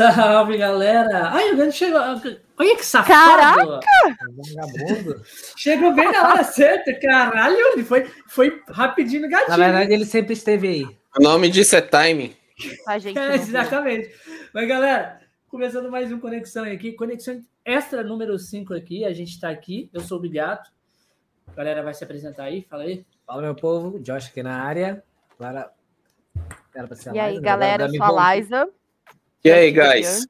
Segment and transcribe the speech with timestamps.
[0.00, 1.28] Salve, galera!
[1.28, 2.00] Ai, o Gano chegou.
[2.00, 3.10] Olha que safado!
[3.12, 3.80] Caraca!
[5.58, 7.58] Chegou bem na hora certa, caralho!
[7.74, 9.50] Ele foi, foi rapidinho no gatinho.
[9.50, 10.84] Na verdade, ele sempre esteve aí.
[11.18, 12.34] O nome disso é timing.
[12.88, 14.10] A gente É, exatamente.
[14.54, 16.92] Mas, galera, começando mais um Conexão aqui.
[16.92, 19.04] Conexão extra número 5 aqui.
[19.04, 19.90] A gente tá aqui.
[19.92, 20.70] Eu sou o Bigato.
[21.46, 22.66] A galera vai se apresentar aí.
[22.70, 23.04] Fala aí.
[23.26, 24.00] Fala, meu povo.
[24.00, 25.04] Josh aqui na área.
[25.36, 25.70] Clara.
[26.74, 28.34] Era pra ser a E aí, Liza, galera, eu sou a.
[28.34, 28.79] Liza.
[29.42, 30.26] E aí, guys?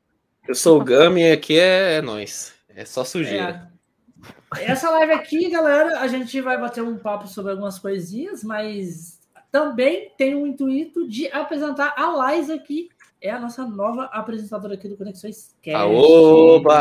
[0.46, 2.54] Eu sou o Gami e aqui é, é nós.
[2.68, 3.68] É só sujeira.
[4.56, 9.18] É, essa live aqui, galera, a gente vai bater um papo sobre algumas coisinhas, mas
[9.50, 12.88] também tem o intuito de apresentar a Liza aqui.
[13.20, 15.76] É a nossa nova apresentadora aqui do Conexões Cast.
[15.76, 16.78] Aoba!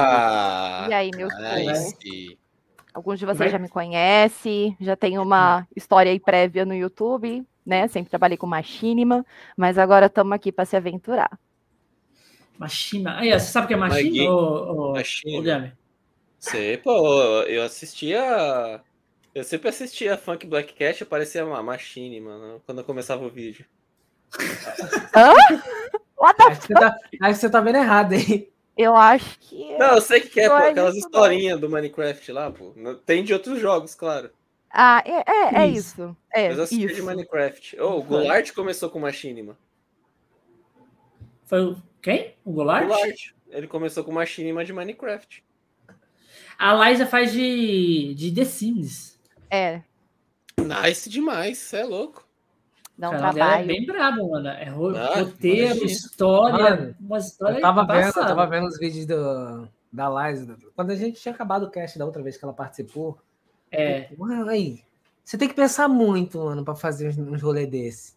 [0.88, 1.80] E aí, meus Aí povos?
[2.02, 2.38] sim.
[2.94, 7.44] Alguns de vocês Vai- já me conhecem, já tem uma história aí prévia no YouTube,
[7.66, 7.88] né?
[7.88, 9.26] Sempre trabalhei com machinima,
[9.58, 11.38] mas agora estamos aqui para se aventurar.
[12.60, 13.18] Machina.
[13.20, 15.74] Aí, ó, você sabe o que é machina, ô, ô, Machina.
[15.74, 15.80] ô?
[16.38, 18.82] Sei, pô, eu assistia.
[19.34, 23.66] Eu sempre assistia Funk Black Cat, aparecia uma Machine, mano, quando eu começava o vídeo.
[26.18, 28.50] What the- Acho que, você tá, acho que você tá vendo errado, hein?
[28.78, 29.78] Eu acho que.
[29.78, 32.74] Não, eu sei que é, pô, é aquelas historinhas do Minecraft lá, pô.
[33.06, 34.30] Tem de outros jogos, claro.
[34.72, 36.02] Ah, é, é, é Isso.
[36.04, 36.18] isso.
[36.34, 37.06] É, Mas eu assistia de isso.
[37.06, 37.82] Minecraft.
[37.82, 39.58] Ô, o Goulart começou com Machine, mano.
[41.46, 42.36] Foi o quem?
[42.46, 42.88] O Goulart?
[42.88, 43.32] Goulart.
[43.50, 45.44] Ele começou com Machinima de Minecraft.
[46.58, 49.20] A Liza faz de, de The Sims.
[49.50, 49.82] É,
[50.58, 52.28] Nice demais, você é louco.
[52.98, 53.64] dá um O canal dela trabalho.
[53.64, 54.50] é bem brabo, mano.
[54.50, 59.06] É Ah, roteiro, história, Mano, uma história Eu tava vendo, eu tava vendo os vídeos
[59.06, 60.58] do, da Liza.
[60.76, 63.18] Quando a gente tinha acabado o cast da outra vez que ela participou.
[63.72, 64.84] É, Mano, aí.
[65.24, 68.14] Você tem que pensar muito, mano, pra fazer uns, uns rolê desse.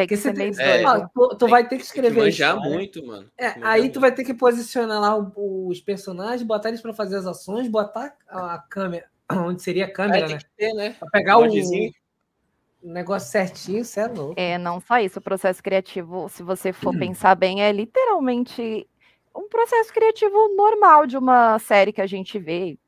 [0.00, 0.82] Tem que ser você meio É.
[0.82, 1.10] doido.
[1.14, 2.78] Tu, tu vai ter que Tem que escrever manjar história.
[2.78, 3.30] muito, mano.
[3.36, 3.92] É, que aí muito.
[3.94, 8.16] tu vai ter que posicionar lá os personagens, botar eles pra fazer as ações, botar
[8.26, 10.42] a câmera, onde seria a Aí câmera, tem né?
[10.42, 10.96] que ter, né?
[10.98, 14.40] Pra pegar o, o negócio certinho, você é louco.
[14.40, 16.72] É, não só isso, o processo criativo, se você Hum.
[16.72, 18.88] for pensar bem, é literalmente
[19.36, 22.78] um processo criativo normal de uma série que a gente vê,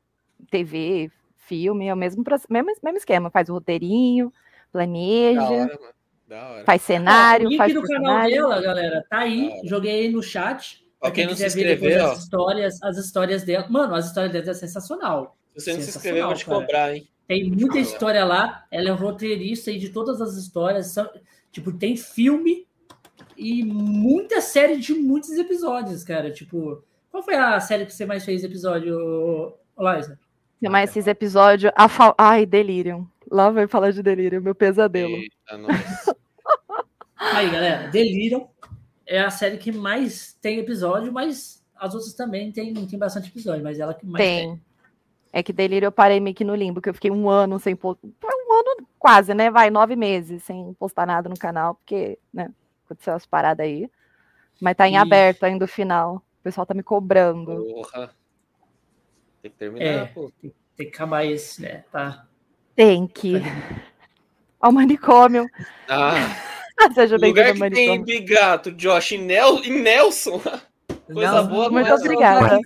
[0.49, 4.33] TV, filme, é o mesmo, mesmo, mesmo esquema, faz o roteirinho,
[4.71, 5.93] planeja, hora,
[6.65, 9.51] faz cenário, o link faz do canal dela, galera, tá aí.
[9.65, 10.83] Joguei aí no chat.
[10.99, 12.11] Pra quem quem não se ó.
[12.11, 13.67] as histórias, as histórias dela.
[13.69, 15.37] Mano, as histórias dela é sensacional.
[15.53, 16.59] Se você não se Sensacional, inscrever, eu vou te cara.
[16.59, 17.07] cobrar, hein?
[17.27, 18.65] Tem muita história lá.
[18.71, 20.87] Ela é roteirista aí de todas as histórias.
[20.87, 21.09] São,
[21.51, 22.65] tipo, tem filme
[23.37, 26.31] e muita série de muitos episódios, cara.
[26.31, 30.17] Tipo, qual foi a série que você mais fez episódio, Liza?
[30.61, 31.71] Tem mais esses episódios.
[31.75, 32.15] A fa...
[32.17, 33.05] Ai, Delirium.
[33.29, 35.13] Lá vai falar de Delirium, meu pesadelo.
[35.13, 36.05] Eita, nós.
[37.33, 38.47] Aí, galera, Delirium
[39.05, 43.63] é a série que mais tem episódio, mas as outras também tem, tem bastante episódio,
[43.63, 44.49] mas ela que mais tem.
[44.51, 44.61] Tem.
[45.35, 47.75] É que Delírio eu parei meio que no limbo, que eu fiquei um ano sem
[47.75, 48.07] postar.
[48.23, 49.49] Um ano quase, né?
[49.49, 52.51] Vai, nove meses sem postar nada no canal, porque, né?
[52.85, 53.89] Aconteceu as paradas aí.
[54.61, 55.01] Mas tá em Ixi.
[55.01, 56.17] aberto ainda o final.
[56.17, 57.55] O pessoal tá me cobrando.
[57.65, 58.11] Porra.
[59.41, 60.05] Tem que terminar, É.
[60.05, 60.31] pô.
[60.41, 60.51] Tem
[60.87, 61.83] que acabar esse, né?
[61.91, 62.27] Tá.
[62.75, 63.33] Tem que.
[64.61, 65.47] Ao manicômio.
[65.89, 66.13] Ah,
[66.93, 68.03] Seja lugar bem-vindo ao que tem.
[68.03, 70.41] Bigato, Josh e, Nel e Nelson.
[71.11, 72.59] Coisa boa, Muito mas- obrigada.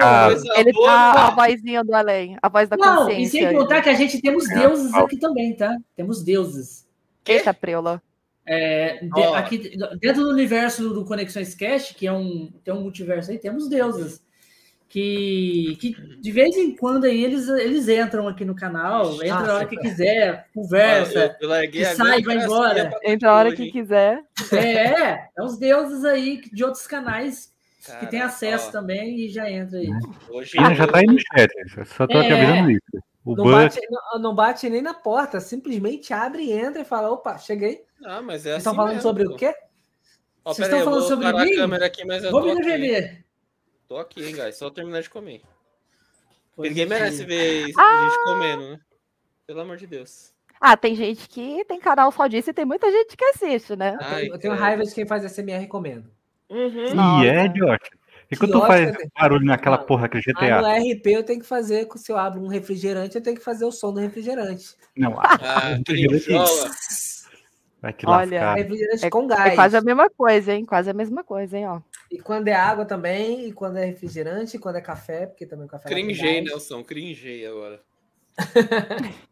[0.00, 1.36] Ah, Coisa Ele boa, tá a mano.
[1.52, 3.30] vozinha do além, a voz da Não, e consciência.
[3.40, 3.54] sem aí.
[3.54, 5.76] contar que a gente temos É, deuses aqui também, tá?
[5.96, 6.86] Temos deuses.
[7.26, 8.02] Eita, preula.
[8.46, 9.34] É, de- Ó.
[9.34, 13.68] aqui, dentro do universo do Conexões Cast, que é um, tem um multiverso aí, temos
[13.68, 14.22] deuses.
[14.94, 19.54] Que, que de vez em quando aí eles, eles entram aqui no canal, entra na
[19.54, 21.36] hora que quiser, conversa.
[21.40, 22.96] Eu, eu que a sai, vai embora.
[23.02, 24.22] Entra a hora que quiser.
[24.52, 27.52] É, é os deuses aí de outros canais
[27.98, 29.88] que tem Cara, acesso ó, também e já entra aí.
[30.30, 31.50] Hoje Pina já tá aí no chat.
[31.86, 32.30] Só tô É.
[32.30, 33.04] avisando isso.
[33.24, 37.10] O Não bate, não, não bate nem na porta, simplesmente abre e entra e fala:
[37.10, 37.82] opa, cheguei.
[38.04, 39.52] Ah, mas é Vocês assim estão falando mesmo, sobre o quê?
[40.44, 41.52] Ó, Vocês aí, estão eu falando vou sobre mim?
[41.52, 43.23] a câmera aqui, mas eu Vamos tô me aqui.
[43.88, 44.56] Tô aqui, hein, guys.
[44.56, 45.42] Só terminar de comer.
[46.56, 46.88] Pois Ninguém é.
[46.88, 48.04] merece ver isso, Ah!
[48.04, 48.78] gente comendo, né?
[49.46, 50.32] Pelo amor de Deus.
[50.60, 53.94] Ah, tem gente que tem canal só disso e tem muita gente que assiste, né?
[53.94, 56.10] Eu Ai, tenho- eu tenho raiva de quem faz SMR recomendo.
[56.48, 56.94] Uhum.
[56.94, 57.24] Nossa.
[57.24, 57.90] E é, Josh.
[58.30, 60.60] E quando Que tu faz barulho naquela Ah, porra, aquele Ah, GTA?
[60.60, 63.66] no RP eu tenho que fazer, se eu abro um refrigerante, eu tenho que fazer
[63.66, 64.74] o som do refrigerante.
[64.96, 66.70] Não, Ah, brinjola.
[67.82, 68.54] vai te Olha, lascar.
[68.54, 69.52] Refrigerante É- com gás.
[69.52, 70.64] É quase a mesma coisa, hein?
[70.64, 71.80] Quase a mesma coisa, hein, ó.
[72.14, 75.66] E quando é água também, e quando é refrigerante, e quando é café, porque também
[75.66, 76.44] o café Cringei, gás.
[76.44, 76.84] Nelson.
[76.84, 77.80] Cringei agora.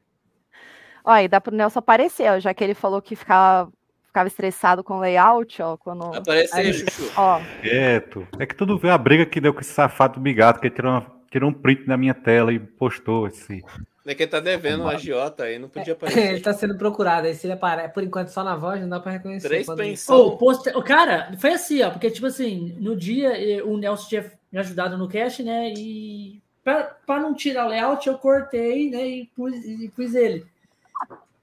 [1.05, 3.69] Ó, e dá pro Nelson aparecer, ó, já que ele falou que ficar
[4.07, 6.15] ficava estressado com o layout, ó, quando...
[6.15, 7.11] Aparece aí, Aí- Chuchu.
[7.17, 8.29] Ó, Quieto.
[8.39, 10.75] É que tudo vê a briga que deu com esse safado do Bigato, que ele
[10.75, 13.65] tirou, uma- tirou um print da minha tela e postou esse.
[14.05, 16.43] É que ele tá devendo um agiota aí, não podia Ele aparecer.
[16.43, 17.27] tá sendo procurado.
[17.29, 19.47] Aí se ele aparece, por enquanto só na voz, não dá pra reconhecer.
[19.49, 20.17] Três quando- pensão.
[20.17, 20.77] Ô, poster...
[20.77, 24.99] ô, cara, foi assim, ó, porque, tipo assim, no dia o Nelson tinha me ajudado
[24.99, 25.73] no cast, né?
[25.77, 29.07] E pra, pra não tirar o layout, eu cortei, né?
[29.07, 30.45] E pus, e pus ele.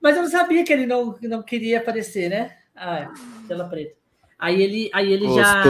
[0.02, 2.56] Mas eu não sabia que ele não, não queria aparecer, né?
[2.76, 3.10] Ah, é,
[3.48, 3.94] tela preta.
[4.38, 5.64] Aí ele, aí ele já.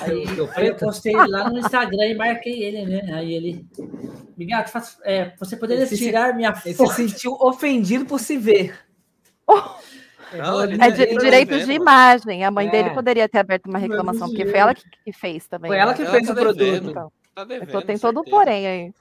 [0.00, 0.24] Aí,
[0.56, 3.12] aí eu postei lá no Instagram e marquei ele, né?
[3.14, 3.66] Aí ele.
[4.44, 6.92] Bigato, faz- é, você poderia Esse se- tirar minha Ele se foto.
[6.92, 8.78] sentiu ofendido por se ver.
[10.34, 12.44] Não, ele é tá de- vendo, direitos de imagem.
[12.44, 12.70] A mãe É.
[12.70, 15.68] dele poderia ter aberto uma reclamação, porque foi ela que, que fez também.
[15.70, 15.96] Foi ela né?
[15.96, 16.58] que Ela fez tá o produto.
[16.58, 16.90] devendo.
[16.90, 18.94] Então, Tá devendo, tô- tem todo um porém aí.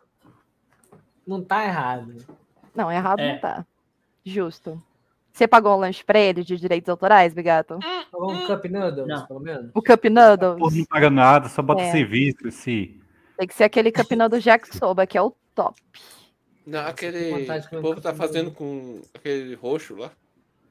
[1.25, 2.15] Não tá errado.
[2.75, 3.33] Não, errado É.
[3.33, 3.65] não tá.
[4.25, 4.81] Justo.
[5.33, 7.79] Você pagou um lanche pra ele de direitos autorais, Bigato?
[8.11, 9.25] Pagou um Cup Noodles, Não.
[9.27, 9.71] pelo menos.
[9.73, 10.59] O Cup Noodles?
[10.59, 11.91] Pô, não paga nada, só bota É.
[11.91, 13.00] serviço, esse.
[13.41, 15.75] Tem que ser aquele Cup Noodles Jack Soba, que é o top.
[16.63, 17.49] Não, aquele.
[17.75, 20.11] O povo tá fazendo com aquele roxo lá.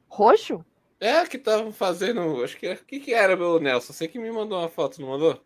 [0.08, 0.64] Roxo?
[1.00, 2.44] É, que estavam fazendo.
[2.44, 2.70] Acho que.
[2.72, 3.92] O que, que era, meu Nelson?
[3.92, 5.42] Você que me mandou uma foto, não mandou?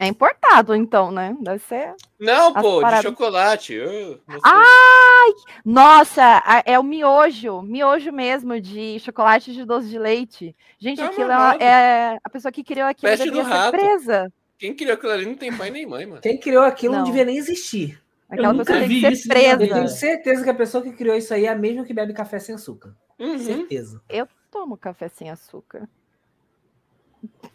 [0.00, 1.36] É importado, então, né?
[1.38, 1.94] Deve ser.
[2.18, 3.74] Não, pô, paradas- de chocolate.
[3.74, 4.18] Eu.
[4.42, 5.30] Ai!
[5.62, 7.60] Nossa, é o miojo.
[7.60, 10.56] Miojo mesmo, de chocolate de doce de leite.
[10.78, 11.58] Gente, Tá aquilo é,
[12.14, 13.70] é- A pessoa que criou aquilo Peste devia do ser rato.
[13.72, 14.32] presa.
[14.58, 16.20] Quem criou aquilo ali não tem pai nem mãe, mano.
[16.20, 17.06] Quem criou aquilo não, Não.
[17.06, 18.00] devia nem existir.
[18.28, 19.88] Aquela nunca pessoa tem vi que isso ser na minha Eu tenho presa.
[19.96, 22.54] certeza que a pessoa que criou isso aí é a mesma que bebe café sem
[22.54, 22.94] açúcar.
[23.18, 23.38] Uhum.
[23.38, 24.00] Certeza.
[24.08, 25.88] Eu tomo café sem açúcar.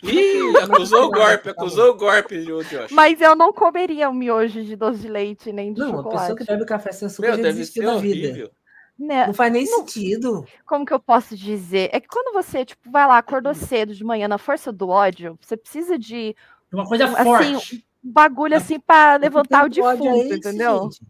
[0.04, 2.92] Ih, acusou o golpe, acusou o golpe, Josh.
[2.92, 6.12] Mas eu não comeria um miojo de doce de leite nem de Não, a pessoa
[6.13, 6.36] chocolate.
[6.36, 8.52] que bebe café sem açúcar Meu, já deve desistiu ser da vida.
[8.98, 9.28] Né?
[9.28, 10.45] Não faz nem sentido.
[10.66, 11.90] Como que eu posso dizer?
[11.94, 15.38] É que quando você, tipo, vai lá, acordou cedo de manhã na força do ódio,
[15.42, 16.36] você precisa de
[16.71, 17.86] Uma coisa Assim, forte.
[18.04, 20.83] um bagulho assim pra levantar o Que defunto, esse, entendeu?
[20.83, 21.01] gente?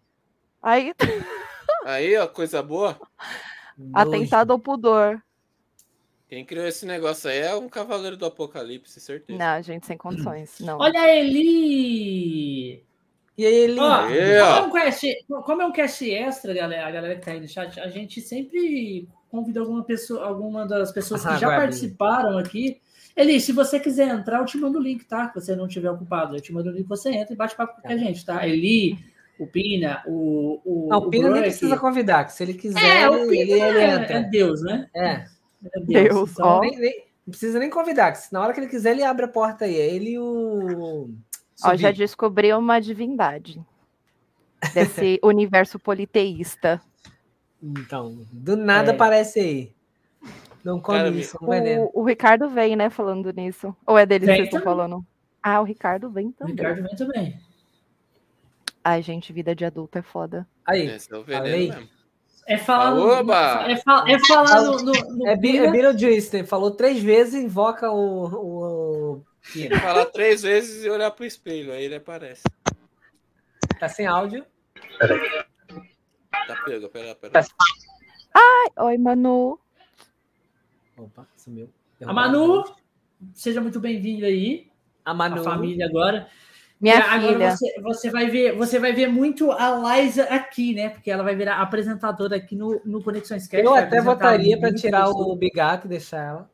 [0.62, 0.94] Aí,
[1.86, 3.00] Aí, ó, coisa boa.
[3.94, 5.22] Atentado ao pudor.
[6.28, 9.40] Quem criou esse negócio aí é um cavaleiro do apocalipse, certeza.
[9.40, 10.60] Não, gente, sem condições.
[10.60, 10.78] Não.
[10.78, 12.84] Olha a Eli!
[13.38, 13.80] E aí ele.
[13.80, 14.62] Ó, Aí, ó.
[14.64, 17.40] como, é um cast, como é um cast extra, galera, a galera que tá aí
[17.40, 21.56] no chat, a gente sempre convida alguma pessoa, alguma das pessoas que Ah, já vai
[21.56, 21.68] abrir.
[21.70, 22.80] participaram aqui.
[23.20, 25.28] Eli, se você quiser entrar, eu te mando o link, tá?
[25.28, 27.82] Se você não tiver ocupado, eu te mando o link, você entra e bate papo
[27.82, 28.48] com a gente, tá?
[28.48, 28.98] Eli,
[29.38, 30.62] o Pina, o.
[30.64, 33.42] o Não, o Pino nem precisa convidar, que se ele quiser, É, o ele, Pina
[33.42, 34.14] ele, ele é, entra.
[34.20, 34.90] é Deus, né?
[34.96, 35.26] É.
[35.74, 36.60] É Deus, Então, ó.
[36.62, 39.26] Nem, nem- não precisa nem convidar, que se na hora que ele quiser, ele abre
[39.26, 39.76] a porta aí.
[39.76, 41.10] É ele e o.
[41.64, 41.98] Ó, já Subi.
[42.00, 43.62] descobri uma divindade
[44.74, 46.82] desse universo politeísta.
[47.62, 48.96] Então, do nada É.
[48.96, 49.72] aparece aí.
[50.70, 51.90] Não come Cara, isso, um veneno.
[51.94, 53.76] O, o Ricardo vem, né, falando nisso.
[53.88, 55.04] Ou é dele que Vem vocês estão falando?
[55.42, 56.56] Ah, o Ricardo vem o também.
[56.56, 57.40] Ricardo vem também.
[58.84, 60.48] Ai, gente, vida de adulto é foda.
[60.66, 61.70] Aí, Esse é o veneno Falei.
[61.70, 61.90] mesmo.
[62.48, 65.70] É falar, no, é, fa- é falar no, no, no é, Bi- é.
[65.70, 68.26] Beetlejuice, falou três vezes e invoca o.
[68.26, 69.24] o, o.
[69.80, 72.44] Falar três vezes e olhar pro espelho, aí ele aparece.
[73.80, 74.44] Tá sem áudio.
[76.48, 77.46] Tá pega, pera, pera.
[78.78, 79.60] Oi, Manu.
[81.00, 81.70] Opa, sumiu.
[82.06, 82.64] A Manu,
[83.34, 84.68] seja muito bem-vindo aí.
[85.06, 85.44] A A Manu.
[85.44, 86.28] família agora.
[86.80, 87.52] Minha agora filha.
[87.52, 90.90] Você, você vai ver, você vai ver muito a Liza aqui, né?
[90.90, 93.66] Porque ela vai virar apresentadora aqui no, no Conexões Cast.
[93.66, 96.50] Eu até votaria para tirar o Bigato e deixar ela.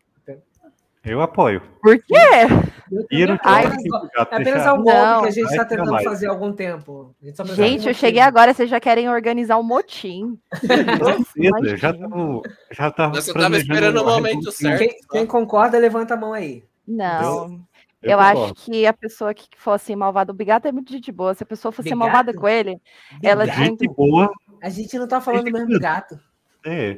[1.05, 1.61] Eu apoio.
[1.81, 2.15] Por quê?
[3.11, 6.03] Eu não Ai, É apenas um que a gente está tentando mais.
[6.03, 7.15] fazer há algum tempo.
[7.21, 10.39] A gente, Gente, um eu cheguei agora, vocês já querem organizar um motim.
[11.33, 12.09] Cedo, eu já Imagina.
[12.09, 14.79] tava, já tava Você tava esperando o momento certo.
[14.79, 16.63] Quem, quem concorda, levanta a mão aí.
[16.87, 17.59] Não.
[18.01, 21.33] Eu Eu, acho que a pessoa que fosse malvada, o Bigato é muito gente boa.
[21.33, 21.99] Se a pessoa fosse Bigato?
[21.99, 22.79] malvada com ele,
[23.23, 23.57] ela Bigato?
[23.57, 24.31] tinha Gente boa,
[24.61, 26.19] A gente não tá falando do mesmo Bigato.
[26.65, 26.97] é.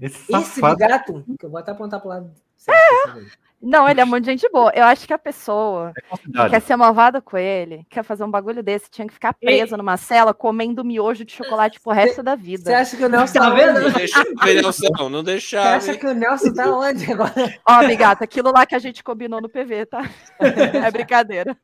[0.00, 0.76] Esse Esse safado.
[0.76, 2.32] Bigato, que eu vou até apontar pro lado.
[2.64, 3.40] Certo.
[3.62, 4.72] Não, ele é muito gente boa.
[4.74, 6.48] Eu acho que a pessoa que Cuidado.
[6.50, 9.98] quer ser malvada com ele, quer fazer um bagulho desse, tinha que ficar presa numa
[9.98, 12.78] cela comendo miojo de chocolate pro resto da Você vida.
[12.78, 13.80] acha que o Nelson Tá tá vendo?
[13.82, 15.76] Não deixa ver Nelson, não Você deixava.
[15.76, 17.54] acha que o Nelson tá onde agora?
[17.68, 20.08] Ó, Bigato, aquilo lá que a gente combinou no PV, tá?
[20.38, 21.54] É brincadeira.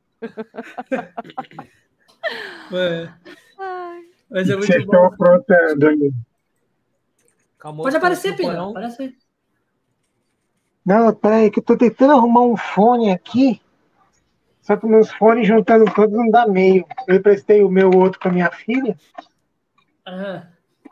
[2.73, 3.09] É,
[3.59, 4.01] Ai.
[4.31, 5.07] Mas é Vocês muito estão bom.
[5.07, 6.15] aprontando
[7.59, 8.71] Pode aparecer, porão.
[8.71, 9.15] Aparece aí.
[10.87, 13.61] Não, peraí, que eu tô tentando arrumar um fone aqui.
[14.63, 16.87] Só que meus fones juntando todos não dá meio.
[17.09, 18.97] Eu emprestei o meu outro pra minha filha.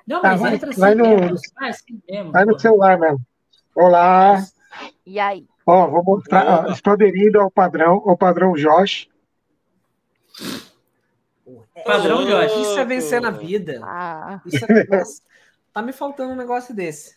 [0.06, 1.38] Não, Tá, mas vai- entra assim vai no- mesmo.
[1.58, 2.32] Vai assim mesmo.
[2.32, 3.20] Vai no celular mesmo.
[3.74, 4.42] Olá.
[5.06, 5.46] E aí?
[5.66, 6.66] Ó, vou mostrar.
[6.66, 9.08] ó, estou aderindo ao padrão, ao padrão Josh.
[11.84, 12.52] Padrão, Josh.
[12.56, 13.80] Isso é vencer na vida.
[13.84, 14.84] Ah, Isso é...
[14.84, 15.22] Nossa,
[15.72, 17.16] tá me faltando um negócio desse.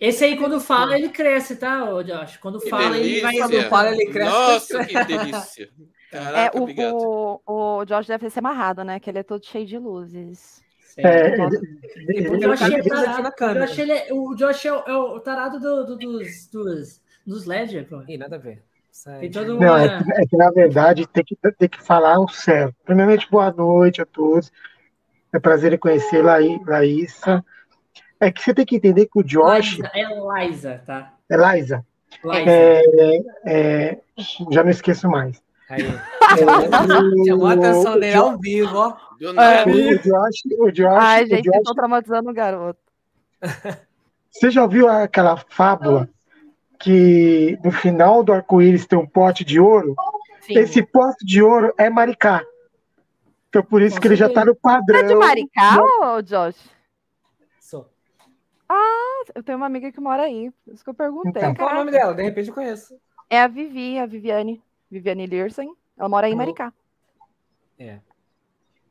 [0.00, 2.36] Esse aí, quando fala, ele cresce, tá, Josh?
[2.36, 3.32] Quando Que fala, ele vai.
[3.32, 3.48] delícia.
[3.48, 4.30] Quando fala, ele cresce.
[4.30, 5.68] Nossa, que delícia.
[6.10, 8.98] Caraca, é, o, o, o Josh deve ser amarrado, né?
[9.00, 10.62] Que ele é todo cheio de luzes.
[10.96, 11.36] É,
[12.56, 12.78] cara
[13.26, 13.66] é tarado.
[13.66, 17.46] Josh, ele é, o Josh é, o, é o tarado do, do- dos, dos, dos
[17.46, 18.02] Ledger, pô.
[18.08, 18.62] Ih, nada a ver.
[19.20, 19.82] Tem todo Não, uma...
[19.84, 22.74] é que, é que, na verdade tem que, tem que falar o certo.
[22.84, 24.50] Primeiramente, boa noite a todos.
[25.32, 27.44] É prazer em conhecer Laí- Laísa.
[28.20, 30.04] É que você tem que entender que o Josh, Liza, é
[30.46, 31.14] Liza, tá?
[31.30, 31.84] é Liza,
[32.24, 32.50] Liza.
[32.50, 33.98] é, é,
[34.50, 35.42] já não esqueço mais.
[35.70, 35.82] Aí.
[35.86, 35.88] É,
[37.26, 38.96] Chamou a atenção dele ao vivo, ó.
[39.40, 39.64] É.
[39.64, 42.78] O Josh, o Josh, Ai, o gente, Josh- eu tô traumatizando o garoto.
[44.30, 46.08] você já ouviu aquela fábula
[46.78, 49.94] que no final do arco-íris tem um pote de ouro?
[50.42, 50.58] Sim.
[50.58, 52.42] Esse pote de ouro é Maricá.
[53.48, 54.98] Então por isso Com que ele já está no padrão.
[54.98, 56.56] É de Maricá, ô Josh?
[58.74, 59.24] Sou.
[59.34, 60.50] Eu tenho uma amiga que mora aí.
[60.64, 61.42] Por isso que eu perguntei.
[61.42, 61.54] Então.
[61.54, 62.14] Qual é o nome dela?
[62.14, 62.94] De repente eu conheço.
[63.28, 64.62] É a Vivi, a Viviane.
[64.90, 65.72] Viviane Learsen.
[65.98, 66.38] Ela mora aí em Uhum.
[66.38, 66.72] Maricá.
[67.78, 67.98] É.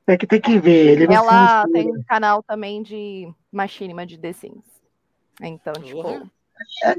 [0.08, 0.94] É que tem que ver.
[1.02, 4.64] Ele Ela tem um canal também de machinima de The Sims.
[5.42, 6.02] Então, tipo.
[6.02, 6.30] Porra.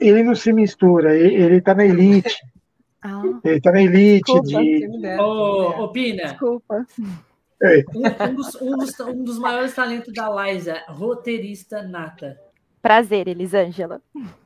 [0.01, 1.17] Ele não se mistura.
[1.17, 2.35] Ele, ele tá na elite.
[3.03, 4.63] Ah, Ele tá na elite Desculpa.
[4.63, 5.19] de.
[5.19, 6.87] Ô, Pina, desculpa.
[7.63, 12.39] um, um dos, um, dos, um dos maiores talentos da Liza, roteirista nata.
[12.83, 14.01] Prazer, Elisângela.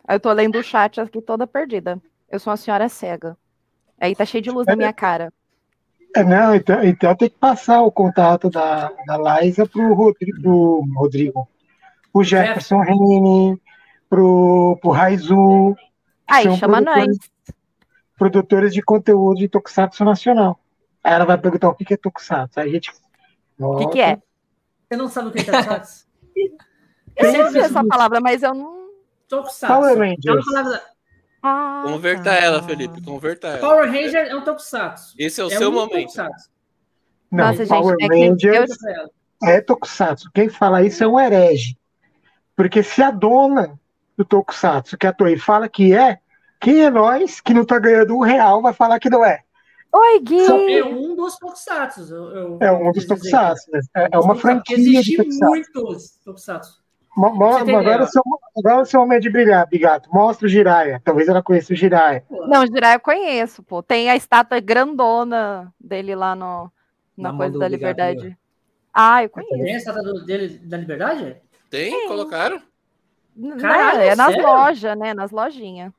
[0.09, 2.01] Eu tô lendo o chat aqui toda perdida.
[2.29, 3.37] Eu sou uma senhora cega.
[4.01, 5.33] Aí tá cheio de luz na minha cara.
[6.17, 10.85] É, não, então, então tem que passar o contato da, da Liza pro Rodrigo, pro
[10.95, 11.49] Rodrigo.
[12.13, 13.61] O Jefferson Rene,
[14.09, 15.75] pro, pro Raizu,
[16.27, 16.95] Aí, chama nós.
[17.05, 17.31] produtores-
[18.17, 20.59] produtores de conteúdo de Tokusatsu Nacional.
[21.03, 22.61] Aí ela vai perguntar o que que é Tokusatsu.
[22.61, 22.93] Aí a gente.
[23.59, 24.17] O que, que é?
[24.89, 26.07] Você não sabe o que é Tokusatsu?
[27.17, 28.85] Eu sempre ouvi essa palavra, mas eu não.
[29.29, 29.67] Tokusatsu.
[29.67, 30.45] Power É uma Rangers.
[30.45, 30.83] palavra...
[31.47, 32.35] Ah, Converta tá.
[32.37, 33.03] ela, Felipe.
[33.03, 33.59] Converta ela.
[33.61, 35.15] Power Ranger é um Tokusatsu.
[35.19, 36.07] Esse é o é seu um momento.
[36.07, 36.51] Tokusatsu.
[37.31, 39.11] Não, Nossa, gente, Power é que Rangers eu- Pra ela.
[39.45, 40.31] é Tokusatsu.
[40.33, 41.77] Quem fala isso é um herege.
[42.57, 43.79] Porque se a dona
[44.17, 46.19] do Tokusatsu, que é a Toei, fala que é,
[46.61, 49.41] quem é nós que não tá ganhando um real vai falar que não é?
[49.93, 50.47] Oi, Gui!
[50.79, 52.01] É um dos Tokusatsu.
[52.11, 53.05] eu- eu- É um eu dos.
[53.07, 53.71] Tokusatsu.
[53.71, 53.81] né?
[53.97, 55.45] É, é Um uma franquia de Tokusatsu.
[55.45, 56.84] muitos Tokusatsu.
[57.17, 58.23] Mo- tem agora, o seu,
[58.57, 60.09] agora o seu momento de brilhar, Bigato.
[60.13, 61.01] Mostra o Jiraya.
[61.05, 62.25] Talvez ela conheça o Jiraya.
[62.29, 63.83] Não, Jiraiya eu conheço, pô.
[63.83, 66.71] Tem a estátua grandona dele lá no,
[67.17, 68.39] na, Na coisa da Bigato, liberdade.
[68.93, 69.75] Ah, eu Tem conheço.
[69.75, 71.37] a estátua do- dele da liberdade?
[71.71, 72.09] Tem?
[72.09, 72.61] Colocaram?
[73.37, 74.43] N- Caralho, é nas sério?
[74.49, 75.15] lojas, né?
[75.15, 75.93] Nas lojinhas.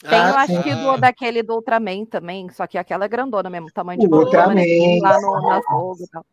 [0.00, 0.62] Tem, eu Ah, acho sim.
[0.62, 4.08] que do, daquele do Ultraman também, só que aquela é grandona mesmo, tamanho de O
[4.10, 6.26] bolona, Ultraman, lá no, na Vogue e tal.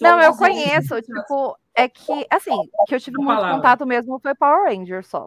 [0.00, 4.64] Não, eu conheço, tipo, é que, assim, que eu tive muito contato mesmo foi Power
[4.68, 5.26] Ranger só.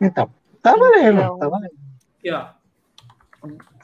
[0.00, 0.30] Então,
[0.62, 1.20] tá valendo.
[1.20, 1.38] Então.
[1.38, 1.72] Tá valendo.
[2.18, 2.46] Aqui, ó.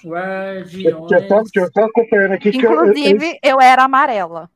[0.04, 1.10] Guardiões.
[1.10, 2.50] eu, tô, eu tô acompanhando aqui.
[2.50, 4.50] que eu- eu- eu- Inclusive, eu era amarela.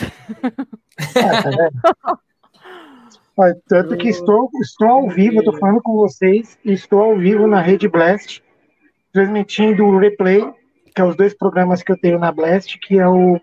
[0.00, 1.72] Ah, tá vendo?
[3.36, 7.46] Olha, tanto que estou, estou ao vivo, estou falando com vocês, e estou ao vivo
[7.46, 8.42] na Rede Blast,
[9.12, 10.42] transmitindo o replay,
[10.92, 13.40] que é os dois programas que eu tenho na Blast, que é o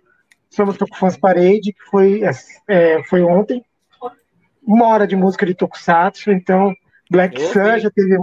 [0.56, 2.22] Somos Tokufãs Parade, que foi,
[2.68, 3.64] é, foi ontem,
[4.64, 6.74] uma hora de música de Tokusatsu, então
[7.12, 8.18] Black Sun já teve,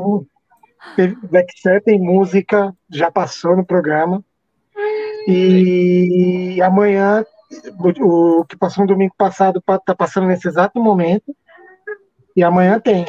[0.96, 4.24] teve Black Sun tem música, já passou no programa,
[5.28, 7.24] e amanhã
[7.78, 11.36] o, o que passou no domingo passado pa- tá passando nesse exato momento.
[12.34, 13.04] E amanhã tem.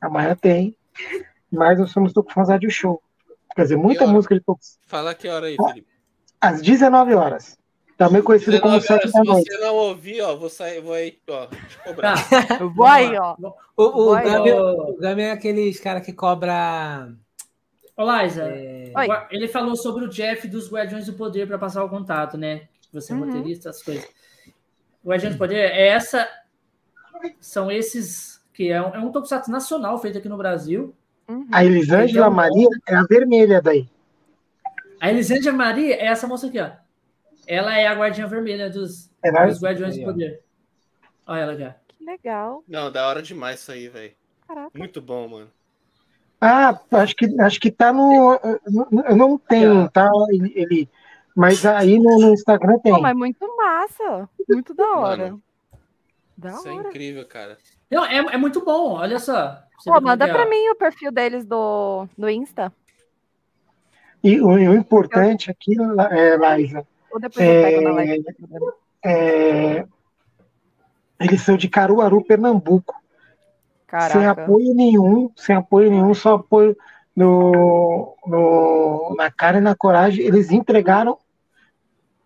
[0.00, 0.74] Amanhã tem.
[1.50, 3.00] Mas nós somos Tocufãs Rádio Show.
[3.54, 4.78] Quer dizer, muita música de Tocufãs.
[4.86, 5.86] Fala que hora aí, Felipe.
[6.40, 7.56] Às 19 horas.
[7.96, 9.52] Também conhecido como 19 7 horas, da se noite.
[9.52, 12.14] você não ouvir, ó, vou sair, vou aí, ó, te cobrar.
[12.28, 12.58] Tá.
[12.74, 13.36] Vou aí, ó.
[13.76, 17.12] O, o, Gami, o Gami é aqueles cara que cobra.
[17.96, 18.92] Ô, Liza, é,
[19.30, 22.62] ele falou sobre o Jeff dos Guardiões do Poder para passar o contato, né?
[22.92, 23.24] Você é Uhum.
[23.26, 24.08] roteirista, as coisas.
[25.04, 26.26] Guardiões do Poder é essa.
[27.40, 30.94] São esses que é um, é um tokusatsu nacional feito aqui no Brasil.
[31.28, 31.46] Uhum.
[31.52, 32.28] A Elisângela?
[32.30, 33.88] Maria é a vermelha daí.
[35.00, 36.70] A Elisângela Maria é essa moça aqui, ó.
[37.46, 40.04] Ela é a guardinha vermelha dos, É dos Guardiões do.
[40.04, 40.42] Poder.
[41.26, 41.92] Olha ela ó.
[41.92, 42.64] Que legal.
[42.68, 44.12] Não, da hora demais isso aí, velho.
[44.46, 44.78] Caraca.
[44.78, 45.50] Muito bom, mano.
[46.40, 48.38] Ah, acho que, acho que tá no.
[49.08, 50.10] Eu não tenho, tá?
[50.30, 50.88] Ele, ele-
[51.34, 52.92] mas aí no, no Instagram tem.
[52.92, 54.28] Pô, mas muito massa.
[54.48, 55.24] Muito da hora.
[55.24, 55.42] Mano.
[56.36, 56.88] Da Isso é hora.
[56.88, 57.56] incrível, cara.
[57.90, 59.62] Não, é, é muito bom, olha só.
[59.84, 62.72] Pô, manda é, pra mim o perfil deles do, do Insta.
[64.22, 65.74] E o, o importante aqui,
[66.10, 68.24] é, Laísa, Ou depois eu pego na É, live.
[69.04, 69.84] é,
[71.20, 72.94] eles são de Caruaru, Pernambuco.
[72.94, 74.42] Sem Caraca.
[74.44, 76.74] apoio nenhum, sem apoio nenhum, só apoio
[77.14, 80.24] no, no- na cara e na coragem.
[80.24, 81.18] Eles entregaram.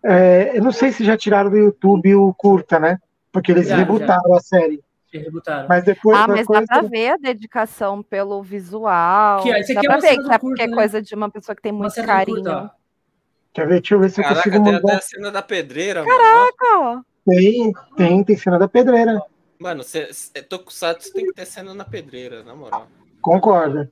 [0.03, 2.97] é, eu não sei se já tiraram do YouTube o curta, né?
[3.31, 4.81] Porque eles Já, rebutaram a série.
[5.11, 5.67] Que rebutaram.
[5.67, 6.17] Mas depois.
[6.17, 9.45] Ah, mas dá coisa- pra ver a dedicação pelo visual.
[9.47, 10.73] Esse dá é pra ver que é curta, porque é né?
[10.75, 12.37] coisa de uma pessoa que tem muito carinho.
[12.43, 12.71] curta.
[13.57, 13.79] Quer ver?
[13.81, 14.97] Deixa eu ver se eu Caraca, consigo tem até mandar.
[14.99, 16.15] a cena da pedreira, mano.
[16.15, 17.05] Caraca!
[17.25, 19.19] Tem, tem, tem cena da pedreira.
[19.59, 22.87] Mano, cê, cê, Tokusatsu tem que ter cena na pedreira, na moral.
[23.19, 23.89] Concorda.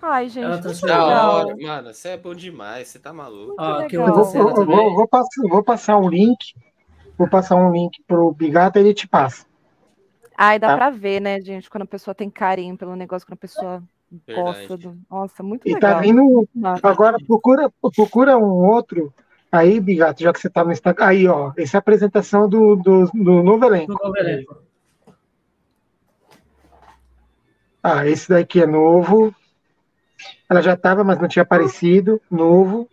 [0.00, 0.96] Ai, gente, Ela transferiu.
[0.96, 3.60] Da hora, mano, você é bom demais, você tá maluco.
[3.60, 4.16] Aqui legal.
[4.16, 6.54] Eu vou, eu vou- vou passar, vou passar um link.
[7.18, 9.44] Vou passar um link pro Bigato e ele te passa.
[10.34, 10.76] Ai, dá Tá.
[10.78, 13.82] pra ver, né, gente, quando a pessoa tem carinho pelo negócio, quando a pessoa
[14.28, 14.82] gosta Verdade.
[14.88, 14.98] do.
[15.10, 15.94] Nossa, muito E legal.
[15.94, 16.48] tá vindo.
[16.82, 19.12] Agora procura, procura um outro.
[19.52, 21.04] Aí, Bigato, já que você tá no Instagram.
[21.04, 21.52] Aí, ó.
[21.56, 23.92] Essa é a apresentação do, do, do novo elenco.
[23.92, 24.56] No novo elenco.
[27.82, 29.34] Ah, esse daqui é novo.
[30.48, 32.20] Ela já tava, mas não tinha aparecido.
[32.30, 32.88] Novo.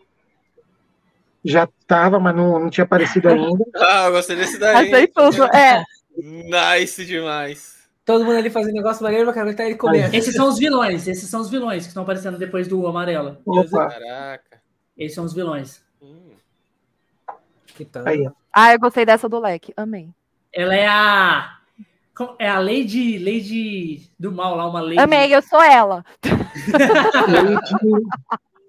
[1.43, 3.63] Já tava, mas não, não tinha aparecido ainda.
[3.75, 4.87] Ah, eu gostei desse daí.
[4.87, 5.43] Achei tudo.
[5.45, 5.83] É,
[6.17, 7.76] Nice demais.
[8.07, 10.15] Todo mundo ali fazendo negócio maneiro, mas quero ele comendo.
[10.15, 13.37] Esses são os vilões, esses são os vilões que estão aparecendo depois do amarelo.
[13.45, 14.61] Opa, Caraca.
[14.97, 15.83] Esses são os vilões.
[16.01, 16.29] Hum.
[17.65, 18.05] Que tal?
[18.53, 19.73] ah, eu gostei dessa do leque.
[19.75, 20.07] Amei.
[20.53, 21.57] Ela é a.
[22.39, 24.99] É a Lady, Lady do mal lá, uma Lady.
[24.99, 26.05] Amei, eu sou ela.
[27.27, 28.05] Lady,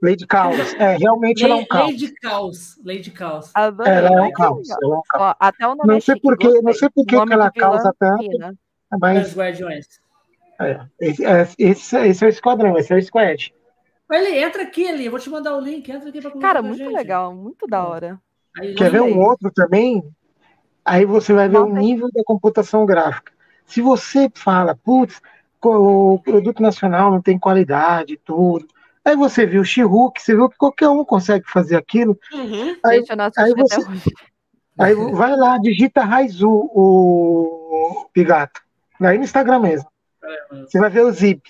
[0.03, 0.75] Lady Caos.
[0.75, 1.87] É, realmente ela é um Lady, caos.
[1.87, 2.81] Lady Caos.
[2.85, 3.53] Lady Caos.
[3.55, 4.69] Ela é um caos.
[4.69, 5.23] Ela é um caos.
[5.23, 6.63] Ó, até o nome Não é sei chique, por que, gostei.
[6.63, 8.59] não sei por que ela causa tanto,
[8.93, 9.87] Os mas Guardiões.
[10.61, 13.55] é, esse, é, esse, esse é o esquadrão, esse é o squad.
[14.11, 15.05] Ele entra aqui, ali.
[15.05, 15.87] Eu vou te mandar o link.
[15.91, 16.95] Entra aqui pra conversar Cara, muito gente.
[16.95, 18.19] legal, muito da hora.
[18.59, 19.15] Aí, Quer ver Gostei.
[19.15, 20.03] um outro também?
[20.85, 23.31] Aí você vai ver o nível da computação gráfica.
[23.67, 25.21] Se você fala, putz,
[25.63, 28.67] o produto nacional não tem qualidade tudo.
[29.05, 32.19] Aí você viu o She-Hulk, você viu que qualquer um consegue fazer aquilo.
[32.33, 32.77] Uhum.
[32.85, 33.83] Aí, Gente, eu não aí até você-
[34.79, 38.63] aí vai lá, digita Raizu, o Pigato.
[39.01, 39.91] Aí no Instagram mesmo.
[40.51, 41.43] Você vai ver o zip.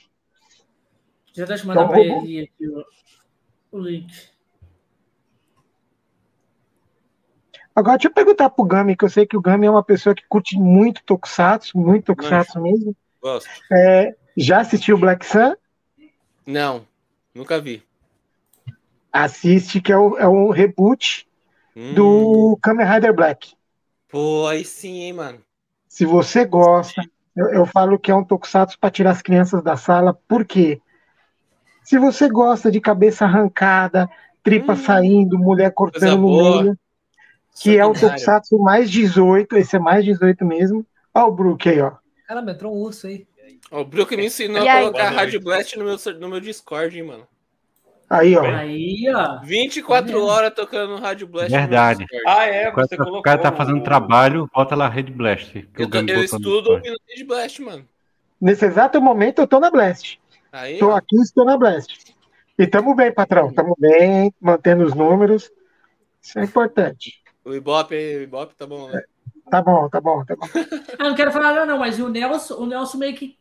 [1.33, 2.85] Já deixa eu mandar Então, pra ele aqui o,
[3.73, 4.13] o link.
[7.75, 10.15] Agora, deixa eu perguntar pro Gami, que eu sei que o Gami é uma pessoa
[10.15, 12.97] que curte muito Tokusatsu, muito Tokusatsu mesmo.
[13.23, 13.49] Gosto.
[13.73, 15.55] É, já assistiu Black Sun?
[16.45, 16.85] Não,
[17.35, 17.83] nunca vi.
[19.13, 21.27] Assiste, que é o, é o reboot
[21.77, 21.95] Hum.
[21.95, 23.55] do Kamen Rider Black.
[24.09, 25.39] Pô, aí sim, hein, mano.
[25.87, 27.03] Se você gosta,
[27.39, 30.81] eu, eu falo que é um Tokusatsu para tirar as crianças da sala, por quê?
[31.85, 34.09] Se você gosta de cabeça arrancada,
[34.43, 34.77] tripa Hum.
[34.77, 36.79] saindo, mulher cortando no meio,
[37.63, 37.95] que é o.
[37.95, 40.85] Tokusatsu mais 18, esse é mais 18 mesmo.
[41.15, 41.93] Olha o Brook aí, ó.
[42.27, 43.27] Caramba, entrou um urso aí.
[43.71, 44.81] Ó, O Brook me ensinou E a aí?
[44.83, 45.17] colocar noite.
[45.17, 47.27] Rádio Blast no meu, no meu Discord, hein, mano.
[48.11, 48.43] Aí, ó.
[48.45, 49.41] Aí, ó.
[49.43, 52.07] 24 Tá horas tocando no Rádio Blast Verdade.
[52.27, 53.21] Ah, é, O cara, você tá- colocou.
[53.21, 55.69] o cara tá fazendo o- trabalho, bota lá Red Blast.
[55.77, 57.87] Eu, o tô- eu estudo ouvindo Red Blast, mano.
[58.41, 60.19] Nesse exato momento eu tô na Blast.
[60.51, 62.15] Aí, Tô ó, aqui, estou na Blast.
[62.59, 63.53] E tamo bem, patrão.
[63.53, 65.51] Tamo bem, mantendo os números.
[66.23, 67.23] Isso é importante.
[67.45, 69.03] o Ibope, aí, o Ibope tá bom, né?
[69.51, 70.47] Tá bom, tá bom, tá bom.
[70.99, 73.38] Ah, não quero falar nada, não, mas o Nelson, o Nelson meio que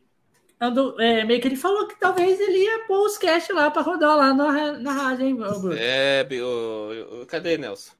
[0.60, 3.82] andou, é, meio que ele falou que talvez ele ia pôr os cast lá pra
[3.82, 5.72] rodar lá na, na rádio, hein, Bruno?
[5.76, 7.92] É, o, o- cadê, Nelson?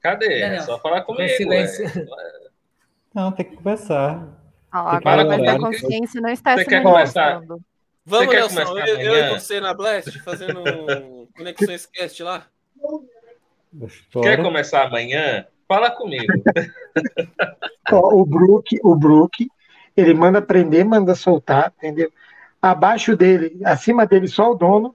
[0.00, 0.40] Cadê?
[0.40, 0.66] É, Nelson.
[0.66, 1.34] só falar Com comigo.
[1.36, 1.84] silêncio.
[1.84, 2.40] ué.
[3.14, 4.26] Não, tem que conversar.
[4.72, 7.40] Ó, Tem que agora mas a consciência não está Você se quer começar?
[8.06, 10.62] Vamos, quer Nelson, começar eu, eu e você na Blast, fazendo
[11.36, 12.46] Conexões Cast lá.
[13.82, 14.36] História.
[14.36, 15.46] Quer começar amanhã?
[15.68, 16.32] Fala comigo.
[17.92, 19.46] Ó, o Brook, o Brook,
[19.96, 22.12] ele manda prender, manda soltar, entendeu?
[22.60, 24.94] Abaixo dele, acima dele, só o dono,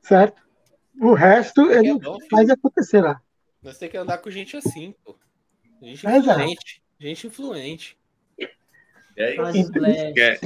[0.00, 0.40] certo?
[1.00, 2.28] O resto É ele bom, filho.
[2.30, 3.20] faz acontecer lá.
[3.62, 5.16] Nós temos que andar com gente assim, pô.
[5.80, 6.82] Gente influente.
[6.98, 7.98] Gente influente.
[9.16, 9.36] E aí?
[9.36, 10.12] Faz Blast.
[10.14, 10.40] Quer?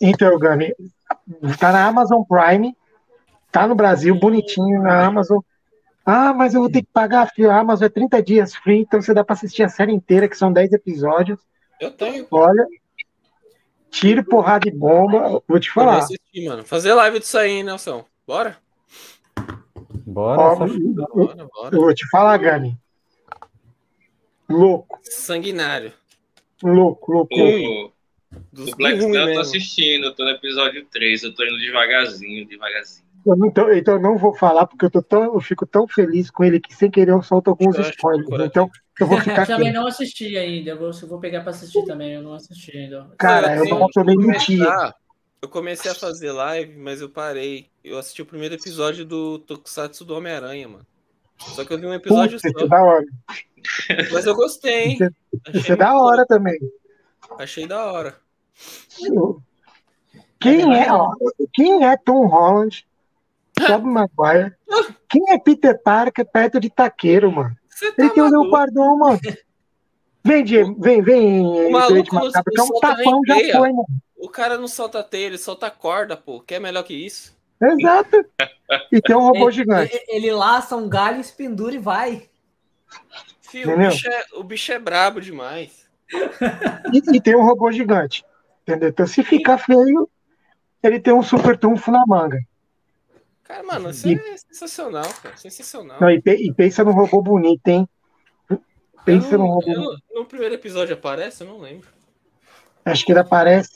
[0.00, 0.72] Então, Gami,
[1.58, 2.76] tá na Amazon Prime,
[3.50, 5.40] tá no Brasil, bonitinho na Amazon.
[6.04, 7.50] Ah, mas eu vou ter que pagar, filho.
[7.50, 10.36] A Amazon é 30 dias free, então você dá pra assistir a série inteira, que
[10.36, 11.40] são 10 episódios.
[11.80, 12.26] Eu tenho.
[12.30, 12.66] Olha,
[13.94, 15.42] tiro, porrada e bomba.
[15.48, 15.98] Vou te falar.
[15.98, 16.64] assistir, mano.
[16.64, 18.04] Fazer live disso aí, hein, Nelson?
[18.26, 18.56] Bora?
[20.06, 21.76] Bora, Ó, eu, Bora, bora.
[21.76, 22.76] eu vou te falar, Gami.
[24.48, 25.92] Louco, Sanguinário.
[26.62, 27.34] louco, louco.
[27.34, 27.92] louco.
[28.32, 31.44] O, Dos o Black Sun eu tô assistindo, eu tô no episódio 3, eu tô
[31.44, 33.04] indo devagarzinho, devagarzinho.
[33.24, 35.86] Eu não tô- então eu não vou falar porque eu, tô tão, eu fico tão
[35.88, 38.28] feliz com ele que sem querer eu solto alguns spoilers.
[38.44, 39.74] Então eu vou ficar Também quieto.
[39.80, 40.70] não assisti ainda.
[40.70, 42.12] Eu vou, eu vou pegar pra assistir também.
[42.14, 43.10] Eu não assisti ainda.
[43.18, 43.70] Cara, eu assim,
[44.04, 44.58] não mentir.
[44.58, 44.94] começar-
[45.42, 47.68] Eu comecei a fazer live, mas eu parei.
[47.82, 50.86] Eu assisti o primeiro episódio do Tokusatsu do Homem-Aranha, mano.
[51.38, 52.64] Só que eu vi um episódio Putz, isso só.
[52.64, 53.04] é da hora.
[54.12, 54.92] Mas eu gostei, hein?
[54.94, 55.10] Isso é-
[55.48, 56.58] Achei Isso é da hora também.
[56.60, 57.36] bom.
[57.38, 58.16] Achei da hora.
[60.40, 61.12] Quem é, ó,
[61.52, 62.86] quem é Tom Holland?
[63.56, 64.54] Tobey Maguire?
[65.08, 67.56] Quem é Peter Parker perto de Taqueiro, mano?
[67.74, 68.28] Você tá Ele tem o?
[68.28, 69.20] Leopardon, mano.
[70.24, 73.86] Vem, Diego, vem, vem, O maluco não- que é um solta tapão já foi, mano.
[74.16, 76.40] O cara não solta teia, ele solta corda, pô.
[76.40, 77.36] Quer melhor que isso?
[77.60, 78.24] Exato.
[78.90, 79.94] E tem um robô Ele, gigante.
[79.94, 82.28] ele- ele laça um galho, se pendura e vai.
[83.42, 85.86] Fio, o bicho, é, o bicho é brabo demais.
[86.92, 88.24] E, e tem um robô gigante.
[88.62, 88.88] Entendeu?
[88.88, 90.08] Então, se ficar feio,
[90.82, 92.40] ele tem um super trunfo na manga.
[93.44, 95.36] Cara, mano, isso é sensacional, cara.
[95.36, 96.00] Sensacional.
[96.00, 97.86] Não, e, pe- e pensa num robô bonito, hein?
[99.04, 101.42] Pensa num robô eu no primeiro episódio aparece?
[101.44, 101.88] Eu não lembro.
[102.84, 103.70] Acho que ele aparece.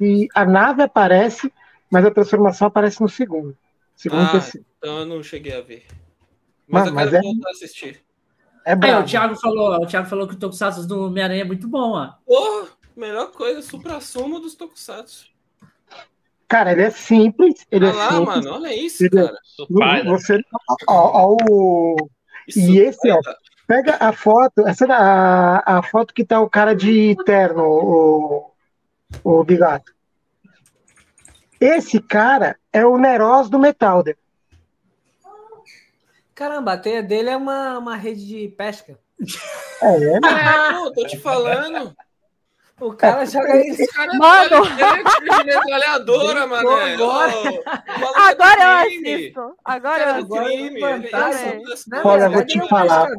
[0.00, 1.52] E a nave aparece,
[1.88, 3.56] mas a transformação aparece no segundo.
[3.94, 4.66] Segundo e Ah, terceiro.
[4.78, 5.86] Então eu não cheguei a ver.
[6.66, 8.04] Mas Mano, eu mas quero é- voltar a assistir.
[8.64, 9.02] É Aí, brabo.
[9.02, 12.14] o Thiago falou, o Thiago falou que o Tokusatsu do Homem-Aranha é muito bom, ó.
[12.26, 15.28] Porra, melhor coisa, supra-sumo dos Tokusatsu.
[16.48, 17.66] Cara, ele é simples.
[17.70, 18.26] Ele Olha é lá, simples.
[18.26, 19.26] mano, olha isso, Entendeu?
[19.26, 19.38] cara.
[19.64, 20.04] Spider.
[20.12, 20.40] Você,
[20.88, 21.96] ó, ó, o,
[22.56, 23.34] E esse, ó, vai-
[23.66, 28.52] pega a foto, essa é a, a foto que tá o cara de terno, o,
[29.24, 29.92] o Bigato.
[31.60, 34.16] Esse cara é o Neros do Metalder.
[36.34, 38.98] Caramba, a teia dele é uma, uma rede de pesca.
[39.80, 40.20] É, né?
[40.22, 41.96] É, pô, tô te falando.
[42.80, 43.82] O cara joga isso.
[43.82, 44.56] Esse cara Mano.
[44.66, 46.70] é metralhadora, mano.
[46.70, 47.32] Agora.
[48.16, 49.54] Agora eu assisto.
[49.64, 50.84] Agora eu assisto.
[50.84, 53.08] Agora Olha, eu vou te é falar.
[53.08, 53.16] né?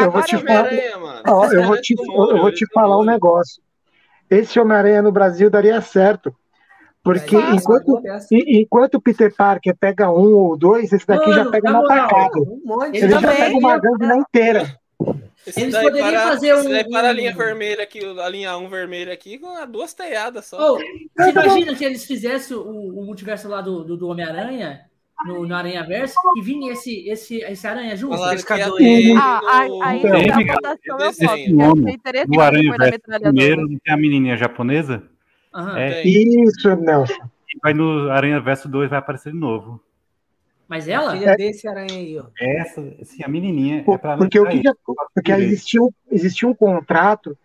[0.00, 1.22] eu vou Agora te falar-
[1.54, 3.62] eu vou te, é do eu vou te esse falar um negócio.
[4.28, 6.34] Esse Homem-Aranha no Brasil daria certo.
[7.04, 8.02] Porque enquanto,
[8.32, 11.82] enquanto o Peter Parker pega um ou dois, esse daqui já Mano, pega na no
[11.88, 12.42] moral, atacado.
[12.42, 12.96] Um monte.
[12.98, 14.76] Ele já pega uma gangue na inteira.
[15.46, 18.68] Esse Eles poderiam para, fazer um- daí para a linha vermelha aqui, a linha 1
[18.68, 20.74] vermelha aqui, com as duas teiadas só.
[20.74, 20.78] Ô,
[21.16, 24.80] você imagina que eles fizessem o, o multiverso lá do, do, do Homem-Aranha,
[25.24, 28.18] no, no Aranha Verso, e vinha esse, esse, esse aranha junto?
[28.30, 28.76] Pescador.
[28.76, 29.40] ter Ah,
[29.82, 32.26] aí, Então, a votação eu posso.
[32.28, 35.02] No Aranha Verso primeiro, não tem a menininha japonesa?
[35.54, 35.78] Aham.
[35.78, 36.02] É.
[36.06, 37.14] Isso, Nelson.
[37.14, 39.80] e vai no Aranha Verso 2 vai aparecer de novo.
[40.68, 41.12] Mas ela?
[41.12, 42.24] Filha desse aranha aí, ó.
[42.40, 44.62] Essa, sim, a menininha Por- é pra Porque o que, isso.
[44.74, 47.36] que- porque aí existia, um- existia um contrato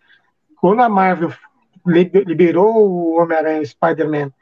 [0.56, 1.32] quando a Marvel
[1.86, 4.32] li- liberou o Homem-Aranha e o Spider-Man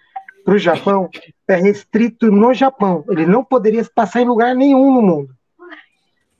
[0.45, 1.11] para o Japão,
[1.47, 3.05] é restrito no Japão.
[3.11, 5.35] Ele não poderia passar em lugar nenhum no mundo.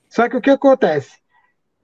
[0.09, 1.19] Só que o que acontece?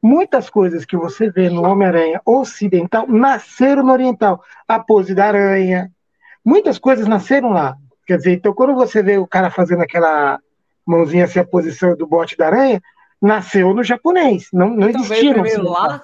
[0.01, 4.43] Muitas coisas que você vê no Homem-Aranha ocidental nasceram no oriental.
[4.67, 5.91] A pose da aranha.
[6.43, 7.75] Muitas coisas nasceram lá.
[8.05, 10.39] Quer dizer, então quando você vê o cara fazendo aquela
[10.88, 12.82] mãozinha assim, a posição do bote da aranha,
[13.21, 14.47] nasceu no japonês.
[14.54, 15.89] Não, não Então existia veio no primeiro ocidental.
[15.89, 16.04] lá.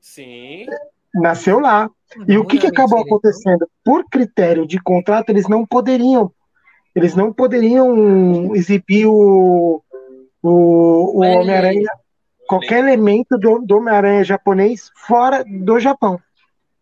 [0.00, 0.66] Sim.
[1.14, 1.90] Nasceu lá.
[2.26, 3.68] E o que, que acabou acontecendo?
[3.84, 6.30] Por critério de contrato, eles não poderiam,
[6.94, 9.82] eles não poderiam exibir o,
[10.42, 11.20] o, o.
[11.20, 11.90] Homem-Aranha,
[12.46, 16.18] qualquer elemento do, do Homem-Aranha japonês fora do Japão.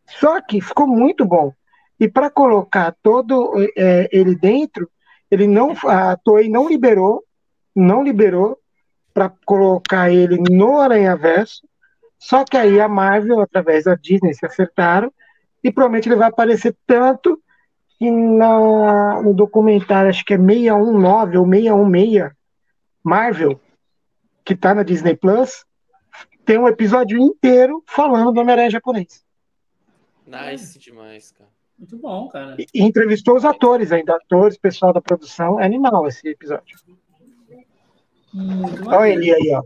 [0.06, 1.52] Só que ficou muito bom.
[1.98, 4.90] E para colocar todo é, ele dentro,
[5.30, 7.24] ele não, a Toei não liberou,
[7.74, 8.58] não liberou
[9.14, 11.68] para colocar ele no Aranha Verso.
[12.18, 15.12] Só que aí a Marvel, através da Disney, se acertaram
[15.62, 17.40] e provavelmente ele vai aparecer tanto
[17.98, 22.32] que na, no documentário, acho que é 619 ou 616
[23.02, 23.60] Marvel,
[24.44, 25.64] que tá na Disney Plus,
[26.44, 29.24] tem um episódio inteiro falando do Homem-Aranha japonês.
[30.26, 31.50] Nice demais, cara.
[31.80, 32.56] Muito bom, cara.
[32.58, 35.58] E, e entrevistou os atores ainda, atores, pessoal da produção.
[35.58, 36.78] É animal esse episódio.
[38.34, 39.62] Muito Olha ele aí, ó.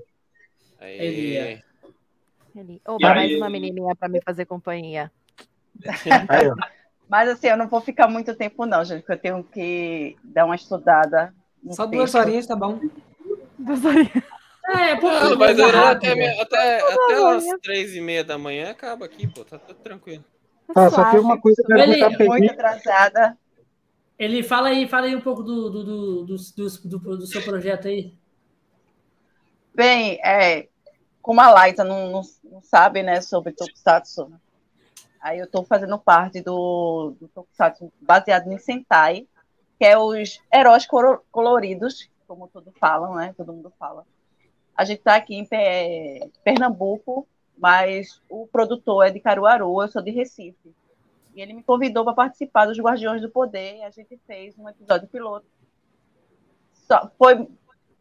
[0.81, 1.63] Ele é.
[2.55, 3.15] Ele- Oba, aí?
[3.17, 5.11] mais uma menininha pra me fazer companhia.
[6.29, 6.49] Aí.
[7.09, 10.45] Mas assim, eu não vou ficar muito tempo, não, gente, porque eu tenho que dar
[10.45, 11.35] uma estudada.
[11.71, 12.23] Só duas texto.
[12.23, 12.79] horinhas tá bom.
[14.67, 16.13] É, pô, Não, vai durar rápido.
[16.13, 19.45] até, até, até bom, as três e meia da manhã acaba aqui, pô.
[19.45, 20.25] Tá tudo tranquilo.
[20.75, 23.39] Ah, só tem uma coisa que eu Ele- Muito atrasada.
[24.19, 27.43] Ele fala aí, fala aí um pouco do, do, do, do, do, do- do seu
[27.43, 28.15] projeto aí.
[29.75, 30.69] Bem, é,
[31.21, 34.33] como a Laita não, não, não sabe, né, sobre Tokusatsu,
[35.21, 39.27] aí eu estou fazendo parte do, do Tokusatsu baseado em Sentai,
[39.79, 40.87] que é os heróis
[41.33, 44.07] coloridos, como todos falam, né, todo mundo fala.
[44.77, 50.03] A gente está aqui em Pe- Pernambuco, mas o produtor é de Caruaru, eu sou
[50.03, 50.75] de Recife.
[51.35, 54.69] E ele me convidou para participar dos Guardiões do Poder, e a gente fez um
[54.69, 55.47] episódio piloto.
[56.87, 57.49] Só- foi,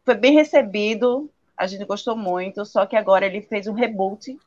[0.04, 4.38] foi bem recebido, a gente gostou muito, só que agora ele fez um reboot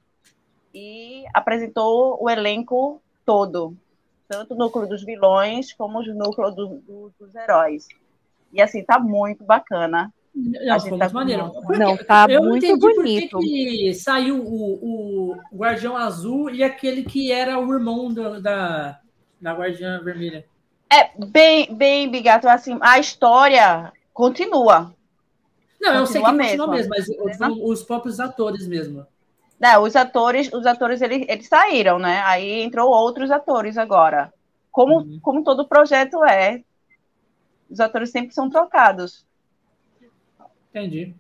[0.75, 3.77] e apresentou o elenco todo,
[4.29, 7.89] tanto o núcleo dos vilões como o núcleo do- do- dos heróis.
[8.53, 10.13] E assim, tá muito bacana.
[10.39, 11.51] Não, A ficou gente tá muito maneiro.
[11.51, 13.39] com- Por Não, tá eu não muito entendi por que bonito.
[13.39, 19.01] que saiu o, o Guardião Azul e aquele que era o irmão do- da,
[19.41, 20.45] da Guardiã Vermelha.
[20.93, 24.95] É, bem, bem, Bigato, assim, a história continua.
[25.81, 27.19] Não, eu sei que Continua continua mesmo, mesmo.
[27.39, 29.07] mas os, os próprios atores mesmo.
[29.59, 32.21] né, os atores, os atores eles, eles saíram, né?
[32.27, 34.33] Aí entrou outros atores agora.
[34.71, 35.19] Como, Uhum.
[35.23, 36.63] como todo projeto é,
[37.71, 39.26] os atores sempre são trocados.
[40.77, 41.15] Entendi.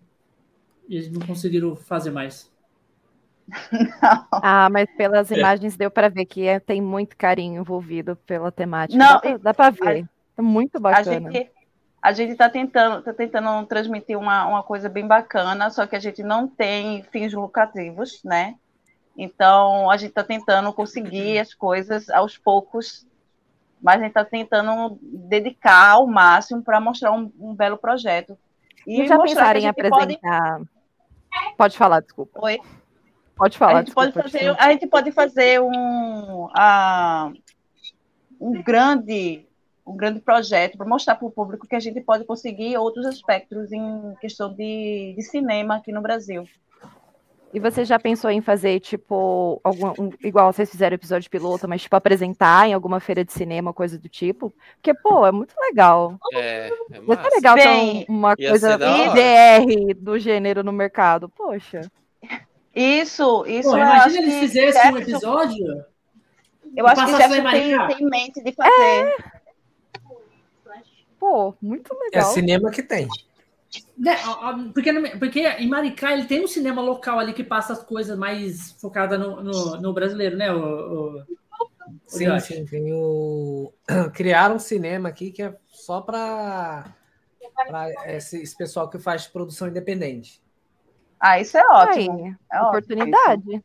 [0.86, 2.52] E eles não conseguiram fazer mais.
[4.42, 8.98] Ah, mas pelas imagens deu para ver que é- tem muito carinho envolvido pela temática.
[8.98, 10.06] Não, dá, pra ver.
[10.36, 11.30] É muito A bacana.
[11.32, 11.50] gente
[12.02, 15.98] a gente está tentando, tá tentando transmitir uma, uma coisa bem bacana, só que a
[15.98, 18.54] gente não tem fins lucrativos, né?
[19.16, 23.04] Então a gente está tentando conseguir as coisas aos poucos,
[23.82, 28.38] mas a gente está tentando dedicar ao máximo para mostrar um, um belo projeto.
[28.86, 30.60] E já mostrar pensaram em a gente pode- apresentar.
[31.56, 32.40] Pode falar, desculpa.
[32.42, 32.58] Oi?
[33.36, 34.30] Pode falar, a gente pode desculpa.
[34.30, 34.62] fazer, desculpa.
[34.64, 37.32] a gente pode fazer um, ah,
[38.40, 39.46] um grande
[39.86, 43.70] um grande projeto para mostrar para o público que a gente pode conseguir outros aspectos
[43.70, 46.44] em questão de, de cinema aqui no Brasil.
[47.56, 51.80] E você já pensou em fazer, tipo, algum, um- igual vocês fizeram episódio piloto, mas,
[51.80, 54.52] tipo, apresentar em alguma feira de cinema, coisa do tipo?
[54.74, 56.18] Porque, pô, é muito legal.
[56.34, 57.00] É, é
[57.34, 59.12] legal ter Bem, um- uma coisa ser da hora.
[59.14, 61.30] DR do gênero no mercado.
[61.30, 61.80] Poxa.
[62.74, 65.82] Isso, isso Pô, imagina eles fizessem um episódio.
[66.76, 69.16] Eu acho que Jefferson tem, tem em mente de fazer.
[71.18, 72.32] Pô, muito É legal.
[72.34, 73.08] cinema que tem.
[73.96, 74.16] Né,
[74.72, 78.72] Porque, porque em Maricá ele tem um cinema local ali que passa as coisas mais
[78.80, 80.52] focadas no, no, no brasileiro, né?
[80.52, 80.58] O,
[81.18, 81.36] o-
[82.08, 82.44] Sim, Josh.
[82.44, 82.64] sim.
[82.66, 83.72] Tem o...
[84.12, 86.84] Criaram um cinema aqui que é só para
[88.06, 90.42] esse, esse pessoal que faz produção independente.
[91.18, 92.24] Ah, isso é ótimo.
[92.24, 93.64] Aí, É ótimo oportunidade.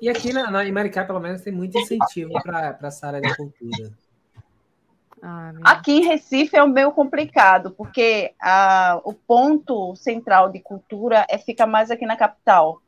[0.00, 3.34] E aqui na, na, em Maricá, pelo menos, tem muito incentivo para essa área da
[3.34, 3.90] cultura.
[5.22, 5.52] Ah.
[5.62, 11.38] Aqui em Recife é um meio complicado, porque ah, o ponto central de cultura é
[11.38, 12.82] fica mais aqui na capital.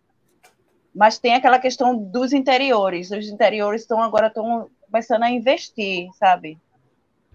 [0.92, 3.10] Mas tem aquela questão dos interiores.
[3.12, 6.58] Os interiores estão agora estão começando a investir, sabe?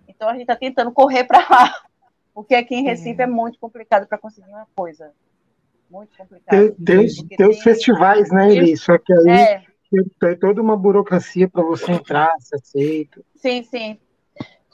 [0.05, 1.73] Então a gente está tentando correr para lá,
[2.35, 5.13] porque aqui em Recife é, muito complicado para conseguir uma coisa.
[5.89, 6.75] Muito complicado.
[6.75, 8.75] Tem, tem tem os festivais, né, Eli?
[8.75, 9.63] Só que aí É,
[10.19, 13.25] tem toda uma burocracia para você entrar, ser aceito.
[13.35, 13.99] Sim, sim.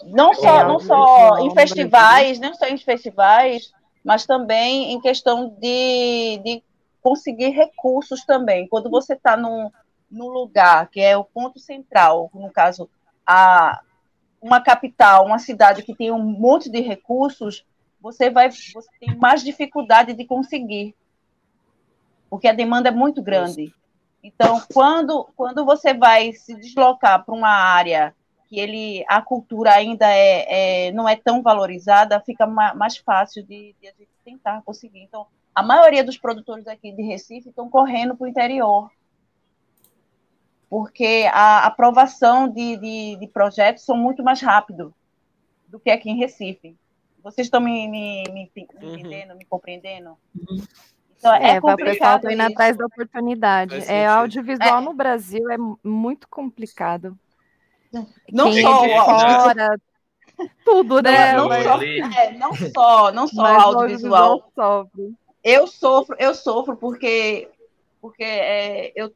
[0.03, 4.25] Não só, É, não o só festival em no festivais, não só em festivais, mas
[4.25, 6.63] também em questão de, de
[7.01, 8.67] conseguir recursos também.
[8.67, 9.71] Quando você está num,
[10.09, 12.89] num lugar que é o ponto central, no caso,
[13.25, 13.81] a,
[14.41, 17.65] uma capital, uma cidade que tem um monte de recursos,
[18.01, 20.95] você vai você tem mais dificuldade de conseguir.
[22.29, 23.73] Porque a demanda é muito grande.
[24.21, 28.15] Então, quando, quando você vai se deslocar para uma área
[28.47, 33.43] que ele, a cultura ainda é, é- não é tão valorizada, fica ma- mais fácil
[33.43, 34.99] de, de a gente tentar conseguir.
[35.01, 38.91] Então, a maioria dos produtores aqui de Recife estão correndo para o interior,
[40.69, 44.93] porque a aprovação de, de, de projetos são muito mais rápido
[45.67, 46.75] do que aqui em Recife.
[47.23, 48.97] Vocês estão me, me, me, me Uhum.
[48.97, 50.17] entendendo, me compreendendo?
[50.35, 50.63] Uhum.
[51.17, 53.75] Então, é, É, o pessoal indo atrás da oportunidade.
[53.87, 54.81] É, audiovisual É.
[54.81, 57.17] no Brasil é mu- muito complicado.
[58.31, 59.79] Não Quem só é de o audiovisual, fora,
[60.65, 61.33] tudo, Não, né?
[61.33, 64.51] não Mas- só, é, não só, não só mas audiovisual.
[65.43, 67.49] Eu sofro, eu sofro porque,
[68.01, 69.13] porque é, eu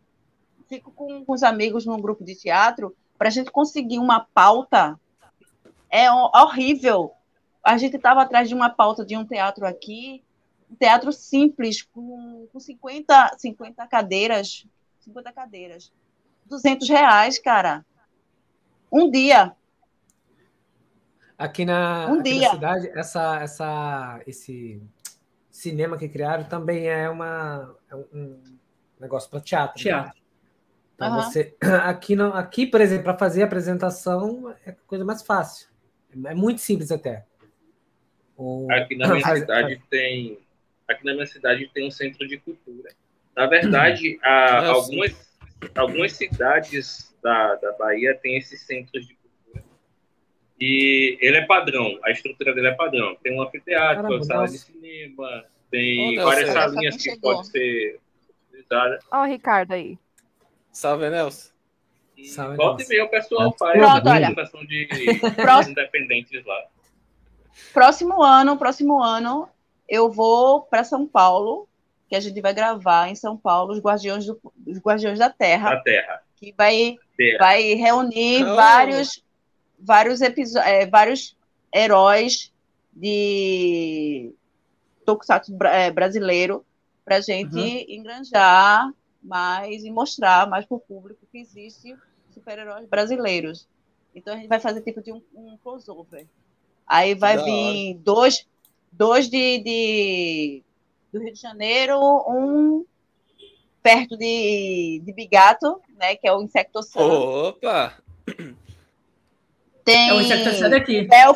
[0.68, 4.98] fico com, com os amigos num grupo de teatro para a gente conseguir uma pauta
[5.90, 7.12] é ho- horrível.
[7.64, 10.24] A gente estava atrás de uma pauta de um teatro aqui,
[10.72, 14.66] um teatro simples, com, com 50, 50 cadeiras,
[15.02, 15.92] 50 cadeiras.
[16.46, 17.84] 200 reais, cara.
[18.92, 19.54] Um dia.
[21.38, 22.50] Aqui na, Um aqui na dia.
[22.50, 24.82] cidade, essa, essa, esse
[25.50, 28.42] cinema que criaram também é uma, é um-
[29.00, 29.82] negócio para teatro.
[29.82, 30.20] Teatro.
[30.96, 31.22] Então Aham.
[31.22, 35.70] você aqui não, aqui, por exemplo, para fazer a apresentação é a coisa mais fácil.
[36.26, 37.26] É muito simples até.
[38.36, 40.40] O- Aqui na minha cidade tem.
[40.90, 42.90] Aqui na minha cidade tem um centro de cultura.
[43.34, 45.30] Na verdade, a- Ah, algumas,
[45.76, 49.64] algumas cidades da, da Bahia têm esses centros de cultura.
[50.60, 53.16] E ele é padrão, a estrutura dele é padrão.
[53.24, 54.54] Tem um anfiteatro, Caramba, sala nossa.
[54.54, 56.60] de cinema, tem Ô, várias Nelson.
[56.74, 57.32] salinhas Olha que chegou.
[57.36, 58.00] podem ser
[58.50, 59.06] utilizadas.
[59.12, 59.98] Ó, o Ricardo aí.
[60.72, 61.50] Salve, Nelson.
[62.18, 62.90] E Salve, volta e Nelson.
[62.94, 63.58] meia o pessoal É.
[63.58, 64.28] faz Pronto, a olha.
[64.28, 64.88] apresentação de
[65.36, 65.72] Próximo.
[65.72, 66.66] independentes lá.
[67.74, 69.50] Próximo ano, próximo ano,
[69.88, 71.68] eu vou para São Paulo,
[72.08, 75.76] que a gente vai gravar em São Paulo os Guardiões, do, os Guardiões da Terra,
[75.76, 76.22] Da Terra.
[76.40, 77.38] Que vai, Terra.
[77.40, 78.56] vai reunir Oh.
[78.56, 79.24] vários,
[79.80, 81.36] vários, é, vários
[81.74, 82.52] heróis
[82.94, 84.32] de
[85.06, 86.66] Tokusatsu é, brasileiro
[87.04, 87.86] para a gente Uhum.
[87.88, 91.96] engranjar mais e mostrar mais para o público que existe
[92.34, 93.68] super-heróis brasileiros.
[94.16, 96.26] Então a gente vai fazer tipo de um, um crossover.
[96.88, 98.48] Aí vai da vir dois,
[98.92, 100.64] dois de, de-
[101.12, 101.98] do Rio de Janeiro,
[102.28, 102.86] um
[103.82, 107.00] perto de, de Bigato, né, que é o Insectossan.
[107.02, 107.94] Opa!
[109.84, 111.02] Tem É o insecticida aqui.
[111.08, 111.36] Vel-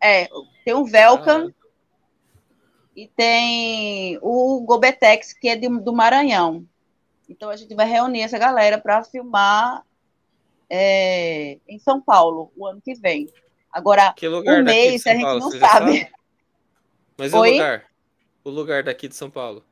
[0.00, 0.28] é,
[0.64, 1.66] tem um Velcan Ah.
[2.94, 6.64] e tem o Gobetex, que é de- do Maranhão.
[7.28, 9.82] Então a gente vai reunir essa galera para filmar
[10.68, 13.28] é, em São Paulo o ano que vem.
[13.72, 15.38] Agora, Que lugar o daqui mês a gente Paulo?
[15.40, 16.10] não já sabe.
[17.16, 17.50] Mas Oi?
[17.50, 17.84] o lugar?
[18.44, 19.64] O lugar daqui de São Paulo.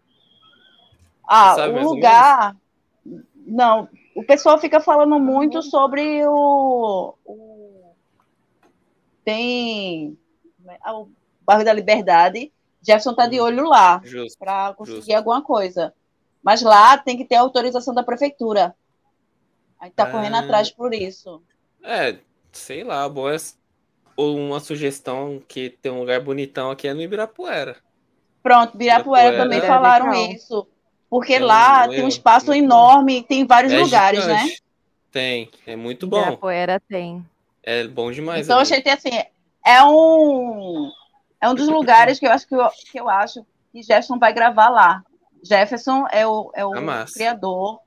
[1.29, 2.57] Ah, sabe o lugar.
[3.35, 7.15] Não, o pessoal fica falando muito sobre o.
[7.25, 7.95] o-
[9.25, 10.17] Tem.
[10.83, 11.09] ah, O
[11.43, 12.53] bairro da Liberdade.
[12.83, 14.39] Jefferson tá de olho lá Justo.
[14.39, 15.17] para conseguir Justo.
[15.17, 15.95] alguma coisa.
[16.43, 18.75] Mas lá tem que ter autorização da prefeitura.
[19.81, 20.11] A gente tá Ah.
[20.11, 21.43] correndo atrás por isso.
[21.83, 22.19] É,
[22.53, 23.37] sei lá, bom é...
[24.17, 27.77] Ou uma sugestão que tem um lugar bonitão aqui é no Ibirapuera.
[28.43, 30.31] Pronto, Birapuera Ibirapuera também é falaram legal.
[30.33, 30.67] isso.
[31.15, 32.55] Porque É um- lá é tem um espaço bom.
[32.55, 34.39] enorme, tem vários É lugares, né?
[34.39, 34.63] gigante.
[35.13, 36.19] Tem, é muito bom.
[36.19, 37.25] Ibirapuera tem.
[37.63, 38.45] É bom demais.
[38.45, 38.69] Então, a ali.
[38.69, 39.11] gente, assim,
[39.65, 40.91] é um,
[41.41, 44.33] é um dos lugares que eu acho que eu, que eu acho que Jefferson vai
[44.33, 45.05] gravar lá.
[45.41, 47.79] Jefferson é o, é o Ah, criador,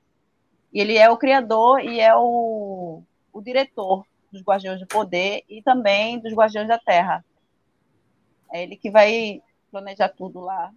[0.72, 5.60] e ele é o criador e é o, o diretor dos Guardiões do Poder e
[5.62, 7.22] também dos Guardiões da Terra.
[8.50, 10.70] É ele que vai planejar tudo lá.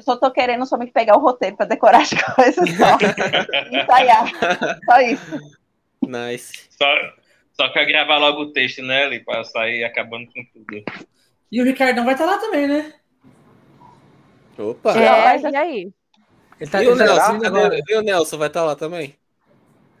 [0.00, 2.96] Eu só tô querendo somente pegar o roteiro para decorar as coisas só.
[3.70, 4.32] ensaiar.
[4.86, 5.38] Só isso.
[6.02, 6.52] Nice.
[6.70, 6.86] Só,
[7.52, 9.20] só quer gravar logo o texto, né, Eli?
[9.20, 10.82] Pra sair acabando com tudo.
[11.52, 12.94] E o Ricardão vai estar lá também, né?
[14.58, 14.92] Opa!
[14.92, 15.92] É, mas- e aí?
[16.58, 17.80] Ele tá, E o tá Nelson, agora.
[17.86, 19.14] e o Nelson vai estar lá também?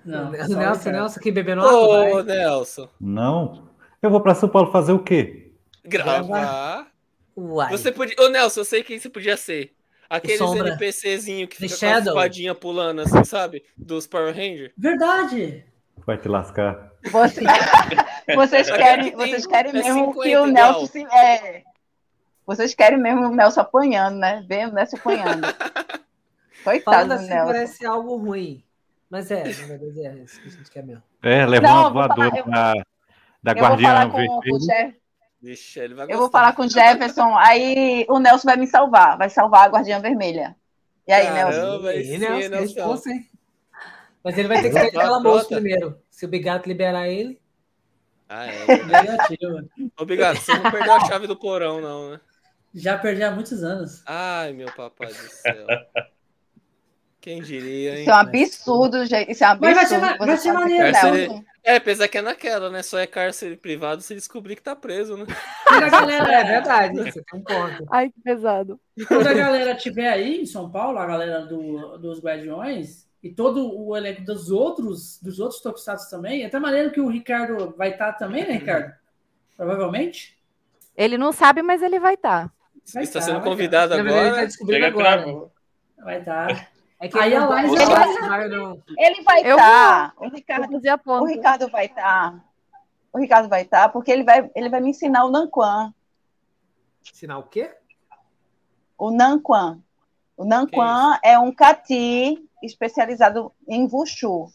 [0.04, 0.90] Não, Nelson, Ricardo.
[0.92, 2.36] Nelson que bebendo Ô, água, vai.
[2.36, 2.88] Nelson.
[2.98, 3.68] Não.
[4.00, 5.52] Eu vou pra São Paulo fazer o quê?
[5.84, 6.86] Gravar.
[7.36, 7.70] Uai.
[7.70, 8.14] Você podia.
[8.18, 9.74] Ô, Nelson, eu sei quem você podia ser.
[10.10, 10.68] Aqueles Sombra.
[10.70, 13.62] NPCzinho que The fica com a espadinha pulando assim, sabe?
[13.76, 14.72] Dos Power Rangers.
[14.76, 15.64] Verdade.
[16.04, 16.90] Vai te lascar.
[17.12, 17.40] Você-
[18.34, 20.46] vocês querem, vocês querem é mesmo 50 que o.
[20.46, 21.04] Nelson se.
[21.04, 21.62] é,
[22.46, 24.44] vocês querem mesmo o Nelson apanhando, né?
[24.48, 25.46] Ver o Nelson apanhando.
[26.64, 27.46] Coitado Falando do assim Nelson.
[27.52, 28.62] parece algo ruim.
[29.08, 31.02] Mas é, na verdade é isso que a gente quer mesmo.
[31.22, 32.74] É, levar Não, uma falar- voadora eu- da,
[33.42, 34.94] da vou Guardiã falar com, com o Vermelho.
[35.42, 36.16] Ele vai eu gostar.
[36.18, 39.98] vou falar com o Jefferson, aí o Nelson vai me salvar, vai salvar a Guardiã
[40.00, 40.54] Vermelha.
[41.08, 41.50] E aí, Caramba.
[42.18, 42.76] Nelson?
[42.76, 43.10] Nelson?
[44.22, 45.98] Mas ele vai ter que sair pela moça primeiro.
[46.10, 47.40] Se o Bigato liberar ele.
[48.28, 48.64] Ah, é.
[49.98, 50.36] Obrigado.
[50.36, 52.20] Você não perdeu a chave do porão, não, né?
[52.74, 54.02] Já perdi há muitos anos.
[54.06, 55.66] Ai, meu papai do céu.
[57.20, 58.00] Quem diria, hein?
[58.02, 59.32] Isso é um absurdo, gente.
[59.32, 60.26] Isso é um Mas vai ser absurdo.
[60.26, 60.94] vai ser maneiro.
[60.94, 61.44] ser- Nelson.
[61.62, 62.82] É, apesar que é naquela, né?
[62.82, 65.26] Só é cárcere privado se descobrir que tá preso, né?
[65.66, 67.86] Quando a galera, É verdade, você tem um ponto.
[67.90, 68.80] Ai, que pesado.
[69.06, 73.78] quando a galera estiver aí em São Paulo, a galera do, dos Guardiões, e todo
[73.78, 77.90] o elenco dos outros, dos outros Tokusatsu também, é até maneiro que o Ricardo vai
[77.90, 78.94] estar também, né, Ricardo?
[79.56, 80.38] Provavelmente.
[80.96, 82.50] Ele não sabe, mas ele vai tá.
[82.84, 82.94] estar.
[82.94, 83.44] Vai Está tá, sendo tá.
[83.44, 84.46] convidado verdade, ele tá agora.
[84.46, 85.50] descobrindo agora.
[85.98, 86.70] Vai estar.
[87.00, 87.86] É que Aí ele a Laís vai-
[88.28, 90.12] vai- não- Ele vai estar.
[90.16, 90.62] O Vou Ricardo
[91.22, 91.26] O.
[91.26, 92.44] Ricardo vai estar.
[93.12, 95.94] O Ricardo vai estar, porque ele vai, ele vai me ensinar o Nanquan.
[97.10, 97.74] Ensinar o quê?
[98.98, 99.80] O Nanquan.
[100.36, 104.52] O Nanquan é um cati especializado em Wushu.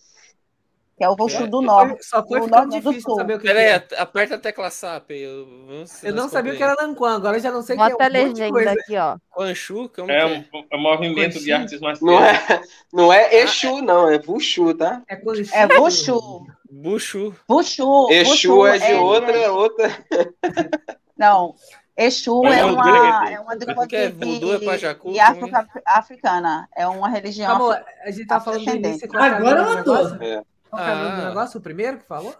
[0.97, 2.03] Que é o Wushu do Só norte.
[2.05, 3.15] Só foi do ficando do difícil sul.
[3.15, 3.99] saber o que Pera aí, que é.
[3.99, 5.11] aperta a tecla SAP.
[5.11, 7.79] Eu, vamos- Eu não sabia o que era Nanquan, agora eu já não sei o
[7.79, 9.17] que é Bota a legenda aqui, ó.
[9.29, 12.49] Quanchu, como É que um, é um movimento de artes Não marciais.
[12.49, 12.61] é,
[12.93, 15.01] não é Exu, não, é Wushu, tá?
[15.07, 16.45] É, quando É Wushu.
[16.71, 17.33] Buchu.
[17.49, 18.07] Wushu.
[18.09, 19.89] Exu é de outra, é outra.
[21.17, 21.55] Não.
[21.97, 26.67] Exu é é um uma, é uma de, Mas porque é é África africana.
[26.75, 27.55] É uma religião.
[27.55, 29.09] Amor, a gente tá falando do início.
[29.09, 30.23] o Agora do eu tô.
[30.23, 30.43] É.
[30.75, 31.29] Qual era o do Ah.
[31.29, 31.59] negócio?
[31.59, 32.33] O primeiro que falou?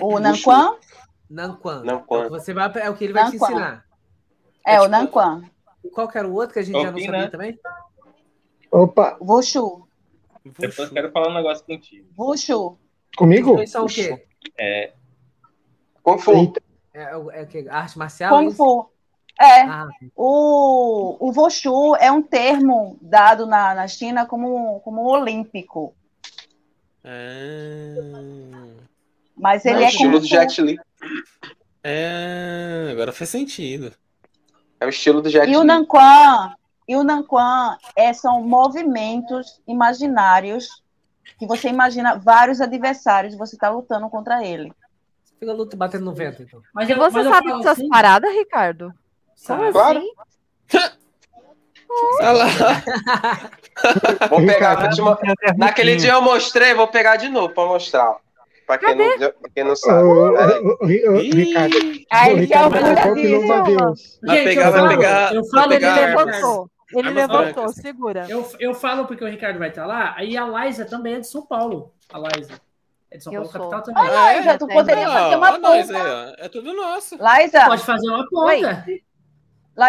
[0.00, 0.76] O Nanquan
[1.30, 1.82] Nanquan.
[1.82, 2.16] Nanquan.
[2.16, 3.46] É o que Você vai, é o que ele vai te Nanquan.
[3.52, 3.84] ensinar.
[4.66, 5.42] é, É o tipo- Nanquan.
[5.92, 7.28] Qual que era o outro que a gente já não sabia né?
[7.28, 7.58] também?
[8.70, 9.88] Opa, Wushu.
[10.44, 12.08] Depois eu quero falar um negócio contigo.
[12.16, 12.46] Os
[13.16, 13.56] comigo?
[13.56, 14.26] dois são o quê?
[14.58, 14.92] É,
[16.02, 16.52] Kung Fu.
[16.92, 17.66] É, o- é o quê?
[17.70, 18.36] Arte marcial?
[18.36, 18.50] Kung?
[18.52, 18.90] Fu.
[19.40, 19.62] É.
[19.62, 25.94] Ah, O, o Wushu é um termo dado na, na China como, como olímpico.
[27.04, 28.74] Ah,
[29.36, 30.26] Mas É ele o é, estilo do.
[30.26, 30.78] Jet Li.
[31.82, 33.92] é, agora faz sentido.
[34.80, 35.66] É o estilo do Jet E o Li.
[35.66, 36.54] Nanquan,
[36.88, 40.82] e o Nanquan é, são movimentos imaginários
[41.38, 44.72] que você imagina vários adversários, você está lutando contra ele.
[45.38, 46.62] fica luta batendo no vento, então.
[46.72, 48.86] Mas eu, você mas sabe dessas assim, paradas, Ricardo?
[48.88, 48.94] Como
[49.36, 49.72] sabe?
[49.72, 49.98] Claro.
[49.98, 50.92] assim?
[52.20, 52.46] Olha lá.
[54.28, 55.18] Vou pegar, Ricardo, mo-
[55.56, 58.16] Naquele dia eu mostrei, vou pegar de novo pra mostrar.
[58.66, 60.02] Pra quem, não, quem não sabe.
[60.04, 60.86] ô, ô,
[61.16, 61.76] Ricardo,
[62.10, 63.60] Aí Ricardo, que louva a.
[63.62, 64.18] Deus.
[64.22, 65.34] Vai Gente, pegar, eu vai falo, pegar.
[65.34, 66.70] eu falo, Ele pegar ele levantou.
[66.94, 68.26] Ele levantou, segura.
[68.28, 71.26] Eu, eu falo porque o Ricardo vai estar lá, aí a Laísa também é de
[71.26, 71.92] São Paulo.
[72.12, 72.60] A Laísa.
[73.10, 74.02] É de São Paulo, capital também.
[74.02, 74.10] Ah, é?
[74.36, 76.34] Laísa, tu poderia fazer uma Ah, ponta.
[76.38, 76.44] ó.
[76.44, 77.16] É tudo nosso.
[77.20, 78.84] Laísa, Pode fazer uma ponta.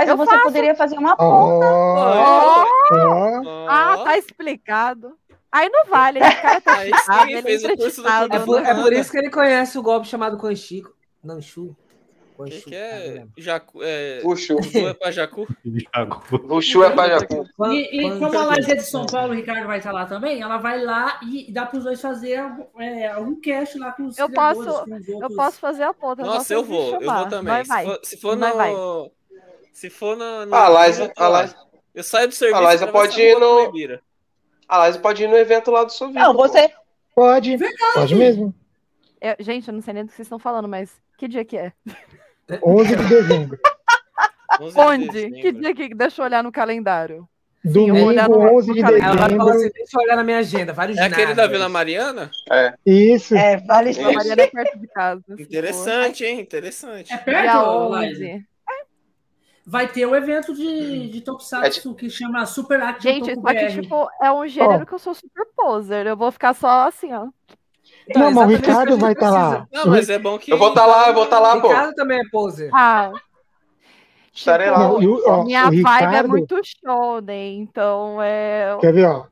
[0.08, 0.44] Eu você faço.
[0.44, 1.66] poderia fazer uma ponta.
[1.66, 5.18] Ó, Ó, ó, Ah, tá explicado.
[5.52, 8.36] Aí não vale, esse cara tá Aí explicado, sim, ele fez o curso do acreditado,
[8.36, 8.70] É por, né?
[8.72, 10.92] é por isso que ele conhece o golpe chamado Kanchico.
[11.24, 11.76] Nanchu.
[12.36, 12.98] O que, que é?
[13.14, 13.30] lembro.
[13.38, 14.20] Jacu, é...
[14.24, 14.56] Wushu.
[14.60, 15.48] Voodoo é pra Jacu?
[16.50, 17.46] Wushu é pajacu.
[17.72, 20.08] E, e Quando- como a Laísa é de São Paulo, o Ricardo vai estar lá
[20.08, 23.92] também, ela vai lá e dá para os dois fazer algum, é, algum cast lá
[23.92, 26.24] com os Eu posso- com os Eu posso fazer a ponta.
[26.24, 27.00] Nossa, eu vou.
[27.00, 27.54] Eu vou também.
[27.54, 27.84] Vai, vai.
[27.86, 28.58] Se for, se for Vai, no...
[28.58, 28.74] vai.
[29.74, 30.46] Se for na...
[30.46, 31.56] no- Ah, a Liza, a Liza,
[31.94, 32.64] Eu saio do serviço...
[32.66, 33.72] A Liza pode ir no-
[34.70, 36.20] a Liza pode ir no evento lá do Sovico.
[36.20, 36.72] Não, você.
[37.14, 37.58] pode,
[37.94, 38.54] pode mesmo.
[39.20, 41.58] Eu- gente, eu não sei nem do que vocês estão falando, mas que dia que
[41.58, 41.74] é?
[42.64, 43.60] 11 de dezembro.
[44.62, 45.08] 11 de Onde?
[45.10, 45.42] dezembro.
[45.42, 45.94] Que dia que...
[45.96, 47.28] Deixa eu olhar no calendário.
[47.66, 49.50] Domingo, olhar no- 11 de no Ela vai falar dezembro.
[49.56, 50.74] assim, deixa eu olhar na minha agenda.
[50.74, 51.48] Vários É aquele da.
[51.48, 52.30] Vila Mariana?
[52.86, 53.36] Isso.
[53.36, 53.92] É, vale.
[53.92, 54.02] Isso.
[54.06, 55.24] A Mariana é perto de casa.
[55.40, 56.40] Interessante, hein?
[56.42, 57.14] Interessante.
[57.14, 57.58] É Dia perto?
[57.58, 58.46] 11.
[59.66, 63.82] Vai ter o evento de, de Tokusatsu que chama Super Action Gente, aqui, BR.
[63.82, 66.06] tipo, é um gênero que eu sou super poser.
[66.06, 67.28] Eu vou ficar só assim, ó.
[68.10, 69.66] Então, Não, mas o que Ricardo vai estar lá.
[69.66, 69.86] precisa.
[69.86, 70.52] Não, mas é bom que...
[70.52, 71.70] Eu vou estar lá, eu vou estar lá, pô.
[71.70, 72.70] Ricardo também é poser.
[72.74, 73.12] Ah.
[74.34, 74.88] Estarei tipo, lá.
[74.88, 77.52] Não, e o- ó, minha o vibe é muito show, né?
[77.52, 78.76] Então é.
[78.82, 79.26] quer ver, ó.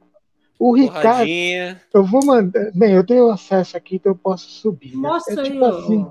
[0.59, 1.81] O Ricardo, Porradinha.
[1.91, 2.71] eu vou mandar.
[2.75, 4.95] Bem, eu tenho acesso aqui, então eu posso subir.
[4.95, 5.09] né?
[5.09, 5.69] Mostra é aí, tipo ó.
[5.69, 6.07] assim,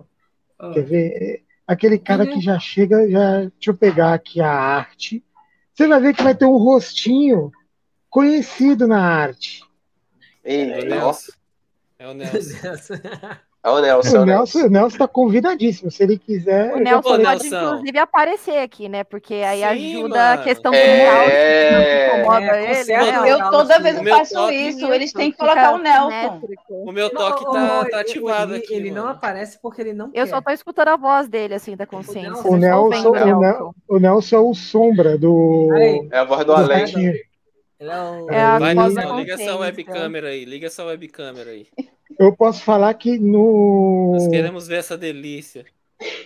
[0.58, 0.70] ó.
[0.72, 1.44] quer ver?
[1.70, 2.32] Aquele cara Uhum.
[2.32, 3.38] que já chega, já.
[3.42, 5.22] Deixa eu pegar aqui a arte.
[5.72, 7.52] Você vai ver que vai ter um rostinho
[8.08, 9.62] conhecido na arte.
[10.42, 10.84] É o.
[10.84, 11.32] Nelson.
[11.96, 12.94] É o Nelson.
[13.62, 14.16] É o Nelson.
[14.16, 15.90] é O o Nelson, o Nelson tá convidadíssimo.
[15.90, 16.72] Se ele quiser.
[16.74, 17.46] O Nelson pode, Nelson.
[17.46, 19.04] inclusive, aparecer aqui, né?
[19.04, 20.42] Porque aí Sim, ajuda a mano.
[20.44, 20.88] questão É.
[20.96, 23.18] mundial, que não incomoda É, ele, né?
[23.18, 23.50] Eu Nelson.
[23.50, 26.40] toda vez eu faço toque isso, eles têm que colocar o Nelson.
[26.70, 29.14] O meu toque Não, tá, tá ativado ele, aqui, Ele não mano.
[29.16, 30.26] aparece porque ele não Eu quer.
[30.28, 32.32] só tô escutando a voz dele, assim, da consciência.
[32.32, 35.68] O O não Nelson, vendo o, Nel- o Nelson é o sombra do.
[35.74, 36.08] Aí.
[36.11, 37.08] É a voz do do Além.
[37.08, 38.34] é.
[38.34, 39.61] É a Vai, voz da Nelson, liga essa consciência.
[39.61, 40.44] webcâmera aí.
[40.46, 41.66] Liga essa webcâmera aí.
[42.20, 44.12] Eu posso falar que no.
[44.12, 45.64] Nós queremos ver essa delícia.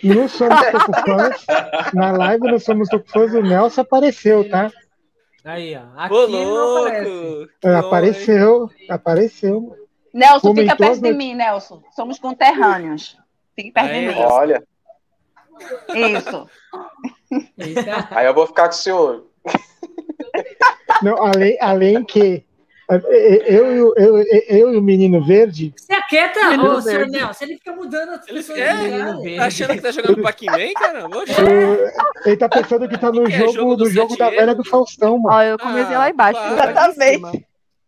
[0.03, 1.45] No Somos Tocufãs,
[1.93, 4.69] na live no Somos Tocufãs, o Nelson apareceu, tá?
[5.43, 5.81] Aí, ó.
[5.99, 7.49] Aqui Ô, aparece.
[7.63, 9.75] É, apareceu, apareceu.
[10.13, 11.81] Nelson, Comentou fica perto de not- mim, Nelson.
[11.95, 13.17] Somos conterrâneos.
[13.55, 14.13] Fique perto de Aí, mim.
[14.17, 14.63] Olha,
[15.95, 16.49] Isso.
[18.11, 19.23] Aí eu vou ficar com ciúme.
[21.01, 22.45] Não, além, além que
[22.89, 22.99] eu,
[23.65, 27.07] eu, eu, eu e o menino verde, Você aquieta, Menino ô, senhor.
[27.07, 27.45] Nelson.
[27.45, 28.59] Ele fica mudando as Ele pessoas.
[28.59, 31.89] é, menino Tá achando que tá jogando Pac-Man, eu-
[32.25, 34.53] ele tá pensando que tá no Que é jogo, jogo do do jogo da velha
[34.53, 35.35] do Faustão, mano.
[35.35, 36.39] Ó, eu comecei Ah, lá embaixo.
[36.53, 37.45] Exatamente.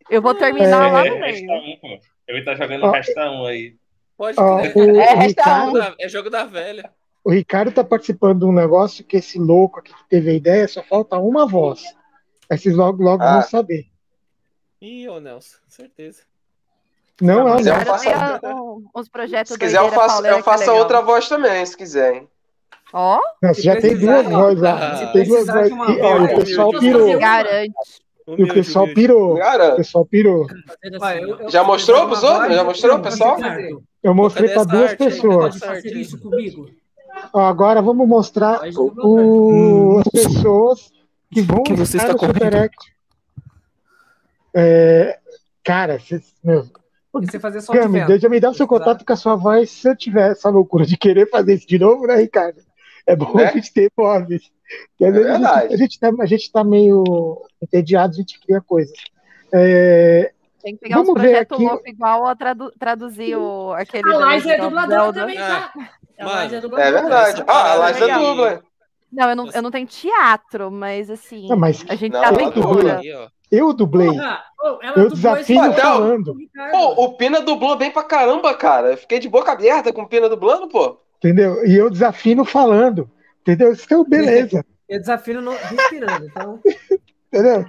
[0.10, 1.78] Eu vou terminar É, lá no É, resta meio.
[1.84, 2.00] um.
[2.28, 2.92] Ele tá jogando Ó.
[2.92, 3.76] resta um aí.
[4.18, 6.90] Pode Ó, o, É, o resta Ricardo, Da- É jogo da velha.
[7.24, 10.68] o Ricardo tá participando de um negócio que esse louco aqui que teve a ideia,
[10.68, 11.84] só falta uma voz.
[12.50, 13.34] Aí vocês logo, logo Ah.
[13.34, 13.86] vão saber.
[14.82, 16.22] Ih, ô Nelson, certeza.
[17.20, 17.80] Não é, quiser, não.
[17.80, 21.76] eu faço, uns projetos se quiser, eu faço, eu é faço outra voz também, se
[21.76, 22.28] quiserem.
[22.94, 25.72] Ó, Não, você já tem duas ó, vozes ah, tem duas vozes.
[25.72, 27.20] E, olha, o voz, pessoal pirou.
[27.20, 27.74] garante.
[28.28, 29.34] E o pessoal pirou.
[29.36, 30.46] O Cara, pessoal pirou.
[30.46, 31.50] Ó.
[31.50, 32.56] Já mostrou pros outros?
[32.56, 33.38] Já mostrou, eu- pessoal?
[34.04, 35.56] Eu mostrei para duas pessoas.
[35.86, 36.70] isso comigo?
[37.34, 40.92] Ó, agora vamos mostrar o, o- as pessoas
[41.34, 42.97] que vão que você estar está no Super Act.
[44.60, 45.20] É,
[45.64, 46.64] cara, vocês, meu,
[47.22, 48.08] E você fazer só de Cami, vento.
[48.08, 50.84] deixa me dar o seu contato com a sua voz se eu tiver essa loucura
[50.86, 52.60] de querer fazer isso de novo, né, Ricardo?
[53.06, 53.46] É bom Né?
[53.46, 54.50] a gente ter vozes.
[55.00, 55.74] É vezes a, gente, verdade.
[55.74, 57.04] a, gente tá, a gente tá meio
[57.62, 58.98] entediado, a gente cria coisas.
[59.54, 60.32] É,
[60.62, 64.14] Tem que pegar Vamos ver projetos aqui- loucos igual a tradu- traduzir o, aquele.
[64.14, 65.20] A Liza é dubladora Zelda.
[65.22, 65.74] também, tá?
[66.20, 66.92] A Mano, Liza é É dubladora.
[67.02, 67.42] verdade.
[67.42, 68.12] Essa Ah, a Liza aí.
[68.26, 68.64] dubla.
[69.10, 72.28] Não, eu não, eu não tenho teatro, mas assim, Não, mas a gente Não, tá
[72.28, 72.62] aventura.
[72.68, 73.00] dubla.
[73.00, 73.30] Aí, ó.
[73.52, 74.44] Eu dublei, Porra,
[74.82, 76.72] ela eu dublou esse desafio papel falando, do Ricardo.
[76.72, 78.92] Pô, o Pina dublou bem pra caramba, cara.
[78.92, 81.00] Eu fiquei de boca aberta com o Pina dublando, pô.
[81.18, 81.66] entendeu?
[81.66, 83.10] E eu desafino falando,
[83.42, 83.74] entendeu?
[83.74, 86.60] Então, beleza, Eu desafio no respirando, então,
[87.32, 87.66] entendeu?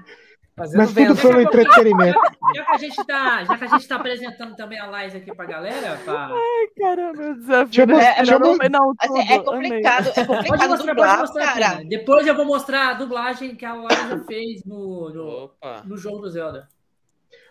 [0.59, 1.21] Fazendo Mas tudo vento.
[1.23, 2.19] pelo entretenimento.
[2.55, 5.35] Já que a gente tá, já que a gente tá apresentando também a Liza aqui
[5.35, 6.31] pra galera, pra...
[6.79, 7.83] Caramba, meu desafio.
[7.83, 10.87] Eu mostrar- É, eu não, mostrar- não, Assim, é complicado, é Pode complicado mostrar, pode
[10.87, 11.77] dublar, mostrar, cara.
[11.77, 11.89] Pina.
[11.91, 15.51] Depois eu vou mostrar a dublagem que a Liza fez no, no,
[15.85, 16.69] no jogo do Zelda.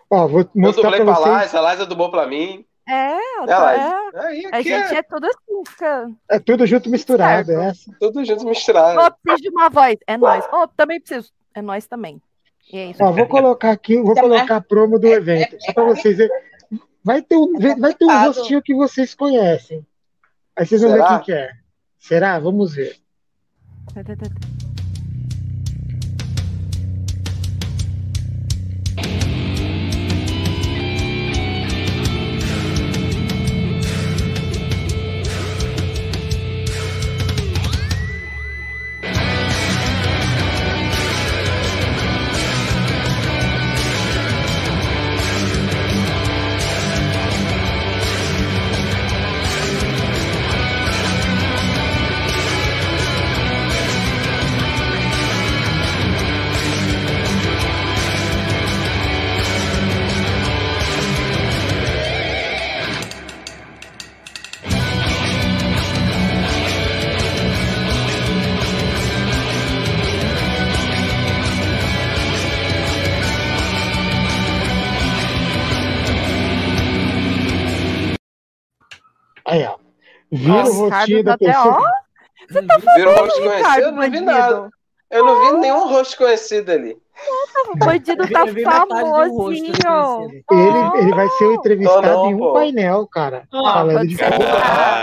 [0.10, 1.42] Ó, vou Eu mostrar dublei pra pra vocês.
[1.54, 2.66] Liza, a Liza dublou pra mim.
[2.90, 3.86] É, É, tá- Liza.
[4.16, 4.26] é.
[4.28, 6.10] Aí, A aqui gente é é tudo assim, fica.
[6.32, 7.62] É tudo junto misturado, Certo.
[7.62, 7.92] é essa.
[8.00, 9.00] tudo junto misturado.
[9.00, 9.96] Ó, preciso de uma voz.
[10.08, 10.44] É nós.
[10.52, 11.30] Ó, também preciso.
[11.54, 12.20] É nós também.
[12.72, 13.04] E é isso.
[13.04, 16.36] Ó, vou colocar aqui, vou colocar a promo do evento, só para vocês verem.
[17.04, 19.86] Vai ter um, vai ter um rostinho que vocês conhecem.
[20.56, 21.16] Aí vocês vão ver Será?
[21.16, 21.52] quem que é.
[21.98, 22.40] Será?
[22.40, 22.98] Vamos ver.
[23.96, 24.04] Aí,
[80.48, 81.78] Vira Nossa, o rostinho da tá até, pessoa.
[81.82, 82.96] ó.
[82.96, 83.82] Viram o rosto Ricardo, conhecido?
[83.86, 84.70] Eu não vi nada.
[85.10, 86.98] Eu não vi nenhum rosto conhecido ali.
[87.72, 89.74] O bandido tá famosinho.
[90.52, 92.54] Ele, ele vai ser o entrevistado não, em um pô.
[92.54, 93.44] painel, cara.
[93.52, 94.38] Ó, falando de você virar-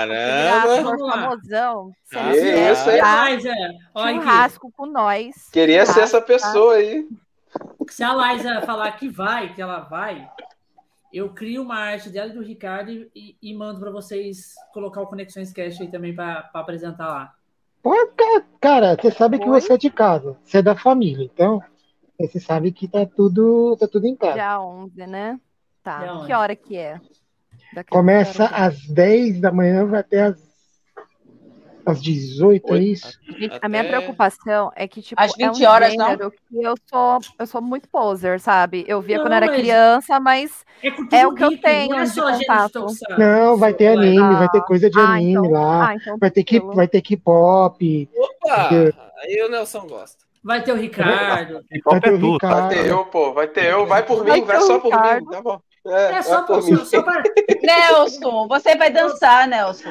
[0.06, 0.98] virar Caramba.
[0.98, 3.30] famosão, você Que não isso, tá?
[3.30, 3.52] Liza,
[3.94, 4.14] olha.
[4.20, 5.34] Churrasco com nós.
[5.52, 6.26] Queria ser essa Tá?
[6.26, 7.04] pessoa aí.
[7.88, 10.26] Se a Liza falar que vai, que ela vai,
[11.16, 15.06] eu crio uma arte dela e do Ricardo e, e mando para vocês colocar o
[15.06, 17.34] Conexões Cast aí também para apresentar lá.
[17.82, 19.60] Pô, ca- Cara, você sabe que Oi?
[19.60, 21.62] você é de casa, você é da família, então
[22.18, 24.34] você sabe que tá tudo, tá tudo em casa.
[24.34, 25.40] Dia 11, né?
[25.82, 25.98] Tá.
[25.98, 26.26] Dia 11.
[26.26, 27.00] Que hora que é?
[27.74, 30.38] Daqui Começa que hora às 10 da manhã, vai até às,
[31.86, 33.18] às 18, é isso?
[33.28, 33.32] é?
[33.38, 36.16] Gente, A minha Até- preocupação é que, tipo, Às é um 20 horas, não?
[36.16, 36.24] que
[36.62, 38.84] eu sou, eu sou muito poser, sabe?
[38.88, 41.62] Eu via Não, quando eu era mas- criança, mas É, É o que eu geek,
[41.62, 42.86] tenho não é de contato.
[43.18, 45.88] Não, vai ter anime, vai ter coisa de Ah, anime então- lá.
[45.88, 48.68] ah, então Vai ter que, vai ter K-pop, Opa!
[48.68, 50.24] Porque- Aí o Nelson gosta.
[50.42, 51.64] Vai ter o Ricardo.
[51.86, 52.18] vai ter é o.
[52.20, 52.68] Vai Ricardo.
[52.68, 53.32] ter eu, pô.
[53.32, 53.86] Vai ter eu.
[53.86, 55.24] Vai por Vai mim, vai só por mim.
[55.30, 55.58] Tá bom.
[55.86, 56.84] É, É só, vai por mim.
[56.84, 57.22] só para.
[57.62, 59.90] Nelson, você vai dançar, Nelson.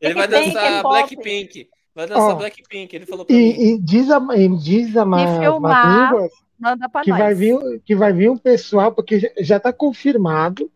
[0.00, 0.82] Ele que vai dançar.
[0.82, 1.68] Blackpink.
[1.94, 2.94] Vai dançar Ó, Blackpink.
[2.96, 3.40] Ele falou pra mim.
[3.42, 6.12] E, e diz a, e diz a ma- E filmar
[6.58, 7.18] manda pra que nós.
[7.18, 10.70] vai, vir, que vai vir um pessoal, porque já- está confirmado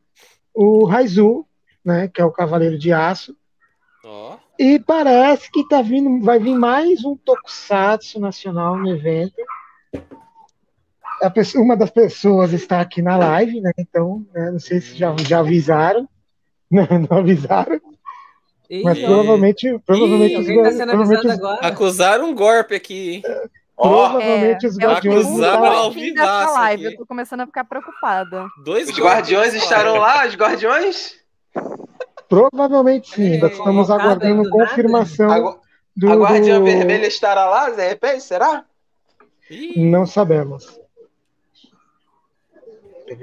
[0.54, 1.46] o Raizu,
[1.84, 3.36] né, que é o Cavaleiro de Aço,
[4.04, 4.36] Ó.
[4.58, 9.34] e parece que tá vindo, vai vir mais um Tokusatsu nacional no evento.
[11.22, 13.70] A pessoa- uma das pessoas está aqui na live, né?
[13.78, 16.08] Então, né, não sei se já, já avisaram.
[16.70, 17.78] Não, não avisaram,
[18.82, 21.66] mas provavelmente, provavelmente, os, alguém tá sendo provavelmente, os, agora?
[21.66, 23.22] Acusaram um golpe aqui, hein?
[23.76, 26.84] Ó, provavelmente os É o guardiões Acusaram ao vivaço live.
[26.84, 28.46] Eu tô começando a ficar preocupada.
[28.64, 30.26] Dois os guardiões estarão lá?
[30.26, 31.14] Os guardiões?
[32.28, 34.50] Provavelmente sim, ainda É, estamos aguardando nada?
[34.50, 35.58] confirmação
[35.94, 38.22] do, a Guardiã do- Vermelha estará lá, de repente?
[38.22, 38.64] Será?
[39.50, 40.80] Ih, Não sabemos.
[43.10, 43.16] O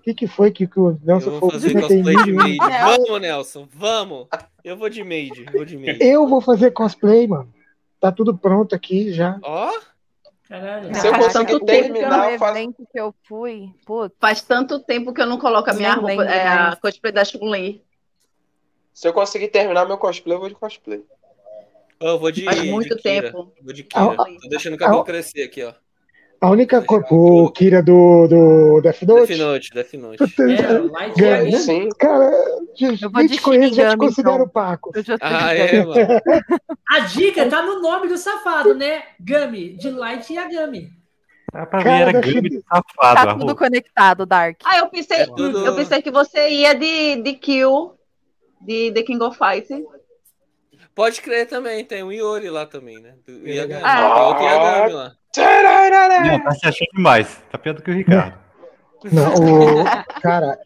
[0.00, 1.52] que, que foi que, que o Eu Nelson vou falou?
[1.52, 2.56] fazer cosplay de Maid.
[2.58, 4.26] Vamos, Nelson, vamos.
[4.64, 5.98] Eu vou de Maid, vou de Maid.
[6.02, 7.52] Eu vou fazer cosplay, mano.
[8.00, 9.38] Tá tudo pronto aqui já.
[9.42, 9.70] Ó,
[10.48, 10.92] Caralho.
[10.94, 12.58] Se eu Faz conseguir tanto tempo que eu terminar, não eu faço.
[12.58, 15.98] evento que eu fui, putz, Faz tanto tempo que eu não coloco a minha Nem
[15.98, 17.84] roupa, lembro é, a cosplay da Chun-Li.
[18.92, 21.04] Se eu conseguir terminar meu cosplay, eu vou de cosplay.
[22.00, 22.44] eu vou de.
[22.44, 23.30] Faz muito de Kira.
[23.30, 23.52] tempo.
[23.62, 24.16] Vou de Kira.
[24.18, 25.72] Ah, Tô deixando o cabelo crescer aqui, ó.
[26.40, 27.04] A única cor.
[27.10, 29.26] O Kira do, do Death Note.
[29.28, 30.22] Death Note, Death Note.
[30.22, 31.36] É, Light Ganha.
[31.36, 31.58] Yagami.
[31.58, 31.88] Sim.
[31.98, 32.30] Cara,
[32.80, 34.48] Eu vou nem te conheço, já te considero então.
[34.48, 34.90] Paco.
[35.20, 36.00] Ah, é, mano.
[36.88, 39.02] A dica tá no nome do safado, né?
[39.20, 40.88] Gami, de Light Yagami.
[41.52, 43.14] Ah, pra Cara, mim era Gami eu- de safado.
[43.16, 44.60] Tá a tudo conectado, Dark.
[44.64, 47.92] Ah, eu pensei, É tudo- eu pensei que você ia de, de Kill,
[48.62, 49.84] de The King of Fighters.
[50.94, 53.14] Pode crer também, tem o Iori lá também, né?
[53.26, 53.82] Do Yagami.
[53.84, 53.96] Ah.
[54.14, 55.12] Tem outro Yagami lá.
[55.36, 57.42] Não, tá se achando demais.
[57.50, 58.38] Tá pior do que o Ricardo.
[59.12, 60.58] Não, o, cara,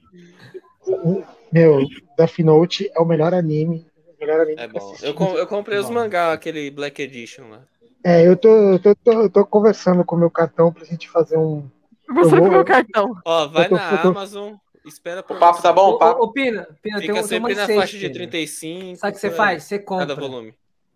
[0.87, 1.81] o- meu,
[2.17, 3.87] Death Note é o melhor anime.
[4.09, 4.95] o Melhor anime É bom.
[5.03, 7.61] Eu, com- eu comprei os mangá, aquele Black Edition lá.
[8.03, 11.37] É, eu tô, eu tô, tô, tô conversando com o meu cartão pra gente fazer
[11.39, 11.69] um.
[12.15, 13.15] Você Eu vou- com meu cartão.
[13.25, 14.55] Ó, vai tô- na Amazon,
[14.85, 15.91] espera por O papo tá bom?
[15.93, 16.23] O papo.
[16.25, 18.15] ô, Pina, Pina tem, Fica tem sempre uma na faixa de Pina.
[18.15, 18.97] 35.
[18.97, 19.63] Sabe o que você faz?
[19.65, 20.15] Você aí, Cada compra.
[20.29, 20.55] volume.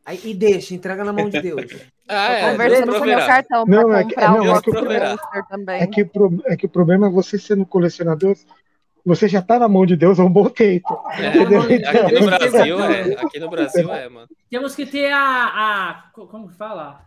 [0.08, 1.60] Aí, e deixa, entrega na mão de Deus.
[2.10, 2.40] Ah, é.
[2.40, 3.26] Deus Conversando com meu proverá.
[3.26, 5.70] cartão Não, é que- comprar não, o é Rock que o.
[5.70, 8.34] É que, pro- é que o problema é você sendo colecionador,
[9.04, 10.98] você já tá na mão de Deus há um bom tempo.
[11.10, 13.12] É, aqui no Brasil é.
[13.20, 14.26] Aqui no Brasil é, mano.
[14.50, 15.18] Temos que ter a.
[15.20, 17.02] a co- como que fala?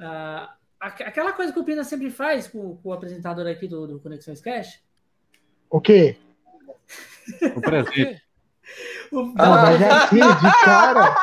[0.00, 3.86] A- aqu- aquela coisa que o Pina sempre faz com, com o apresentador aqui do,
[3.86, 4.80] do Conexões Cash.
[5.68, 6.16] O quê?
[7.56, 8.22] O presente.
[9.12, 11.14] O- Ah, mas é assim, de cara.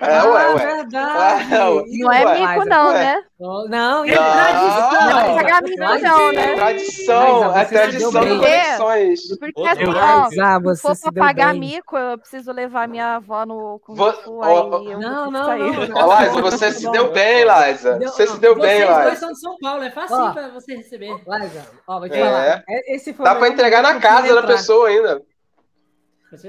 [0.00, 0.66] É, ué, ué.
[0.76, 1.54] verdade.
[1.54, 1.84] Ah, ué.
[1.98, 2.94] Não é mico, não, ué.
[2.94, 3.22] né?
[3.40, 5.00] Não, não, É e- tradição.
[5.00, 6.54] Não é né?
[6.54, 8.38] tradição, se tradição do bem.
[8.38, 9.38] Conexões.
[9.38, 10.28] Porque assim, ó, ah,
[10.74, 11.60] se for pra pagar bem.
[11.60, 14.54] mico, eu preciso levar minha avó no Kung Fu, aí
[14.96, 17.94] Não, não, não, Liza, você se deu bem, Liza.
[17.94, 19.16] Deu- Você se deu bem, Vocês dois Liza.
[19.20, 21.10] são de São Paulo, é fácil pra você receber.
[21.12, 22.24] Liza, ó, vou te É.
[22.24, 22.64] falar.
[22.68, 25.22] É- Esse foi o Dá pra entregar na casa da pessoa ainda.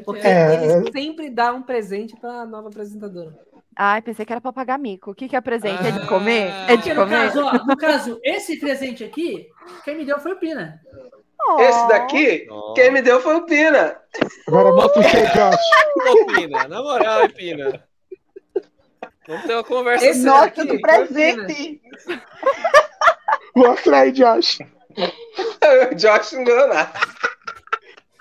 [0.06, 0.54] Porque É.
[0.56, 3.34] eles sempre dão um presente pra nova apresentadora.
[3.76, 5.12] Ai, pensei que era pra pagar mico.
[5.12, 5.88] O que, que é presente?
[5.88, 6.08] É de Ah.
[6.08, 6.52] comer?
[6.68, 7.28] É de no comer?
[7.28, 9.48] caso, ó, no caso, esse presente aqui,
[9.86, 10.80] quem me deu foi o Pina.
[11.48, 11.60] Oh.
[11.62, 12.74] Esse daqui, Nossa.
[12.74, 13.98] quem me deu foi o Pina.
[14.48, 16.12] Agora mostra o.
[16.12, 17.84] Ô, Pina, na moral, hein, Pina.
[19.26, 21.82] Vamos ter uma conversa Esse daqui, do presente!
[23.56, 24.60] Mostra aí, Josh.
[25.92, 26.92] o Josh não ganhou nada.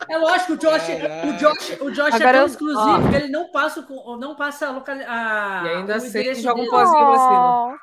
[0.08, 3.28] É lógico, o Josh, o Josh, o Josh é Agora tão eu- exclusivo que ele
[3.28, 7.78] não passa, o- não passa a local, a, E ainda assim joga um pozinho.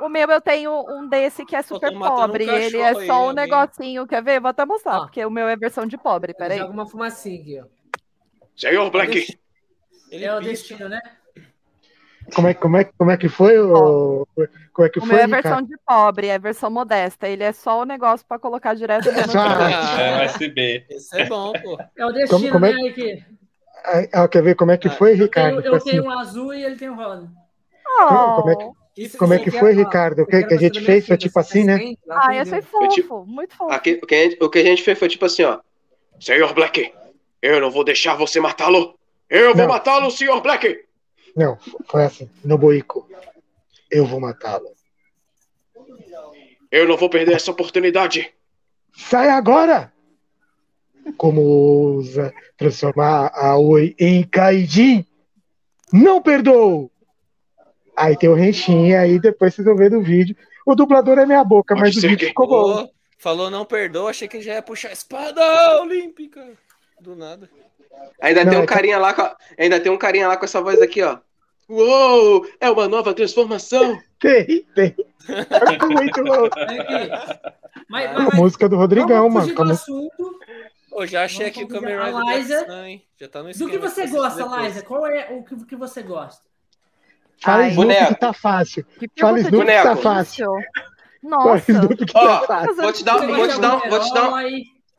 [0.00, 0.04] Oh.
[0.06, 2.44] O meu eu tenho um desse que é super matando um pobre.
[2.48, 4.06] ele é só um negocinho.
[4.06, 4.40] Quer ver?
[4.40, 5.00] Vou até mostrar, Ó.
[5.02, 6.32] porque o meu é versão de pobre.
[6.32, 6.58] Peraí.
[6.58, 7.64] Joga uma fumacinha aqui, ó.
[8.56, 9.38] Senhor Black.
[10.10, 11.00] Ele É o destino, né?
[12.34, 13.58] Como é, como é, como é que foi?
[13.58, 14.26] O,
[14.72, 15.42] como é que O foi, meu é Ricardo?
[15.42, 17.28] versão de pobre, é versão modesta.
[17.28, 20.84] Ele é só o negócio pra colocar direto no Só- É Ah, USB.
[20.90, 21.78] esse é bom, pô.
[21.96, 22.88] É o destino, Como- como é- né?
[22.88, 23.24] Aqui.
[24.12, 25.60] Ah, quer ver como é que foi, Eu tenho, Ricardo?
[25.66, 27.28] eu assim, tenho um azul e ele tem um rosa.
[28.08, 28.74] Como- como é que- Oh.
[28.96, 30.22] Isso- Como é isso que aqui foi, ó, Ricardo?
[30.22, 31.78] O que- que a gente fez foi tipo assim, né?
[32.10, 33.72] Ah, eu te- fofo, muito fofo.
[33.72, 35.58] Aqui, o, que a gente, o que a gente fez foi tipo assim, ó.
[36.18, 36.92] Senhor Black,
[37.40, 38.94] eu não vou deixar você matá-lo.
[39.30, 40.80] Eu vou matá-lo, Senhor Black.
[41.36, 41.56] Não,
[41.88, 42.28] foi assim.
[42.44, 43.08] Nobuiko,
[43.90, 44.70] eu vou matá-lo.
[46.70, 48.32] Eu não vou perder essa oportunidade.
[48.96, 49.92] Sai agora!
[51.16, 55.04] Como ousa transformar a Oi em Kaijin?
[55.92, 56.90] Não perdoo!
[57.96, 60.36] Aí tem o Renshin, aí depois vocês vão ver do vídeo.
[60.64, 62.88] O dublador é minha boca, Pode mas o vídeo que- ficou bom.
[63.18, 65.40] Falou não perdoa, achei que já ia puxar a espada
[65.82, 66.52] olímpica.
[67.00, 67.50] Do nada.
[68.20, 70.36] Ainda Não, tem um é que- carinha lá com a- ainda tem um carinha lá
[70.36, 71.18] com essa voz aqui, ó.
[71.68, 73.98] Uou, é uma nova transformação.
[74.20, 74.94] Tem, tem.
[75.70, 76.52] Ficou muito louco.
[76.60, 77.10] Aqui.
[77.88, 79.44] Mas, A mas, música do Rodrigão, vamos mano.
[79.46, 80.38] fugir com a do música- assunto.
[80.92, 83.00] Ô, já achei Vamos aqui o Kamen a Rider?
[83.18, 84.82] Já tá no Do que você gosta, Liza?
[84.82, 86.42] Qual é o que, que você gosta?
[87.42, 88.14] Fala Snoop boneco.
[88.14, 88.84] que tá fácil.
[89.18, 90.02] Fala Snoop que tá Boneco.
[90.02, 90.46] fácil.
[90.46, 90.82] difícil.
[91.22, 91.72] Fala Nossa.
[91.72, 92.74] Snoop que tá fácil.
[92.76, 94.30] Vou te dar, vou te dar, vou te dar, um-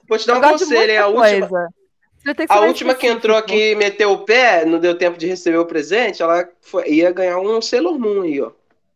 [0.10, 0.98] vou te dar Eu um conselho, hein?
[0.98, 1.70] A última,
[2.24, 5.26] Você que a última que entrou aqui e meteu o pé, não deu tempo de
[5.28, 8.52] receber o presente, ela foi- ia ganhar um Sailor Moon aí, ó.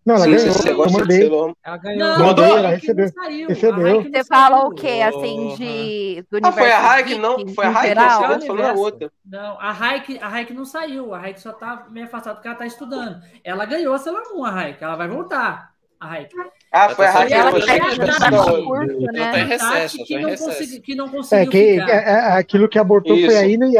[0.05, 0.53] Não, ela Sim, ganhou.
[0.53, 1.17] você Eu gosta de mandei.
[1.21, 1.53] Sailor Moon.
[1.63, 1.99] Ela ganhou.
[1.99, 2.45] Não, Mandou?
[2.45, 3.05] Ela Raik recebeu.
[3.05, 3.47] não saiu.
[3.47, 4.03] Recebeu.
[4.03, 4.67] Não Você fala saiu.
[4.67, 7.47] o quê, assim, de, do Ah, foi a Raik, não?
[7.47, 8.31] Foi a essa geral?
[8.33, 9.11] eu falando a outra.
[9.25, 11.11] Não, a Raik, a Raik não saiu.
[11.15, 13.19] A Raik só tá meio afastada porque ela tá estudando.
[13.43, 14.83] Ela ganhou a Sailor Moon, a Raik.
[14.83, 15.73] Ela vai voltar.
[16.05, 16.35] A Raik.
[16.71, 17.09] Ah, foi a.
[17.29, 19.43] Ela que que tá em né?
[19.45, 21.93] recesso, Tati ela que tá não, consegui, que não É conseguiu que é, ficar.
[21.93, 23.37] é- aquilo que abortou foi Isso.
[23.37, 23.77] a Ina e.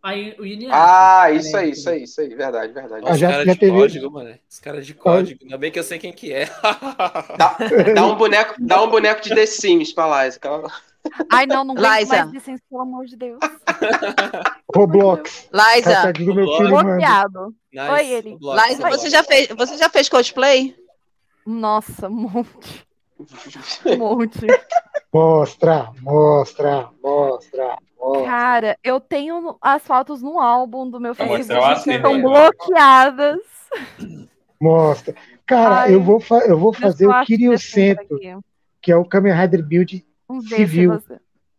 [0.00, 1.58] Aí Yuni Ah, acha, isso né?
[1.62, 2.28] aí, isso aí, isso aí.
[2.34, 3.10] Verdade, verdade.
[3.10, 4.34] Os já- caras já de teve- código, mano.
[4.48, 5.40] Os caras de código.
[5.42, 6.46] Ainda bem que eu sei quem que é.
[7.36, 7.56] Dá,
[7.94, 10.26] dá um boneco, dá um boneco de The Sims pra lá.
[10.26, 10.62] esse cara-
[11.32, 11.88] Ai, não, não Liza.
[11.88, 13.38] mais licença, pelo amor de Deus.
[14.74, 15.48] Roblox.
[15.52, 16.76] Liza, Hashtag do meu filho.
[17.72, 17.90] Nice.
[17.90, 18.36] Oi, ele.
[18.38, 20.74] Bloco, Liza, você já fez, você já fez cosplay?
[21.48, 22.86] Nossa, um monte.
[23.86, 24.46] Um monte.
[25.12, 28.24] Mostra, mostra, mostra, mostra.
[28.26, 32.50] Cara, eu tenho as fotos no álbum do meu o Facebook que estão agora.
[32.52, 33.40] bloqueadas.
[34.60, 35.14] Mostra.
[35.46, 38.36] Cara, Ai, eu vou, eu vou fazer Eu o Kiryu que Cento, aqui.
[38.82, 40.04] que é o Kamen Rider Build
[40.42, 40.92] ver civil.
[41.00, 41.18] você...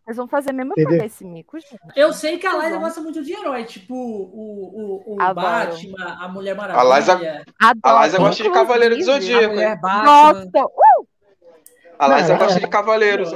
[0.09, 0.97] Vocês vão fazer mesmo Entendeu?
[0.97, 1.77] pra esse mico, gente.
[1.95, 5.35] Eu sei que a Tá Liza gosta muito de herói, tipo o, o, o Adoro.
[5.45, 6.95] Batman, a Mulher A Maravilha.
[6.95, 7.95] Liza- Adoro.
[7.97, 9.55] A Liza gosta de Cavaleiro do Zodíaco.
[10.03, 11.07] Nossa, uh,
[11.99, 13.31] A Liza Não, gosta é- de Cavaleiros.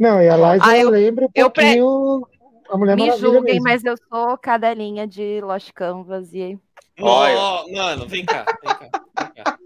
[0.00, 2.26] Não, e a Liza Ah, eu- lembra um eu pre- pouquinho
[2.70, 3.62] a Mulher me Maravilha julguem, mesmo.
[3.64, 6.58] mas eu sou cadelinha de Lost Canvas e
[6.98, 7.34] Olha.
[7.34, 9.00] Nó, mano, vem cá, vem cá,
[9.34, 9.58] vem cá.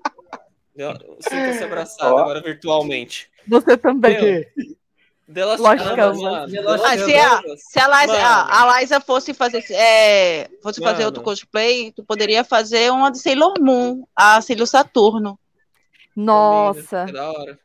[0.74, 2.18] Eu- Sinta-se abraçado Ó.
[2.18, 3.30] agora virtualmente.
[3.46, 4.16] você também.
[4.16, 4.76] Por
[5.26, 5.46] mano.
[5.46, 8.26] Lost Last Ah, se a, se a Liza, Mano.
[8.26, 13.18] a, a Liza fosse fazer, é, fosse fazer outro cosplay, tu poderia fazer uma de
[13.18, 15.38] Sailor Moon, a Sailor Saturno.
[16.14, 17.04] Nossa.
[17.06, 17.58] Que da hora.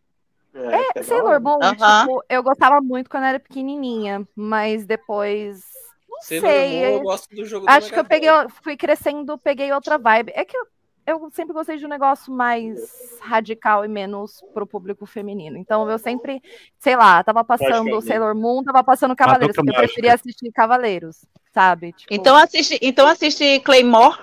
[0.53, 1.39] É, é da Sailor.
[1.39, 2.01] Moon, Aham.
[2.01, 5.61] tipo, eu gostava muito quando era pequenininha, mas depois,
[6.09, 8.29] não Sailor sei, Moon, eu gosto do jogo do acho que eu peguei,
[8.63, 10.31] fui crescendo, peguei outra vibe.
[10.35, 10.65] É que eu,
[11.05, 15.57] eu sempre gostei de um negócio mais radical e menos pro público feminino.
[15.57, 16.41] Então eu sempre,
[16.79, 18.01] sei lá, tava passando crer.
[18.03, 21.93] Sailor Moon, tava passando Cavaleiros, porque eu preferia assistir Cavaleiros, sabe?
[21.93, 24.17] Tipo, Então assiste, então assiste Claymore.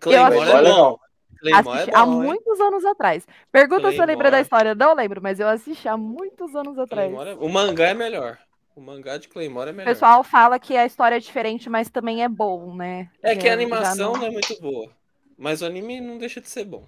[0.00, 0.68] Claymore assisti- é bom.
[0.68, 1.00] não.
[1.38, 2.20] Claymore assisti é há bom, hein?
[2.22, 3.26] muitos anos atrás.
[3.52, 4.42] Pergunta se eu lembrei da Claymore.
[4.42, 7.12] história, não lembro, mas eu assisti há muitos anos atrás.
[7.12, 8.38] Claymore é- O mangá é melhor.
[8.74, 9.90] O mangá de Claymore é O melhor.
[9.90, 13.08] pessoal fala que a história é diferente, mas também é bom, né?
[13.22, 14.90] É que a animação já não é muito boa.
[15.38, 16.84] Mas o anime não deixa de ser bom.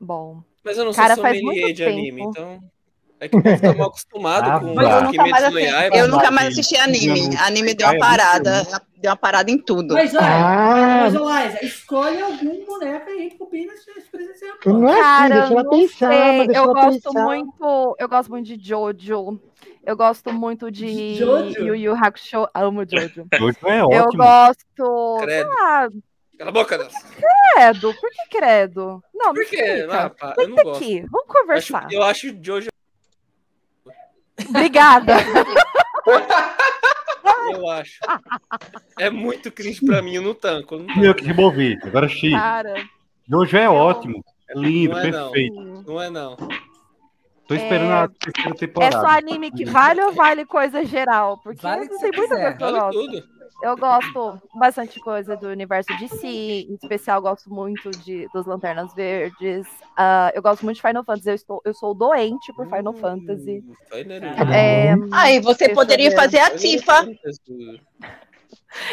[0.00, 0.42] Bom.
[0.64, 2.30] Mas eu não Cara, sou faz sommelier muito de anime, tempo.
[2.30, 2.60] então.
[3.20, 4.68] É que o povo tá mal acostumado Ah, com.
[4.70, 5.96] Eu mais, Kimetsu no Yaiba.
[5.96, 7.28] eu nunca mais assisti anime.
[7.28, 7.40] Não.
[7.44, 8.62] Anime deu uma parada,
[8.96, 9.94] deu uma parada em tudo.
[9.94, 11.08] Mas, olha, Ah.
[11.08, 14.58] mas, escolhe algum boneco aí esse presencial.
[14.58, 16.46] Que Não é assim, Cara, deixa ela pensar, sei.
[16.46, 17.24] deixa Eu ela gosto pensar.
[17.24, 19.40] muito, eu gosto muito de Jojo.
[19.84, 21.60] Eu gosto muito de Jojo?
[21.60, 22.48] Yu Yu Hakusho.
[22.52, 23.24] Amo Jojo.
[23.40, 24.24] Hoje é Eu ótimo.
[24.24, 25.16] gosto.
[25.22, 25.50] Credo.
[25.60, 25.88] Ah,
[26.42, 26.92] Cala a boca, Deus.
[27.54, 27.94] credo.
[27.94, 29.02] Por que credo?
[29.14, 29.56] Não, Por quê?
[29.56, 30.02] explica.
[30.06, 30.82] Ah, pá, eu não Senta gosto.
[30.82, 31.88] aqui, vamos Eu acho, conversar.
[31.92, 32.68] eu acho de hoje.
[34.48, 35.14] Obrigada.
[37.54, 38.00] Eu acho.
[38.98, 40.74] É muito cringe pra mim, eu não tanco.
[40.74, 41.18] eu não eu tanco.
[41.20, 41.78] que removi.
[41.84, 42.32] Agora X.
[42.32, 42.74] Cara,
[43.32, 44.24] Hoje é ótimo.
[44.48, 45.30] É lindo, Não é, não.
[45.30, 45.54] perfeito.
[45.86, 46.36] Não é não.
[47.46, 49.00] Tô esperando É- a terceira é temporada.
[49.00, 51.38] só anime que vale ou vale coisa geral?
[51.38, 53.24] Porque Vale que tem muita coisa que Vale tudo.
[53.62, 58.92] Eu gosto bastante coisa do universo de si, em especial gosto muito de, dos Lanternas
[58.94, 59.66] Verdes.
[59.96, 63.64] Ah, eu gosto muito de Final Fantasy, eu, estou, eu sou doente por Final Fantasy.
[63.66, 63.74] Hum.
[64.36, 64.52] Tá bom.
[64.52, 66.16] É, Aí você Deixa poderia ver.
[66.16, 67.06] fazer a Tifa.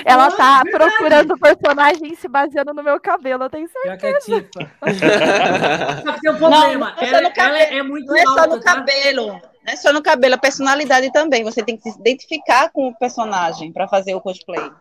[0.06, 4.18] ela tá procurando personagem se baseando no meu cabelo, eu tenho certeza.
[4.86, 6.04] É Tifa.
[6.06, 6.96] Só que tem um problema.
[6.96, 8.76] não é ela, ela é muito Não é só alta, no tá?
[8.76, 9.42] cabelo.
[9.66, 11.44] Não é só no cabelo, a personalidade também.
[11.44, 14.72] Você tem que se identificar com o personagem para fazer o cosplay.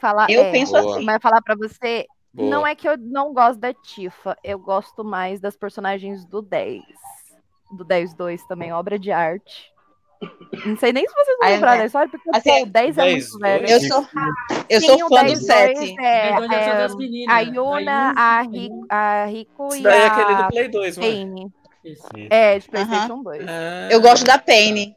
[0.00, 0.96] Falar, Eu é, penso Boa.
[0.96, 1.04] assim.
[1.04, 2.50] Mas falar pra você, Boa.
[2.50, 6.82] não é que eu não gosto da Tifa, eu gosto mais das personagens do 10.
[7.72, 9.74] Do 10-2 também, obra de arte.
[10.64, 11.78] Não sei nem se vocês vão lembrar né?
[11.78, 13.68] da história, porque Assim, pô, o 10 é 10, muito velho.
[13.68, 14.06] Eu sou,
[14.68, 15.96] eu Sim, sou o fã do 10-2 7.
[16.00, 20.00] É, é, das meninas, a a Yuna, a a Rico, a Rico Isso e daí
[20.00, 21.52] é aquele a do Play 2, mano.
[22.30, 23.46] É, de Playstation 2.
[23.48, 24.94] Ah, Eu gosto da Penny.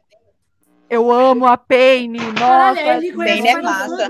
[0.88, 3.16] Eu amo a Paine, Caralho, nossa.
[3.24, 4.08] Bem, né, Final massa.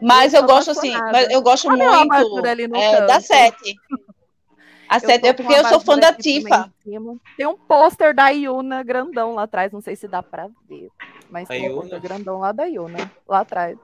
[0.00, 3.14] Mas Eu eu, gosto assim, mas eu gosto Olha a muito ali no é, da
[3.14, 3.22] canto.
[3.26, 3.74] 7.
[4.88, 6.70] A Eu 7 tô é porque a eu sou fã da Tifa.
[7.38, 10.88] Tem um pôster da Yuna grandão lá atrás, não sei se dá pra ver.
[11.30, 11.80] Mas A tem um Yuna?
[11.80, 13.78] pôster grandão lá da Yuna, lá atrás.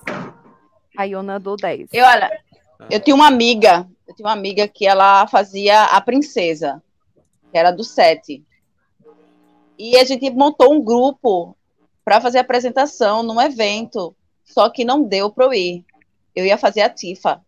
[0.97, 1.89] A Yuna do 10.
[1.91, 2.31] E olha,
[2.91, 6.83] eu tinha uma amiga, eu tinha uma amiga que ela fazia a princesa,
[7.51, 8.43] que era do 7.
[9.79, 11.57] E a gente montou um grupo
[12.05, 15.85] para fazer a apresentação num evento, só que não deu para eu ir.
[16.35, 17.41] Eu ia fazer a Tifa.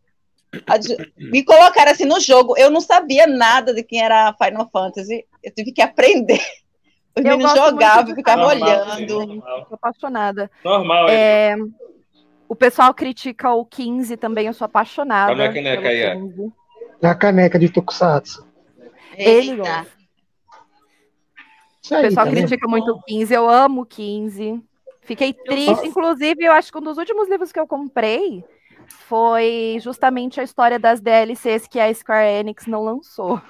[0.67, 0.75] A
[1.17, 5.53] Me colocaram assim no jogo, eu não sabia nada de quem era Final Fantasy, eu
[5.53, 6.41] tive que aprender.
[7.17, 9.27] Os Eu meninos jogavam, de eu ficava Normal, olhando.
[9.27, 9.67] normal.
[9.69, 10.51] Tô apaixonada.
[10.65, 11.15] Normal, é.
[11.53, 11.57] É,
[12.49, 15.33] o pessoal critica o 15 também, eu sou apaixonada.
[15.33, 16.21] Olha a caneca pelo aí, ó.
[16.21, 16.53] 15.
[17.03, 18.47] Na caneca de Tokusatsu.
[19.23, 20.01] Ele gosta.
[21.85, 24.63] O pessoal tá critica muito o 15, eu amo o 15.
[25.03, 25.87] Fiquei triste.
[25.87, 28.45] Inclusive, eu acho que um dos últimos livros que eu comprei
[28.87, 33.41] foi justamente a história das DLCs que a Square Enix não lançou.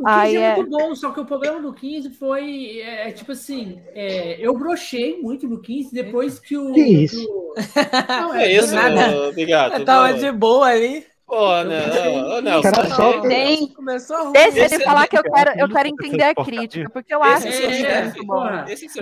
[0.00, 3.12] O 15 Aí é, é- muito bom, só que o problema do 15 foi, é,
[3.12, 6.72] tipo assim, é, eu brochei muito no 15 depois que o...
[6.72, 7.16] Que isso?
[7.16, 7.54] que o-
[8.08, 9.28] Não, É isso, nada.
[9.28, 9.76] ô, Bigato.
[9.78, 10.18] Eu tava Não.
[10.18, 11.06] de boa ali.
[11.26, 12.70] Pô, não, Nelson.
[12.70, 14.32] Cara, só- Tem, Começou ruim.
[14.32, 17.22] Deixa Esse ele é falar que eu quero, eu quero entender a crítica, porque eu
[17.22, 18.44] acho que ele é muito bom.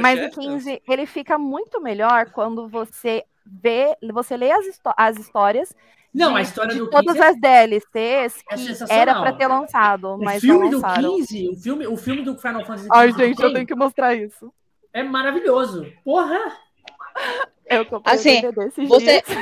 [0.01, 4.65] Mas o chefe, 15, ele fica muito melhor quando você vê, você lê as,
[4.97, 5.75] as histórias
[6.15, 8.45] Não, de, a história de do todas 15 as DLCs
[8.89, 11.17] é era para ter lançado, O mas filme não do lançaram.
[11.17, 14.15] 15, o filme, o filme do Final Fantasy Ai, XV gente, eu tenho que mostrar
[14.15, 14.53] isso.
[14.93, 15.87] é maravilhoso.
[16.05, 16.39] Porra,
[17.67, 19.39] Eu comprei Assim, o DVD esses você- dias.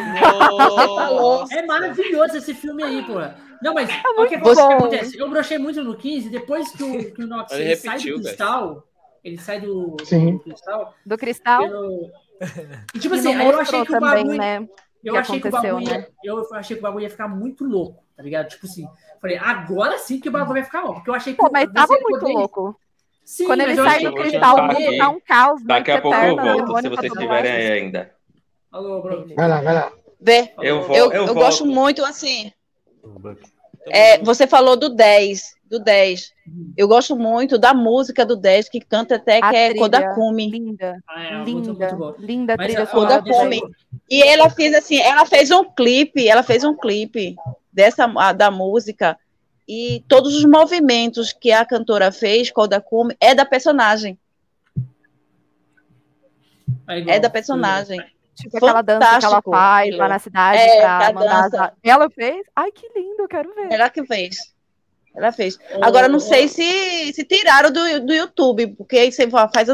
[0.95, 3.37] falou- é maravilhoso esse filme aí, porra.
[3.63, 5.19] Não, mas que, o que acontece?
[5.19, 8.17] Eu brochei muito no 15, depois que o, que o Nox Ele ele sai repetiu,
[8.17, 8.37] do velho.
[8.37, 8.85] cristal,
[9.23, 10.33] ele sai do, Sim.
[10.37, 11.63] do cristal, Do Cristal.
[11.63, 12.11] pelo...
[12.95, 14.39] E tipo E assim, aí eu achei que o também, bagulho...
[14.39, 14.69] né?
[15.05, 16.07] Eu que achei que o bagulho ia, né?
[16.25, 18.49] eu achei que o bagulho ia ficar muito louco, tá ligado?
[18.49, 18.87] Tipo assim,
[19.21, 21.67] falei, agora sim que o bagulho vai ficar louco, porque eu achei que Pô, mas
[21.69, 22.81] você tava muito poder- louco.
[23.31, 25.63] Sim, Quando ele eu sai do cristal, o mundo tá um caos.
[25.63, 28.11] Daqui a pouco eu eterna, volto, se vocês estiverem aí ainda.
[28.73, 29.25] Alô, bro.
[29.37, 29.93] Vai lá, vai lá.
[30.21, 30.53] vê.
[30.61, 32.51] Eu vou, Eu, eu, eu gosto muito, assim,
[33.87, 36.33] é, você falou do 10, do 10.
[36.77, 39.75] Eu gosto muito da música do 10, que canta até A que é.
[39.77, 40.51] Kodakumi.
[40.51, 42.15] Linda, Ah, é, muito, linda, muito bom.
[42.19, 43.23] linda Mas trilha eu- Zelda.
[44.11, 47.37] E ela fez assim, ela fez um clipe, ela fez um clipe
[47.73, 49.17] dessa a- da música
[49.73, 54.19] e todos os movimentos que a cantora fez, Kodakumi, é da personagem,
[56.89, 58.01] É, é da personagem.
[58.35, 61.43] Tipo aquela dança que ela faz lá na cidade É, pra a mandar.
[61.43, 61.65] dança.
[61.67, 62.45] as- Ela fez?
[62.57, 63.71] Ai, que lindo, eu quero ver.
[63.73, 64.53] Ela que fez.
[65.15, 65.57] Ela fez.
[65.77, 69.21] Ô, Agora não sei se, se tiraram do, do YouTube, porque isso
[69.53, 69.69] faz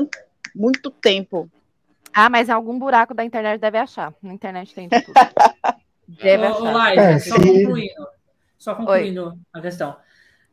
[0.55, 1.49] muito tempo.
[2.13, 4.13] Ah, mas em algum buraco da internet deve achar.
[4.23, 5.15] Na internet tem de tudo.
[6.09, 6.73] Deve Ô, ô, achar.
[6.73, 7.63] Laís, É, só sim.
[7.65, 8.07] concluindo,
[8.59, 9.97] só concluindo a questão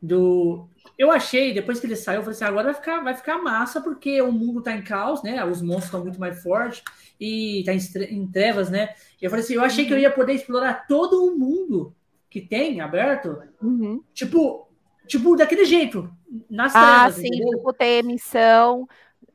[0.00, 0.68] do.
[0.98, 3.80] Eu achei, depois que ele saiu, eu falei assim: agora vai ficar, vai ficar massa,
[3.80, 5.44] porque o mundo tá em caos, né?
[5.44, 6.82] Os monstros estão muito mais fortes
[7.18, 8.94] e tá em, trevas, né?
[9.20, 11.94] E eu falei assim: eu achei que eu ia poder explorar todo o mundo
[12.30, 14.02] que tem aberto, Uhum.
[14.12, 14.68] tipo,
[15.06, 16.10] tipo daquele jeito,
[16.50, 17.14] nas Ah, trevas.
[17.14, 17.58] sim, entendeu?
[17.58, 18.86] tipo, ter missão.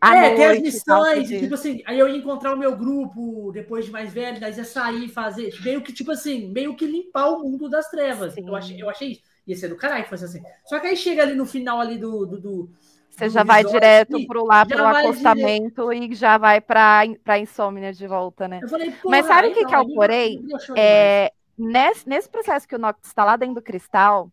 [0.01, 2.57] À é, tem as noite e tal, missões, tipo assim, aí eu ia encontrar o
[2.57, 6.75] meu grupo depois de mais velho, daí ia sair, fazer, meio que, tipo assim, meio
[6.75, 8.33] que limpar o mundo das trevas.
[8.33, 8.47] Sim.
[8.47, 9.21] Eu achei, eu achei isso.
[9.45, 10.41] Ia ser do caralho que fosse assim.
[10.65, 12.25] Só que aí chega ali no final ali do.
[12.25, 12.69] do, do
[13.09, 17.91] Você do já vai direto pro lá pro acostamento e já vai pra, pra insônia
[17.91, 18.61] de volta, né?
[18.61, 20.39] Eu falei, Mas sabe o que, não, que me- porém?
[20.77, 24.31] É, nesse, nesse processo que o Noctis está lá dentro do cristal,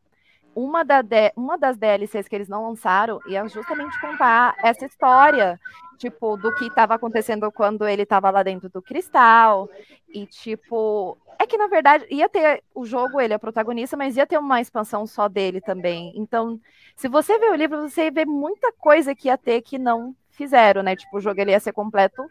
[0.57, 5.61] uma, da D- uma das DLCs que eles não lançaram ia justamente contar essa história,
[5.99, 9.69] tipo, do que estava acontecendo quando ele estava lá dentro do cristal.
[10.09, 14.27] E, tipo, é que na verdade ia ter o jogo, ele é protagonista, mas ia
[14.27, 16.13] ter uma expansão só dele também.
[16.17, 16.59] Então,
[16.97, 20.83] se você vê o livro, você vê muita coisa que ia ter que não fizeram,
[20.83, 20.97] né?
[20.97, 22.25] Tipo, o jogo ele ia ser completo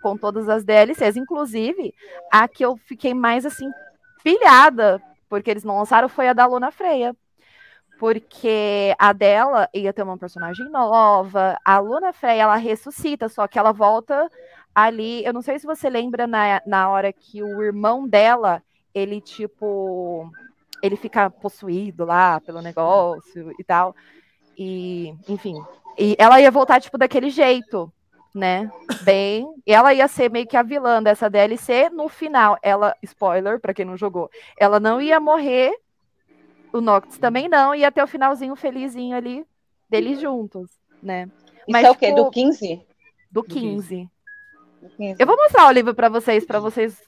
[0.00, 1.16] com todas as DLCs.
[1.16, 1.92] Inclusive,
[2.30, 3.68] a que eu fiquei mais assim,
[4.22, 7.16] pilhada, porque eles não lançaram, foi a da Luna Freia.
[8.02, 11.56] Porque a dela ia ter uma personagem nova.
[11.64, 14.28] A Luna Freia, ela ressuscita, só que ela volta
[14.74, 15.24] ali.
[15.24, 18.60] Eu não sei se você lembra na, na hora que o irmão dela,
[18.92, 20.28] ele tipo.
[20.82, 23.94] Ele fica possuído lá pelo negócio e tal.
[24.58, 25.62] E, enfim.
[25.96, 27.88] E ela ia voltar, tipo, daquele jeito,
[28.34, 28.68] né?
[29.02, 29.46] Bem.
[29.64, 31.88] Ela ia ser meio que a vilã dessa DLC.
[31.90, 34.28] No final, ela, spoiler, pra quem não jogou,
[34.58, 35.72] ela não ia morrer.
[36.72, 39.44] O Noctis também não, ia ter o finalzinho felizinho ali
[39.88, 40.70] deles juntos,
[41.02, 41.28] né?
[41.68, 42.12] Isso é o quê?
[42.12, 42.80] Do 15?
[43.30, 44.08] Do 15.
[44.80, 45.16] Do 15.
[45.18, 46.98] Eu vou mostrar o livro pra vocês, pra vocês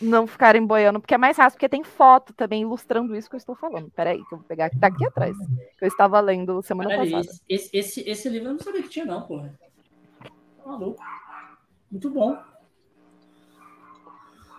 [0.00, 3.38] não ficarem boiando, porque é mais fácil, porque tem foto também ilustrando isso que eu
[3.38, 3.90] estou falando.
[3.90, 5.36] Peraí, que eu vou pegar, que tá aqui atrás,
[5.78, 7.20] que eu estava lendo semana Olha, passada.
[7.20, 9.56] esse, esse, esse, esse livro eu não sabia que tinha, não, porra.
[10.20, 11.02] Tá maluco.
[11.90, 12.36] Muito bom.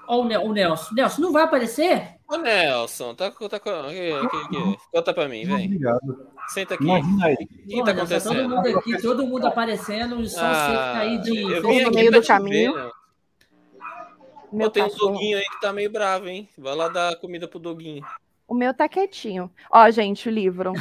[0.08, 0.94] Ó, o, Nel, o Nelson.
[0.94, 2.20] Nelson, não vai aparecer?
[2.34, 4.78] Ô, Nelson, tá, tá, aqui, aqui, aqui.
[4.92, 5.66] Conta pra mim, vem.
[5.66, 6.28] Obrigado.
[6.48, 6.84] Senta aqui.
[6.84, 7.34] Imagina aí.
[7.36, 8.50] O que Porra, tá Nelson, todo acontecendo?
[8.50, 11.42] mundo aqui, todo mundo aparecendo, só você que tá aí de.
[11.42, 12.74] eu no vim aqui meio do caminho.
[12.74, 12.92] ver, né?
[14.52, 16.50] Meu Pô, tem um doguinho aí que tá meio bravo, hein?
[16.58, 18.04] Vai lá dar comida pro doguinho.
[18.48, 19.50] O meu tá quietinho.
[19.72, 20.74] Ó, gente, o livro.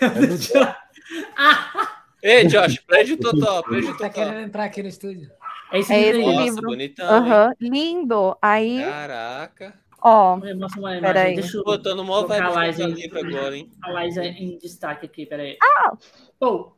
[2.22, 5.30] Ei, Josh, prende o Totó, prende o Tá querendo entrar aqui no estúdio.
[5.72, 6.30] É esse É livro esse.
[6.32, 6.62] Nossa, livro.
[6.62, 7.06] bonitão?
[7.08, 8.36] Aham, lindo.
[8.40, 9.74] Aí, Caraca.
[10.04, 11.02] Ó, Mostra uma imagem.
[11.02, 11.34] peraí.
[11.36, 13.70] Deixa eu Botando colocar vibe a Liza livre agora, hein?
[13.84, 15.56] A Liza em destaque aqui, peraí.
[15.62, 15.92] Ah!
[16.40, 16.72] Pô,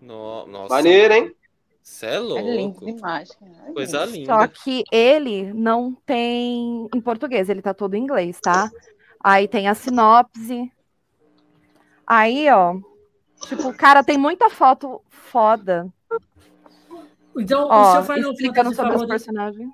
[0.00, 0.74] No- Nossa.
[0.74, 1.34] Maneiro, hein?
[1.82, 2.86] Você é É lindo louco.
[2.86, 3.34] demais.
[3.34, 3.72] cara.
[3.72, 4.32] Coisa linda.
[4.32, 8.70] Só que ele não tem em português, ele tá todo em inglês, tá?
[9.24, 10.70] Aí tem a sinopse.
[12.06, 12.76] Aí, ó.
[13.48, 15.88] Tipo, cara, tem muita foto foda.
[17.36, 19.08] então o Ó, seu Final explicando Fantasy sobre os favorito.
[19.08, 19.70] personagens.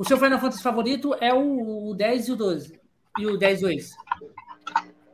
[0.00, 2.80] O seu Final Fantasy favorito é o, o 10 e o 12.
[3.18, 3.90] E o 10 Ways.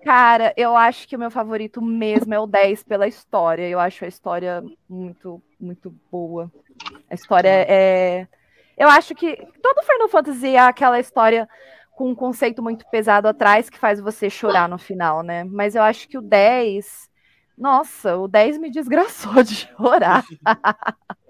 [0.04, 3.68] Cara, eu acho que o meu favorito mesmo é o 10 pela história.
[3.68, 6.48] Eu acho a história muito, muito boa.
[7.10, 8.28] A história é.
[8.78, 11.48] Eu acho que todo Final Fantasy é aquela história
[11.96, 15.42] com um conceito muito pesado atrás que faz você chorar no final, né?
[15.42, 17.10] Mas eu acho que o 10.
[17.58, 20.24] Nossa, o 10 me desgraçou de chorar.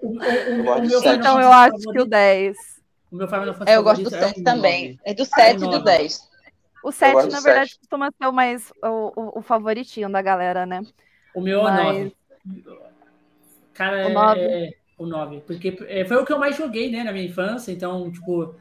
[0.03, 1.09] O, o- o- o.
[1.09, 2.76] Então eu acho que o favorito- 10.
[3.11, 4.87] O meu Final Fantasy É, eu gosto do favorito é o 7 também.
[4.89, 4.99] 9.
[5.05, 5.83] É do 7 e do nove.
[5.83, 6.29] 10.
[6.83, 7.79] O 7, gosto do na verdade, sete.
[7.79, 8.87] costuma ser o mais o,
[9.21, 10.81] o, o favoritinho da galera, né?
[11.35, 12.15] O meu é o Mas- 9.
[13.73, 14.39] Cara, O é, nove.
[14.41, 15.41] é o 9.
[15.41, 17.71] Porque é, foi o que eu mais joguei, né, na minha infância.
[17.71, 18.55] Então, tipo,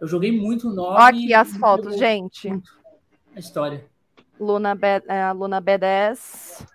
[0.00, 0.96] eu joguei muito o 9.
[1.02, 2.48] Ó aqui as fotos, eu- gente.
[3.34, 3.84] A história.
[4.38, 6.66] Luna B, é, a Luna B10.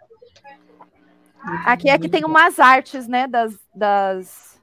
[1.65, 4.61] Aqui é que tem umas artes, né, das, das,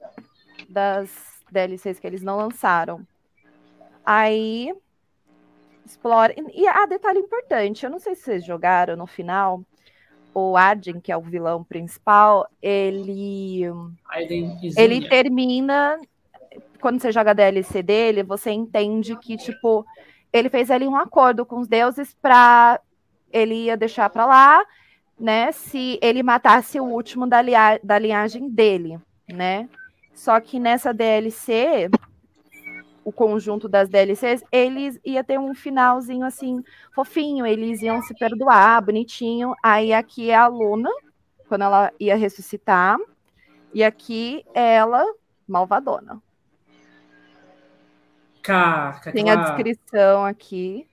[0.69, 3.07] das DLCs que eles não lançaram.
[4.05, 4.73] Aí
[5.85, 6.35] explora.
[6.53, 9.63] E, ah, detalhe importante, eu não sei se vocês jogaram no final.
[10.35, 13.63] O Arden, que é o vilão principal, ele
[14.77, 15.99] ele termina
[16.81, 19.87] quando você joga a DLC dele, você entende que tipo
[20.33, 22.79] ele fez ali um acordo com os deuses para
[23.33, 24.63] ele ia deixar para lá,
[25.19, 25.53] né?
[25.53, 29.69] Se ele matasse o último da, lia- da linhagem dele, né?
[30.17, 31.91] Só que nessa DLC,
[33.05, 36.65] o conjunto das DLCs, eles ia ter um finalzinho assim
[36.95, 39.55] fofinho, eles iam se perdoar, bonitinho.
[39.63, 40.91] Aí aqui é a Luna,
[41.47, 42.97] quando ela ia ressuscitar,
[43.75, 45.05] e aqui é ela
[45.47, 46.21] malvadona.
[48.43, 50.89] Caraca, Tem a descrição aqui.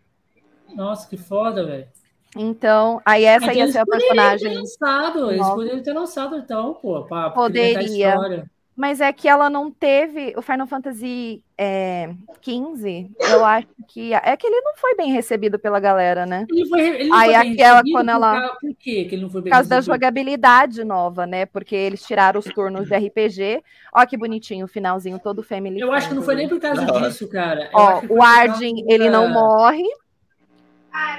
[0.76, 1.88] Nossa, que foda, velho.
[2.36, 4.55] Então, aí essa Então, ia ser a poderiam ter personagem.
[4.57, 8.09] lançado, eles poderiam ter lançado, então, pô, pra complementar a Poderia.
[8.09, 8.53] história.
[8.76, 10.34] Mas é que ela não teve.
[10.36, 12.09] O Final Fantasy é,
[12.41, 14.13] XV, eu acho que.
[14.15, 16.47] É que ele não foi bem recebido pela galera, né?
[16.49, 19.15] Ele foi, ele não Aí foi bem aquela, recebido quando por ela- Por quê que
[19.15, 19.93] ele não foi Por bem causa da recebido?
[19.93, 21.45] jogabilidade nova, né?
[21.45, 23.61] Porque eles tiraram os turnos de RPG.
[23.95, 25.80] Ó, que bonitinho, o finalzinho todo family.
[25.80, 27.65] Eu acho que não foi nem por causa Da disso, cara.
[27.65, 29.84] Eu Ó, o por causa Arden, ele não da- morre.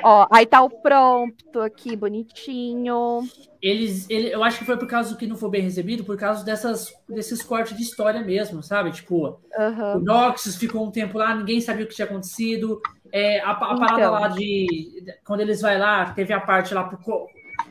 [0.03, 3.23] Ó, aí tá o prompto aqui, bonitinho.
[3.61, 6.45] Eles, ele, eu acho que foi por causa que não foi bem recebido, por causa
[6.45, 8.91] dessas, desses cortes de história mesmo, sabe?
[8.93, 9.97] Tipo, Aham.
[9.97, 12.81] o Noxus ficou um tempo lá, ninguém sabia o que tinha acontecido.
[13.11, 14.13] É, a, a parada Então.
[14.13, 15.05] lá de.
[15.25, 17.27] Quando eles vai lá, teve a parte lá pro.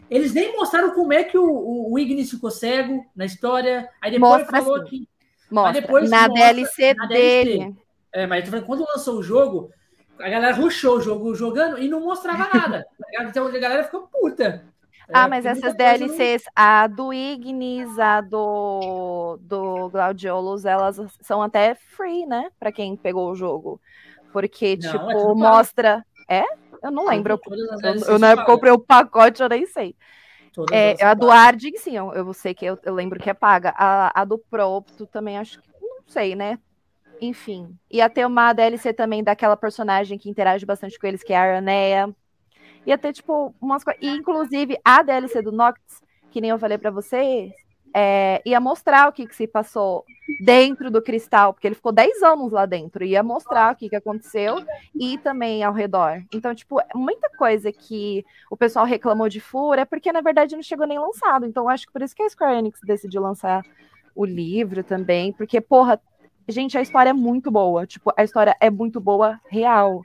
[0.09, 3.87] Eles nem mostraram como é que o, o, o Ignis ficou cego na história.
[4.01, 4.85] Aí depois Mostra falou sim.
[4.85, 5.07] que.
[5.51, 5.81] Mostra.
[5.81, 7.43] depois na mostra DLC na DLC.
[7.45, 7.75] dele.
[8.11, 9.69] É, mas eu tô falando, quando lançou o jogo,
[10.19, 12.85] a galera rushou o jogo jogando e não mostrava nada.
[13.13, 14.65] tá então a galera ficou puta.
[15.13, 21.41] Ah, É, mas essas não- DLCs, a do Ignis, a do, do Glaudiolos, elas são
[21.41, 22.49] até free, né?
[22.59, 23.81] Pra quem pegou o jogo.
[24.31, 25.39] Porque, Não, tipo, é tudo pago.
[25.39, 26.05] mostra.
[26.29, 26.43] É?
[26.81, 27.37] Eu não lembro.
[27.37, 28.55] Todas as Eu, na época pagam.
[28.55, 29.95] comprei o pacote, eu nem sei.
[30.53, 31.29] Todas É, a do.
[31.29, 33.73] Arden, sim, eu, eu sei que eu, eu lembro que é paga.
[33.77, 35.69] A, a do Propto também acho que.
[35.81, 36.57] Não sei, né?
[37.23, 37.77] Enfim.
[37.89, 41.41] Ia ter uma DLC também daquela personagem que interage bastante com eles, que é a
[41.41, 42.13] Aranea.
[42.85, 44.03] Ia ter, tipo, umas coisas.
[44.03, 47.53] E, inclusive, a DLC do Noctis, que nem eu falei pra vocês,
[47.95, 50.03] é, ia mostrar o que, que se passou
[50.41, 53.05] dentro do cristal, porque ele ficou 10 anos lá dentro.
[53.05, 54.57] Ia mostrar o que, que aconteceu
[54.93, 56.21] e também ao redor.
[56.33, 60.63] Então, tipo, muita coisa que o pessoal reclamou de furo é porque, na verdade, não
[60.63, 61.45] chegou nem lançado.
[61.45, 63.63] Então, acho que por isso que a Square Enix decidiu lançar
[64.13, 65.99] o livro também, porque, porra,
[66.47, 67.85] gente, a história é muito boa.
[67.85, 70.03] Tipo, a história é muito boa, real.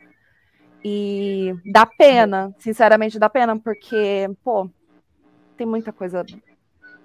[0.84, 4.70] E dá pena, sinceramente, dá pena, porque, pô,
[5.56, 6.24] tem muita coisa.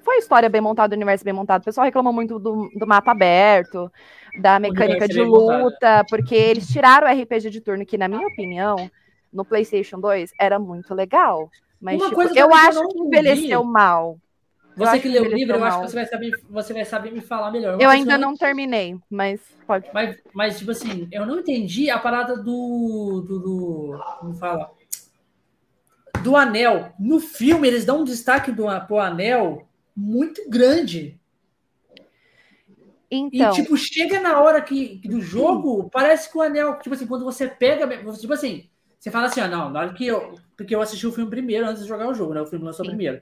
[0.03, 1.61] Foi história bem montada, universo bem montado.
[1.61, 3.91] O pessoal reclamou muito do, do mapa aberto,
[4.39, 5.63] da mecânica universo de bem montado.
[5.63, 8.89] luta, porque eles tiraram o RPG de turno, que, na minha opinião,
[9.31, 11.49] no PlayStation 2 era muito legal.
[11.81, 14.17] Mas Uma tipo, eu acho que envelheceu mal.
[14.75, 17.11] Eu Você que leu o livro, eu acho que você vai saber, você vai saber
[17.11, 17.73] me falar melhor.
[17.73, 19.87] Eu coisa ainda que não terminei, mas pode.
[19.93, 23.23] Mas, mas, tipo assim, eu não entendi a parada do.
[23.27, 24.71] do, do como fala?
[26.23, 26.93] Do anel.
[26.99, 31.19] No filme, eles dão um destaque do, pro anel muito grande.
[33.11, 36.95] Então, E, tipo, chega na hora que, que do jogo, parece que o anel, tipo
[36.95, 38.67] assim, quando você pega, tipo assim,
[38.99, 41.67] você fala assim, ah, não, na hora que eu, porque eu assisti o filme primeiro
[41.67, 42.41] antes de jogar o jogo, né?
[42.41, 42.91] O filme lançou Sim.
[42.91, 43.21] primeiro.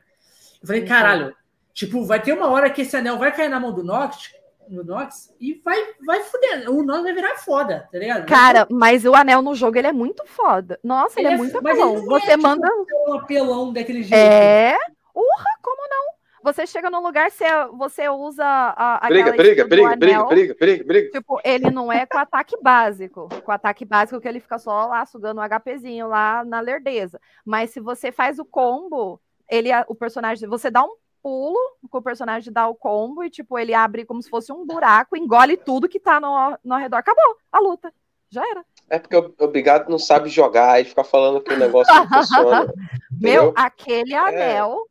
[0.62, 1.36] Eu falei, caralho,
[1.74, 4.34] tipo, vai ter uma hora que esse anel vai cair na mão do Nox,
[4.70, 6.70] no Nox e vai, vai fuder.
[6.70, 8.26] O Nox vai virar foda, tá ligado?
[8.26, 10.80] cara, mas o anel no jogo ele é muito foda.
[10.84, 11.98] Nossa, ele, Ele é é- muito mas ele apelão.
[11.98, 12.70] é, Você tipo, manda.
[13.08, 14.16] um apelão daquele jeito.
[14.20, 14.78] É.
[15.14, 16.12] Urra, como não?
[16.44, 17.46] Você chega no lugar, você,
[17.78, 20.28] você usa a, Briga, aquela briga, briga, briga, anel.
[20.28, 21.12] briga, briga, briga.
[21.12, 23.30] Tipo, ele não é com ataque básico.
[23.44, 27.20] Com ataque básico que ele fica só lá sugando um HPzinho lá na lerdeza.
[27.46, 31.58] Mas se você faz o combo, ele o personagem, você dá um pulo
[31.90, 35.16] com o personagem dá o combo e tipo, ele abre como se fosse um buraco,
[35.18, 37.00] engole tudo que tá no, no arredor.
[37.00, 37.94] Acabou a luta.
[38.30, 38.64] Já era.
[38.90, 42.74] É porque o obrigado não sabe jogar e fica falando que o negócio não funciona.
[43.12, 43.54] Meu, Entendeu?
[43.58, 44.88] aquele anel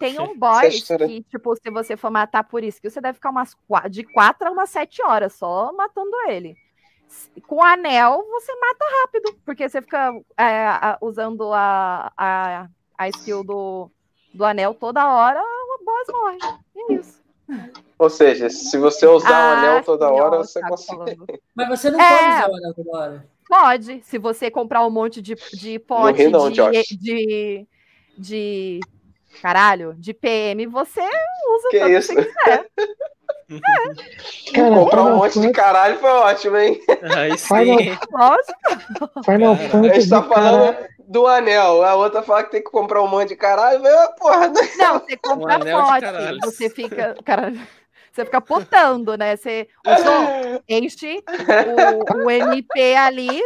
[0.00, 0.34] tem um
[0.66, 3.56] história- que, tipo, se você for matar por isso, que você deve ficar umas
[3.88, 6.56] de quatro a umas sete horas só matando ele.
[7.46, 12.66] Com anel, você mata rápido, porque você fica é, a- usando a, a,
[12.98, 13.90] a skill do,
[14.34, 15.40] do anel toda hora,
[16.06, 16.58] boss morre.
[16.76, 17.22] É isso.
[17.98, 20.96] Ou seja, se você usar o Ah, anel toda hora, o você consegue.
[21.16, 21.26] falando.
[21.54, 22.08] Mas você não É.
[22.08, 23.26] pode usar o anel toda hora.
[23.48, 27.66] Pode, se você comprar um monte de, de pote não, de, de,
[28.16, 28.80] de.
[29.42, 32.12] Caralho, de PM, você usa Que tanto que isso?
[32.14, 32.66] você quiser.
[34.54, 36.80] Cara, Comprar um Final monte de Fantasy- caralho foi ótimo, hein?
[37.16, 37.98] Aí Final, sim.
[38.12, 39.22] Lógico.
[39.24, 40.76] Final Cara, A Fantasy, gente tá falando
[41.08, 44.48] do anel, a outra fala que tem que comprar um monte de caralho, mas, porra,
[44.48, 44.60] né?
[44.76, 46.38] Não, você compra anel de pote, caralho.
[46.42, 47.16] você fica.
[47.24, 47.52] Cara,
[48.12, 49.36] você fica potando, né?
[49.36, 51.22] Você usou, enche
[52.20, 53.40] o, o MP ali,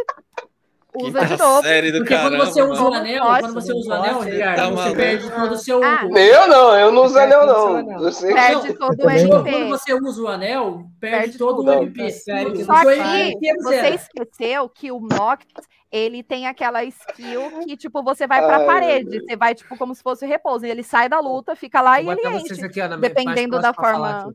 [0.95, 1.61] usa de novo.
[1.61, 4.19] série do Porque quando caramba, você usa o anel, quando você não usa o anel,
[4.21, 5.83] Ricardo, tá você perde todo o seu.
[5.83, 7.75] Ah, Eu não, eu não uso Eu anel, não.
[7.75, 8.01] anel.
[8.01, 8.33] Eu sei.
[8.33, 9.27] Perde Não, todo o também.
[9.29, 9.67] Quando MP.
[9.69, 11.69] você usa o anel, perde, Perde todo tudo.
[11.69, 12.11] o MP.
[12.11, 12.91] Sério, Só não.
[12.91, 15.45] MP que você esqueceu que o Noct,
[15.91, 19.19] ele tem aquela skill que, tipo, você vai pra Ai, parede.
[19.21, 20.65] Você vai, tipo, como se fosse repouso.
[20.65, 22.63] E ele sai da luta, fica lá Vou e ele enche.
[22.65, 24.33] aqui, ó, na- Dependendo da forma.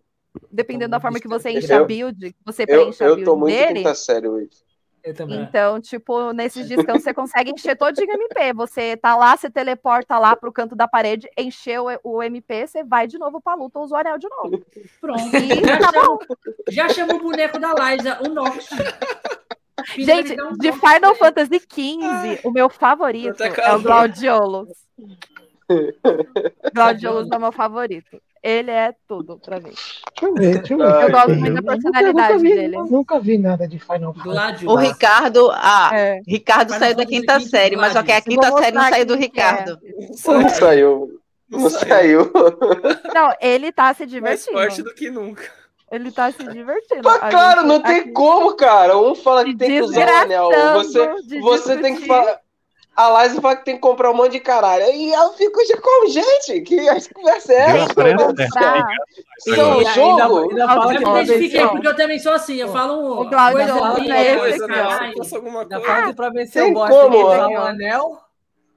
[0.51, 3.25] Dependendo da forma que você enche Eu- a build, você Eu, preenche a eu build
[3.31, 3.75] tô muito dele.
[3.81, 4.51] quinta série hoje.
[5.05, 5.15] Eu.
[5.31, 8.53] Então, tipo, nesses descansos você consegue encher todinho o MP.
[8.55, 13.09] Você tá lá, você teleporta lá pro canto da parede, encheu o MP, você vai
[13.09, 14.65] de novo pra luta, usa o anel de novo.
[15.01, 15.21] Pronto.
[15.37, 16.19] E Já, tá chama,
[16.71, 18.69] já chama o boneco da Liza, o Nox.
[19.97, 23.83] Gente, de Final Fantasy XV, o meu favorito é o acabou.
[23.83, 24.69] Glaudiolos.
[26.75, 28.21] Glaudiolos é o meu favorito.
[28.43, 29.71] Ele é tudo pra mim.
[29.71, 31.03] Deixa eu ver, deixa eu ver.
[31.05, 32.77] Eu gosto muito da personalidade nunca vi, dele.
[32.77, 34.67] Nunca vi nada de Final Fantasy.
[34.67, 36.21] O Ricardo, ah, É.
[36.27, 39.17] Ricardo saiu da Fantasy quinta série, mas ok, a quinta série não saiu do é.
[39.17, 39.79] Ricardo.
[40.27, 41.21] Não saiu.
[41.49, 42.33] Não saiu.
[43.15, 44.53] Não, ele tá se Mais divertindo.
[44.59, 45.62] forte do que nunca.
[45.93, 47.03] Ele tá se divertindo.
[47.05, 48.97] Mas, A claro, gente- não tem aqui- como, cara.
[48.99, 50.51] Um fala que tem que usar o anel.
[50.75, 52.41] Você, você tem que falar.
[52.95, 54.85] A Liza fala que tem que comprar um monte de caralho.
[54.93, 56.61] E eu fico de como, gente?
[56.61, 57.95] Que a conversa é essa?
[57.95, 60.51] Pra- Isso é um Ainda- jogo?
[60.51, 62.57] ainda Eu fala me que identifiquei, porque eu também sou assim.
[62.57, 63.21] Eu falo um.
[63.21, 64.83] O Gláudio coisa linda, pra esse coisa, aqui, né?
[64.83, 64.89] ó.
[64.89, 65.17] caralho.
[65.17, 65.93] Fosse alguma Ainda coisa.
[65.95, 68.19] fala que pra vencer o boss tem o anel.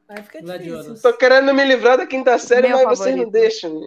[0.08, 1.02] Aí fica difícil.
[1.02, 3.32] Tô querendo me livrar da quinta série, Meu mas vocês não favorito.
[3.32, 3.82] deixam.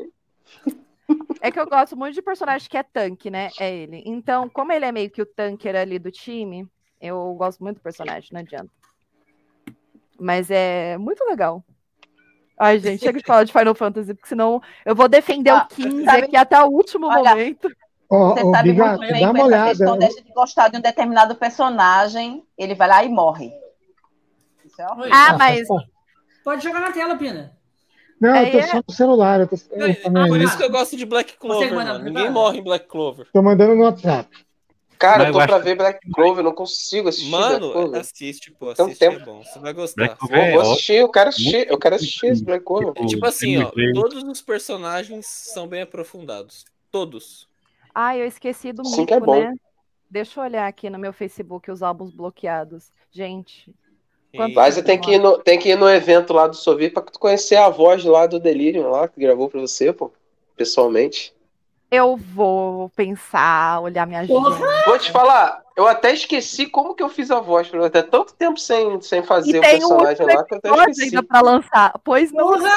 [1.41, 3.51] É que eu gosto muito de personagem que é tanque, né?
[3.61, 4.03] É ele.
[4.05, 6.67] Então, como ele é meio que o tanker ali do time,
[7.01, 8.71] eu gosto muito do personagem, não adianta.
[10.19, 11.65] Mas é muito legal.
[12.59, 15.75] Ai, gente, chega de falar de Final Fantasy, porque senão eu vou defender Ah, o
[15.75, 17.69] 15 sabe- aqui até o último Olha, momento.
[18.11, 19.71] Você ó, sabe Bigato, muito bem dá com uma essa olhada.
[19.71, 23.53] questão, deixa de gostar de um determinado personagem, ele vai lá e morre.
[24.65, 25.69] Isso é Ah, mas.
[26.43, 27.57] Pode jogar na tela, Pina.
[28.21, 29.41] Não, eu tô é- só no celular.
[29.41, 29.95] Eu tô, eu É,
[30.29, 31.99] Por isso que eu gosto de Black Clover, mano.
[32.05, 33.27] Ninguém morre em Black Clover.
[33.33, 34.29] tô mandando no WhatsApp.
[34.99, 38.51] Cara, Mas eu tô pra acho- ver Black Clover, eu não consigo assistir Mano, assiste,
[38.51, 38.75] pô.
[38.75, 39.25] Tem um Assiste, é tempo.
[39.25, 39.45] bom.
[39.45, 40.09] Você vai gostar.
[40.09, 42.93] Vou, Clover é vou assistir, eu quero assistir, eu quero assistir esse Black Clover.
[42.97, 43.71] É tipo assim, ó.
[43.95, 46.65] Todos os personagens são bem aprofundados.
[46.91, 47.47] Todos.
[47.95, 49.39] Ai, eu esqueci do Sim mico, que é bom.
[49.39, 49.55] né?
[50.11, 52.91] Deixa eu olhar aqui no meu Facebook os álbuns bloqueados.
[53.13, 53.73] Gente,
[54.35, 56.91] Quanto- E- Liza tem que, ir no, tem que ir no evento lá do Sovi
[56.91, 60.13] pra tu conhecer a voz lá do Delirium lá, que gravou pra você, pô.
[60.57, 61.33] Pessoalmente.
[61.91, 64.51] eu vou pensar, olhar minha agenda.
[64.85, 68.03] Vou te falar, eu até esqueci como que eu fiz a voz pra você.
[68.03, 71.03] Tanto tempo sem, sem fazer E o um personagem lá que eu até esqueci.
[71.05, 71.95] ainda pra lançar.
[72.05, 72.71] Pois não, Porra!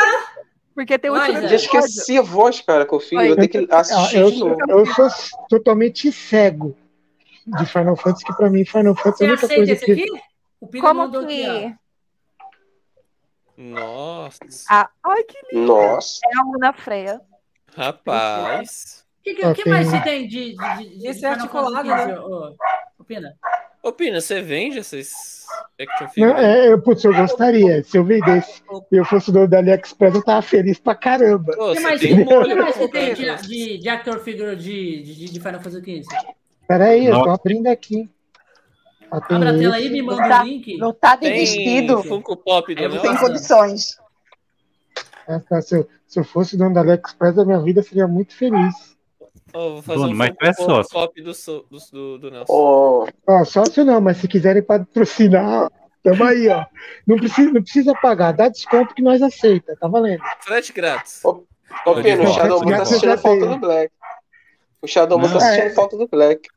[0.73, 3.19] porque tem o último Eu esqueci a voz, cara, que eu fiz.
[3.21, 4.57] Eu tenho que assistir eu, novo.
[4.69, 5.07] eu sou
[5.49, 6.73] totalmente cego
[7.45, 9.91] de Final Fantasy, que pra mim Final Fantasy Você é a única coisa esse que.
[9.91, 10.07] aqui?
[10.61, 11.43] O Pina Como mandou que.
[11.43, 11.75] aqui,
[13.57, 14.39] Nossa.
[14.69, 16.21] Ah, ai, que Nossa.
[16.31, 17.19] é a Luna Freia.
[17.75, 19.03] Rapaz.
[19.23, 22.19] que, que, Ó, que mais você tem de, de, de, de Esse é articulado, né?
[22.19, 22.55] ô,
[22.99, 23.35] ô, Pina?
[23.81, 25.47] Ô, Pina, você vende esses
[25.79, 26.39] action Não, figures?
[26.43, 27.83] é, eu, putz, eu gostaria.
[27.83, 28.61] Se eu vendesse
[28.91, 31.53] e eu fosse dono da AliExpress, eu tava feliz pra caramba.
[31.53, 34.55] O que você mais, tem um que mais você tem de, de, de actor figure
[34.55, 36.15] de, de, de Final Fantasy XV?
[36.67, 38.07] Peraí, eu tô abrindo aqui.
[39.11, 39.91] Abre a tela aí, esse.
[39.93, 40.77] me manda tá, o link.
[40.77, 42.01] não tá de Tem vestido.
[42.03, 43.97] Funko Pop do Eu Não tem condições.
[45.27, 48.35] Ah, tá, se, eu, se eu fosse dono da AliExpress, a minha vida seria muito
[48.35, 48.97] feliz.
[49.53, 50.91] Ô, vou fazer Dono, um mas tu é Pop sócio.
[50.93, 52.53] Pop do, do, do, do Nelson.
[52.53, 55.69] Ô, Ó, sócio não, mas se quiserem patrocinar,
[56.01, 56.65] tamo aí, ó.
[57.05, 60.21] Não precisa, não precisa pagar, dá desconto que nós aceita, tá valendo.
[60.39, 61.23] Frete grátis.
[61.25, 61.43] Ô,
[61.85, 63.17] Ô, Pino, o Ó, Shadow Moon tá já assistindo tem.
[63.19, 63.93] falta do Black.
[64.81, 65.69] O Shadow Moon tá assistindo É.
[65.73, 66.49] falta do Black.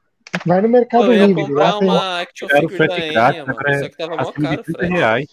[0.47, 1.89] Vai no Mercado Pô, eu ia Livre, comprar lá tem.
[1.89, 3.51] uma action figure da frete Enya, grátis, mano.
[3.53, 4.93] agora Só que tava é mó caro o 30 frete.
[4.93, 5.27] reais.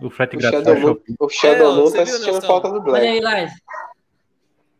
[0.00, 1.14] O frete grátis da Shopee.
[1.18, 3.06] o Shadow É, Moon você tá assistindo falta do Olha Black.
[3.06, 3.52] aí, Lais.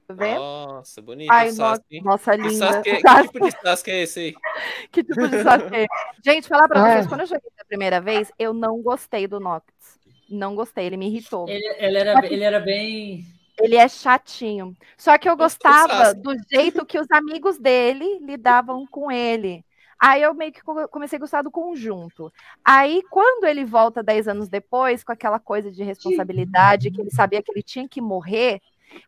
[0.09, 0.41] Tá vendo?
[0.41, 1.31] Nossa, bonito.
[1.31, 2.67] Ai, nossa, Que, linda.
[2.67, 3.33] Sasuke, que Sasuke.
[3.33, 4.35] tipo de Sasuke é esse aí?
[4.91, 5.87] Que tipo de Sasuke?
[6.25, 6.93] Gente, falar pra Ah.
[6.95, 10.01] vocês, quando eu joguei a primeira vez, eu não gostei do Noctis.
[10.29, 11.49] Não gostei, ele me irritou.
[11.49, 13.25] Ele, ele, era, ele era bem.
[13.61, 14.77] Ele é chatinho.
[14.97, 19.65] Só que eu do gostava do jeito que os amigos dele lidavam com ele.
[20.03, 22.33] Aí eu meio que co- comecei a gostar do conjunto.
[22.65, 27.43] Aí, quando ele volta 10 anos depois, com aquela coisa de responsabilidade, que ele sabia
[27.43, 28.63] que ele tinha que morrer,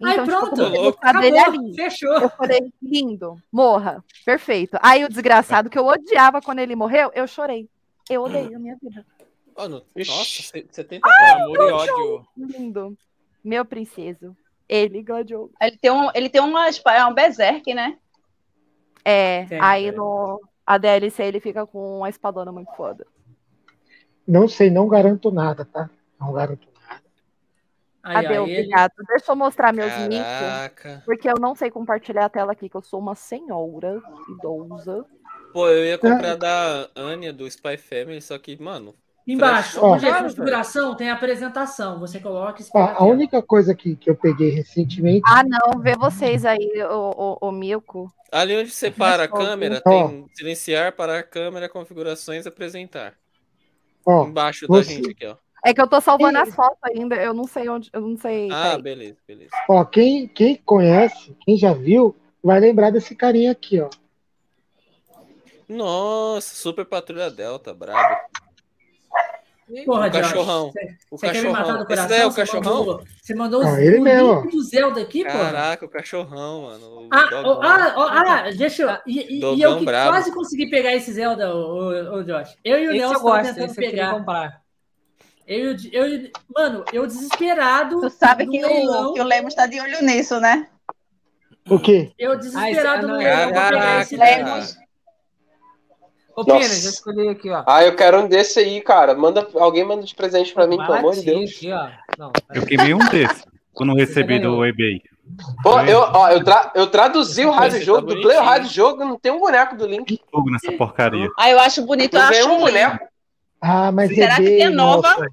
[0.05, 1.21] Ai, então, tipo, eu pronto.
[1.21, 1.61] dele Acabou.
[1.61, 1.75] ali.
[1.75, 2.13] Fechou.
[2.13, 4.77] Eu falei, lindo, morra, perfeito.
[4.83, 7.67] Aí o desgraçado que eu odiava quando ele morreu, eu chorei.
[8.11, 9.07] Eu odeio a minha vida.
[9.57, 10.11] Oh, no- Ixi.
[10.11, 12.27] Nossa, você- 70 ah, Amor e ódio.
[12.37, 12.99] Lindo.
[13.43, 14.37] Meu princeso.
[14.69, 15.51] Ele gladiou.
[15.61, 17.99] Ele tem, um, ele tem uma espada, é um berserk, né?
[19.05, 19.93] É, Tem, aí é.
[19.93, 23.05] no a DLC ele fica com uma espadona muito foda.
[24.27, 25.91] Não sei, não garanto nada, tá?
[26.21, 27.03] Não garanto nada.
[28.05, 28.93] Aí, Cadê ó, o ele- obrigado?
[29.09, 31.03] Deixa eu mostrar meus micos, Caraca.
[31.05, 35.05] porque eu não sei compartilhar a tela aqui, que eu sou uma senhora idosa.
[35.53, 38.95] Pô, eu ia comprar da Anya do Spy Family, só que, mano.
[39.27, 39.95] Embaixo, Ó.
[39.95, 42.01] onde é configuração, tem a apresentação.
[42.01, 45.23] Você coloca e Ó, a única coisa que, que eu peguei recentemente.
[45.25, 48.13] Ah, não, vê vocês aí, o, o, o Milko.
[48.33, 50.09] Ali onde você para a câmera, Ó.
[50.09, 53.15] tem silenciar, parar a câmera, configurações, apresentar.
[54.05, 55.37] Ó, Embaixo você- da gente aqui, ó.
[55.65, 58.51] É que eu tô salvando as fotos ainda, eu não sei onde, eu não sei.
[58.51, 58.83] Ah, peraí.
[58.83, 59.51] beleza, beleza.
[59.69, 63.89] ó quem, quem conhece, quem já viu, vai lembrar desse carinha aqui, ó.
[65.69, 68.17] Nossa, Super Patrulha Delta, brabo.
[69.87, 70.71] Porra, O Josh, cachorrão.
[71.11, 71.79] Você O quer me matar do.
[71.79, 72.09] Esse coração?
[72.09, 72.79] daí é o Você cachorrão?
[72.79, 75.31] mandou- Você mandou Ah, ele o mesmo, link do Zelda aqui, pô.
[75.31, 76.87] Caraca, o cachorrão, mano.
[76.87, 78.91] O Ah, ó, ah, ó, ah, deixa eu.
[79.07, 80.11] E, e- e eu que brabo.
[80.11, 82.55] quase consegui pegar esse Zelda, ô, ô, Josh.
[82.63, 84.11] Eu e o Esse Nelson gosto, tentando esse pegar.
[84.13, 84.61] comprar.
[85.47, 88.01] Eu, o- eu, mano, eu desesperado.
[88.01, 90.69] Tu sabe que leilão, o, que o Lemos tá de olho nisso, né?
[91.71, 92.13] O quê?
[92.19, 94.45] Eu Ah, esse- desesperado ah, no leilão pra pegar esse Caraca.
[94.45, 94.77] Lemos.
[96.35, 97.63] Ô, já escolhi aqui, ó.
[97.67, 99.15] Ah, eu quero um desse aí, cara.
[99.15, 101.51] Manda, alguém manda de presente pra mim, pelo amor de Deus.
[101.57, 101.89] Aqui, ó.
[102.19, 105.03] Não, Eu queimei um desses quando recebi do eBay.
[105.63, 108.69] Pô, eu, ó, eu, tra- eu traduzi o rádio Esse jogo, tá dublei o rádio
[108.71, 110.21] jogo, não tem um boneco do Link.
[110.31, 111.29] Fogo nessa porcaria.
[111.39, 112.99] Ah, eu acho bonito Não a ganhei um boneco.
[113.61, 115.09] Ah, mas Será que eBay, tem a nova?
[115.09, 115.27] nossa.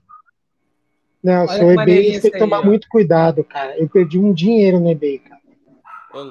[1.24, 2.64] Não, Olha seu que eBay você tem que tomar ó.
[2.64, 3.78] muito cuidado, cara.
[3.78, 5.42] Eu perdi um dinheiro no eBay, cara.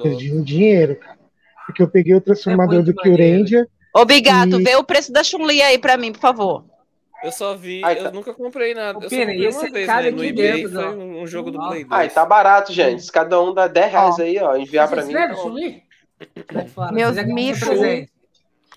[0.03, 1.19] Perdi um dinheiro, cara.
[1.67, 3.65] Porque eu peguei o transformador É do Kyuranger.
[3.65, 3.69] Ô,
[4.05, 6.65] Bigato, E- vê o preço da Chun-Li aí pra mim, por favor.
[7.23, 8.11] Eu só vi, Ai, eu tá.
[8.13, 8.99] nunca comprei nada.
[8.99, 10.85] Eu só Pina, comprei e esse uma vez cara né, no aqui eBay, dentro, foi
[10.85, 10.91] ó.
[10.93, 11.69] um, um jogo do Ó.
[11.69, 11.93] Play 2.
[12.01, 13.03] Ai, tá barato, gente.
[13.03, 15.13] Se cada um dá 10 reais aí, ó, enviar pra Você mim.
[15.15, 15.83] escreve, então- Chun-Li?
[16.93, 17.17] Meus
[17.59, 18.11] presente.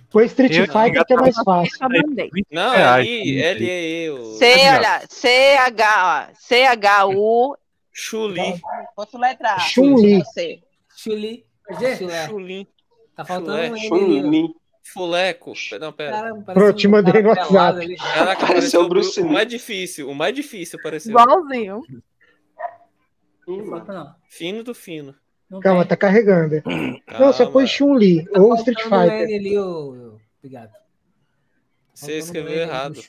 [0.10, 1.77] Foi Street Eu- Fighter que é mais fácil.
[1.81, 2.30] Eu.
[2.52, 4.45] Não, reais, ali, sim, L E E, o C,
[4.76, 7.56] olha, C-H, C-H-U.
[7.93, 8.61] Chuli.
[8.95, 9.60] Posso letrar.
[9.61, 10.19] Chun-Li.
[10.19, 10.60] Você.
[10.98, 11.45] Chuli.
[11.68, 12.27] Quer dizer, Chulé.
[12.27, 12.68] Chuli.
[13.15, 13.69] Tá faltando Chulé.
[13.69, 14.49] um Chun-Li.
[14.94, 15.54] Fuleco.
[15.80, 16.12] Não, pera.
[16.12, 17.80] Caramba, Pronto, te mandei no WhatsApp.
[17.82, 17.96] ali.
[17.98, 20.10] Caraca, Pareceu o Bruce Bru- o mais difícil.
[20.10, 21.12] O mais difícil apareceu.
[21.12, 21.82] Igualzinho.
[23.48, 24.16] não.
[24.30, 25.16] Fino do fino.
[25.50, 25.90] Não Calma, tem.
[25.90, 26.62] tá carregando.
[26.66, 27.52] Não, só Calma.
[27.52, 29.30] põe Chun-Li Tá ou Street Fighter.
[29.30, 30.18] N ali, ô.
[30.40, 30.72] Obrigado.
[31.94, 33.00] Você escreveu errado.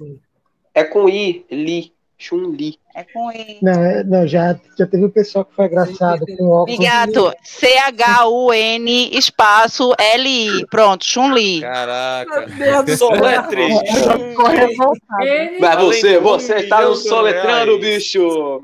[0.74, 1.94] É com I, Li.
[2.22, 2.78] Chun-Li.
[2.94, 3.58] É com I.
[3.62, 6.78] Não, é- não já, já teve um pessoal que foi agraçado com óculos.
[6.78, 10.66] Bigato, C-H-U-N espaço L-I.
[10.70, 11.60] Pronto, Chun-Li.
[11.62, 12.46] Caraca.
[12.48, 13.62] Meu Deus do Soletre.
[13.62, 18.62] Ele- Mas Além você, você tá milhão no soletrando, bicho.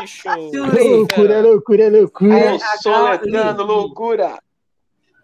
[0.00, 0.28] Bicho.
[0.54, 2.58] Loucura, loucura, loucura.
[2.58, 4.38] Tô soletrando, loucura.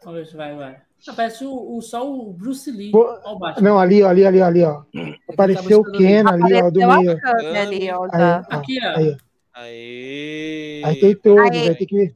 [0.04, 0.76] Vamos ver se vai, vai.
[1.08, 2.90] Aparece o, o, só o Bruce Lee.
[2.94, 3.60] O.
[3.60, 4.82] Não, ali, ó, ali, ali, ali, ó.
[5.28, 7.60] Apareceu o Ken ali, ó, do Apareceu a meio.
[7.62, 8.04] ali, ó.
[8.04, 8.98] Aí, da- ó, Aqui, ó.
[8.98, 9.16] aí, ó.
[9.54, 10.82] Aí.
[10.84, 11.66] Aí tem todos, Aí.
[11.66, 12.14] vai ter que ver.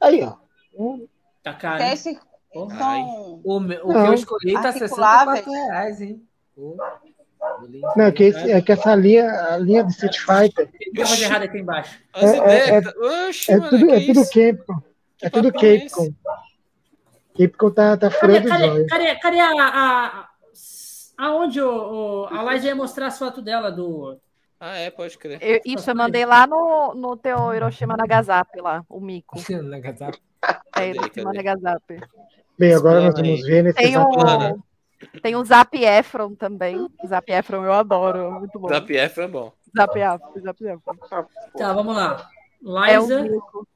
[0.00, 0.34] Aí, ó.
[1.42, 1.82] Tá caro.
[1.82, 2.18] É esse,
[2.52, 5.44] são O, me- o que eu escolhi tá Articuláveis.
[5.44, 6.22] 64 reais, hein?
[6.54, 6.76] Pô.
[7.96, 10.90] Não, é que, esse- é que essa linha, a linha do Street Fighter O que
[10.92, 11.98] tá fazendo errado aqui embaixo?
[12.16, 12.94] É, é, ideias.
[13.28, 14.30] Oxi, é mano, tudo, que é tudo isso?
[14.32, 14.82] Capcom.
[15.22, 15.78] É tudo é?
[15.78, 16.14] Capcom.
[17.38, 18.86] Capcom tá, tá Cadê, furando cadê, olhos.
[18.88, 20.28] cadê, cadê a, a-
[21.16, 24.18] aonde o, o, a Liza ia mostrar as fotos dela do.
[24.60, 25.38] Ah, é, pode crer.
[25.40, 29.36] Eu, isso, eu mandei lá no, no teu Hiroshima Nagasaki lá, o Mico.
[29.62, 30.10] Na casa-
[30.42, 31.36] É, Cadê, Hiroshima cadê?
[31.36, 32.00] Nagasaki.
[32.58, 33.42] Bem, agora nós vamos aí.
[33.42, 34.62] ver nesse Tem o,
[35.22, 36.88] tem o Zap Efron também.
[37.06, 38.68] Zap Efron eu adoro, é muito bom.
[38.68, 39.52] Zap F é bom.
[39.76, 41.26] Zap Efron, Zap Efron.
[41.56, 42.28] Tá, vamos lá.
[42.88, 43.22] É Liza.
[43.22, 43.68] Mico.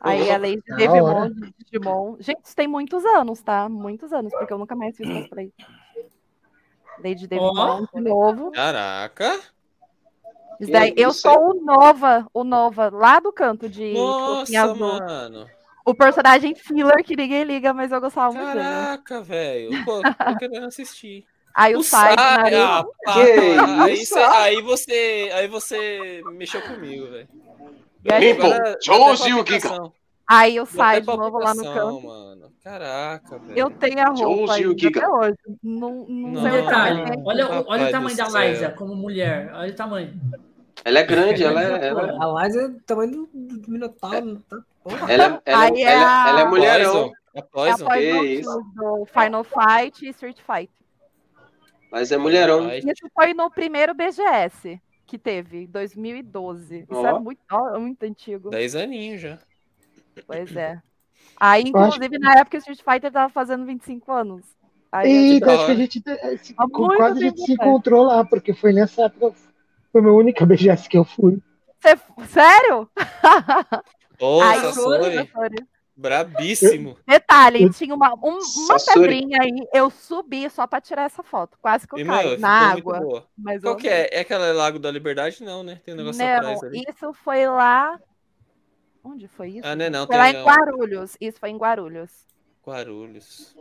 [0.00, 2.16] Aí a Lady Da Devimon, de Digimon.
[2.20, 3.68] Gente, isso tem muitos anos, tá?
[3.68, 5.52] Muitos anos, porque eu nunca mais fiz cosplay.
[7.02, 8.50] Lady Devimon de novo.
[8.52, 9.40] Caraca.
[10.58, 14.76] Isso daí, eu isso, sou o Nova, o Nova, lá do canto de Nossa, Azul.
[14.76, 15.50] mano.
[15.84, 18.64] O personagem filler que ninguém liga, mas eu gostava muito dele.
[18.64, 19.84] Caraca, velho.
[19.84, 20.02] Pô, tô
[20.38, 21.26] querendo assistir.
[21.54, 22.90] Aí o, Sai do Sa- Naruto.
[23.06, 23.24] ah,
[23.84, 24.04] aí,
[24.34, 27.28] aí você, aí você mexeu comigo, velho.
[28.08, 29.92] E aí, dá Jones e o palpitação.
[30.26, 32.00] aí o Dá Sai até de novo lá no canto.
[32.02, 32.52] mano.
[32.62, 33.58] Caraca, velho.
[33.58, 35.00] Eu tenho a roupa e o Giga.
[35.00, 35.36] até hoje.
[35.62, 36.42] Não, não Não.
[36.42, 37.02] sei o detalhe.
[37.24, 38.44] Olha, o- olha Papai o tamanho da.
[38.48, 39.52] Liza como mulher.
[39.54, 40.14] Olha o tamanho.
[40.84, 41.86] Ela é grande, ela é.
[41.88, 44.42] Ela, A Liza é do tamanho do, do Minotauro.
[44.48, 44.56] Tá,
[45.08, 46.50] ela, é- ela, Aí é ela, a- ela é Poison.
[46.56, 47.12] mulherão.
[47.34, 47.76] A É a Poison.
[47.76, 48.58] Que Poison isso.
[48.62, 50.72] Kiss do Final Fight e Street Fight.
[51.90, 52.68] Mas é mulherão.
[52.72, 56.84] Isso foi no primeiro BGS que teve, em 2012.
[56.90, 58.50] Isso é muito, ó, é muito antigo.
[58.50, 59.38] 10 aninhos já.
[60.26, 60.80] Pois é.
[61.38, 64.42] Aí, acho- inclusive, na época, o Street Fighter tava fazendo 25 anos.
[64.90, 68.04] Aí, E tipo, da acho que a gente eh, se- quase a gente se encontrou
[68.04, 69.34] lá, porque foi nessa época.
[69.92, 71.38] Foi a minha única BGS que eu fui.
[71.80, 71.96] Você-
[72.28, 72.88] Sério?
[74.20, 75.28] Ô, Ai, Sasori.
[75.96, 76.98] Brabíssimo.
[77.06, 81.56] Detalhe, Eu- tinha uma, um- uma pedrinha aí, eu subi só pra tirar essa foto.
[81.60, 83.26] Quase que eu E, meu, na água.
[83.36, 84.08] Mas Qual que é?
[84.12, 85.42] É aquela Lago da Liberdade?
[85.42, 85.80] Não, né?
[85.84, 86.82] Tem um negócio Não, atrás ali.
[86.88, 87.98] isso foi lá.
[89.02, 89.66] Onde foi isso?
[89.66, 89.88] Ah, né?
[89.88, 90.44] Não, foi tem lá em não.
[90.44, 91.16] Guarulhos.
[91.20, 92.26] Isso foi em Guarulhos.
[92.66, 93.56] Guarulhos.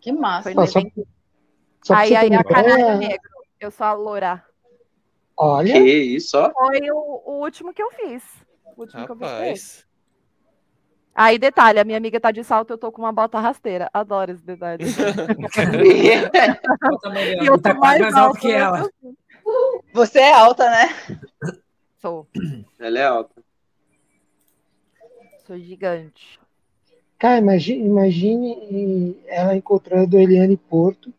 [0.00, 0.52] Que massa.
[0.52, 0.80] Foi Ah, só-.
[1.82, 3.30] Só Aí, aí a Canário Negro.
[3.60, 4.42] Eu sou a Loura.
[5.36, 6.50] olha, Que isso, ó.
[6.50, 6.96] Foi o,
[7.26, 8.22] o último que eu fiz.
[8.76, 9.28] O último que eu fiz.
[9.28, 9.86] Rapaz.
[11.14, 13.88] Aí, detalhe, a minha amiga tá de salto, eu tô com uma bota rasteira.
[13.92, 14.84] Adoro esse detalhe.
[17.42, 18.90] E eu Tá tô mais mais alto alta que ela.
[19.92, 20.88] Você é alta, né?
[22.00, 22.26] Sou,
[22.78, 23.42] Ela é alta.
[25.46, 26.38] sou gigante.
[27.18, 31.12] cara, imagine, imagine ela encontrando Eliane Porto,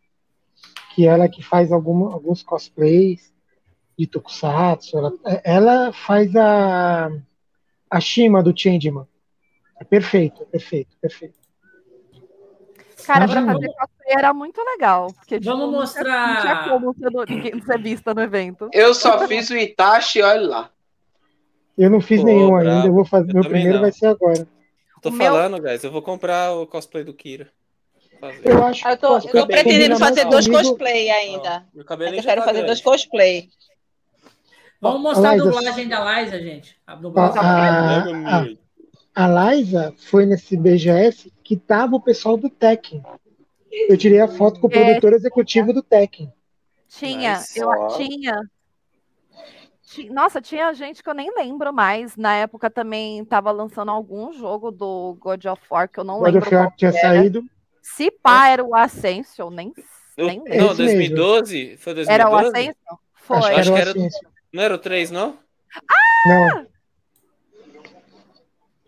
[0.94, 3.32] que ela que faz alguma, alguns cosplays
[3.98, 4.98] de Tokusatsu.
[4.98, 5.12] Ela,
[5.44, 7.10] ela faz a,
[7.90, 9.06] a Shima do Changeman.
[9.80, 11.34] É perfeito, é perfeito, perfeito.
[13.06, 13.52] Cara, pra Imagina.
[13.52, 15.12] fazer cosplay era muito legal.
[15.12, 16.68] Porque, tipo, Vamos não tinha- Não tinha mostrar.
[16.70, 18.68] como ser, ser vista no evento.
[18.72, 20.70] Eu só fiz o Itachi, olha lá.
[21.78, 22.68] Eu não fiz Pô, nenhum brabo.
[22.70, 23.30] ainda, eu vou fazer.
[23.30, 23.80] Eu meu primeiro não.
[23.82, 24.48] vai ser agora.
[25.02, 25.84] Tô O meu- falando, guys.
[25.84, 27.48] Eu vou comprar o cosplay do Kira.
[28.18, 28.40] Fazer.
[28.50, 30.68] Eu acho Eu tô, eu tô pretendendo fazer dois comigo.
[30.70, 31.66] cosplay ainda.
[31.74, 32.66] Meu cabelo Eu quero tá fazer grande.
[32.66, 33.50] dois cosplay.
[34.80, 36.76] Vamos mostrar a Liza, dublagem da Liza, gente.
[36.86, 37.38] A dublagem.
[37.38, 38.58] a, meu a, amigo?
[39.16, 43.02] A Liza foi nesse BGS que tava o pessoal do Tekken.
[43.88, 44.84] Eu tirei a foto com o É.
[44.84, 46.32] produtor executivo do Tekken.
[46.88, 48.38] Tinha, eu tinha.
[49.82, 52.16] Ti- Nossa, tinha gente que eu nem lembro mais.
[52.16, 56.34] Na época também tava lançando algum jogo do God of War que eu não God
[56.34, 56.46] lembro.
[56.46, 57.00] of War tinha era.
[57.00, 57.42] saído.
[57.82, 59.72] Se pá, era o Ascension, nem,
[60.16, 60.58] Eu- nem não, lembro.
[60.58, 60.74] Mesmo.
[60.76, 61.76] 2012?
[61.78, 62.10] Foi 2012?
[62.10, 62.96] Era o Ascension?
[63.14, 63.36] Foi.
[63.38, 64.30] Acho que Acho era o que era- Ascension.
[64.52, 65.38] Não era o 3, não?
[66.26, 66.66] Não.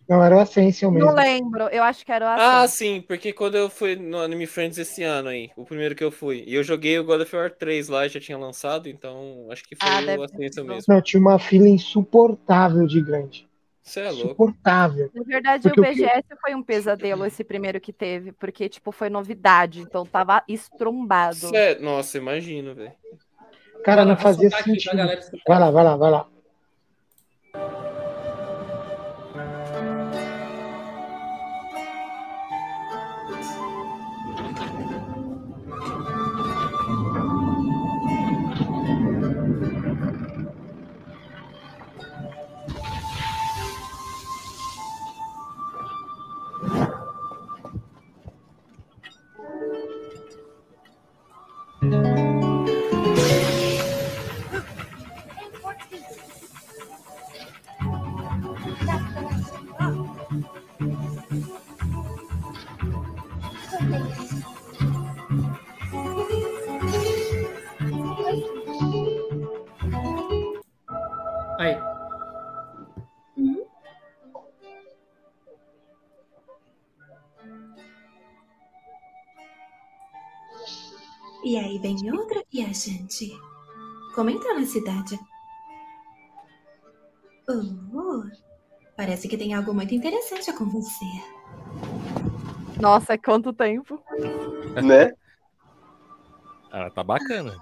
[0.09, 1.11] Não, era o Ascension mesmo.
[1.11, 2.69] Não lembro, eu acho que era o Ah, Ascension.
[2.69, 6.11] sim, porque quando eu fui no Anime Friends esse ano aí, o primeiro que eu
[6.11, 9.63] fui, e eu joguei o God of War 3 lá, já tinha lançado, então acho
[9.65, 10.95] que foi Ah, o Ascension mesmo.
[10.95, 13.47] Não, tinha uma fila insuportável de grande.
[13.83, 14.27] Você é louco.
[14.27, 15.11] Insuportável.
[15.15, 19.11] Na verdade, Porque o BGS foi um pesadelo, esse primeiro que teve, porque, tipo, foi
[19.11, 21.37] novidade, então tava estrumbado.
[21.37, 22.93] Cê é- Nossa, imagino, velho.
[23.85, 24.97] Cara, não fazia sentido.
[25.47, 26.29] Vai lá, vai lá, vai lá.
[81.87, 83.31] Aí vem outra viajante.
[84.15, 85.19] Como entrar na cidade?
[87.49, 88.23] Oh,
[88.97, 91.05] parece que tem algo muito interessante com você.
[92.81, 94.03] Nossa, quanto tempo.
[94.83, 95.13] Né?
[96.71, 97.57] Ah, tá bacana.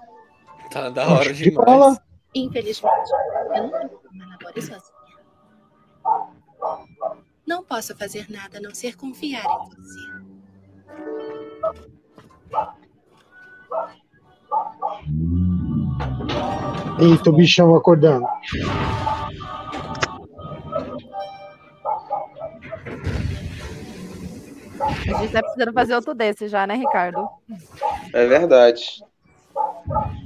[0.69, 1.65] Tá da hora Que demais.
[1.65, 2.03] bola.
[2.35, 3.09] Infelizmente,
[3.55, 4.97] eu não tenho como elaborar sozinha.
[7.45, 10.27] Não posso fazer nada a não ser confiar em você.
[16.99, 18.25] Eita, o bichão acordando.
[24.79, 27.27] A gente tá precisando fazer outro desse já, né, Ricardo?
[28.13, 29.03] É verdade.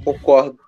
[0.04, 0.58] Concordo.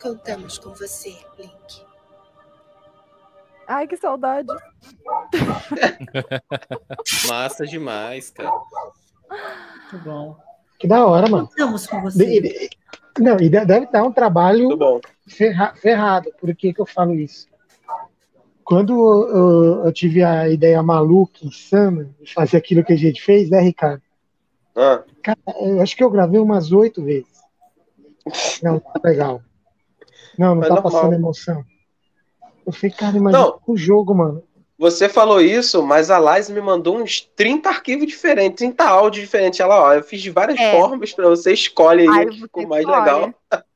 [0.00, 1.85] Contamos com você, Link.
[3.68, 4.48] Ai, que saudade.
[7.28, 8.50] Massa demais, cara.
[8.50, 10.36] Muito bom.
[10.78, 11.48] Que da hora, mano.
[11.48, 12.40] Contamos com você.
[12.40, 12.70] de-
[13.18, 14.68] Não, e de- deve dar um trabalho
[15.28, 16.30] ferra- ferrado.
[16.38, 17.46] Por que, que eu falo isso?
[18.62, 18.92] Quando
[19.28, 23.60] eu, eu tive a ideia maluca, insana, de fazer aquilo que a gente fez, né,
[23.60, 24.02] Ricardo?
[24.74, 27.36] Ah, Cara, eu acho que eu gravei umas oito vezes.
[28.62, 29.40] Não, tá legal.
[30.36, 30.92] Não, não Mas tá normal.
[30.92, 31.64] passando emoção.
[32.66, 33.60] Eu falei, cara, imagina Não.
[33.66, 34.42] o jogo, mano.
[34.78, 39.58] você falou isso, mas a Liza me mandou uns 30 arquivos diferentes, 30 áudios diferentes.
[39.60, 40.72] Ela, ó, eu fiz de várias É.
[40.72, 43.00] formas pra você escolhe aí Ai, o que ficou mais escolhe.
[43.00, 43.34] legal.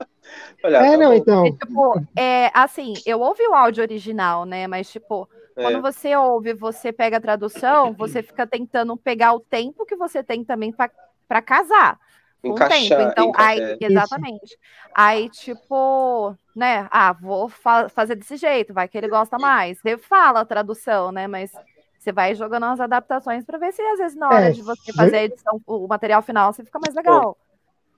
[0.62, 1.46] Olha, É, tá não, então.
[1.46, 4.66] E, tipo, é, assim, eu ouvi o áudio original, né?
[4.66, 5.26] Mas, tipo,
[5.56, 5.62] É.
[5.62, 10.22] quando você ouve, você pega a tradução, você fica tentando pegar o tempo que você
[10.22, 11.98] tem também pra casar.
[12.42, 12.64] Com o tempo.
[12.66, 13.76] Encaixar, Então, enca- aí, é.
[13.80, 14.58] exatamente.
[14.94, 16.88] Aí, tipo, né?
[16.90, 19.78] Ah, vou fa- fazer desse jeito, vai que ele gosta mais.
[19.78, 21.26] Você fala a tradução, né?
[21.26, 21.52] Mas
[21.98, 24.92] você vai jogando as adaptações pra ver se às vezes na hora É, de você
[24.92, 27.36] fazer a edição, o material final, você fica mais legal.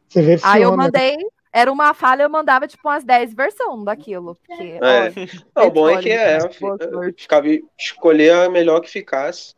[0.09, 0.55] Você versiona.
[0.55, 1.16] Aí eu mandei,
[1.52, 4.35] era uma falha, eu mandava tipo umas 10 versões daquilo.
[4.47, 5.12] Porque, É.
[5.56, 6.51] ó, Não, o bom é que é, né?
[6.51, 7.23] sorte.
[7.23, 7.47] ficava
[7.78, 9.55] escolher a melhor que ficasse.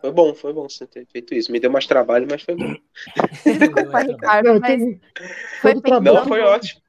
[0.00, 1.50] Foi bom, foi bom você ter feito isso.
[1.50, 2.74] Me deu mais trabalho, mas foi bom.
[3.44, 4.82] Desculpa, Ricardo, Não, mas
[5.60, 6.80] foi Não, foi ótimo.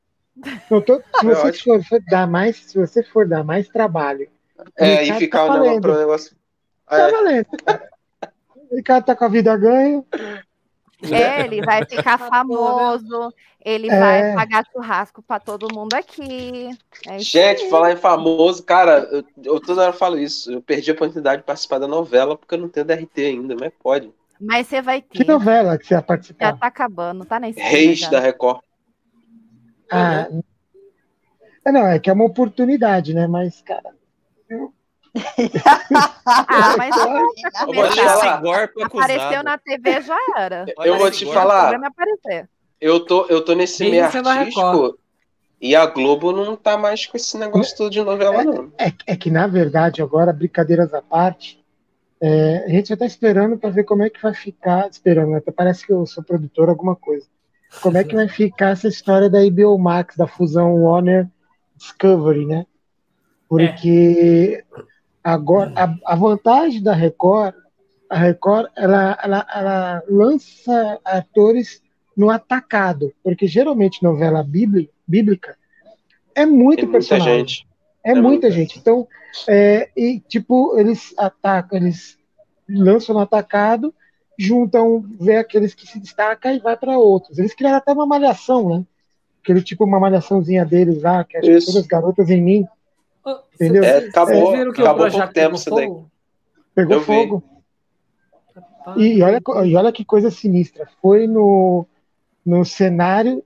[0.69, 1.83] Não, tô- se Foi você ótimo.
[1.83, 4.29] for, dar mais, se você for dar mais trabalho,
[4.75, 5.81] É, e Ricardo ficar tá o negócio valendo.
[5.81, 6.35] pro negócio.
[6.87, 7.47] tá É, valendo.
[8.69, 10.03] O Ricardo tá com a vida ganha.
[11.03, 13.31] É, ele vai ficar famoso,
[13.63, 13.99] ele É.
[13.99, 16.69] vai pagar churrasco pra todo mundo aqui.
[17.07, 17.69] É Gente, aí.
[17.69, 20.51] falar em famoso, cara, eu, eu toda hora falo isso.
[20.51, 23.71] Eu perdi a oportunidade de participar da novela porque eu não tenho DRT ainda, mas
[23.81, 24.11] pode.
[24.39, 25.31] Mas você vai Que ter.
[25.31, 26.57] novela que você Já participar?
[26.57, 28.09] tá acabando, tá na esquina Reis já.
[28.09, 28.61] da Record.
[29.91, 30.27] Ah,
[31.65, 33.25] é, não, é que é uma oportunidade, né?
[33.27, 33.93] Mas, cara,
[36.25, 38.43] Ah, mas Eu vou te falar.
[38.83, 40.65] Apareceu na TV já era.
[40.83, 41.79] Eu vou te falar.
[42.79, 44.97] Eu tô, eu tô nesse meio é artístico
[45.59, 48.71] e a Globo não tá mais com esse negócio todo de novela, não.
[48.77, 51.59] é, é que na verdade, agora, brincadeiras à parte,
[52.21, 54.87] é, a gente já tá esperando para ver como é que vai ficar.
[54.87, 55.37] Esperando, né?
[55.37, 57.25] até parece que eu sou produtor, alguma coisa.
[57.81, 61.27] Como é que vai ficar essa história da HBO Max, da fusão Warner
[61.75, 62.65] Discovery, né?
[63.49, 64.63] Porque
[65.33, 67.53] agora a, a vantagem da Record,
[68.09, 71.81] a Record ela, ela, ela lança atores
[72.15, 75.55] no atacado, porque geralmente novela bíbli- bíblica
[76.33, 77.39] é muito Tem muita personagem.
[77.39, 77.67] gente.
[78.03, 78.51] É, É muita muita.
[78.51, 78.79] gente.
[78.79, 79.07] Então,
[79.47, 82.17] é, e tipo, eles atacam, eles
[82.69, 83.93] lançam no atacado,
[84.37, 87.37] juntam, vê aqueles que se destacam e vai para outros.
[87.37, 88.85] Eles criaram até uma malhação, né?
[89.43, 91.71] Aquele tipo, uma malhaçãozinha deles lá, que Isso.
[91.71, 92.67] todas garotas em mim,
[93.55, 93.83] Entendeu?
[93.83, 95.85] É, acabou- vocês viram que acabou o por projeto tempo pegou isso daí.
[95.87, 96.11] fogo?
[96.75, 97.43] pegou Eu fogo.
[98.95, 100.87] E, e olha, e olha que coisa sinistra.
[101.01, 101.85] Foi no,
[102.45, 103.43] no cenário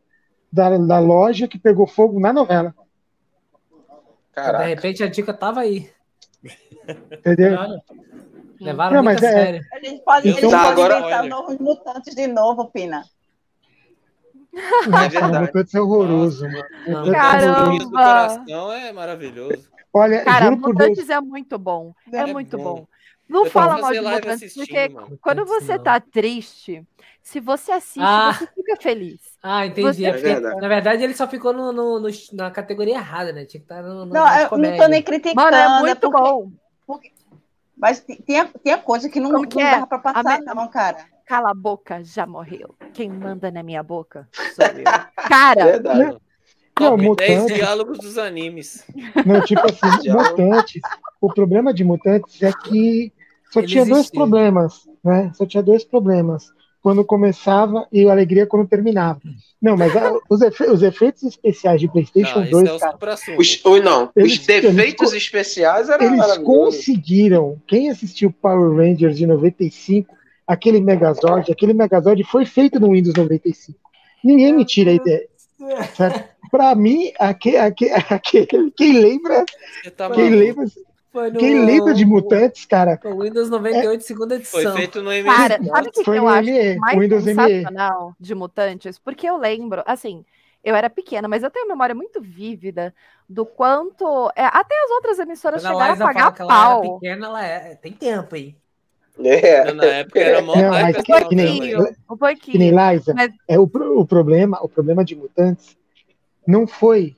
[0.51, 2.75] da, da loja que pegou fogo na novela.
[3.71, 4.65] de Caraca.
[4.65, 5.89] repente a dica tava aí.
[7.11, 7.57] Entendeu?
[7.59, 7.81] Olha,
[8.59, 9.65] Levaram Não, muito a mas é- sério.
[9.73, 11.29] A gente pode, Então- eles Tá, podem agora- inventar olha.
[11.29, 13.03] novos mutantes de novo, Pina.
[14.53, 15.37] Nossa, verdade.
[15.37, 16.43] o Mutante é horroroso.
[16.45, 17.07] mano.
[17.09, 17.77] É Caramba.
[17.79, 19.69] do coração é maravilhoso.
[19.93, 20.89] Olha, Cara, por Deus.
[20.89, 21.93] Mutantes é muito bom.
[22.11, 22.63] É, É muito bom.
[22.75, 22.87] bom.
[23.29, 25.17] Não Eu fala mal de Mutantes, porque mano.
[25.21, 25.83] quando Mutantes você não.
[25.83, 26.85] tá triste,
[27.21, 28.33] se você assiste, Ah.
[28.33, 29.21] você fica feliz.
[29.41, 29.87] Ah, entendi.
[29.87, 33.45] Você É porque, na verdade, ele só ficou no, no- no- na categoria errada, né?
[33.45, 35.35] Tinha que estar no, no Não, eu não tô nem criticando.
[35.41, 36.51] Mano, é é muito porque- bom.
[37.77, 39.71] Mas ti- tinha, tinha coisa que não, Como não que é?
[39.71, 41.05] dava pra passar, A não, cara.
[41.31, 42.75] Cala a boca, já morreu.
[42.93, 44.83] Quem manda na minha boca sou eu.
[45.29, 45.99] Cara, Verdade.
[45.99, 46.21] Não,
[46.75, 48.83] Top 10 Mutantes- diálogos dos animes.
[49.25, 50.81] Não, tipo assim, Mutantes.
[51.21, 53.13] O problema de Mutantes é que
[53.49, 54.19] só Ele tinha dois existiu.
[54.19, 55.31] problemas, né?
[55.33, 56.47] Só tinha dois problemas.
[56.81, 59.21] Quando começava e a alegria quando terminava.
[59.61, 62.97] Não, mas a- os, efe- os efeitos especiais de PlayStation Não, esse 2, é cara.
[63.37, 67.57] Os, ou não, Eles- os defeitos eles- especiais eram eles conseguiram.
[67.65, 70.13] Quem assistiu Power Rangers de 95,
[70.47, 73.77] aquele Megazord, aquele Megazord foi feito no Windows 95.
[74.23, 75.27] Ninguém me tira a ideia.
[76.49, 79.45] Pra mim, aque- aque- aquele, quem lembra,
[79.83, 80.37] Você tá quem maluco.
[80.61, 80.65] lembra,
[81.31, 84.61] no, quem lembra de Mutantes, cara, no Windows 98, segunda edição.
[84.61, 85.23] Foi feito no ME.
[85.23, 87.35] Cara, sabe o que, Foi que eu no acho ME, mais Windows ME.
[87.35, 88.99] sensacional de Mutantes?
[88.99, 90.25] Porque eu lembro, assim,
[90.63, 92.93] eu era pequena, mas eu tenho uma memória muito vívida
[93.29, 94.29] do quanto.
[94.35, 96.99] é, até as outras emissoras Quando chegaram a pagar que ela era pau.
[96.99, 97.75] pequena, ela é.
[97.75, 98.55] Tem tempo aí.
[99.25, 99.73] É.
[99.73, 101.75] Na época era mó Não, mas que nem-.
[101.77, 102.91] Um que nem pouquinho.
[102.93, 105.77] Liza, Mas- é o, o problema, o problema de Mutantes
[106.47, 107.15] não foi.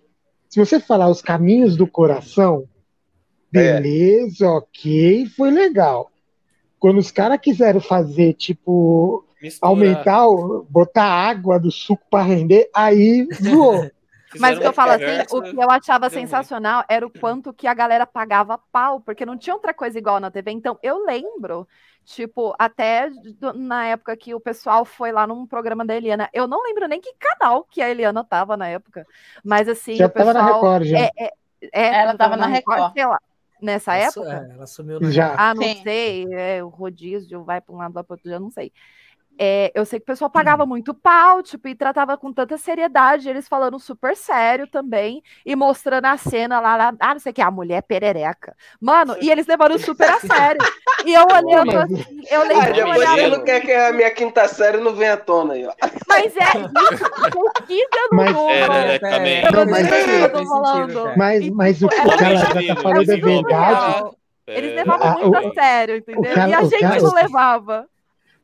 [0.49, 2.65] Se você falar os caminhos do coração,
[3.53, 3.80] É.
[3.80, 6.11] beleza, ok, foi legal.
[6.80, 9.69] Quando os caras quiseram fazer, tipo, Misturar.
[9.71, 10.27] aumentar,
[10.69, 13.89] botar água do suco para render, aí voou.
[14.39, 16.26] Mas o que eu falo assim, o que eu achava deu ruim.
[16.27, 20.19] sensacional era o quanto que a galera pagava pau, porque não tinha outra coisa igual
[20.19, 20.51] na TV.
[20.51, 21.68] Então, eu lembro,
[22.05, 26.30] tipo, até do- na época que o pessoal foi lá num programa da Eliana.
[26.34, 29.05] Eu não lembro nem que canal que a Eliana tava na época.
[29.43, 30.45] Mas assim, Já o tava pessoal.
[30.45, 30.97] na Record, já.
[30.99, 31.30] É, é,
[31.72, 32.93] é, Ela tava na Record.
[32.93, 33.19] sei lá.
[33.61, 34.47] Nessa Ela su- época?
[34.49, 35.35] é, ela sumiu na Já.
[35.38, 35.81] Ah, não Sim.
[35.84, 38.73] sei, é, o rodízio vai para um lado, vai para outro, já não sei.
[39.39, 43.27] É, eu sei que o pessoal pagava muito pau, tipo, e tratava com tanta seriedade,
[43.27, 47.34] eles falando super sério também, e mostrando a cena lá, lá ah, não sei o
[47.35, 48.55] que, a mulher perereca.
[48.80, 50.61] Mano, e eles levaram super a sério.
[51.05, 53.91] E eu olhando mas- assim, eu lembro eu depois olhava, você não quer que a
[53.91, 55.73] minha quinta série não venha à tona aí, ó.
[56.07, 56.43] mas é
[56.93, 58.49] isso, pesquisa no Mas- Google.
[58.51, 61.03] É, Não, mas- o que eu tô Faz sentido, falando.
[61.03, 61.14] cara.
[61.18, 62.18] Mas, mas o, que É ela
[62.76, 64.11] tá falando é verdade.
[64.45, 64.76] Eles É.
[64.76, 66.31] levavam Ah, muito a sério, entendeu?
[66.35, 67.88] e a gente não levava.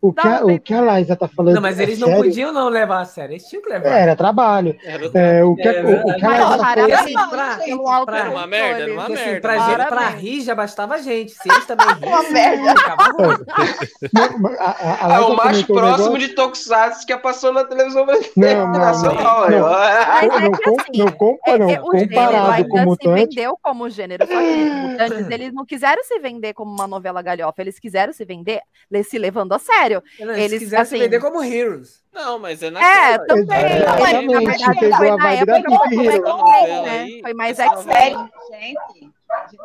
[0.01, 2.23] O que, a, o que a Liza tá falando Não, mas é eles não sério.
[2.23, 3.33] podiam não levar a sério.
[3.33, 3.89] Eles tinham que levar.
[3.89, 4.73] Era trabalho.
[4.85, 6.39] Era É, o que, a- É o, o que a verdade.
[6.39, 8.05] Liza tá cara, falando.
[8.05, 9.41] pra- uma merda, era uma assim, merda.
[9.41, 11.31] pra, gente, pra rir já bastava a gente.
[11.31, 12.71] Se eles também rissem, Uma merda.
[14.59, 18.71] a, a, a É o mais próximo de Tokusatsu que passou na televisão brasileira Não,
[18.71, 19.49] não, não.
[19.49, 21.01] Não, é não, que com- assim,
[21.45, 26.17] É, é, o comparado com se Mutante, vendeu como gênero, Mutantes, eles não quiseram se
[26.19, 28.61] vender como uma novela galhofa, eles quiseram se vender
[29.03, 29.88] se levando a sério.
[30.19, 31.99] Eles, Eles, quiseram se assim, vender como Heroes.
[32.13, 33.25] Não, mas é É, naquela.
[33.27, 33.77] também.
[33.77, 36.63] Exatamente, Não, mas, na pegou verdade, foi vibe na da época Big foi mais.
[36.63, 37.21] X-Men, né?
[37.21, 37.95] Foi mais X-Men.
[37.95, 39.11] Sério, gente.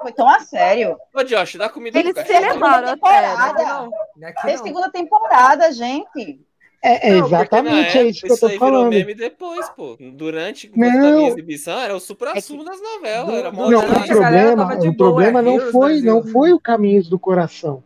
[0.02, 0.96] Foi tão a sério.
[1.14, 3.58] Ô, Josh, dá comida Eles pro se levaram a temporada.
[3.58, 3.90] sério.
[4.24, 4.66] Aqui Fez não.
[4.66, 6.40] segunda temporada, gente.
[6.82, 8.90] é, é Não, na exatamente é isso que eu tô aí virou falando.
[8.90, 9.96] meme depois, pô.
[9.98, 10.86] Durante Não.
[10.86, 13.52] a minha exibição era o supra-sumo das novelas.
[13.54, 14.08] Não, Não, o a hype.
[14.18, 17.18] galera problema, tava de o boa, problema é não foi, não foi o Caminhos do
[17.18, 17.82] Coração.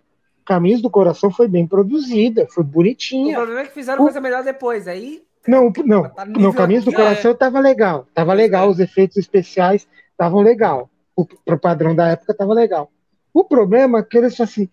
[0.48, 3.36] Caminhos do Coração foi bem produzida, foi O bonitinha.
[3.36, 4.88] problema é que fizeram O- coisa melhor depois.
[4.88, 5.22] Aí.
[5.46, 8.70] Não, não, Tá no Caminhos do aqui, Coração tava legal, tava Pois legal, é.
[8.70, 10.88] os efeitos especiais estavam legal.
[11.14, 12.90] O, pro padrão da época tava legal.
[13.32, 14.68] O problema é que eles falam assim,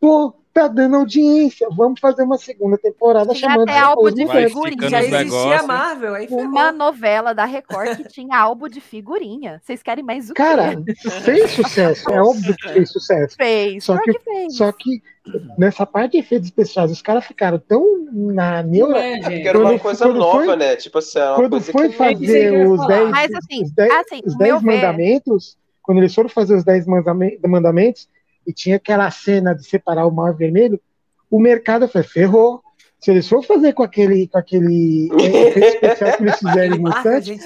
[0.00, 4.88] pô, tá dando audiência, vamos fazer uma segunda temporada Tinha chamando até álbum de figurinha.
[4.88, 5.62] Já existia.
[5.64, 6.14] Marvel.
[6.14, 6.26] Aí.
[6.30, 9.60] Uma novela da Record que tinha álbum de figurinha.
[9.62, 10.42] Vocês querem mais o quê?
[10.42, 10.82] Cara,
[11.24, 13.36] fez sucesso, é óbvio que fez sucesso.
[13.36, 13.84] fez.
[13.84, 14.56] Só Só que- que, fez.
[14.56, 15.02] Só que
[15.58, 18.98] nessa parte de efeitos especiais, os caras ficaram tão na neura.
[18.98, 19.48] é, Porque gente.
[19.48, 20.76] era uma Quando- coisa quando nova, foi- né?
[20.76, 21.96] Tipo assim, uma Quando coisa foi que...
[21.96, 25.98] fazer os 10 Mas assim, os dez- assim, os o 10 meu ver, mandamentos, quando
[25.98, 28.08] eles foram fazer os 10 mandame- mandamentos,
[28.46, 30.80] e tinha aquela cena de separar o mar vermelho,
[31.30, 32.62] o mercado foi, ferrou.
[32.98, 36.78] Se eles for fazer com aquele, com aquele é, efeito especial que eles fizeram em
[36.78, 37.38] Mutante,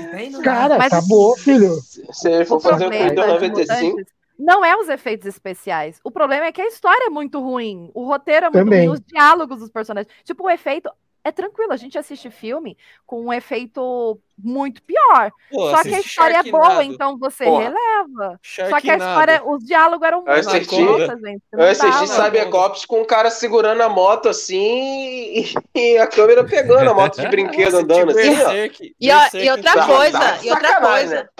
[0.44, 1.74] cara, Mas- acabou, filho.
[2.12, 6.00] Se ele for o fazer o Windows de 95, Mutantes não é os efeitos especiais.
[6.02, 7.90] O problema é que a história é muito ruim.
[7.94, 8.86] O roteiro é muito Também.
[8.86, 10.12] ruim, os diálogos dos personagens.
[10.24, 10.90] Tipo, o efeito
[11.22, 11.72] é tranquilo.
[11.74, 15.30] A gente assiste filme com um efeito muito pior.
[15.50, 17.64] Pô, Só que a história é boa, então você Porra.
[17.64, 18.40] releva.
[18.42, 21.42] Só que a história, os diálogos eram Eu muito assisti- idiota, gente.
[21.52, 22.08] eu assisti.
[22.08, 25.44] Cybercops com um cara segurando a moto assim
[25.74, 28.52] e, a câmera pegando a moto de brinquedo andando assim, ó.
[28.98, 31.30] E, e outra Tá- coisa, e outra coisa,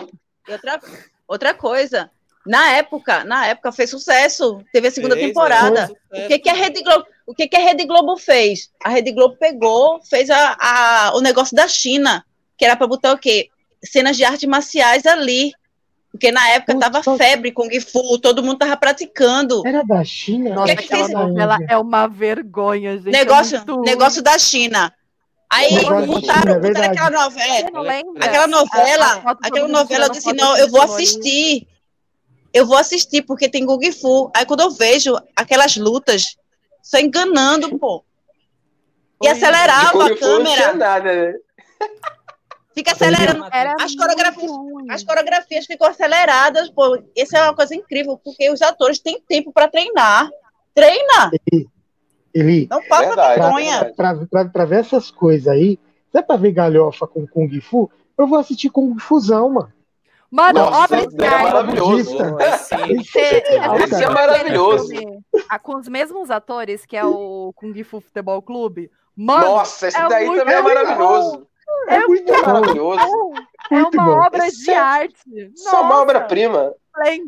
[0.46, 0.80] e outra,
[1.26, 2.10] outra coisa.
[2.46, 5.90] Na época, na época fez sucesso, teve a segunda fez, temporada.
[6.10, 8.70] fez O que, que a Rede Globo, o que, que a Rede Globo fez?
[8.82, 12.24] A Rede Globo pegou, fez a, a- o negócio da China,
[12.56, 13.48] que era para botar o quê?
[13.84, 15.52] Cenas de artes marciais ali.
[16.10, 19.62] Porque na época Putz, tava só- febre, Kung Fu, todo mundo tava praticando.
[19.64, 20.54] Era da China?
[20.54, 21.16] Nossa, que que aquela fez?
[21.18, 23.08] novela é uma vergonha, gente.
[23.08, 24.92] é Negócio, muito- negócio da China.
[25.52, 25.68] Aí
[26.06, 27.54] botaram, é aquela novela.
[28.20, 31.68] Aquela A- a novela, aquela novela, eu disse, não, eu vou assistir.
[32.52, 34.30] Eu vou assistir, porque tem Kung Fu.
[34.34, 36.36] Aí quando eu vejo aquelas lutas,
[36.82, 38.04] só enganando, pô.
[39.22, 40.72] E De acelerava a câmera.
[40.74, 41.34] nada, né?
[42.74, 43.46] Fica acelerando.
[43.52, 44.86] Era As coreografias, ruim.
[44.90, 47.00] as coreografias ficam aceleradas, pô.
[47.16, 50.28] Isso é uma coisa incrível, porque os atores têm tempo para treinar.
[50.74, 51.30] Treina,
[52.32, 53.92] Eli, não passa Verdade, vergonha.
[54.52, 55.78] pra ver essas coisas aí,
[56.12, 59.72] se é pra ver galhofa com Kung Fu, eu vou assistir Kung Fusão, mano.
[60.30, 61.42] Mano, Nossa, obra é de arte.
[61.44, 62.16] maravilhoso.
[62.36, 64.14] Assim, Isso é genial, Esse é cara.
[64.14, 64.92] maravilhoso.
[65.48, 68.90] ah, com os mesmos atores, que é o Kung Fu Futebol Clube.
[69.16, 71.46] Mano, Nossa, esse é daí muito também é maravilhoso.
[71.88, 73.06] É muito É maravilhoso.
[73.06, 73.32] bom.
[73.70, 74.20] É Muito uma bom.
[74.26, 75.52] obra Esse de é arte.
[75.54, 76.72] Só uma obra-prima.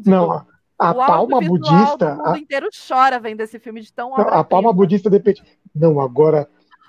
[0.06, 0.44] Não,
[0.78, 4.16] a O palma budista, do mundo a, inteiro chora vendo esse filme de tão não,
[4.28, 5.42] a palma budista de repente.
[5.74, 6.48] Não, agora,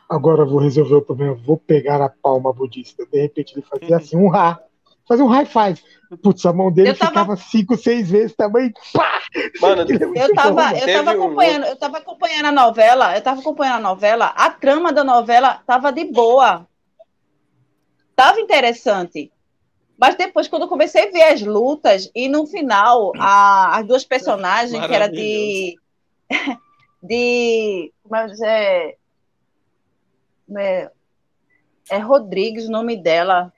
[0.09, 1.35] agora eu vou resolver o problema.
[1.45, 3.05] Vou pegar a palma budista.
[3.05, 4.59] De repente ele fazia assim, um ra.
[5.07, 5.81] Fazia um high five.
[6.21, 8.71] Putz, a mão dele Eu tava- ficava cinco, seis vezes tamanho.
[8.93, 9.19] Pá!
[9.59, 9.81] Mano,
[10.15, 13.89] Eu tava, eu tava um acompanhando, eu tava acompanhando a novela, eu tava acompanhando a
[13.89, 16.67] novela, a trama da novela tava de boa.
[18.15, 19.31] Tava interessante.
[19.97, 24.03] Mas depois, quando eu comecei a ver as lutas, e no final, a- as duas
[24.05, 25.75] personagens, que era de.
[27.01, 27.93] de.
[28.03, 28.97] Como é, é,
[30.57, 30.91] é,
[31.89, 33.51] é Rodrigues o nome dela.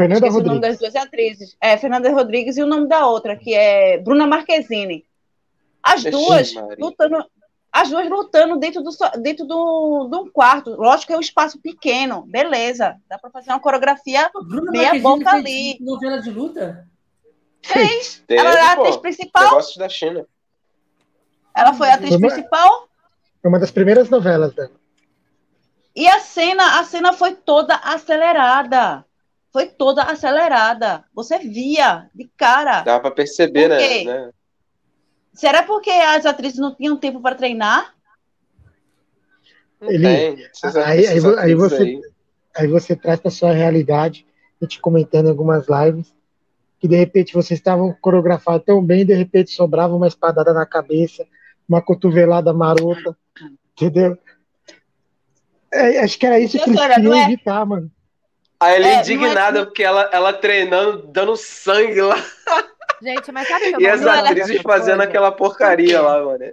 [0.00, 0.78] Fernanda Esqueci o nome Rodrigues.
[0.80, 1.56] das duas atrizes.
[1.60, 5.04] É, Fernanda Rodrigues e o nome da outra, que é Bruna Marquezine.
[5.82, 7.24] As Vixe, duas lutando,
[7.72, 8.90] as duas lutando dentro do
[9.20, 10.70] dentro do, de um quarto.
[10.70, 12.96] Lógico que é um espaço pequeno, beleza.
[13.08, 15.78] Dá pra fazer uma coreografia Bruna meia Marquezine boca fez ali.
[15.80, 16.86] novela de luta?
[17.62, 18.22] Fez.
[18.26, 18.82] Teve, Ela era a pô.
[18.82, 19.44] atriz principal.
[19.44, 20.26] Negócios da China.
[21.56, 22.88] Ela foi a atriz uma- principal.
[23.44, 24.70] Uma das primeiras novelas dela.
[25.96, 29.04] E a cena, a cena foi toda acelerada.
[29.52, 31.04] Foi toda acelerada.
[31.14, 32.82] Você via de cara.
[32.82, 34.04] Dava pra perceber, né?
[34.04, 34.30] né?
[35.32, 37.94] Será porque as atrizes não tinham tempo para treinar?
[39.80, 41.06] Ele- Aí- aí
[41.38, 42.00] aí você- aí.
[42.56, 44.26] Aí você traz para sua realidade,
[44.60, 46.12] a gente comentando em algumas lives,
[46.78, 51.24] que de repente vocês estavam coreografados tão bem, de repente sobrava uma espadada na cabeça,
[51.68, 53.16] uma cotovelada marota,
[53.72, 54.18] entendeu?
[55.72, 57.90] É, acho que era isso que eles queriam é- evitar, mano.
[58.60, 62.16] Aí ele É, não é- indignada porque ela, ela treinando, dando sangue lá.
[63.02, 65.04] Gente, mas sabe que eu E não as atrizes fazendo coisa?
[65.04, 66.44] aquela porcaria lá, mano.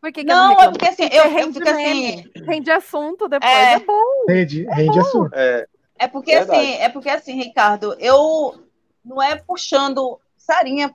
[0.00, 0.72] Por que, que eu Não, é reclamo?
[0.72, 2.24] porque assim, Porque eu, eu rende fico assim.
[2.46, 3.72] rende assunto depois, É.
[3.74, 4.24] é, bom.
[4.26, 5.30] Rende, rende assunto.
[5.34, 5.66] É,
[5.98, 6.58] É porque Verdade.
[6.58, 8.54] assim, é porque assim, Ricardo, eu
[9.04, 10.94] não é puxando sarinha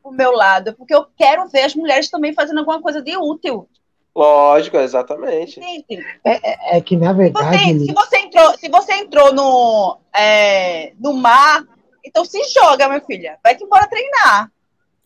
[0.00, 3.16] pro meu lado, é porque eu quero ver as mulheres também fazendo alguma coisa de
[3.16, 3.68] útil.
[4.14, 5.60] Lógico, exatamente.
[5.60, 6.04] Entende?
[6.24, 11.12] É, é que, na verdade, Você, se você entrou, se você entrou no, é, no
[11.14, 11.64] mar,
[12.04, 13.38] então se joga, minha filha.
[13.42, 14.50] Vai-te embora treinar.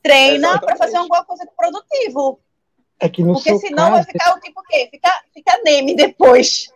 [0.03, 2.39] Treina para fazer alguma coisa produtivo.
[3.01, 4.09] é que no Porque seu senão vai caso...
[4.13, 4.89] ficar o tipo o quê?
[4.91, 6.71] Fica, fica neme depois.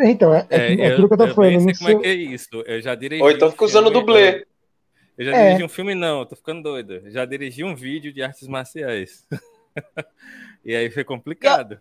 [0.00, 1.50] Então, é, é, É, que- é eu, aquilo que eu tô eu falando.
[1.50, 2.62] bem sei como é seu, que é isso.
[2.66, 3.22] Eu já dirigi.
[3.22, 4.44] Ou então fica usando dublê.
[5.16, 5.44] Eu já É.
[5.46, 7.00] dirigi um filme, não, eu tô ficando doido.
[7.10, 9.24] Já dirigi um vídeo de artes marciais.
[10.64, 11.80] e aí foi complicado.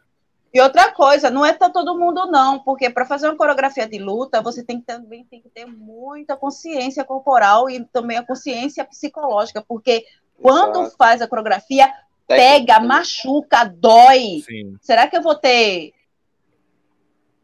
[0.54, 3.98] E outra coisa, não é pra todo mundo, não, porque para fazer uma coreografia de
[3.98, 8.86] luta, você tem que também tem que ter muita consciência corporal e também a consciência
[8.86, 10.06] psicológica, porque
[10.40, 10.96] quando Exato.
[10.96, 11.92] faz a coreografia,
[12.28, 14.44] pega, machuca, dói.
[14.46, 14.78] Sim.
[14.80, 15.92] Será que eu vou ter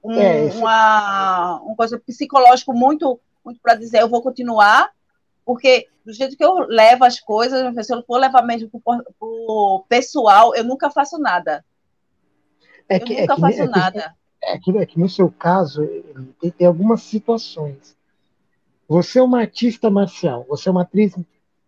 [0.03, 4.91] um, É, uma, uma coisa psicológico muito, muito para dizer, eu vou continuar?
[5.49, 9.83] Porque do jeito que eu levo as coisas, se eu for levar mesmo pro, pro
[9.89, 11.65] pessoal, eu nunca faço nada.
[12.87, 14.15] é Eu que, é nunca que, faço é que- nada.
[14.43, 15.83] é que, é que no seu caso,
[16.39, 17.97] tem, tem algumas situações.
[18.87, 21.15] Você é uma artista marcial, você é uma atriz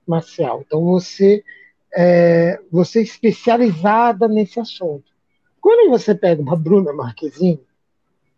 [0.05, 1.43] marcial, então você
[1.91, 5.05] é, você é especializada nesse assunto.
[5.59, 7.65] Quando você pega uma Bruna Marquezine,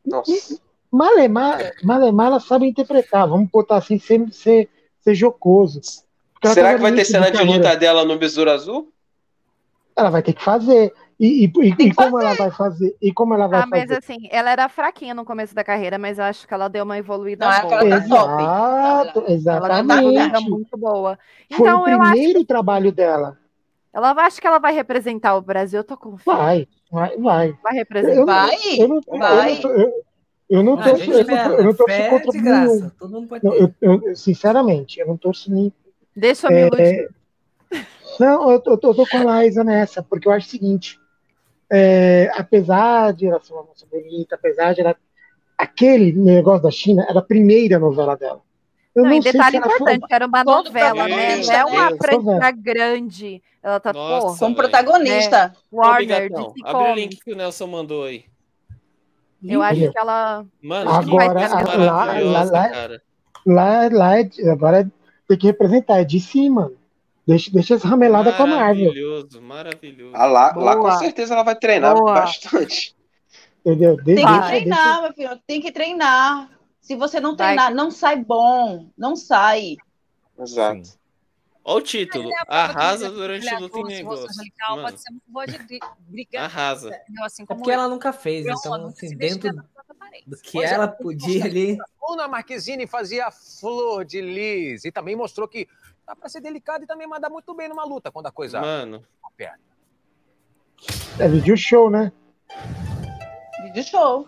[0.06, 0.58] Nossa.
[0.90, 4.70] Malemar, Malemar ela sabe interpretar, vamos botar assim, sem ser,
[5.04, 5.82] ser jocoso.
[6.44, 7.64] Ela Será tá que vai ter cena de carreira.
[7.64, 8.92] luta dela no Besouro Azul?
[9.96, 10.92] Ela vai ter que fazer.
[11.20, 12.96] E, e, e- e como ela vai fazer?
[13.02, 13.98] E como ela vai Ah, mas fazer?
[13.98, 16.98] assim, ela era fraquinha no começo da carreira, mas eu acho que ela deu uma
[16.98, 17.84] evoluída Não, boa.
[17.86, 18.44] tá top.
[18.88, 20.00] Exato, Ela exatamente.
[20.00, 21.20] evoluída muito boa.
[21.50, 23.38] Foi Então o eu acho, primeiro trabalho dela.
[23.94, 26.40] ela acho que ela vai representar o Brasil, eu tô confiante.
[26.40, 27.58] Vai, vai, vai.
[27.62, 28.48] Vai Eu, representar.
[28.48, 29.52] Vai, eu não, eu vai.
[29.54, 30.04] não tô- eu-
[30.50, 32.92] eu não Ah, torço, eu não, fé, eu não torço fé contra nenhum.
[33.02, 33.76] mundo pode Não, ter.
[33.82, 35.72] eu, eu- sinceramente, eu não torço nem.
[36.16, 37.10] Deixa eu me É, iludir.
[38.20, 40.50] Não, eu, tô- eu tô, eu tô com a Laísa nessa, porque eu acho o
[40.52, 41.00] seguinte:
[41.72, 44.96] é, apesar de ela ser uma moça bonita, apesar de ela
[45.58, 48.42] aquele negócio da China era a primeira novela dela.
[48.96, 51.36] Eu Não, não, e sei detalhe foi- importante, era uma Todo novela, né?
[51.38, 51.98] Não é uma Deus.
[52.00, 53.44] franquia grande.
[53.64, 55.48] Ela tá, Nossa, pô, Como protagonista.
[55.48, 55.54] né?
[55.72, 56.30] Warner,
[56.64, 58.26] abre o link que o Nelson mandou aí.
[59.44, 60.46] Eu acho que ela.
[60.62, 63.02] Mano, Agora, que lá, lá, lá, cara.
[63.46, 64.92] lá, lá é- agora
[65.28, 66.72] tem que representar, é de cima.
[67.26, 68.86] Deixa, deixa essa ramelada com a Marvel.
[68.88, 70.16] Maravilhoso, maravilhoso.
[70.16, 72.14] Ah, lá, lá com certeza ela vai treinar Boa.
[72.14, 72.96] bastante.
[73.66, 73.96] Entendeu?
[74.04, 75.40] Tem Deixa, que deixa, treinar, meu filho.
[75.48, 76.50] Tem que treinar.
[76.82, 77.56] Se você não Vai.
[77.56, 78.88] treinar, não sai bom.
[78.98, 79.78] Não sai.
[80.38, 80.82] Exato.
[81.66, 82.30] Olha o título.
[82.30, 84.26] É Arrasa durante brilhante luta e rosto negócio.
[84.30, 86.42] angelical Mano, pode ser muito boa de gri- briga.
[86.42, 86.88] Arrasa.
[86.90, 87.24] entendeu?
[87.26, 89.54] Assim É como porque ela nunca fez, então, nunca assim, dentro
[90.28, 91.78] do que Pois é, ela podia ali.
[92.06, 95.68] Bruna Marquezine fazia flor de lis e também mostrou que
[96.06, 99.02] dá pra ser delicado e também mandar muito bem numa luta quando a coisa Mano.
[99.24, 99.60] aperta.
[101.18, 102.12] É vídeo show, né?
[103.64, 104.28] Vídeo show.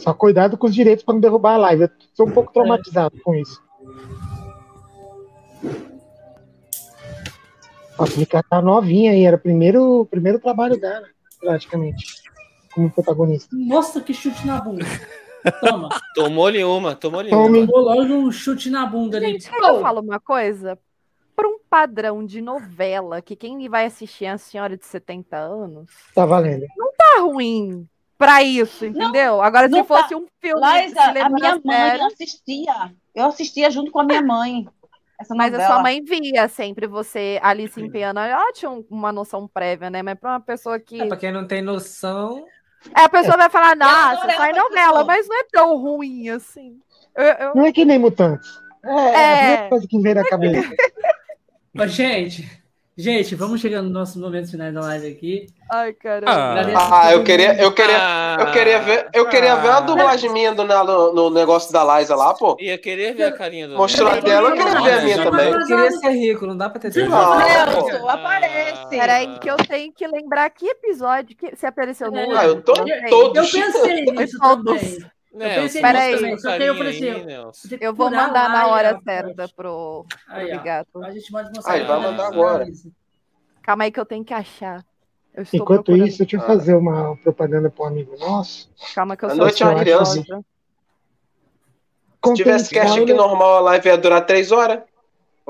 [0.00, 1.84] Só cuidado com os direitos para não derrubar a live.
[1.84, 3.62] Eu sou um pouco traumatizado com isso.
[7.98, 11.06] A Mica tá novinha aí, era o primeiro, primeiro trabalho dela,
[11.40, 12.04] praticamente,
[12.72, 13.54] como protagonista.
[13.54, 14.84] Nossa, que chute na bunda.
[15.60, 15.88] Toma.
[16.14, 17.66] Tomou-lhe uma, tomou-lhe uma.
[17.66, 19.32] Tomou logo um chute na bunda ali.
[19.32, 20.78] Gente, eu falo uma coisa?
[21.34, 25.90] Para um padrão de novela, que quem vai assistir é a senhora de 70 anos,
[26.14, 26.66] Tá valendo.
[26.76, 29.42] não tá ruim pra isso, entendeu?
[29.42, 30.16] Agora, se não fosse tá.
[30.16, 30.60] um filme.
[30.90, 32.94] Se a minha mãe sério, assistia.
[33.14, 34.66] Eu assistia junto com a minha mãe.
[35.22, 35.74] Essa Mas a novela.
[35.74, 38.20] sua mãe via sempre você ali se empenhando.
[38.20, 40.02] Ela tinha um- uma noção prévia, né?
[40.02, 41.00] Mas pra uma pessoa que.
[41.00, 42.44] É, pra quem não tem noção.
[42.96, 46.78] É, a pessoa vai falar, nossa, sai essa novela, mas não é tão ruim assim.
[47.16, 48.50] Eu, eu- Não é que nem mutantes.
[48.84, 49.36] É, é a É.
[49.38, 50.74] primeira coisa que vem na cabeça.
[51.72, 52.61] Mas, gente,
[52.96, 55.46] gente, vamos chegando nos nossos momentos finais da live aqui.
[55.70, 56.32] Ai, caramba.
[56.76, 59.80] Ah, eu queria, eu queria, eu queria ver, eu queria ver a Ah.
[59.80, 62.56] dublagem minha do, na- no, no negócio da Liza lá, pô.
[62.60, 63.76] Eu queria ver a carinha do.
[63.76, 65.48] Mostrou a dela, eu queria ver a minha também.
[65.50, 67.08] Eu queria ser rico, não dá pra ter tudo.
[67.08, 68.88] Nelson, aparece.
[68.90, 72.36] Peraí, que eu tenho que lembrar que episódio que você apareceu no.
[72.36, 73.54] Ah, eu tô Não todos.
[73.54, 74.98] Eu pensei nisso Todos.
[75.32, 75.56] Também.
[75.56, 76.10] Eu pensei Peraí.
[76.12, 76.38] nisso também.
[76.38, 80.18] Só que aí eu falei assim, aí, eu- vou mandar na hora certa pro, pro
[80.28, 80.50] Aí.
[80.56, 81.02] Bigato.
[81.04, 81.72] A gente pode mostrar.
[81.72, 82.10] Aí, vai lá.
[82.10, 82.66] mandar agora.
[83.62, 84.84] Calma aí que eu tenho que achar.
[85.34, 86.06] Eu estou Enquanto procurando.
[86.08, 88.70] isso, deixa eu fazer uma propaganda para um amigo nosso.
[88.94, 90.22] Calma que eu A sou noite é uma criança.
[92.24, 93.16] Se tivesse cast aqui spoiler.
[93.16, 94.80] normal, a live ia durar três horas.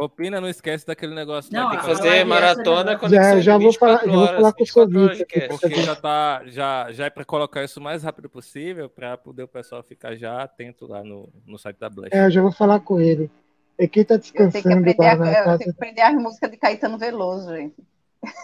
[0.04, 1.52] Opina, não esquece daquele negócio.
[1.52, 1.70] Não?
[1.70, 4.52] Tem que live fazer maratona já- conexão já de vou falar- 24 já vou falar
[4.52, 7.80] com o 24 horas de Sovita Porque já tá, já, já é para colocar isso
[7.80, 11.78] o mais rápido possível para poder o pessoal ficar já atento lá no, no site
[11.78, 12.14] da Blast.
[12.14, 13.30] É, eu já vou falar com ele.
[13.78, 16.14] É quem tá Eu tenho que descansando aprender, lá a, eu tenho que aprender as
[16.14, 17.74] músicas de Caetano Veloso, gente.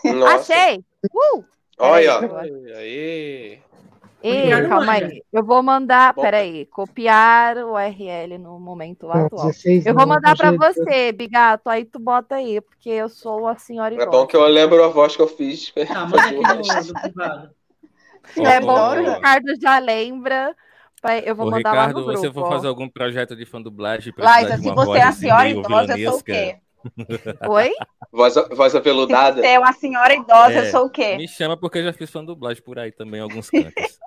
[0.05, 0.52] Nossa.
[0.52, 0.78] Achei!
[1.12, 1.44] Uh!
[1.78, 2.18] Olha.
[2.76, 3.59] Aí.
[4.23, 5.23] Ei, calma aí.
[5.32, 6.15] Eu vou mandar.
[6.15, 6.23] Bom.
[6.23, 9.47] Peraí, copiar o URL no momento lá atual.
[9.47, 11.69] 16 Eu vou mandar é- você, Bigato.
[11.69, 14.11] Aí tu bota aí, porque eu sou a senhora É idosa.
[14.11, 15.70] bom que eu lembro a voz que eu fiz.
[15.70, 17.53] Tá, manda aqui no.
[18.45, 19.15] É bom que o.
[19.15, 20.55] Ricardo já lembra.
[21.24, 22.20] Eu vou Ô, mandar lá Ricardo, no grupo.
[22.20, 22.51] você for ó.
[22.51, 25.20] fazer algum projeto de fã dublagem, precisar Liza, de se uma você é a voz
[25.20, 26.57] senhora idosa, eu sou o quê?
[27.48, 27.70] Oi?
[28.12, 29.40] Voz, voz Se aveludada.
[29.40, 31.16] você é uma senhora idosa, eu É, sou o quê?
[31.16, 33.98] Me chama porque eu já fiz fã dublagem por aí também, em alguns cantos.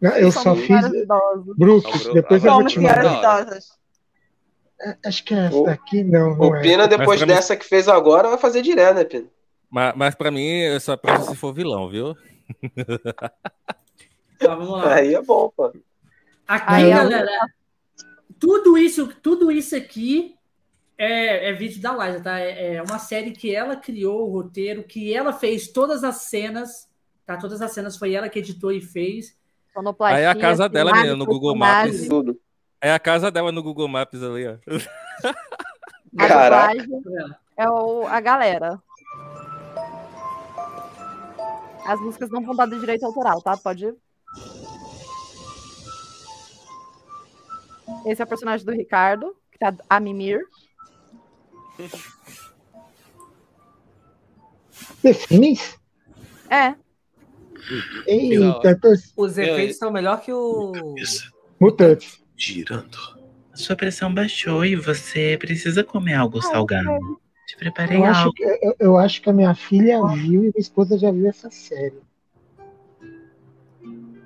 [0.00, 3.46] Não, eu Somos só fiz Não, depois eu vou te senhoras mandar.
[4.80, 6.60] É, Acho que é essa daqui, não, não O é.
[6.60, 9.28] Pina, depois pra mim- dessa que fez agora, vai fazer direto, né, Pina?
[9.70, 12.14] mas, mas pra mim, eu só presto se for vilão, viu?
[14.38, 14.94] Tá, vamos lá.
[14.96, 15.72] Aí é bom, pô.
[16.46, 16.96] Aqui, Aí, ó.
[16.96, 17.30] galera,
[18.38, 20.34] tudo isso, tudo isso aqui
[20.96, 22.38] é, é vídeo da Liza, tá?
[22.38, 26.88] É, é uma série que ela criou o roteiro, que ela fez todas as cenas,
[27.26, 27.36] tá?
[27.36, 29.36] Todas as cenas foi ela que editou e fez.
[30.00, 32.06] Aí é a casa dela, filmagem, menina, no Google Maps.
[32.08, 32.40] Tudo.
[32.80, 34.56] É a casa dela no Google Maps ali, ó.
[36.16, 36.86] Caraca.
[37.56, 38.80] é o, a galera.
[41.86, 43.56] As músicas não vão dar de direito autoral, tá?
[43.56, 43.96] Pode ir.
[48.06, 50.40] Esse é o personagem do Ricardo, que tá a Mimir.
[55.02, 55.78] The Sims?
[56.50, 56.74] É.
[58.06, 58.88] Eita, tô...
[59.16, 60.72] Os efeitos são melhor que o.
[61.60, 62.20] Mutantes.
[62.36, 62.98] girando.
[63.54, 66.88] Sua pressão baixou e você precisa comer algo salgado.
[67.46, 68.32] Te preparei Eu acho, algo.
[68.32, 71.50] que, eu, eu acho que a minha filha viu e minha esposa já viu essa
[71.50, 72.02] série.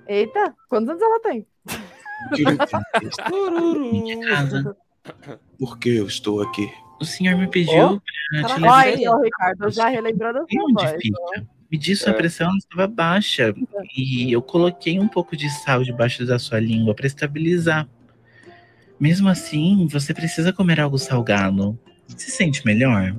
[0.06, 1.46] Eita, quantos anos ela tem?
[3.92, 4.76] Minha casa.
[5.58, 6.72] Por que eu estou aqui?
[7.00, 7.98] O senhor me pediu Ó,
[8.30, 8.86] pra te levar.
[8.86, 11.02] Olha, Ricardo, eu já relembrando a sua Onde voz.
[11.02, 11.46] fica?
[11.70, 12.14] Medi sua É.
[12.14, 13.54] pressão estava baixa
[13.96, 17.86] e eu coloquei um pouco de sal debaixo da sua língua para estabilizar.
[18.98, 21.78] Mesmo assim, você precisa comer algo salgado.
[22.08, 23.14] Se sente melhor?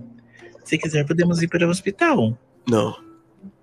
[0.64, 2.38] Se quiser, podemos ir para o hospital.
[2.68, 2.98] Não,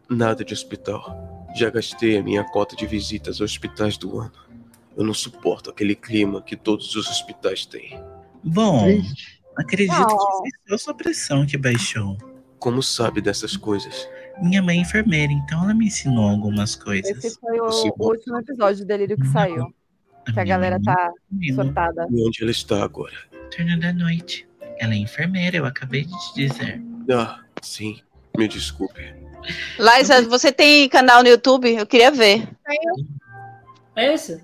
[0.08, 1.46] nada de hospital.
[1.54, 4.32] Já gastei a minha cota de visitas aos hospitais do ano.
[4.96, 8.00] Eu não suporto aquele clima que todos os hospitais têm.
[8.42, 9.35] Bom, Triste.
[9.56, 10.06] Acredito Não.
[10.06, 12.16] que foi só sua pressão que baixou.
[12.58, 14.08] Como sabe dessas coisas?
[14.40, 17.24] Minha mãe é enfermeira, então ela me ensinou algumas coisas.
[17.24, 17.90] Esse foi o, Sim.
[17.98, 19.72] o último episódio do Delírio que saiu.
[20.32, 21.12] Que a galera tá
[21.54, 22.06] surtada.
[22.10, 23.14] E onde ela está agora?
[23.54, 24.46] Turno da noite.
[24.78, 26.82] Ela é enfermeira, eu acabei de te dizer.
[27.10, 28.00] Ah, sim.
[28.36, 29.14] Me desculpe.
[29.78, 31.72] Liza, você tem canal no YouTube?
[31.72, 32.48] Eu queria ver.
[33.94, 34.42] É esse?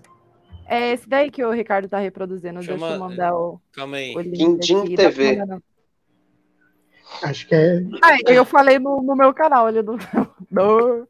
[0.75, 2.63] É esse daí que o Ricardo tá reproduzindo.
[2.63, 4.17] Chama- Deixa eu mandar o, Calma aí.
[4.17, 4.95] o link Quindim aqui.
[4.97, 5.39] TV.
[7.23, 7.83] Acho que é.
[8.03, 9.99] Ah, eu falei no, no meu canal ali do.
[10.51, 11.07] do...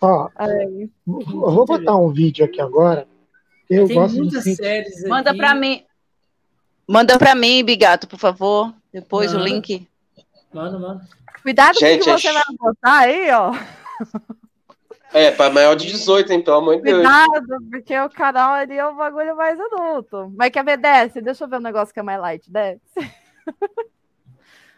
[0.00, 0.90] Ó, eu
[1.54, 3.08] vou botar um vídeo aqui agora.
[3.68, 5.38] Eu Tem gosto de muitas sim- séries Manda aqui.
[5.38, 5.84] pra mim.
[6.86, 8.74] Manda pra mim, Bigato, por favor.
[8.92, 9.48] Depois o Manda.
[9.48, 9.88] link.
[10.52, 11.08] Manda, manda.
[11.42, 13.52] Cuidado com o que você vai botar aí, ó.
[15.12, 16.42] É, para maior de 18, hein?
[16.42, 16.96] Pelo amor de Deus.
[16.98, 20.32] Cuidado, porque o canal ali é um bagulho mais adulto.
[20.36, 21.20] Mas quer ver, desce?
[21.20, 22.80] Deixa eu ver um negócio que é mais light, desce.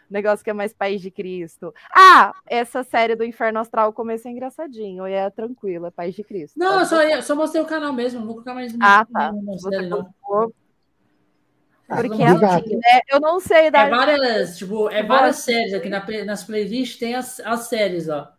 [0.09, 1.73] negócio que é mais País de Cristo.
[1.93, 6.13] Ah, essa série do Inferno Astral, o começo é engraçadinho, e é tranquilo, é País
[6.15, 6.59] de Cristo.
[6.59, 9.31] Não, eu Pode só, só mostrei o canal mesmo, não vou colocar mais Ah, tá.
[9.31, 9.45] não.
[9.89, 10.53] colocou.
[11.87, 13.01] Porque Ah, é assim, né?
[13.09, 13.89] Eu não sei É dar.
[13.89, 18.31] várias, tipo, é várias séries aqui na, nas playlists tem as, as séries, ó.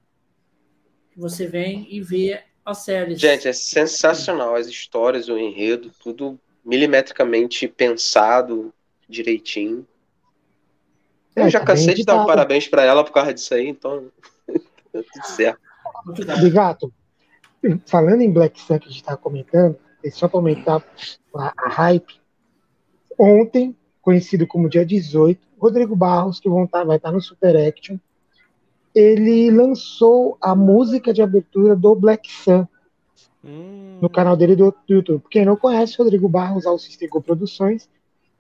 [1.17, 3.21] Você vem e vê as séries.
[3.21, 8.73] Gente, é sensacional as histórias, o enredo, tudo milimetricamente pensado
[9.09, 9.87] direitinho.
[11.35, 13.69] Eu É, já tá cansei de dar um parabéns pra ela por causa disso aí,
[13.69, 14.11] então.
[14.93, 15.61] tudo certo.
[16.41, 16.93] Bigato,
[17.87, 20.85] falando em Black Sun que a gente estava comentando, e só para aumentar
[21.35, 22.21] a, a hype,
[23.19, 27.97] ontem, conhecido como dia 18, Rodrigo Barros, que vão tá- vai estar no Super Action,
[28.95, 32.67] ele lançou a música de abertura do Black Sun
[34.01, 35.25] no canal dele do, do YouTube.
[35.31, 37.89] Quem não conhece, Rodrigo Barros, Alcistico Produções,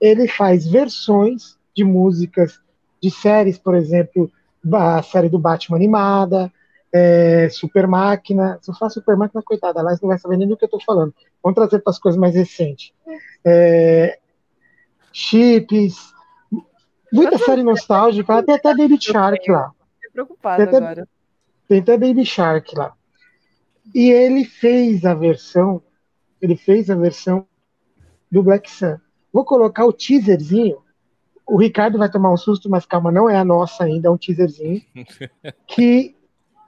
[0.00, 2.60] ele faz versões de músicas
[3.02, 4.30] de séries, por exemplo,
[4.72, 6.52] a série do Batman animada,
[6.92, 8.58] é, Super Máquina.
[8.62, 10.78] Se eu falar Super Máquina, coitada, ela não vai saber nem do que eu tô
[10.80, 11.12] falando.
[11.42, 12.92] Vamos trazer para as coisas mais recentes.
[13.44, 14.18] É,
[15.12, 16.12] chips,
[17.12, 19.72] muita série nostálgica, tem até Baby Shark lá.
[20.12, 21.08] Fiquei preocupada Tem até- agora.
[21.68, 22.92] Tem até Baby Shark lá.
[23.94, 25.82] E ele fez a versão,
[26.40, 27.46] ele fez a versão
[28.30, 28.96] do Black Sun.
[29.32, 30.78] Vou colocar o teaserzinho.
[31.46, 34.18] O Ricardo vai tomar um susto, mas calma, não é a nossa ainda, é um
[34.18, 34.82] teaserzinho.
[35.66, 36.14] Que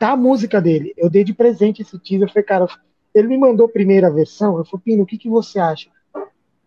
[0.00, 0.92] tá a música dele.
[0.96, 2.26] Eu dei de presente esse teaser.
[2.26, 2.66] Eu falei, cara,
[3.14, 4.58] ele me mandou a primeira versão.
[4.58, 5.88] Eu falei, Pino, o que, que você acha?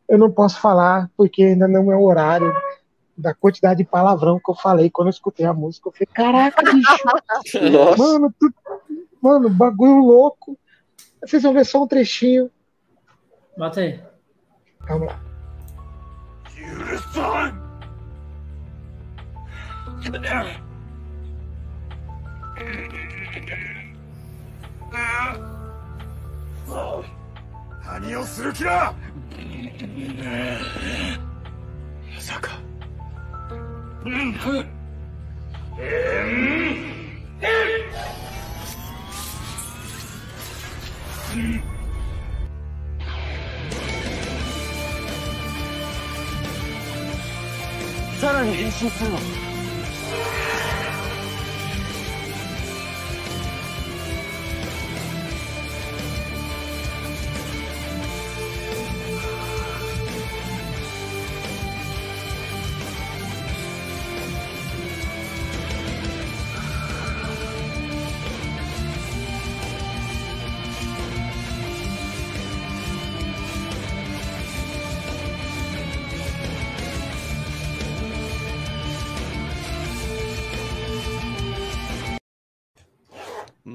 [0.08, 2.54] Eu não posso falar, porque ainda não é o horário
[3.17, 5.89] da quantidade de palavrão que eu falei quando eu escutei a música.
[5.89, 7.71] Eu falei, caraca, bicho.
[7.71, 7.97] Nossa.
[7.99, 8.55] Mano, tu-
[9.21, 10.59] mano, bagulho louco.
[11.25, 12.51] Vocês vão ver só um trechinho.
[13.57, 14.01] Bota aí.
[14.87, 15.21] Calma lá.
[27.85, 28.95] 何をする気だ
[32.15, 32.66] まさか。
[48.21, 49.11] さらに変身する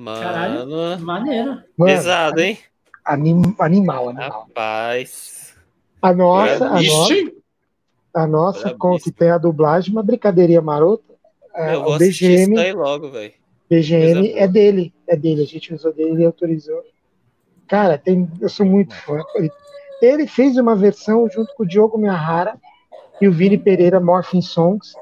[0.02, 0.98] Mano.
[1.00, 1.48] maneiro.
[1.76, 2.58] Mano, Pesado, hein?
[3.04, 4.46] Anim- animal, animal.
[4.48, 5.54] Rapaz.
[6.00, 7.14] A nossa, a nossa,
[8.14, 11.14] a nossa com, que tem a dublagem, uma brincadeirinha marota.
[11.54, 13.32] é, Eu o isso BGM, daí logo, velho.
[13.70, 15.42] BGM é dele, é dele.
[15.42, 16.82] A gente usou dele, ele autorizou.
[17.68, 19.18] Cara, tem, eu sou muito fã.
[20.02, 22.56] Ele fez uma versão junto com o Diogo Miyahara
[23.20, 24.92] e o Vini Pereira Morphin Songs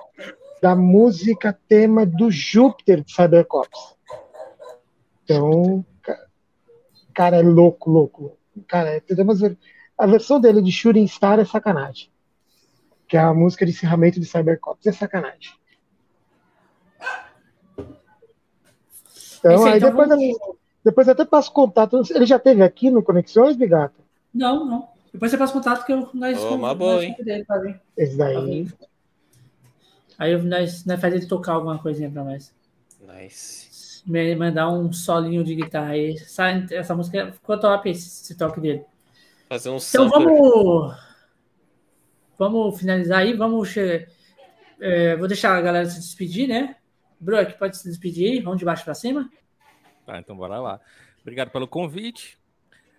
[0.61, 3.97] da música tema do Júpiter de Cybercops.
[5.35, 6.27] Então, ca-
[7.15, 8.23] cara, é louco, louco.
[8.23, 8.39] louco.
[8.67, 9.57] Cara, é, umas ver-
[9.97, 12.11] a versão dele de Shooting Star é sacanagem.
[13.07, 14.87] Que é a música de encerramento de Cybercops.
[14.87, 15.53] É sacanagem.
[19.39, 22.03] Então, Esse aí, aí então depois, vamos- eu- depois eu até passo contato.
[22.11, 24.01] Ele já teve aqui no Conexões, Bigato?
[24.35, 24.89] Não, não.
[25.13, 27.13] Depois você passa contato que eu, nós, Ô, uma nós boa, hein?
[27.13, 27.81] convidamos ele pra vir.
[27.97, 28.69] Esse daí.
[30.19, 32.53] Aí eu- nós, nós faz ele tocar alguma coisinha pra nós.
[33.01, 33.70] Nice.
[34.11, 36.15] Me- Mandar um solinho de guitarra aí.
[36.15, 38.85] Essa, essa música ficou top, esse, esse toque dele.
[39.49, 40.97] Fazer um Então vamos.
[42.39, 43.33] Vamos finalizar aí.
[43.35, 43.75] Vamos.
[44.81, 46.77] é, vou deixar a galera se despedir, né?
[47.19, 48.41] Brook, pode se despedir aí.
[48.41, 49.31] Vamos de baixo pra cima.
[50.07, 50.81] Tá, então bora lá.
[51.23, 52.39] Obrigado pelo convite.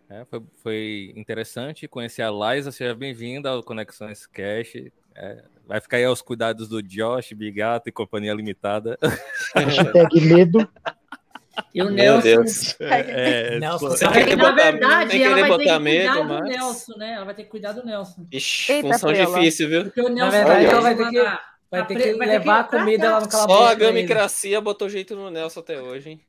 [0.09, 2.71] É, foi, foi interessante conhecer a Liza.
[2.71, 4.75] Seja bem-vinda ao Conexões Cash.
[5.15, 8.97] É, vai ficar aí aos cuidados do Josh, Bigato e Companhia Limitada.
[9.55, 10.69] Hashtag medo.
[11.73, 12.22] E o Meu Nelson.
[12.22, 12.76] Deus.
[12.80, 16.14] É, Nelson, tipo, Sem Aí, querer na botar- verdade, ela vai ter que cuidar medo,
[16.14, 17.14] do mas- Nelson, né?
[17.14, 18.26] Ela vai ter que cuidar do Nelson.
[18.32, 19.26] Ixi, Eita, função pela.
[19.40, 19.84] difícil, viu?
[19.86, 21.41] Porque o Nelson verdade, vai ela vai ter que- na-
[21.72, 22.84] Vai na ter que vai levar a tratar.
[22.86, 23.60] comida lá no calabouço.
[23.61, 26.22] Só a gamicracia botou jeito no Nelson até hoje, hein?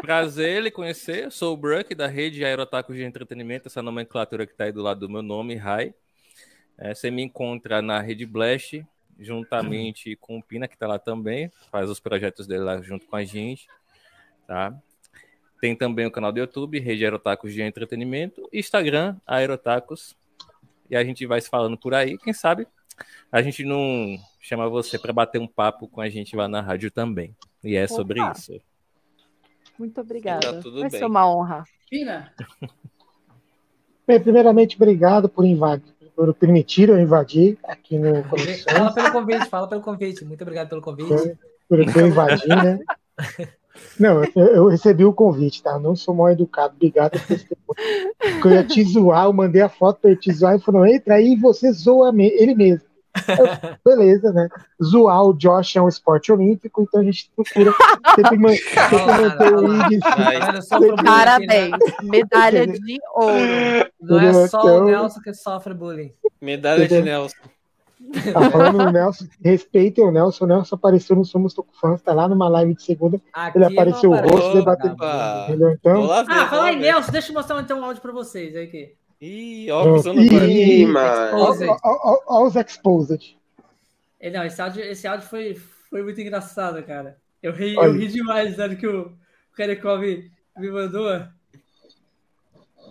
[0.00, 1.30] Prazer lhe conhecer.
[1.30, 5.00] Sou o Bruck, da rede Aerotacos de Entretenimento, essa nomenclatura que está aí do lado
[5.00, 5.92] do meu nome, Rai.
[6.78, 8.82] É, você me encontra na Rede Blast,
[9.18, 13.16] juntamente com o Pina, que está lá também, faz os projetos dele lá junto com
[13.16, 13.66] a gente.
[14.46, 14.74] Tá?
[15.60, 20.14] Tem também o canal do YouTube, Rede Aerotacos de Entretenimento, Instagram, Aerotacos.
[20.88, 22.16] E a gente vai se falando por aí.
[22.18, 22.66] Quem sabe
[23.30, 26.90] a gente não chama você para bater um papo com a gente lá na rádio
[26.90, 27.34] também.
[27.62, 28.32] E é sobre Opa.
[28.32, 28.60] isso.
[29.78, 30.54] Muito obrigada.
[30.54, 30.98] Tá tudo Vai bem.
[30.98, 31.64] ser uma honra.
[31.90, 32.32] Pina,
[34.06, 38.22] Bem, primeiramente, obrigado por invadir, por permitir eu invadir aqui no
[38.64, 40.24] Fala pelo convite, fala pelo convite.
[40.24, 41.08] Muito obrigado pelo convite.
[41.08, 41.36] por
[41.68, 42.78] por eu invadir, né?
[43.98, 45.72] Não, eu, eu recebi o convite, tá?
[45.72, 47.36] Eu não sou mal educado, obrigado por.
[48.18, 50.86] Porque eu ia te zoar, eu mandei a foto pra ele te zoar e falou:
[50.86, 52.86] entra aí e você zoa me- ele mesmo.
[53.28, 53.46] Eu,
[53.96, 54.46] beleza, né?
[54.84, 57.72] Zoar o Josh é um esporte olímpico, então a gente procura
[58.14, 58.50] sempre, man-
[58.90, 60.00] sempre manter o índice.
[61.04, 61.70] Parabéns.
[62.02, 63.90] Medalha de ouro.
[64.00, 66.12] Não é só Então- o Nelson que sofre bullying.
[66.42, 67.00] Medalha de?
[67.02, 67.34] Nelson.
[68.32, 70.44] Tá falando do Nelson, respeitem o Nelson.
[70.44, 73.20] O Nelson apareceu no Somos Tocofãs, tá lá numa live de segunda.
[73.32, 74.96] Aqui Ele apareceu o rosto debatendo.
[75.72, 76.76] Então, Ah, fala aí.
[76.78, 77.10] Nelson.
[77.10, 78.66] Deixa eu mostrar então um áudio pra vocês aí.
[78.66, 78.94] Que...
[79.20, 81.38] Ih, ó, usando Ih, mano.
[82.26, 83.36] ó os exposed.
[84.20, 85.54] É, Não, esse áudio, esse áudio foi,
[85.88, 87.16] foi muito engraçado, cara.
[87.42, 87.92] Eu ri, eu Olha.
[87.92, 89.12] ri demais dando que o,
[89.56, 90.02] Kerekov
[90.58, 91.22] me mandou.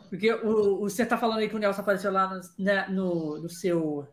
[0.10, 3.40] Porque o, o, você tá falando aí que o Nelson apareceu lá no, né, no,
[3.42, 4.08] no seu,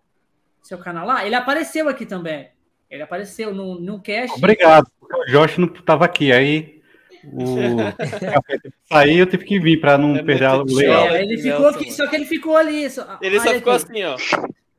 [0.63, 1.25] seu canal lá.
[1.27, 2.49] Ele apareceu aqui também.
[2.91, 4.37] Ele apareceu num, num cast.
[4.37, 6.33] Obrigado, porque o Josh não estava aqui.
[6.33, 6.81] Aí
[7.25, 7.77] o
[8.89, 11.09] sair, eu tive que vir para não É perder o legal.
[11.09, 12.91] É, ele ficou aqui, só que ele ficou ali.
[12.91, 13.85] Só, Ele só olha ficou aqui.
[13.85, 14.17] assim, ó.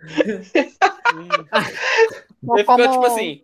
[2.56, 3.42] Ele ficou tipo assim.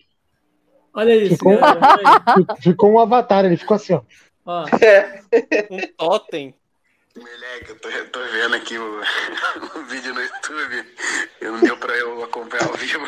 [0.94, 1.36] Olha isso.
[1.36, 2.46] Ficou- olha aí.
[2.62, 4.02] Ficou um avatar, ele ficou assim, ó.
[4.46, 4.66] Ó,
[5.72, 6.54] Um totem.
[7.16, 9.02] Moleque, eu tô, eu tô vendo aqui o,
[9.76, 10.96] o vídeo no YouTube.
[11.42, 13.06] E não deu pra eu acompanhar ao vivo.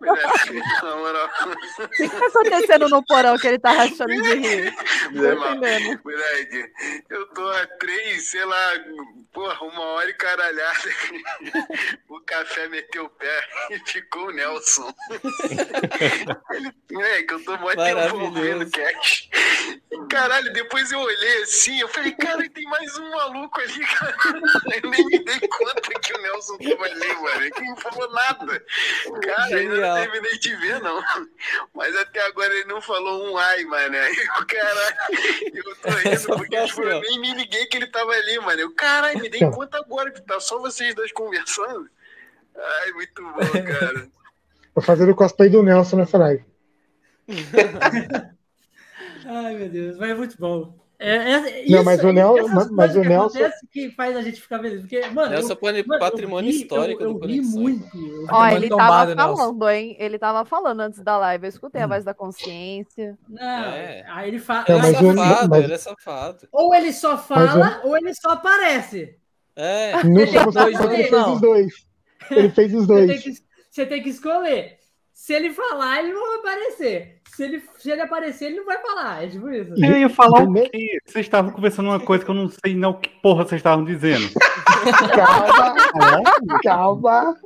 [0.00, 1.30] Moleque, na moral.
[1.78, 4.74] O que tá acontecendo no porão que ele tá rachando de rir?
[5.12, 6.72] Moleque,
[7.10, 8.72] eu tô há três, sei lá,
[9.32, 10.90] porra, uma hora e caralhada.
[12.08, 14.92] O café meteu o pé e ficou o Nelson.
[16.50, 18.32] Ele, moleque, eu tô mó tempo Maravilhoso.
[18.32, 19.28] vendo Cash.
[20.10, 24.16] Caralho, depois eu olhei assim, eu falei, cara, tem mais um maluco ali, cara.
[24.82, 27.42] Eu nem me dei conta que o Nelson tava ali, mano.
[27.42, 28.64] Ele não falou nada.
[29.24, 31.02] Cara, ainda não terminei de ver, não.
[31.74, 33.96] Mas até agora ele não falou um ai, mano.
[33.96, 34.96] Aí o cara,
[35.54, 38.38] eu tô rindo Só porque tipo, assim, eu nem me liguei que ele tava ali,
[38.40, 38.60] mano.
[38.60, 41.88] Eu, caralho, me dei conta agora que tá só vocês dois conversando.
[42.56, 44.08] Ai, muito bom, cara.
[44.74, 46.44] Tô fazendo cosplay do Nelson nessa live.
[49.24, 50.85] Ai, meu Deus, mas é muito bom.
[50.98, 53.38] É, é, Não, mas o Nel- essas mas- mas o que Nelson-
[53.70, 54.80] que faz a gente ficar feliz.
[54.80, 57.96] Porque, mano, Nelson eu, mano, patrimônio eu ri, histórico Eu, do eu muito.
[57.96, 59.36] eu Ó, ele tombado, tava Nelson.
[59.42, 59.96] falando, hein?
[59.98, 61.44] Ele tava falando antes da live.
[61.44, 63.18] Eu escutei a voz da consciência.
[63.28, 64.04] Não, É.
[64.08, 64.64] aí ele fala.
[64.68, 66.48] Não, Ele é mas safado, mas- ele é safado.
[66.50, 69.16] Ou ele só Mas fala, ou ele só aparece.
[69.54, 70.02] É.
[70.04, 71.34] Não somos Dois, ele fez não.
[71.34, 71.86] os dois.
[72.30, 73.22] Ele fez os Você tem, dois.
[73.22, 73.32] que,
[73.70, 74.78] você tem que escolher.
[75.12, 77.15] Se ele falar, ele não vai aparecer.
[77.36, 79.22] Se ele, se ele aparecer, ele não vai falar.
[79.22, 79.74] É tipo isso.
[79.76, 80.98] Eu ia falar o quê?
[81.04, 84.26] Vocês estavam conversando uma coisa que eu não sei não que porra vocês estavam dizendo.
[85.14, 87.36] Calma, calma.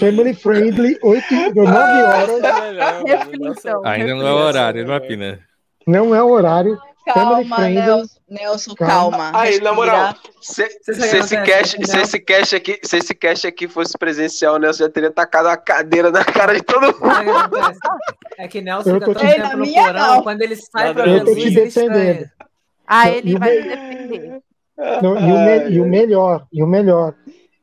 [0.00, 2.28] Family friendly, 8 9 horas.
[2.28, 3.06] É melhor, mano.
[3.06, 3.48] Reflitam.
[3.50, 5.40] Nossa, Ainda não é o horário, não é, Pina?
[5.86, 6.76] Não é o horário.
[7.14, 7.58] Calma.
[7.68, 9.30] Nelson, Nelson, calma.
[9.34, 12.02] Aí, na moral, se, se, esse o cast, acontece, se, né?
[12.02, 15.56] esse cast aqui, se esse cast aqui fosse presencial, o Nelson já teria tacado a
[15.56, 16.96] cadeira na cara de todo mundo.
[16.98, 18.42] O?
[18.42, 20.22] É que Nelson Eu fica tô tanto te- tempo no Ei, na minha porão, não.
[20.22, 21.96] quando ele sai pra ver Eu tô luz, te ele defendendo.
[21.96, 22.32] estranha.
[22.86, 24.40] Ah, ele o vai me- me defender.
[25.02, 27.14] Não, e, o me- e o melhor, e o melhor,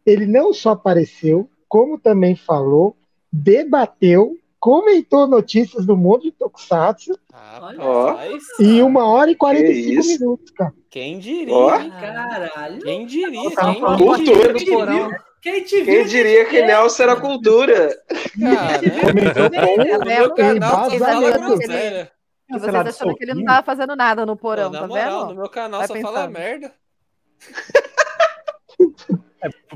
[0.05, 2.95] ele não só apareceu, como também falou,
[3.33, 10.19] debateu, comentou notícias do mundo de Tokusatsu Rapaz, em uma hora e 45 isso?
[10.19, 10.73] minutos, cara.
[10.89, 11.69] quem diria, Ó.
[11.89, 12.79] Caralho.
[12.81, 14.53] Quem diria, falando Cultura.
[14.53, 15.11] do porão.
[15.41, 15.85] Quem te?
[15.85, 17.95] Quem diria que Nelson era cultura?
[18.39, 20.05] Cara, Comentou Tá com vendo?
[20.05, 23.45] meu canal só Vocês fala achando achando que ele não soquinho.
[23.45, 25.29] tava fazendo nada no porão, Na tá moral, vendo?
[25.35, 26.33] no meu canal Vai só fala pensando.
[26.33, 26.73] merda.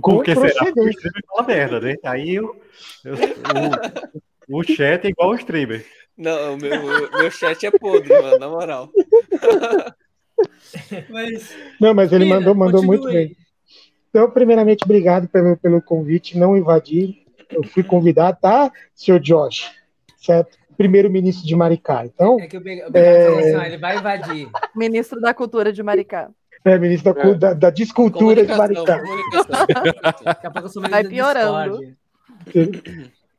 [0.01, 0.65] com Por que será?
[0.65, 1.95] Porque o streamer fala merda, né?
[2.03, 2.55] Aí eu,
[3.05, 3.13] eu-
[4.17, 4.21] o,
[4.51, 5.85] o chat é igual o streamer.
[6.17, 8.89] Não, o meu, meu chat é podre, mano, na moral.
[11.09, 13.35] Mas, Não, mas ele Mira, mandou, mandou muito bem.
[14.09, 17.25] Então, primeiramente, obrigado pelo, pelo convite, não invadir.
[17.49, 19.71] Eu fui convidado, tá, senhor Josh?
[20.17, 20.57] Certo?
[20.77, 22.05] Primeiro-ministro de Maricá.
[22.05, 24.49] Então, É que o ó, ele vai invadir.
[24.75, 26.29] Ministro da Cultura de Maricá.
[26.65, 29.01] é ministro da, cu- da, da descultura de Maricá.
[30.23, 31.79] Daqui a pouco eu sou Vai piorando.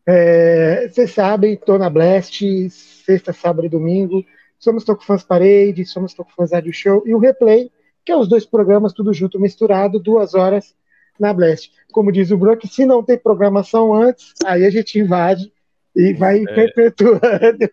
[0.06, 4.24] É, vocês sabem, tô na Blast, sexta, sábado e domingo.
[4.58, 7.70] Somos Tocofãs Parade, somos Tocofãs Rádio Show e o Replay,
[8.04, 10.74] que é os dois programas tudo junto, misturado, duas horas
[11.18, 11.70] na Blast.
[11.92, 15.52] Como diz o Brook, se não tem programação antes, aí a gente invade
[15.94, 17.70] e vai perpetuando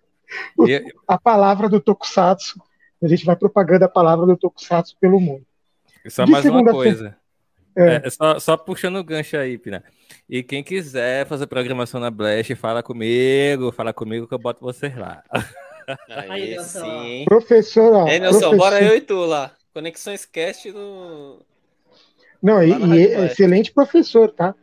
[0.58, 2.62] o- E- a palavra do Tokusatsu.
[3.02, 5.46] A gente vai propagando a palavra do Tokusatsu pelo mundo.
[6.04, 7.18] E Só De mais uma coisa.
[7.76, 8.02] É.
[8.04, 9.84] É, só, só puxando o gancho aí, Pina.
[10.28, 14.96] E quem quiser fazer programação na Blast, fala comigo, fala comigo que eu boto vocês
[14.98, 15.24] lá.
[16.30, 17.26] Aí sim, hein?
[17.26, 19.52] Professor, Ei, Nelson, professor- bora eu e tu lá.
[19.74, 21.42] Conexões Cast no.
[22.42, 24.54] Não, e, e é excelente professor, tá?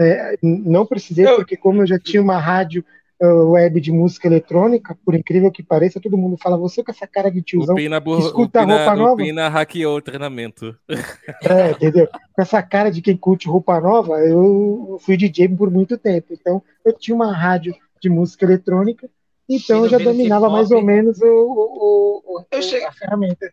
[0.00, 2.84] É, não precisei, porque como eu já tinha uma rádio
[3.26, 7.30] web de música eletrônica, por incrível que pareça, todo mundo fala, você com essa cara
[7.30, 8.16] de tiozão, Pina, bur...
[8.18, 9.16] o escuta roupa nova?
[9.16, 10.76] Pina hackeou o treinamento.
[11.48, 12.08] É, entendeu?
[12.34, 16.28] Com essa cara de quem curte roupa nova, eu fui DJ por muito tempo.
[16.32, 19.08] Então, eu tinha uma rádio de música eletrônica,
[19.48, 23.52] então eu já dominava mais ou menos o, o- o- Eu o- cheguei- a ferramenta.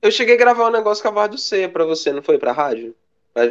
[0.00, 2.38] Eu cheguei a gravar um negócio com a voz do C pra você, não foi?
[2.38, 2.94] Pra rádio?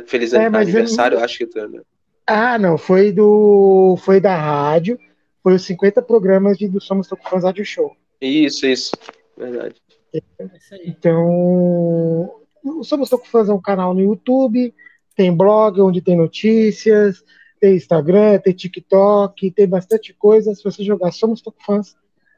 [0.07, 1.81] Feliz É, eu aniversário, não- acho que tu, né?
[2.25, 4.97] Ah, não, foi do foi da rádio,
[5.43, 7.95] foi os 50 programas de, do Somos Tocofãs Rádio Show.
[8.21, 8.91] Isso, isso.
[9.37, 9.75] Verdade.
[10.85, 12.31] Então,
[12.63, 14.73] o Somos Tocofãs é um canal no YouTube,
[15.15, 17.23] tem blog onde tem notícias,
[17.59, 20.55] tem Instagram, tem TikTok, tem bastante coisa.
[20.55, 21.95] Se você jogar Somos Tocofãs,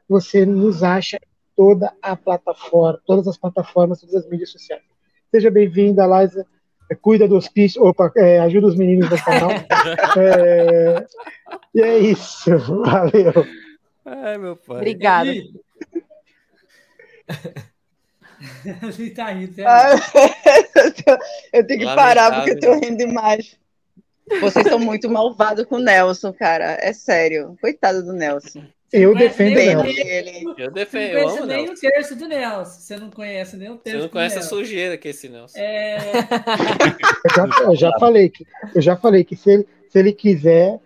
[0.08, 4.82] você nos acha em toda a plataforma, todas as plataformas, todas as mídias sociais.
[5.30, 6.46] Seja bem-vinda, Liza.
[7.00, 9.50] Cuida dos pisos, opa, é, ajuda os meninos do canal.
[10.18, 11.06] É,
[11.74, 13.46] e é isso, valeu.
[14.04, 14.76] Ai, meu pai.
[14.76, 15.30] Obrigada.
[18.98, 19.60] Ele tá rindo.
[19.60, 19.66] é.
[19.66, 19.90] Ah,
[21.52, 23.58] eu tenho que parar porque eu tô rindo demais.
[24.40, 26.78] Vocês são muito malvados com o Nelson, cara.
[26.80, 27.56] É sério.
[27.60, 28.64] Coitado do Nelson.
[28.92, 30.44] Eu defendo o- Ele.
[30.46, 32.70] Eu Você defendo, não eu conhece amo nem o terço do Nelson.
[32.80, 34.56] Você não conhece nem o Você terço não do conhece a Nelson.
[34.56, 35.58] sujeira que é esse Nelson.
[35.58, 35.98] É...
[37.24, 40.78] Eu já, eu já falei que eu já falei que se ele, se ele quiser,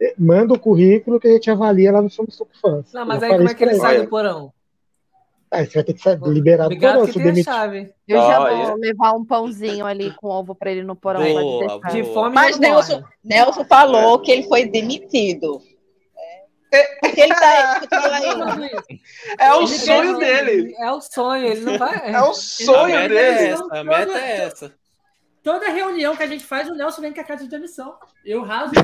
[0.00, 2.92] eh, manda o currículo que a gente avalia lá no Somos Fãs.
[2.92, 4.52] Não, mas aí como é que ele sai do porão?
[5.50, 7.90] Aí você vai ter que sair liberado Obrigado por que se tem a chave.
[8.06, 11.22] Eu já Ó, vou levar um pãozinho ali com ovo pra ele no porão.
[11.22, 11.90] Boa, deixar.
[11.90, 13.02] De fome Mas não Nelson.
[13.24, 15.58] Nelson falou que ele foi demitido.
[17.00, 18.70] Porque ele tá aí.
[19.38, 20.74] É o Ele sonho dele.
[20.78, 22.12] É o sonho, ele não vai.
[22.12, 23.48] É o A sonho meta é dele.
[23.52, 24.74] essa, a meta é essa.
[25.42, 27.96] Toda reunião que a gente faz, o Nelson vem com a carta de demissão.
[28.24, 28.72] Eu raso.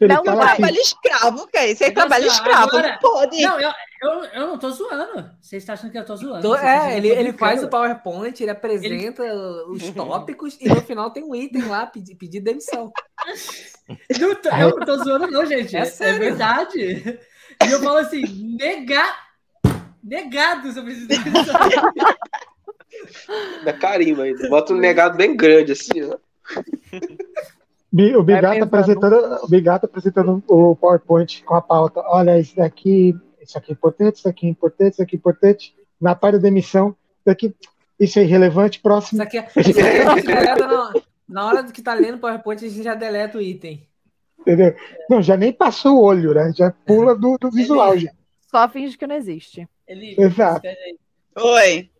[0.00, 0.46] Ele Não fala vai.
[0.52, 1.84] assim, Trabalho escravo, que é isso?
[1.84, 3.42] É trabalho escravo, agora- não pode.
[3.42, 3.70] Não, eu,
[4.02, 5.30] eu, eu não tô zoando.
[5.40, 6.42] Vocês estão achando que eu tô zoando?
[6.42, 7.68] Tô- achando é, ele, ele faz o.
[7.68, 9.22] PowerPoint, ele apresenta
[9.68, 12.92] os tópicos e no final tem um item lá, pedir, pedir demissão.
[14.20, 15.76] Não tô, eu não tô zoando, não, gente.
[15.76, 17.18] É É, verdade.
[17.66, 18.22] E eu falo assim,
[18.58, 19.26] negar.
[20.02, 21.54] Negado esse demissão.
[23.64, 24.48] Da carimba ainda.
[24.48, 26.16] Bota um negado bem grande, assim, ó.
[28.18, 28.62] O Bigato pensando.
[28.64, 32.00] apresentando, o Bigato apresentando o PowerPoint com a pauta.
[32.06, 35.74] Olha, isso daqui, isso aqui é importante, isso aqui é importante, isso aqui é importante.
[36.00, 37.54] Na parte da demissão, isso aqui,
[37.98, 39.22] isso é irrelevante, Isso próximo.
[39.22, 39.72] aqui, é- isso aqui
[40.14, 40.92] gente deleta
[41.28, 43.86] na, hora do que tá lendo o PowerPoint, a gente já deleta o item.
[44.40, 44.74] Entendeu?
[45.10, 46.52] Não, já nem passou o olho, né?
[46.54, 47.98] Já pula do, do visual.
[47.98, 48.10] Já.
[48.50, 49.68] Só finge que não existe.
[49.88, 50.66] Exato.
[51.36, 51.90] Oi.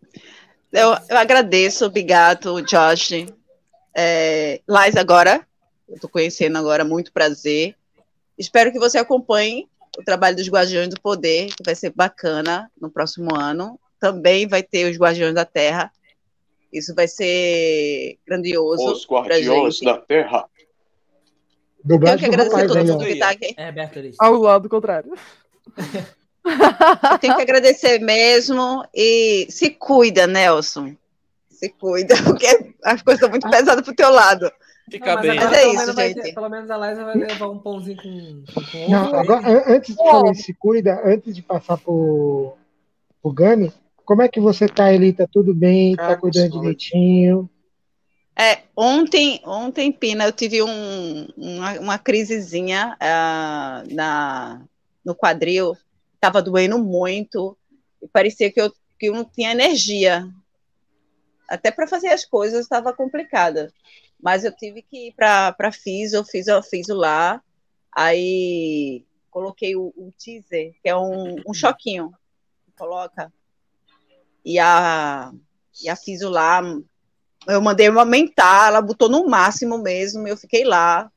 [0.71, 3.25] Eu, eu agradeço, obrigado, Josh.
[3.95, 5.45] É, Lais agora,
[5.87, 7.75] eu tô conhecendo agora, muito prazer.
[8.37, 9.67] Espero que você acompanhe
[9.97, 13.79] o trabalho dos Guardiões do Poder, que vai ser bacana no próximo ano.
[13.99, 15.91] Também vai ter os Guardiões da Terra.
[16.71, 18.91] Isso vai ser grandioso.
[18.91, 20.45] Os Guardiões da Terra.
[21.87, 23.53] Tenho Dublagem que do agradecer a todo mundo que tá aqui.
[23.57, 24.15] É, Beatriz.
[24.19, 25.13] Ao lado contrário.
[26.45, 30.95] Eu tenho que agradecer mesmo e se cuida, Nelson.
[31.49, 32.45] Se cuida, porque
[32.83, 34.51] as coisas estão muito pesadas pro teu lado.
[34.89, 35.31] Fica Não, bem.
[35.31, 36.21] agora Mas é pelo isso, gente.
[36.21, 39.95] ter- pelo menos a Liza vai levar um pãozinho com, com, Não, agora, an- antes
[39.95, 42.53] de falar se cuida, antes de passar pro,
[43.21, 43.73] pro Gani,
[44.07, 45.11] como é que você tá, Eli?
[45.11, 45.93] Tá tudo bem?
[45.93, 47.49] Tá Ah, cuidando direitinho?
[48.39, 54.65] É, ontem, ontem, Pina, eu tive um, uma, uma crisezinha ah, na,
[55.03, 55.75] no quadril,
[56.21, 57.57] tava doendo muito,
[58.01, 60.25] e parecia que eu, que eu não tinha energia.
[61.49, 63.73] Até para fazer as coisas estava complicada.
[64.21, 67.43] Mas eu tive que ir para a Fiso, fiz, eu fiz o lá,
[67.91, 72.13] aí coloquei o, o teaser, que é um, um choquinho,
[72.77, 73.31] coloca,
[74.47, 75.31] e a,
[75.83, 76.61] e a Fiso lá,
[77.47, 81.11] eu mandei aumentar, ela botou no máximo mesmo, eu fiquei lá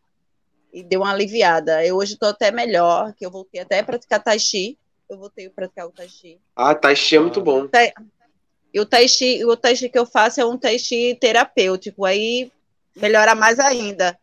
[0.73, 1.85] e deu uma aliviada.
[1.87, 4.77] Eu hoje estou até melhor, que eu voltei até a praticar tai chi.
[5.09, 6.39] Eu voltei a praticar o tai chi.
[6.57, 7.67] Ah, Tai Chi é muito bom.
[7.69, 7.93] Tai-
[8.73, 12.05] E o tai chi, o tai chi que eu faço é um tai chi terapêutico,
[12.05, 12.51] aí
[12.97, 14.17] melhora mais ainda.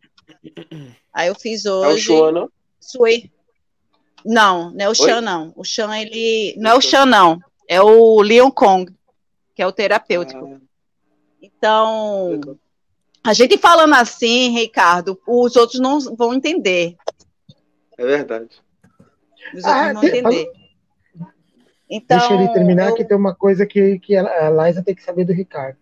[1.14, 2.06] Aí eu fiz É o hoje.
[2.06, 2.50] Chuan, não?
[2.80, 3.30] Sui.
[4.26, 4.96] Não, não é o?
[4.96, 5.54] Chan, não.
[5.56, 6.56] O Chan, ele.
[6.58, 7.40] Não é o Chan, não.
[7.68, 8.94] É o Leon Kong,
[9.58, 10.62] que é o terapêutico.
[11.42, 12.40] Então,
[13.24, 16.96] a gente falando assim, Ricardo, os outros não vão entender.
[17.98, 18.62] É verdade.
[19.56, 20.52] Os outros Ah, não vão tem- entender.
[21.90, 25.02] Então, Deixa ele terminar, eu- que tem uma coisa que, que a Liza tem que
[25.02, 25.80] saber do Ricardo.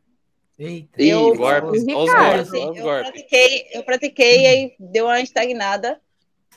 [0.57, 1.01] Eita.
[1.03, 5.05] Ih, Eu- golpes, Ricardo, olha os golpes, assim, eu pratiquei, eu pratiquei e aí deu
[5.05, 5.99] uma estagnada,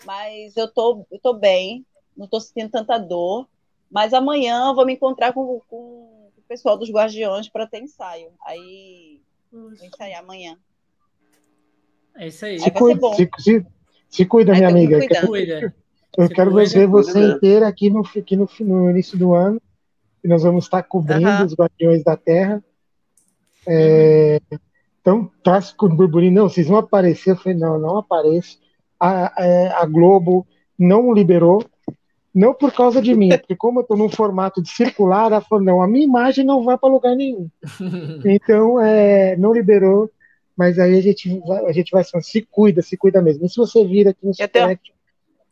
[0.04, 1.84] mas eu tô, eu tô bem,
[2.16, 3.48] não tô sentindo tanta dor.
[3.90, 6.17] Mas amanhã eu vou me encontrar com, com o
[6.48, 8.28] pessoal dos Guardiões para ter ensaio.
[8.44, 9.20] Aí
[9.52, 10.56] vou ensaiar amanhã.
[12.16, 12.58] É isso aí.
[12.58, 13.66] Se cuida, se, se-
[14.08, 14.98] se cuida minha amiga.
[15.26, 15.72] cuidando.
[16.16, 19.34] Eu Se quero cuida, ver cuida você inteira aqui no, aqui no, no início do
[19.34, 19.60] ano.
[20.24, 22.64] E nós vamos estar cobrindo os Guardiões da Terra.
[23.66, 24.40] É,
[25.00, 26.32] então, tá com o burburinho.
[26.32, 27.30] Não, vocês vão aparecer.
[27.30, 28.58] Eu falei, não, não apareço.
[28.98, 30.46] A, é, a Globo
[30.76, 31.64] não liberou.
[32.38, 35.64] Não por causa de mim, porque como eu estou num formato de circular, ela falou,
[35.64, 37.48] não, a minha imagem não vai para lugar nenhum.
[38.24, 40.08] Então, é, não liberou,
[40.56, 43.44] mas aí a gente vai, a gente vai falando, se cuida, se cuida mesmo.
[43.44, 44.94] E se você vir aqui no Eu tenho- Spectrum,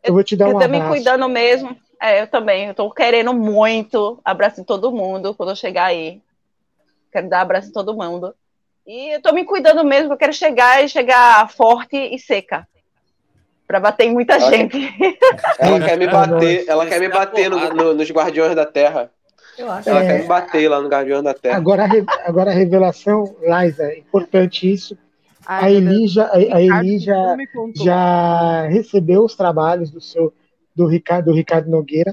[0.03, 0.89] eu vou te dar eu um tô me abraço.
[0.93, 1.75] cuidando mesmo.
[2.01, 2.67] É, eu também.
[2.67, 6.21] Eu tô querendo muito abraço em todo mundo quando eu chegar aí.
[7.11, 8.33] Quero dar abraço em todo mundo.
[8.85, 10.13] E eu tô me cuidando mesmo.
[10.13, 12.65] Eu quero chegar e chegar forte e seca.
[13.67, 14.49] Pra bater em muita Olha.
[14.57, 14.77] gente.
[15.59, 19.11] Ela quer me Ah, bater, ela quer me bater no- no- nos Guardiões da Terra.
[19.57, 19.89] Eu acho.
[19.89, 20.07] Ela É.
[20.07, 21.57] quer me bater lá no Guardiões da Terra.
[21.57, 24.97] Agora, a re- agora a revelação, Liza, é importante isso.
[25.45, 25.75] A Ai.
[25.75, 27.35] Eli já, a, Eli já,
[27.75, 30.33] já recebeu os trabalhos do seu
[30.75, 32.11] do Ricardo, do Ricardo Nogueira.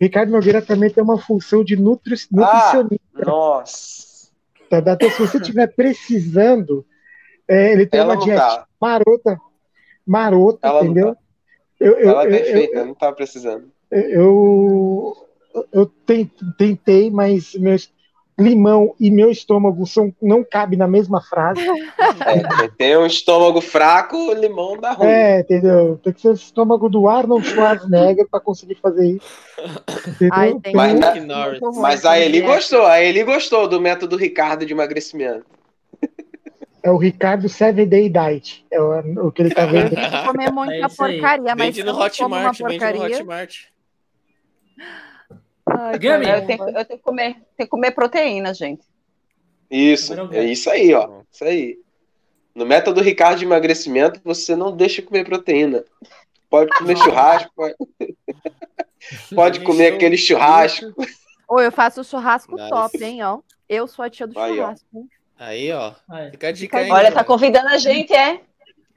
[0.00, 3.24] O Ricardo Nogueira também tem uma função de nutri, Ah, nutricionista.
[3.24, 4.28] nossa.
[4.70, 4.80] tá?
[4.82, 4.92] Tá?
[4.94, 6.84] Então, se você estiver precisando,
[7.46, 8.66] é, ele tem Ela uma dieta tá.
[8.80, 9.38] marota,
[10.08, 11.14] marota, Ela entendeu?
[11.14, 11.20] tá.
[11.78, 13.64] Eu, eu, Ela é eu, perfeita, não tava precisando.
[13.90, 15.14] eu,
[15.72, 17.90] eu ten- tentei, mas meu es-
[18.38, 21.60] limão e meu estômago são, não cabe na mesma frase.
[22.26, 25.08] É, tem um estômago fraco, o limão dá ruim.
[25.08, 25.98] É, entendeu?
[26.02, 29.26] Tem que ser o estômago do Arnold Schwarzenegger para conseguir fazer isso.
[30.32, 31.26] Ai, tem Mas, na- ruim
[31.76, 32.54] mas a Eli dieta.
[32.54, 35.57] gostou, a Eli gostou do método Ricardo de emagrecimento.
[36.82, 38.64] É o Ricardo Seven Day Diet.
[38.70, 39.94] É o, o que ele tá vendo.
[39.94, 43.16] Tem que comer muita É porcaria, mas Vende no Hotmart, vende no porcaria...
[43.18, 43.56] Hotmart.
[45.66, 46.28] Ai, Gami.
[46.28, 48.84] Eu tenho, eu tenho que comer, tenho que comer proteína, gente.
[49.70, 51.22] Isso, é isso aí, ó.
[51.30, 51.78] Isso aí.
[52.54, 55.84] No método Ricardo de emagrecimento, você não deixa comer proteína.
[56.48, 57.74] Pode comer churrasco, pode,
[59.34, 60.86] pode comer aquele churrasco.
[61.46, 62.70] Ou eu faço churrasco Nice.
[62.70, 63.40] top, hein, ó.
[63.68, 64.74] Eu sou a tia do Aí, ó.
[65.38, 65.92] Aí, ó.
[66.10, 66.30] Aí.
[66.30, 66.90] Fica a dica aí.
[66.90, 68.40] Olha, tá convidando a gente, é?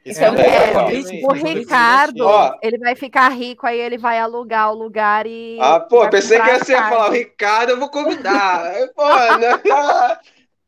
[0.04, 1.26] Isso É, é é, hein?
[1.26, 2.58] O Ricardo, Ó.
[2.64, 5.60] ele vai ficar rico, aí ele vai alugar o lugar e.
[5.62, 7.14] Ah, pô, pensei que você ia falar, o.
[7.14, 8.64] Ricardo, eu vou convidar.
[8.96, 9.08] Pô,
[9.38, 9.60] né?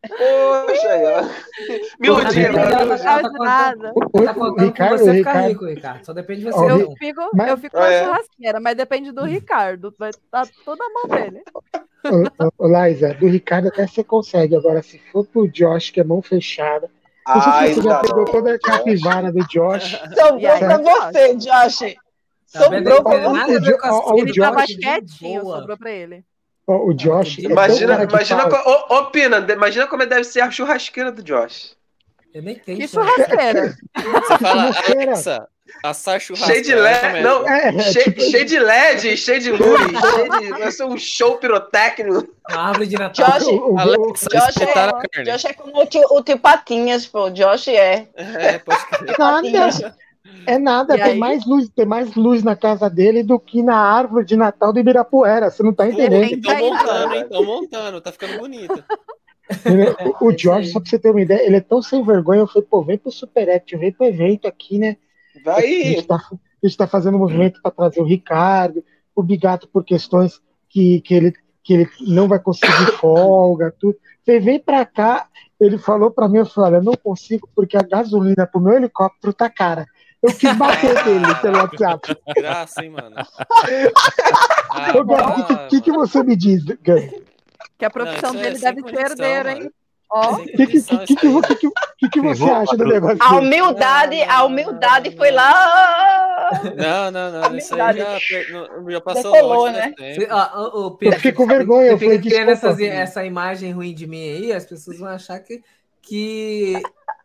[0.07, 1.21] Poxa, aí, ó.
[1.99, 6.05] Me Pô, iludi tá tá Tá Ricardo, você ficar rico, Ricardo.
[6.05, 6.67] Só depende de você.
[6.67, 6.79] Não.
[6.81, 8.03] Eu fico, Mas- eu fico na É.
[8.03, 9.95] churrasqueira, mas depende do Ricardo.
[9.97, 11.43] Vai estar tudo na mão dele.
[12.57, 12.67] Ô,
[13.19, 14.55] do Ricardo até você consegue.
[14.55, 16.89] Agora, se for pro Josh, que é mão fechada.
[17.27, 19.91] Não sei Ai, se você já pegou toda a capivara do Josh.
[20.13, 21.95] Sobrou pra você, Josh.
[22.51, 22.63] Tá?
[22.63, 23.57] Sobrou pra você.
[24.11, 26.23] o Ele tava Josh, quietinho, sobrou pra ele.
[26.67, 27.39] ó, o Josh.
[27.39, 31.23] é Imagina, de imagina, co- ô, ô, Pina, imagina como deve ser a churrasqueira do
[31.23, 31.75] Josh.
[32.33, 33.73] Eu nem tenho Que churrasqueira.
[33.97, 34.21] churrasqueira.
[34.21, 34.71] Você fala.
[34.91, 35.47] Alexa,
[35.83, 36.47] assar churrasco.
[36.47, 40.29] Cheio de LED, não, É, é, cheio, tipo- cheio de LED, cheio de luz, cheio
[40.39, 40.49] de.
[40.59, 42.27] Vai ser um show pirotécnico.
[42.49, 43.39] Uma árvore de Natal.
[43.39, 43.47] Josh,
[43.79, 45.31] Alexa, Josh a é, carne.
[45.31, 47.29] Josh é como o tio, o tio Patinhas, pô.
[47.29, 48.07] Josh é.
[48.15, 48.79] É, pode.
[49.17, 49.95] Nada.
[50.45, 51.17] É nada, E tem aí?
[51.17, 54.79] mais luz, tem mais luz na casa dele do que na árvore de Natal do
[54.79, 55.49] Ibirapuera.
[55.49, 56.41] Você não tá entendendo?
[56.41, 57.25] Tô Tá montando, hein?
[57.29, 58.83] Tô montando, tá ficando bonito.
[59.65, 59.89] Ele-
[60.19, 60.73] o, o É George, aí.
[60.73, 62.39] só pra você ter uma ideia, ele é tão sem vergonha.
[62.41, 64.97] Eu falei, pô, vem pro Super Act, vem pro evento aqui, né?
[65.37, 65.67] A Vai.
[65.67, 68.83] gente tá, a gente tá fazendo um movimento para trazer o Ricardo,
[69.15, 71.33] o Bigato por questões que, que, ele,
[71.63, 73.97] que ele não vai conseguir folga, tudo.
[74.25, 75.27] Falei, vem pra cá.
[75.59, 78.73] Ele falou pra mim, eu falei, olha, eu não consigo porque a gasolina pro meu
[78.73, 79.85] helicóptero tá cara.
[80.21, 82.17] Eu quis bater dele pelo WhatsApp.
[82.35, 83.15] Graça, hein, mano.
[83.17, 83.27] Ah,
[84.97, 86.63] o que, ah, que, que você me diz?
[86.63, 89.61] Que a Não, profissão isso é dele sem deve ser herdeiro, mano.
[89.63, 89.71] hein?
[90.35, 93.17] Sem O que, que, que, que, que, que, que, que você Vou- acha do negócio
[93.19, 96.49] A humildade, a humildade foi lá.
[96.75, 97.57] Não, não, não.
[97.57, 98.17] Isso aí já,
[98.89, 99.93] já passou Decolou, longe né?
[99.97, 103.93] Você- ó, ô, Pedro, Eu fiquei com vergonha, eu fica criando essas- essa imagem ruim
[103.93, 105.63] de mim aí, as pessoas vão achar que,
[106.01, 106.73] que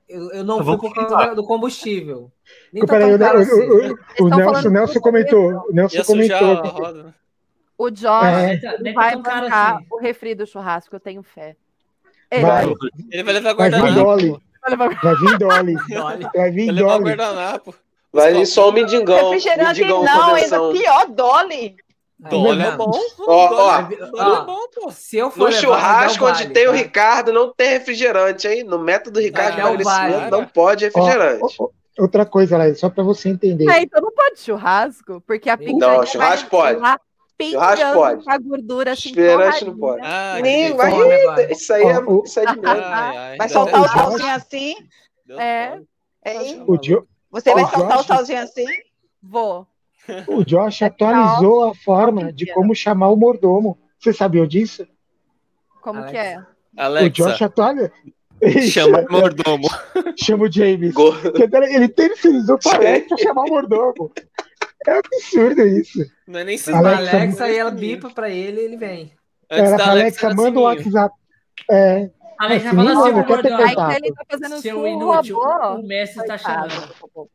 [0.08, 1.34] eu, eu não vou por causa falar.
[1.34, 2.30] do- combustível.
[2.72, 3.52] Nem tá Peraí, o, o, assim.
[3.52, 5.64] o, o, o estão Nelson, falando Nelson comentou.
[5.68, 7.12] O Nelson comentou.
[7.76, 8.92] o Josh É.
[8.94, 9.86] vai bancar assim.
[9.90, 11.54] o refri do churrasco, eu tenho fé.
[12.30, 12.64] Ele Vai,
[13.10, 14.04] Ele vai levar vai vir guardanapo.
[14.04, 14.36] Dolly.
[14.76, 15.74] vai Vai vir Dolly.
[16.34, 17.04] Vai vir Vai levar Dolly.
[17.04, 17.74] guardanapo.
[18.12, 19.16] Vai vir só o mendigão.
[19.30, 20.66] Refrigerante Mendigão não, convenção.
[20.70, 21.76] ainda pior, Dolly.
[22.18, 22.90] Dolly é bom.
[23.20, 24.90] Ó, ó, Dolly é bom, pô.
[24.90, 26.76] Se eu for No levar, churrasco o onde vale, tem o tá?
[26.76, 28.64] Ricardo, não tem refrigerante, hein?
[28.64, 30.30] No método Ricardo de Vai o emagrecimento vale.
[30.30, 31.56] não pode refrigerante.
[31.60, 31.68] ó, ó,
[32.02, 33.70] outra coisa, Laís, só pra você entender.
[33.70, 36.74] É, então não pode churrasco, porque a picanha Não, vai churrasco pode.
[36.78, 37.04] Churrasco
[38.24, 40.00] com a gordura assim Refrigerante não pode.
[40.04, 40.90] Ah, Nem que vai.
[40.90, 41.52] Come agora.
[41.52, 42.68] Isso aí é, Ó, o- isso é de medo.
[42.68, 44.74] Ai, ai, Vai soltar o salzinho assim?
[45.30, 45.78] É.
[46.26, 46.64] Hein?
[46.66, 46.76] O,
[47.30, 48.66] Você vai soltar o salzinho assim?
[49.22, 49.66] Vou.
[50.26, 53.78] o Josh atualizou a forma de como chamar o mordomo.
[53.98, 54.86] Você sabia disso?
[55.80, 56.12] Como Alexa.
[56.12, 56.38] que é?
[57.04, 57.92] O Josh Alexa, atualiza.
[58.70, 59.68] chama o mordomo.
[60.16, 60.94] Chama o James.
[61.70, 64.12] Ele terceirizou para Alexa pra chamar o mordomo.
[64.86, 65.98] É absurdo isso.
[66.26, 69.12] Não é nem fala Alexa, Alexa e ela bipa pra ele e ele vem.
[69.50, 70.62] Antes Era da pra Alexa Alexa, manda o.
[70.62, 71.14] WhatsApp.
[71.70, 73.92] É, Alexa, Assim, fala assim, ô quer ter contato.
[73.96, 76.70] ele tá fazendo seu inútil, o mestre tá Coitado.
[76.70, 77.30] chamando.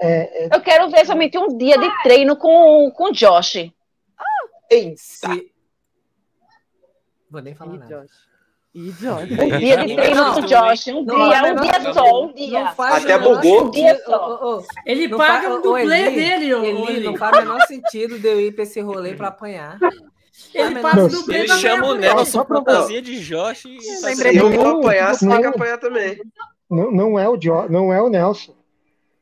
[0.00, 3.70] é, é, Eu quero ver somente um dia de treino com, com o Josh.
[4.96, 5.52] Se...
[7.30, 8.00] Vou nem falar Ih, nada.
[8.02, 8.27] Josh.
[8.74, 9.30] Josh.
[9.30, 10.86] Um dia de treino Não, com o Josh.
[10.88, 12.68] Um não, dia, não, um não, dia não, só, um dia.
[12.68, 13.64] Até o bugou.
[13.64, 14.62] Um dia só.
[14.84, 18.18] Ele não paga um ô, dublê Eli, dele, ô, Eli, não faz o menor sentido
[18.18, 19.78] de eu ir pra esse rolê pra apanhar.
[20.54, 21.94] Ele paga o não, dublê Ele da chama o.
[21.94, 25.50] Nelson fantasia de Josh e Se eu for apanhar, você tem que Não.
[25.50, 26.20] apanhar também.
[26.70, 28.54] não, não, é o jo, não é o Nelson.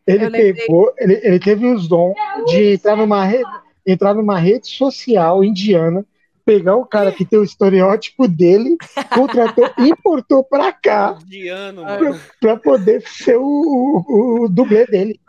[0.06, 2.14] Ele pegou, ele, ele teve os dons
[2.46, 3.50] de entrar numa rede,
[3.84, 6.04] entrar numa rede social indiana,
[6.46, 8.76] pegar o cara que tem o estereótipo dele,
[9.12, 12.20] contratou, importou pra cá indiano, pra, mano.
[12.40, 15.20] pra poder ser o, o, o dublê dele.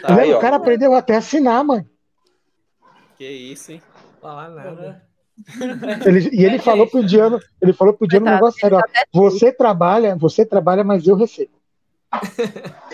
[0.00, 1.86] Tá aí, o cara aprendeu até a assinar, mano.
[3.18, 3.82] Que isso, hein?
[4.22, 5.02] Falar nada.
[6.06, 9.04] Ele- e ele falou pro indiano, ele falou pro indiano um negócio sério, ó, tá
[9.12, 11.52] você trabalha, você trabalha, mas eu recebo.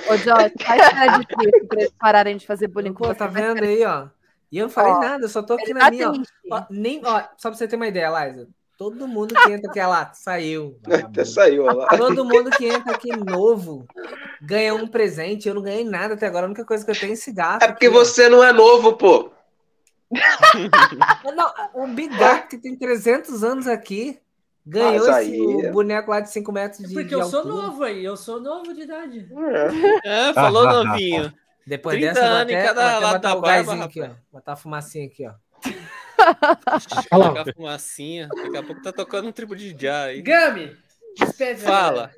[0.09, 3.15] Ô, Josh, faz cara de triste pra eles pararem de fazer bullying com você.
[3.15, 4.09] tá vendo aí, ó?
[4.51, 6.15] E eu não falei Ó, nada, eu só tô aqui na tá minha, ó.
[6.51, 8.49] Ó, nem, ó, só pra você ter uma ideia, Liza.
[8.77, 10.79] Todo mundo que entra aqui, ah lá, saiu.
[10.91, 11.87] Até saiu, ó lá.
[11.97, 13.87] Todo mundo que entra aqui novo
[14.41, 15.47] ganha um presente.
[15.47, 16.47] Eu não ganhei nada até agora.
[16.47, 17.63] A única coisa que eu tenho é esse gato.
[17.63, 19.31] É porque aqui, você não é novo, pô.
[21.37, 24.19] Não, o Big Gato, que tem 300 anos aqui,
[24.67, 27.41] ganhou Mas esse, aí- o boneco lá de 5 metros de, Porque de eu sou
[27.41, 27.55] altura.
[27.63, 29.29] novo aí, eu sou novo de idade.
[30.05, 31.33] É, falou novinho.
[31.67, 34.01] Depois 30 dessa, vou em até, cada vou até lado botar da o barba, aqui,
[34.03, 34.09] ó.
[34.33, 35.33] Botar a fumacinha aqui, ó.
[37.13, 37.25] Olha.
[37.27, 38.29] Jogar fumacinha.
[38.29, 40.23] Daqui a pouco tá tocando um tribo de já aí.
[40.23, 40.77] Gami,
[41.19, 41.61] despede.
[41.61, 42.11] Fala.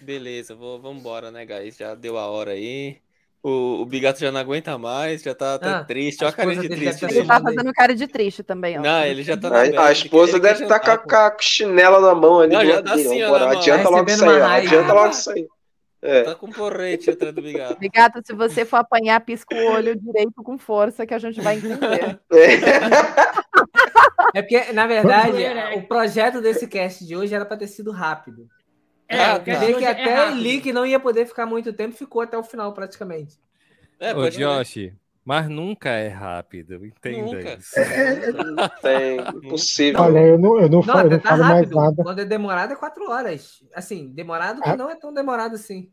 [0.00, 1.76] Beleza, vou, vambora, né, guys?
[1.76, 2.98] Já deu a hora aí.
[3.42, 6.24] O, o Bigato já não aguenta mais, já tá, tá Ah, triste.
[6.24, 7.00] a Olha a carinha de triste.
[7.02, 8.82] deve Ele tá fazendo cara de triste também, ó.
[8.82, 11.36] Não, ele já tá na A, a esposa deve estar com, jantar, a- com a
[11.38, 12.54] chinela na mão ali.
[12.54, 13.06] Não, já dele.
[13.06, 13.36] assim, ó.
[13.36, 14.04] Adianta Tá logo
[14.42, 14.46] ó.
[14.48, 14.66] raiva.
[14.66, 15.46] Adianta logo isso aí.
[16.06, 16.22] É.
[16.22, 17.76] Tá com porrete atrás do Bigato.
[17.92, 21.56] Gato, se você for apanhar, pisca o olho direito com força, que a gente vai
[21.56, 22.20] entender.
[24.34, 27.90] É porque, na verdade, ver, o projeto desse cast de hoje era pra ter sido
[27.90, 28.46] rápido.
[29.08, 30.38] É, Ah, de que é até rápido.
[30.40, 33.36] ele que não ia poder ficar muito tempo, ficou até o final praticamente.
[34.00, 34.30] É, Ô, ver.
[34.32, 34.92] Josh,
[35.24, 37.54] mas nunca é rápido, entenda Nunca.
[37.54, 37.74] isso.
[38.54, 39.20] Não tem.
[39.46, 40.00] Impossível.
[40.02, 41.76] Olha, eu não, eu não, Não, falo, eu não tá falo mais rápido.
[41.76, 42.02] nada.
[42.02, 43.62] Quando é demorado é quatro horas.
[43.74, 44.76] Assim, demorado que Ah.
[44.76, 45.88] não é tão demorado assim.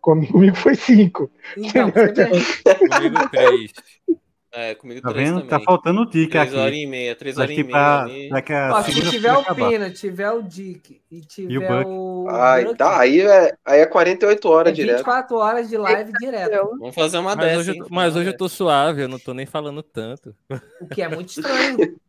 [0.00, 1.30] Comigo foi cinco.
[1.56, 1.90] Então.
[1.92, 3.72] Comigo três.
[4.50, 5.34] É, comigo Tá vendo?
[5.42, 5.48] também.
[5.48, 6.56] Tá faltando dica Três aqui.
[6.58, 9.54] horas e meia, três horas e meia daqui a Ó, se tiver o.
[9.54, 11.90] Pina, tiver o Dick e tiver Buck.
[11.90, 12.26] o.
[12.30, 14.96] Ai, Buck, tá, aí, é, aí é 48 é horas direto.
[14.96, 16.70] 24 horas de live direto.
[16.78, 17.84] Vamos fazer uma Mas dessa, hoje, hein?
[17.90, 20.34] mas hoje eu tô suave, eu não tô nem falando tanto.
[20.80, 21.96] O que é muito estranho.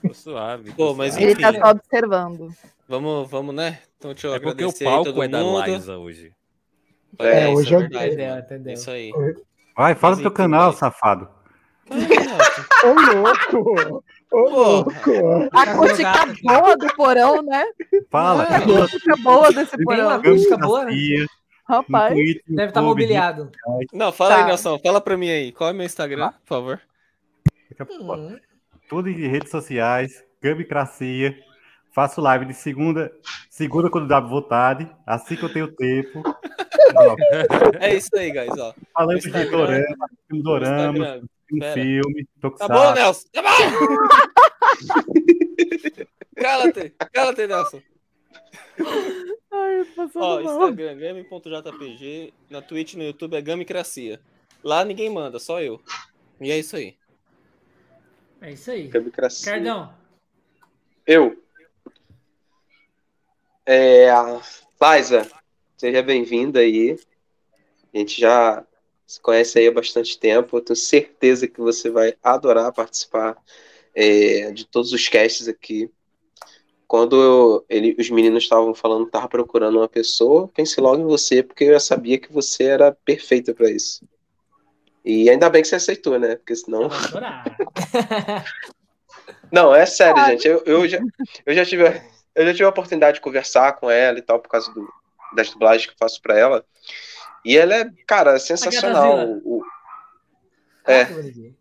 [0.00, 0.72] Tô suave.
[0.72, 1.30] Pô, mas suave.
[1.30, 1.60] Ele tá enfim.
[1.60, 2.48] só observando.
[2.88, 3.78] Vamos, vamos, né?
[3.98, 5.66] Então deixa eu É porque o agradecer aí palco todo é da.
[5.66, 6.32] Liza hoje.
[7.18, 8.72] É, É, isso hoje é eu- verdade, Entendeu, entendeu.
[8.74, 9.12] Isso aí.
[9.76, 11.28] Vai, fala do teu Mas, canal, enfim, safado.
[12.84, 14.04] Ô, louco!
[14.30, 15.48] Ô, louco!
[15.52, 17.64] A Tá acústica boa do porão, né?
[18.10, 18.44] Fala.
[18.44, 20.06] A acústica boa desse porão.
[20.06, 20.92] uma acústica boa, né?
[21.68, 22.14] Rapaz.
[22.14, 23.50] Deve estar YouTube, mobiliado.
[23.92, 24.46] Não, fala aí, Tá.
[24.48, 24.78] Nelson.
[24.78, 25.52] Fala pra mim aí.
[25.52, 26.80] Qual é meu Instagram, por favor?
[27.70, 28.14] daqui a pouco.
[28.14, 28.38] Hum.
[28.88, 31.34] Tudo em redes sociais, Gambicracia.
[31.94, 33.10] Faço live de segunda,
[33.50, 36.22] segunda quando dá vontade, assim que eu tenho tempo.
[37.80, 38.74] É isso aí, guys, ó.
[38.92, 39.50] Falando de Instagram.
[39.50, 42.28] dorama, filme dorama, um filme,
[42.58, 43.28] Tá bom, Nelson?
[43.32, 43.48] Tá bom!
[46.36, 47.82] Cala-te, cala-te, Nelson.
[49.52, 50.40] Ai, Ó.
[50.40, 52.32] Instagram, game.jpg.
[52.50, 54.20] Na Twitch, no YouTube é Gamicracia.
[54.64, 55.80] Lá ninguém manda, só eu.
[56.40, 56.96] E é isso aí.
[58.40, 58.88] É isso aí.
[58.88, 59.52] Democracia.
[59.52, 59.94] Cardão,
[61.06, 61.36] Eu.
[63.64, 64.08] É,
[64.80, 65.30] Liza,
[65.82, 66.96] seja bem-vinda aí.
[67.92, 68.64] A gente já
[69.04, 70.56] se conhece aí há bastante tempo.
[70.56, 73.36] Eu tenho certeza que você vai adorar participar
[73.92, 75.90] é, de todos os casts aqui.
[76.86, 81.04] Quando eu- ele- os meninos estavam falando que estavam procurando uma pessoa, pensei logo em
[81.04, 84.06] você, porque eu já sabia que você era perfeita para isso.
[85.04, 86.36] E ainda bem que você aceitou, né?
[86.36, 86.88] Porque senão.
[89.50, 90.46] Não, é sério, gente.
[90.46, 91.00] Eu, eu, já,
[91.44, 91.82] eu, já tive,
[92.36, 95.01] eu já tive a oportunidade de conversar com ela e tal, por causa do-
[95.34, 96.64] das dublagens que eu faço pra ela.
[97.44, 99.18] E ela é, cara, sensacional.
[99.20, 99.64] Agatha O, o-
[100.84, 101.54] é, sim.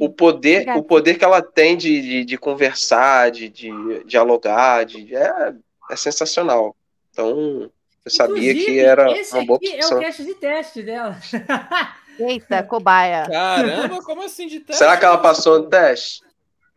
[0.00, 5.14] o poder, o poder que ela tem de, de, de conversar, de, de dialogar, de,
[5.14, 5.54] é,
[5.90, 6.76] é sensacional.
[7.10, 7.70] Então,
[8.04, 9.98] eu sabia Inclusive, que era esse uma boa aqui é opção.
[9.98, 11.16] o cast de teste dela.
[12.18, 13.26] Eita, cobaia.
[13.28, 14.78] Caramba, como assim de teste?
[14.78, 16.22] Será que ela passou no teste?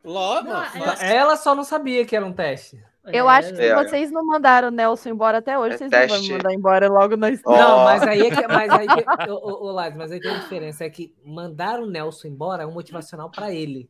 [0.04, 0.48] Logo?
[0.48, 0.64] Não.
[1.02, 2.82] Ela só não sabia que era um teste.
[3.14, 3.76] Eu acho que É.
[3.76, 6.28] vocês não mandaram o Nelson embora até hoje, É vocês não vão teste.
[6.32, 7.62] me mandar embora logo na história.
[7.62, 8.48] Não, mas aí é que.
[8.48, 10.84] Mas aí que ô, mas aí tem uma diferença.
[10.86, 13.90] É que mandar o Nelson embora é um motivacional pra ele.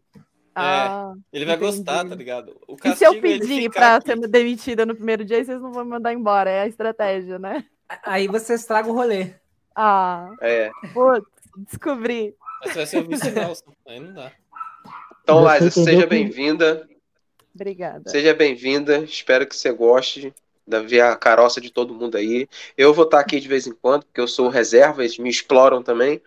[0.60, 1.72] Ah, Ele vai entendi.
[1.78, 2.60] gostar, tá ligado?
[2.68, 5.84] O E se eu é pedir pra ser demitida no primeiro dia, vocês não vão
[5.86, 6.50] me mandar embora?
[6.50, 7.64] É a estratégia, né?
[8.04, 9.34] Aí você estraga o rolê.
[9.76, 10.72] Ah, É.
[10.94, 11.28] putz,
[11.70, 12.34] descobri.
[12.62, 13.72] Mas você vai ser o vice-Nelson.
[13.88, 14.32] Aí não dá.
[15.22, 16.88] Então, Liza, entendeu seja que- bem-vinda.
[17.58, 18.08] Obrigada.
[18.08, 20.32] Seja bem-vinda, espero que você goste
[20.68, 22.48] de ver a caroça de todo mundo aí.
[22.78, 25.82] Eu vou estar aqui de vez em quando, porque eu sou reserva, eles me exploram
[25.82, 26.22] também.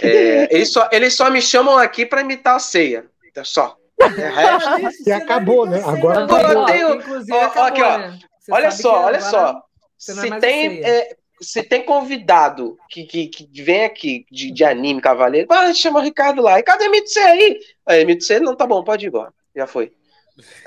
[0.00, 3.06] É, eles, só, eles só me chamam aqui para imitar a ceia.
[3.34, 3.76] É só.
[4.00, 5.08] É resto.
[5.08, 5.82] E acabou, né?
[5.84, 6.66] Agora Pô, eu acabou.
[6.66, 6.88] tenho-
[7.32, 7.98] ó, acabou, aqui, ó.
[7.98, 8.18] né?
[8.50, 9.50] Olha só, olha só.
[9.50, 9.62] é
[9.98, 15.00] Se a tem, é, se tem convidado que, que, que vem aqui de, de anime,
[15.00, 16.56] cavaleiro, ah, chama o Ricardo lá.
[16.56, 17.60] Ricardo, imita você aí.
[17.86, 19.32] Aí, imita você, não, tá bom, pode ir embora.
[19.54, 19.92] Já foi.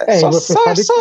[0.08, 0.94] É, só, você só, sabe só,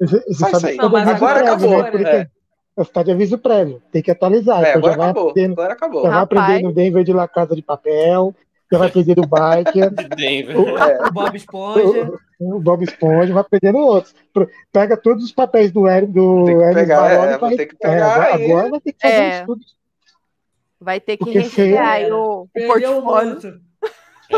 [0.00, 1.82] Você, você só sabe Não, mas agora prévio, acabou.
[1.82, 1.90] né?
[1.90, 2.28] Porque É.
[2.74, 4.64] Você tá de aviso prévio, tem que atualizar.
[4.64, 5.30] É, então agora já vai acabou.
[5.30, 6.02] aprendendo, Agora acabou.
[6.04, 8.34] já vai aprender no Denver de La Casa de Papel,
[8.72, 10.56] já vai aprender do Biker, Denver.
[10.56, 11.06] É.
[11.06, 12.12] O Bob Esponja.
[12.40, 14.14] o Bob Esponja, vai aprendendo outros.
[14.72, 17.66] Pega todos os papéis do Hermes do Tem que Hermes pegar, Baroni é, vai- ter
[17.66, 18.50] que é, pegar agora, aí.
[18.52, 19.28] agora vai ter que fazer É.
[19.28, 19.60] um estudo.
[20.80, 23.60] Vai ter que Porque rechear o, o o portfólio.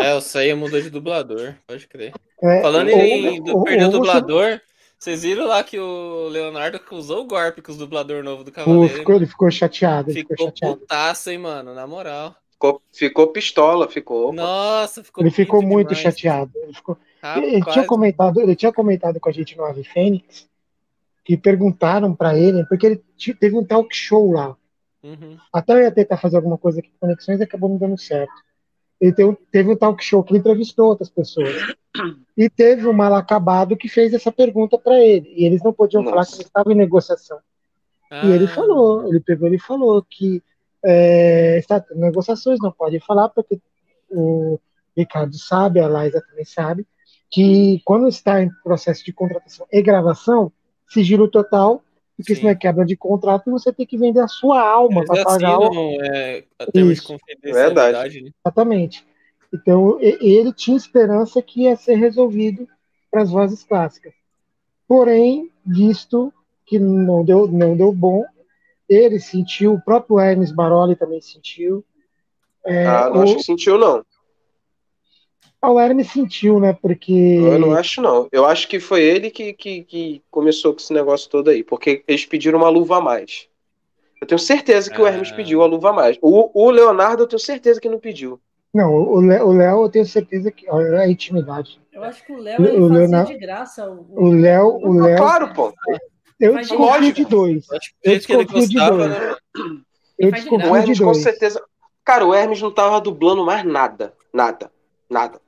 [0.03, 2.13] É, o Ceia mudou de dublador, pode crer.
[2.43, 4.61] É, Falando ou- em ou- perder o ou você- dublador,
[4.99, 8.95] vocês viram lá que o Leonardo usou o golpe com os dublador novo do Cavaleiro.
[8.99, 10.77] ficou, ele ficou chateado, ele ficou Ficou chateado.
[10.79, 12.35] putaço, hein, mano, na moral.
[12.51, 14.33] Ficou, ficou pistola, ficou.
[14.33, 16.03] Nossa, ficou Ele ficou muito demais.
[16.03, 16.53] chateado.
[16.63, 16.97] Ele, ficou-
[17.37, 20.49] ele tinha comentado, ele tinha comentado com a gente no Ave Fênix
[21.25, 23.03] que perguntaram pra ele, porque ele
[23.41, 24.57] teve um talk show lá
[25.03, 25.37] Uhum.
[25.53, 28.33] Até eu ia tentar fazer alguma coisa aqui com conexões e acabou não dando certo.
[29.01, 31.55] Ele teve, um- teve um talk show que ele entrevistou outras pessoas.
[32.37, 35.33] E teve um mal acabado que fez essa pergunta para ele.
[35.37, 36.33] E eles não podiam falar Nossa.
[36.33, 37.39] que ele estava em negociação.
[38.11, 40.43] E ele Ah, falou, ele pegou e falou que
[40.85, 43.61] é, está tendo negociações, não pode falar, porque
[44.11, 44.59] o
[44.97, 46.85] Ricardo sabe, a Laísa também sabe,
[47.31, 50.51] que quando está em processo de contratação e gravação,
[50.89, 51.84] sigilo total,
[52.17, 55.25] porque senão é quebra de contrato e você tem que vender a sua alma para
[55.25, 57.07] pagar o, assinam é, a termo de Isso.
[57.09, 58.31] confidencialidade, né?
[58.45, 59.05] Exatamente.
[59.53, 62.69] Então, ele tinha esperança que ia ser resolvido
[63.11, 64.13] para as vozes clássicas.
[64.87, 66.33] Porém, visto
[66.67, 68.25] que não deu, não deu bom,
[68.89, 71.85] ele sentiu, o próprio Hermes Baroli também sentiu.
[72.67, 74.05] É, Ah, não o, acho que sentiu, não.
[75.65, 76.77] Ah, o Hermes sentiu, né?
[76.81, 77.13] Porque.
[77.13, 78.29] Eu não acho, não.
[78.33, 82.03] Eu acho que foi ele que, que, que começou com esse negócio todo aí, porque
[82.07, 83.49] eles pediram uma luva a mais.
[84.21, 86.17] Eu tenho certeza que o Hermes pediu a luva a mais.
[86.23, 88.41] O, o Leonardo, eu tenho certeza que não pediu.
[88.73, 90.69] Não, o Le- o Léo, eu tenho certeza que.
[90.71, 91.81] Olha a intimidade.
[91.93, 93.89] Eu acho que o Léo O ele fazia Leonardo- de graça.
[93.91, 94.67] O, O Léo.
[94.83, 95.73] O Léo Claro, pô.
[96.41, 97.67] eu de desconfio de dois.
[97.67, 99.11] Do Eu jeito que ele desconfio de gostava, dois.
[99.11, 99.35] né?
[100.19, 101.23] Eu desconfio O de Hermes com dois.
[101.23, 101.63] certeza.
[102.05, 104.13] Cara, o Hermes não tava dublando mais nada.
[104.33, 104.71] Nada.
[105.09, 105.41] Nada.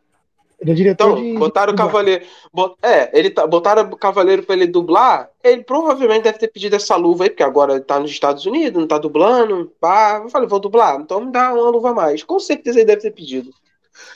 [0.58, 1.34] Ele é diretor Então, de.
[1.38, 2.24] botaram o Cavaleiro.
[2.52, 5.28] bot- É, ele tá, botaram o Cavaleiro pra ele dublar.
[5.44, 8.80] Ele provavelmente deve ter pedido essa luva aí, porque agora ele tá nos Estados Unidos,
[8.80, 9.70] não tá dublando.
[9.78, 10.20] Pá.
[10.24, 12.22] Eu falei, vou dublar, então me dá uma luva a mais.
[12.22, 13.50] Com certeza ele deve ter pedido.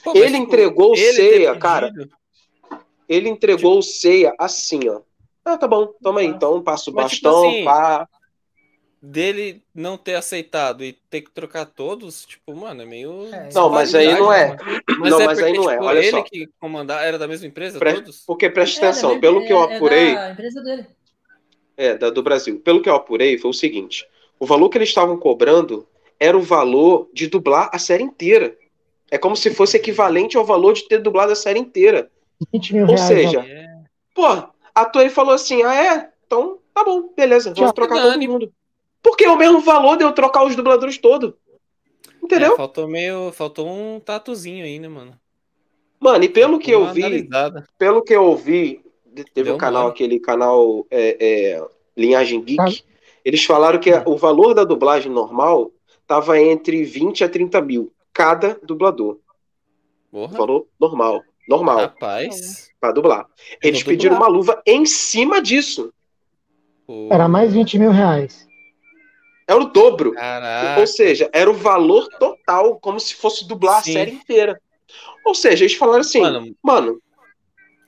[0.03, 1.93] Pô, ele tipo, entregou o ele ceia, cara.
[3.09, 5.01] Ele entregou o ceia assim, ó.
[5.45, 6.27] Ah, tá bom, toma aí.
[6.27, 8.09] Então passa o Mas, tipo bastão, assim, pá.
[9.03, 13.31] Dele não ter aceitado e ter que trocar todos, tipo, mano, é meio.
[13.55, 14.49] Não, mas aí não é.
[14.55, 15.25] disparidade, Não, mano.
[15.25, 16.23] mas aí não é, tipo, olha ele só.
[16.23, 18.23] que comandar era da mesma empresa, Pre- todos?
[18.27, 20.15] Porque presta É, atenção, da- pelo que eu é- é apurei.
[20.15, 20.87] da empresa dele.
[21.79, 22.61] É, da, do Brasil.
[22.61, 24.07] Pelo que eu apurei, foi o seguinte:
[24.39, 28.55] o valor que eles estavam cobrando era o valor de dublar a série inteira.
[29.11, 32.11] É como se fosse equivalente ao valor de ter dublado a série inteira.
[32.53, 33.01] 20 mil Ou reais.
[33.07, 33.85] seja, ó.
[34.15, 36.11] pô, a Toei falou assim: ah, é?
[36.27, 38.53] Então tá bom, beleza, vamos trocar todo mundo.
[39.03, 41.33] Porque é o mesmo valor de eu trocar os dubladores todos.
[42.23, 42.55] Entendeu?
[42.55, 43.33] É, faltou meio.
[43.33, 45.19] Faltou um tatuzinho aí, né, mano?
[45.99, 47.67] Mano, e pelo que eu vi, analisada.
[47.79, 48.83] pelo que eu ouvi,
[49.35, 49.93] teve Deu um canal, mole.
[49.95, 51.67] aquele canal é, é,
[51.97, 52.93] Linhagem Geek, Ah.
[53.25, 55.71] eles falaram que o valor da dublagem normal
[56.07, 59.19] tava entre 20 a 30 mil, cada dublador.
[60.11, 60.39] Porra.
[60.39, 62.71] Valor normal, normal, Rapaz.
[62.81, 63.27] pra dublar.
[63.63, 64.31] Eles pediram dublar.
[64.31, 65.93] uma luva em cima disso.
[67.11, 68.49] Era mais 20 mil reais.
[69.51, 70.13] É o dobro.
[70.13, 70.81] Caraca.
[70.81, 73.91] Ou seja, era o valor total, como se fosse dublar Sim.
[73.91, 74.61] a série inteira.
[75.27, 77.03] Ou seja, eles falaram assim, Mano, mano,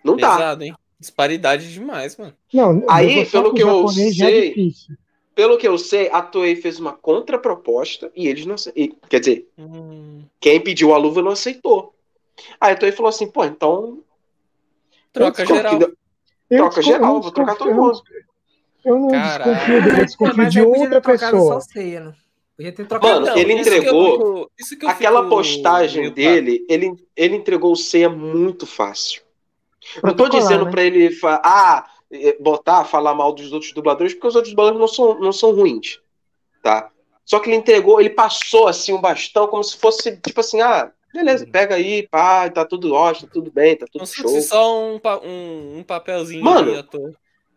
[0.03, 0.33] não dá.
[0.33, 0.75] Pesado, hein?
[0.99, 2.35] Disparidade demais, mano.
[2.53, 4.97] Não, Aí, pelo que eu é sei, difícil.
[5.37, 9.21] Pelo que eu sei, a Toei fez uma contraproposta e eles não ace- e- Quer
[9.21, 11.95] dizer, Hum, quem pediu a luva não aceitou.
[12.61, 14.01] Aí a Toei falou assim, pô, então.
[15.13, 15.79] troca geral.
[16.49, 18.03] Troca geral, vou trocar todo mundo.
[18.85, 19.55] Eu não Caralho.
[19.55, 21.55] desconfio dele, eu desconfio mas de outra ter trocado pessoa.
[21.55, 22.15] só ceia, né?
[22.57, 24.49] Podia ter trocado Mano, Então, ele que entregou.
[24.57, 29.23] fico- que Aquela postagem dele, ele, ele entregou o ceia muito fácil.
[30.03, 30.71] Não tô dizendo né?
[30.71, 34.89] pra ele ah, eh, botar, falar mal dos outros dubladores, porque os outros dubladores não
[34.89, 35.99] são, não são ruins.
[36.63, 36.91] Tá?
[37.25, 40.93] Só que ele entregou, ele passou assim um bastão como se fosse tipo assim, ah,
[41.13, 44.41] beleza, pega aí, pá, tá tudo ótimo, tá tudo bem, tá tudo se show.
[44.41, 47.13] só um, um, um papelzinho Mano, toa.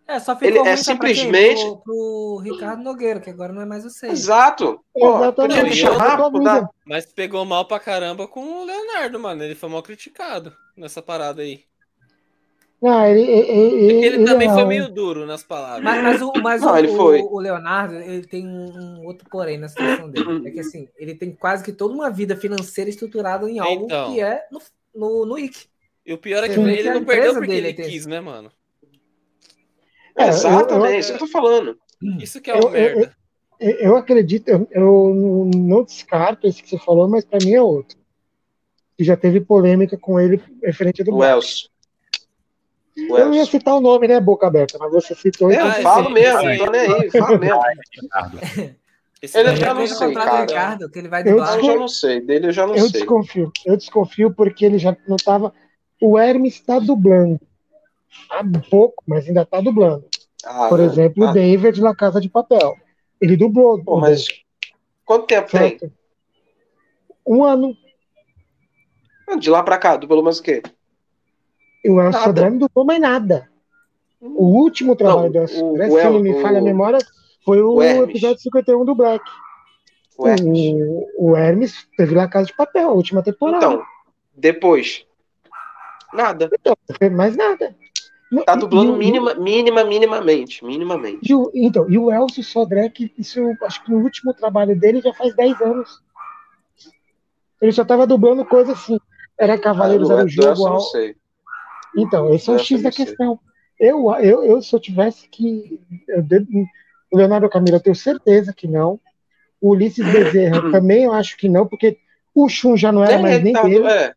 [0.07, 3.83] É, só ficou Ele é simplesmente- Pro, pro Ricardo Nogueira, que agora não é mais
[3.85, 4.11] o ceia.
[4.11, 4.79] Exato.
[4.93, 5.55] Pô, Exatamente.
[5.57, 6.69] podia me chamar.
[6.85, 9.43] Mas pegou mal pra caramba com o Leonardo, mano.
[9.43, 11.63] Ele foi mal criticado nessa parada aí.
[12.81, 15.83] Não, ele, ele, ele, Porque ele também é foi meio duro nas palavras.
[15.83, 17.21] Mas, mas o, mas Não, o, ele foi.
[17.21, 20.47] o- Leonardo, ele tem um, outro porém na situação dele.
[20.47, 24.13] É que assim, ele tem quase que toda uma vida financeira estruturada em algo Então.
[24.13, 24.61] que é no,
[24.93, 25.67] no, no IC.
[26.05, 26.67] E o pior é que Sim.
[26.69, 28.51] ele não perdeu porque ele quis, né, mano?
[30.17, 31.77] É, Exatamente, eu- isso que eu tô falando.
[32.19, 33.15] Isso que é eu- merda.
[33.59, 37.61] Eu, eu acredito, eu, eu não descarto esse que você falou, mas pra mim é
[37.61, 37.97] outro.
[38.97, 41.69] Que já teve polêmica com ele referente do Elcio.
[43.09, 45.81] O Eu ia citar o nome, né, boca aberta, mas você citou É, então eu
[45.83, 47.59] falo mesmo, não tô nem aí, falo mesmo.
[49.21, 50.41] Esse Ele já não sei, cara.
[50.41, 51.57] Ricardo, que ele vai Eu dublar.
[51.57, 52.91] Eu já não sei, dele eu já não Eu sei.
[53.01, 55.53] desconfio, eu desconfio porque ele já não tava.
[56.01, 57.39] O Hermes está dublando.
[58.29, 60.05] Há pouco, mas ainda tá dublando.
[60.45, 60.85] Ah, Por não.
[60.85, 62.75] exemplo, o Ah, David na Casa de Papel.
[63.21, 63.83] Ele dublou.
[63.83, 64.27] pô, mas
[65.03, 65.79] quanto tempo tem?
[67.25, 67.75] Um ano.
[69.39, 70.61] De lá pra cá, dublou mais o quê?
[71.83, 72.21] E o Elcio.
[72.23, 73.49] Sodré não dublou mais nada.
[74.21, 76.99] O último trabalho do Elcio Sodré, se não me falha a memória,
[77.43, 79.23] foi o, o episódio 51 do Black.
[80.17, 80.73] O Hermes.
[81.17, 83.57] O, o Hermes teve lá Casa de Papel, a última temporada.
[83.65, 83.83] Então,
[84.33, 85.05] depois.
[86.13, 86.49] Nada.
[86.53, 87.75] Então, não fez mais nada.
[88.43, 90.65] Tá E- dublando e o- minima, minima, minimamente.
[90.65, 91.19] Minimamente.
[91.31, 95.01] E o, então, e o Elcio Sodré, isso eu acho que no último trabalho dele
[95.01, 96.01] já faz 10 anos.
[97.61, 98.99] Ele só tava dublando coisa assim.
[99.39, 100.65] Era Cavaleiros, Ah, era do o jogo.
[100.65, 101.15] não al- sei.
[101.95, 103.39] Então, esse é o X da questão.
[103.79, 105.79] Eu, eu, eu, se eu tivesse que.
[106.07, 106.23] eu
[107.11, 108.99] o Leonardo Camilo, eu tenho certeza que não.
[109.61, 111.97] O Ulisses Bezerra também eu acho que não, porque
[112.33, 113.85] o Chum já não era É, mais nem tá, dele.
[113.87, 114.13] é,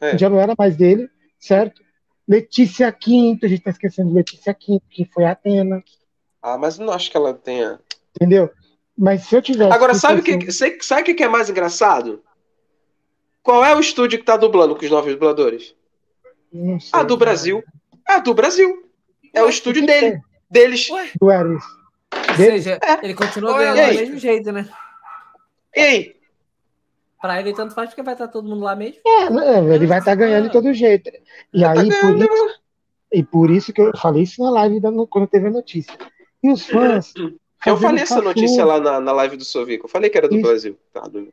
[0.00, 0.18] é.
[0.18, 1.08] Já não era mais dele,
[1.38, 1.82] certo?
[2.26, 5.82] Letícia Quinto, a gente tá esquecendo de Letícia Quinto, que foi a Atena,
[6.42, 7.78] Ah, mas não acho que ela tenha.
[8.16, 8.50] entendeu?
[8.96, 9.72] Mas se eu tivesse.
[9.72, 12.22] Agora, que sabe o que, sabe que que é mais engraçado?
[13.42, 15.74] Qual é o estúdio que tá dublando com os novos dubladores?
[16.52, 16.90] Não sei.
[16.98, 17.62] A do Brasil.
[18.06, 18.88] A do Brasil.
[19.32, 20.20] É o estúdio dele.
[20.48, 20.88] Deles.
[21.20, 21.64] Do Hermes.
[22.28, 24.68] Ou seja, ele continua é ganhando do mesmo jeito, né?
[25.74, 26.16] E aí?
[27.24, 29.00] Pra ele tanto faz porque vai estar todo mundo lá mesmo.
[29.06, 31.08] É, né, ele vai estar ganhando de todo jeito.
[31.54, 32.60] E tá aí, por isso,
[33.10, 35.96] e por isso que eu falei isso na live da- quando teve a notícia.
[36.42, 37.14] E os fãs.
[37.64, 39.86] Eu falei essa notícia lá na, na live do Sovico.
[39.86, 40.42] Eu falei que era do Isso.
[40.46, 40.78] Brasil.
[40.92, 41.32] Tá, do-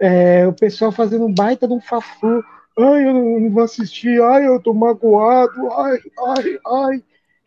[0.00, 2.42] é, o pessoal fazendo um baita de um faflu.
[2.78, 4.18] Ai, eu não, não vou assistir.
[4.22, 5.70] Ai, eu tô magoado.
[5.70, 5.98] Ai,
[6.28, 7.02] ai, ai.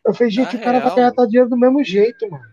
[0.06, 2.44] Eu falei, gente, Na o cara vai real- ganhar tá dinheiro do mesmo jeito, mano.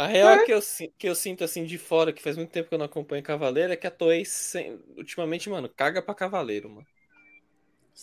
[0.00, 0.60] A real é que eu,
[0.96, 3.72] que eu sinto assim de fora, que faz muito tempo que eu não acompanho Cavaleiro,
[3.72, 6.86] é que a Toei sem- ultimamente, mano, caga pra Cavaleiro, mano.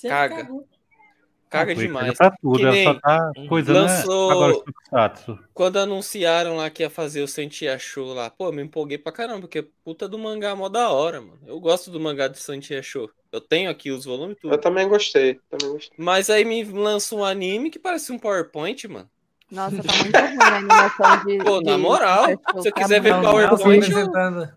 [0.07, 0.47] Caga.
[1.49, 2.17] Caga Ah, Toei demais.
[2.17, 5.39] caga pra tudo, Que ela nem só tá coisando lançou- agora os Tokusatsu.
[5.55, 9.11] Quando anunciaram lá que ia fazer o Sentia Show lá, pô, eu me empolguei pra
[9.11, 11.39] caramba, porque puta do mangá mó da hora, mano.
[11.47, 13.09] Eu gosto do mangá do Sentia Show.
[13.31, 14.53] Eu tenho aqui os volumes tudo.
[14.53, 15.39] Eu também gostei.
[15.49, 15.95] Também gostei.
[15.97, 19.09] Mas aí me lança um anime que parece um PowerPoint, mano.
[19.51, 21.37] Nossa, tá muito ruim a animação de.
[21.43, 24.11] Pô, na moral, de- se eu tá quiser ver muito- PowerPoint, eu...
[24.11, 24.51] Mano,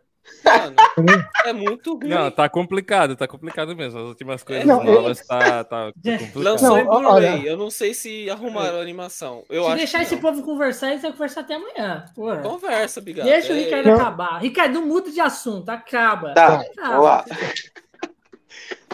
[1.45, 2.09] é muito ruim.
[2.09, 3.99] Não, tá complicado, tá complicado mesmo.
[3.99, 6.43] As últimas coisas Não, eu- novas tá, tá, tá complicado.
[6.43, 7.49] Lançou em Não, Blu-ray.
[7.49, 9.45] Eu não sei se arrumaram a animação.
[9.49, 10.23] Eu Se acho deixar que esse não.
[10.23, 12.05] povo conversar, eles vão conversar até amanhã.
[12.15, 12.39] Porra.
[12.39, 13.29] Conversa, Bigato.
[13.29, 13.95] Deixa o É- Ricardo Não.
[13.97, 14.39] acabar.
[14.41, 16.33] Ricardo, não muda de assunto, acaba.
[16.35, 16.89] Tá, Acaba.
[16.89, 17.25] vamos lá.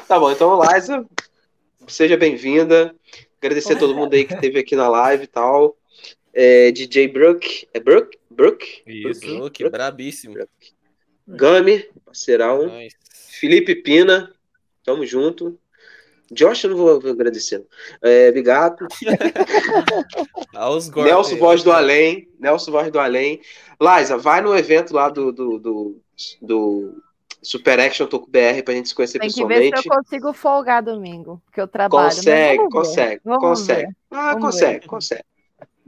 [0.08, 1.04] Tá bom, então, Liza,
[1.86, 2.94] seja bem-vinda.
[3.40, 5.76] Agradecer a todo mundo aí que esteve aqui na live e tal.
[6.38, 7.66] É, DJ Brook.
[7.72, 8.18] É Brook?
[8.30, 8.82] Brook?
[8.86, 10.36] Isso, que brabíssimo.
[11.26, 12.66] Gami, parceirão.
[12.66, 12.94] Nice.
[13.40, 14.30] Felipe Pina,
[14.84, 15.58] tamo junto.
[16.30, 17.64] Josh, eu não vou, agradecer.
[18.02, 18.86] É, Bigato.
[20.52, 22.28] Nelson Voz do Além.
[22.38, 23.40] Nelson Voz do Além.
[23.80, 26.00] Liza, vai no evento lá do, do, do,
[26.42, 27.02] do
[27.42, 29.88] Super Action Toku BR pra gente se conhecer Tem que ver se pessoalmente.
[29.88, 32.14] eu consigo folgar domingo, porque eu trabalho.
[32.14, 33.86] Consegue, consegue, consegue.
[33.86, 34.86] ver, Ah, vamos consegue, ver.
[34.86, 35.24] consegue.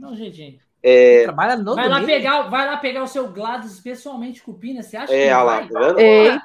[0.01, 0.59] Um jeitinho.
[0.81, 4.55] É, Trabalha no Vai lá, pegar, vai lá pegar o seu Gladys pessoalmente com o
[4.55, 4.81] Pina.
[4.81, 5.69] Você acha É, que olha lá, vai?
[5.69, 6.01] tá?
[6.01, 6.39] Ei,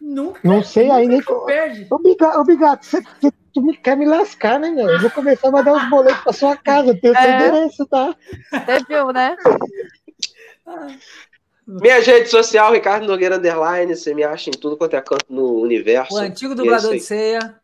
[0.00, 0.40] Nunca.
[0.44, 1.22] Não sei aí nem.
[1.46, 1.86] perde.
[1.90, 3.02] Ô, Bigato, ô, Bigato, você,
[3.54, 4.88] tu me quer me lascar, né, meu?
[4.90, 6.94] Eu vou começar a mandar uns boletos pra sua casa.
[7.00, 7.48] Tem o seu É.
[7.48, 8.14] endereço, tá?
[8.52, 9.34] você viu, né?
[11.66, 13.94] Minha rede social, Ricardo Nogueira Underline.
[13.94, 16.14] Você me acha em tudo quanto é canto no universo.
[16.14, 17.56] O antigo é dublador de ceia.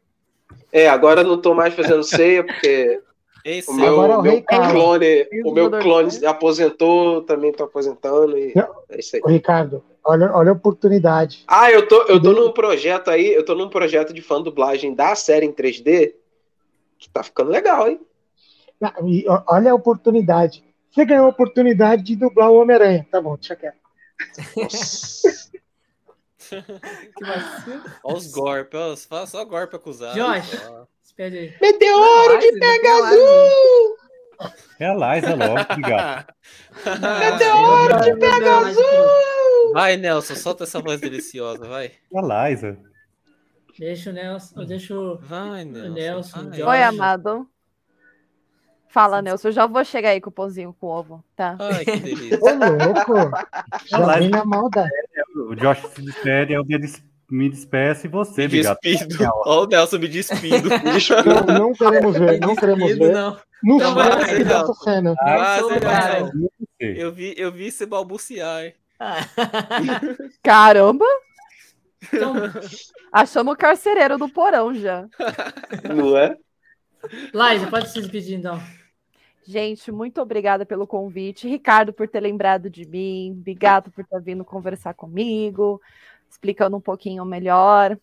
[0.72, 3.00] É, agora eu não tô mais fazendo ceia, porque
[3.44, 8.38] Esse o meu, Agora é o meu clone, o meu clone aposentou, também tô aposentando.
[8.38, 8.74] E Não.
[8.88, 9.22] é isso aí.
[9.22, 11.44] Ô, Ricardo, olha, olha a oportunidade.
[11.46, 14.94] Ah, eu tô, eu tô num projeto aí, eu tô num projeto de fã dublagem
[14.94, 16.14] da série em 3D,
[16.98, 18.00] que tá ficando legal, hein?
[18.82, 20.64] Ah, e, Olha a oportunidade.
[20.90, 23.06] Você ganhou a oportunidade de dublar o Homem-Aranha.
[23.10, 23.76] Tá bom, deixa quieto.
[26.46, 27.82] Que vacilo.
[28.04, 30.14] Olha os golpes, só golpe acusado.
[30.14, 30.50] Josh.
[31.16, 31.54] Espera aí.
[31.60, 33.20] Meteoro de Liza, Pegasus!
[34.80, 36.26] É a Liza logo, obrigado.
[37.20, 38.84] Meteoro de Pegasus!
[39.72, 41.92] Vai, Nelson, solta essa voz deliciosa, vai.
[42.12, 42.76] É a Liza.
[43.78, 44.64] Deixa o Nelson.
[44.64, 45.88] Deixa o, Vai, o Nelson.
[45.92, 46.38] Nelson.
[46.40, 46.58] o vai.
[46.58, 46.66] Josh.
[46.68, 47.48] Oi, amado.
[48.88, 49.48] Fala, Nelson.
[49.48, 51.56] Eu já vou chegar aí com o pãozinho com ovo, tá?
[51.58, 52.38] Ai, que delícia.
[52.40, 53.36] Ô, louco!
[53.86, 54.90] Já vem na maldade.
[55.48, 57.02] O Josh se despede, eu me des-
[57.34, 58.78] me despeço e você, Me obrigado.
[58.82, 59.30] despido.
[59.44, 60.68] Olha o Nelson me despindo.
[61.48, 63.12] Não, não queremos ver, não queremos Despido, ver.
[63.12, 63.38] não.
[63.62, 64.60] Não vai não.
[64.60, 65.14] essa cena.
[65.18, 66.30] Ah, vai.
[66.78, 68.74] Eu vi, eu vi você balbuciar, hein?
[70.42, 71.04] Caramba!
[72.12, 72.34] Então,
[73.10, 75.06] Achamos o carcereiro do porão já.
[75.96, 76.36] Não é?
[77.32, 78.60] Liza, pode se despedir então.
[79.46, 81.48] Gente, muito obrigada pelo convite.
[81.48, 83.32] Ricardo por ter lembrado de mim.
[83.36, 85.80] Bigato por ter vindo conversar comigo,
[86.34, 87.98] explicando um pouquinho melhor.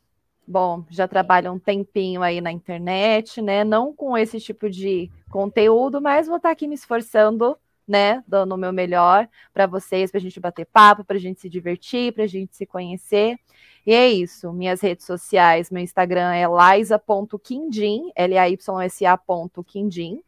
[0.47, 3.63] Bom, já trabalho um tempinho aí na internet, né?
[3.63, 8.57] Não com esse tipo de conteúdo, mas vou estar aqui me esforçando né, dando o
[8.57, 12.23] meu melhor para vocês, para a gente bater papo, para a gente se divertir, para
[12.23, 13.37] a gente se conhecer.
[13.85, 14.53] E é isso.
[14.53, 16.45] Minhas redes sociais, meu Instagram é
[16.77, 20.23] liza.quindim, L-A-Y-S-A.quindim.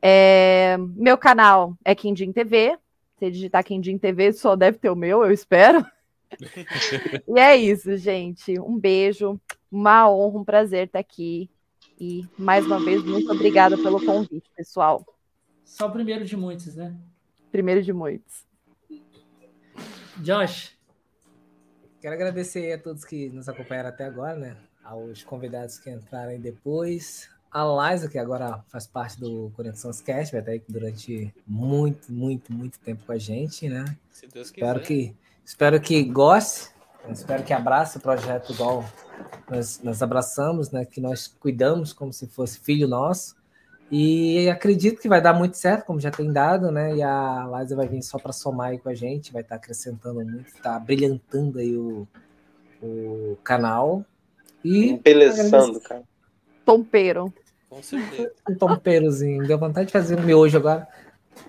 [0.00, 2.78] É, meu canal é Quindim TV.
[3.18, 5.84] Se digitar Quindim TV, só deve ter o meu, eu espero.
[7.28, 8.58] E é isso, gente.
[8.58, 11.50] Um beijo, uma honra, um prazer estar aqui.
[11.98, 15.04] E mais uma vez, muito obrigada pelo convite, pessoal.
[15.64, 16.94] Só o primeiro de muitos, né?
[17.52, 18.44] Primeiro de muitos.
[20.18, 20.74] Josh.
[22.00, 24.56] Quero agradecer a todos que nos acompanharam até agora, né?
[24.82, 27.30] Aos convidados que entraram aí depois.
[27.50, 32.52] A Liza, que agora faz parte do Conexões Cast, vai estar aí durante muito, muito,
[32.52, 33.96] muito tempo com a gente, né?
[34.10, 34.86] Se Deus Espero quiser.
[34.86, 36.70] que, espero que goste,
[37.10, 38.84] espero que abrace o projeto igual
[39.48, 40.84] nós, nós abraçamos, né?
[40.84, 43.36] Que nós cuidamos como se fosse filho nosso.
[43.90, 46.96] E acredito que vai dar muito certo, como já tem dado, né?
[46.96, 50.20] E a Liza vai vir só para somar aí com a gente, vai estar acrescentando
[50.24, 52.08] muito, está brilhantando aí o,
[52.82, 54.04] o canal.
[54.64, 56.02] E Embelezando, cara.
[56.64, 57.32] Tompeiro.
[57.68, 58.32] Com certeza.
[58.48, 59.46] um tompeirozinho.
[59.46, 60.88] Deu vontade de fazer um miojo agora.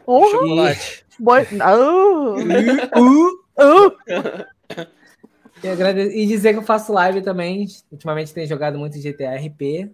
[0.05, 1.05] Oh, Chocolate.
[1.17, 2.35] Boi- Ah!
[2.37, 2.99] E,
[6.13, 7.65] e dizer que eu faço live também.
[7.91, 9.89] Ultimamente tenho jogado muito GTA RP.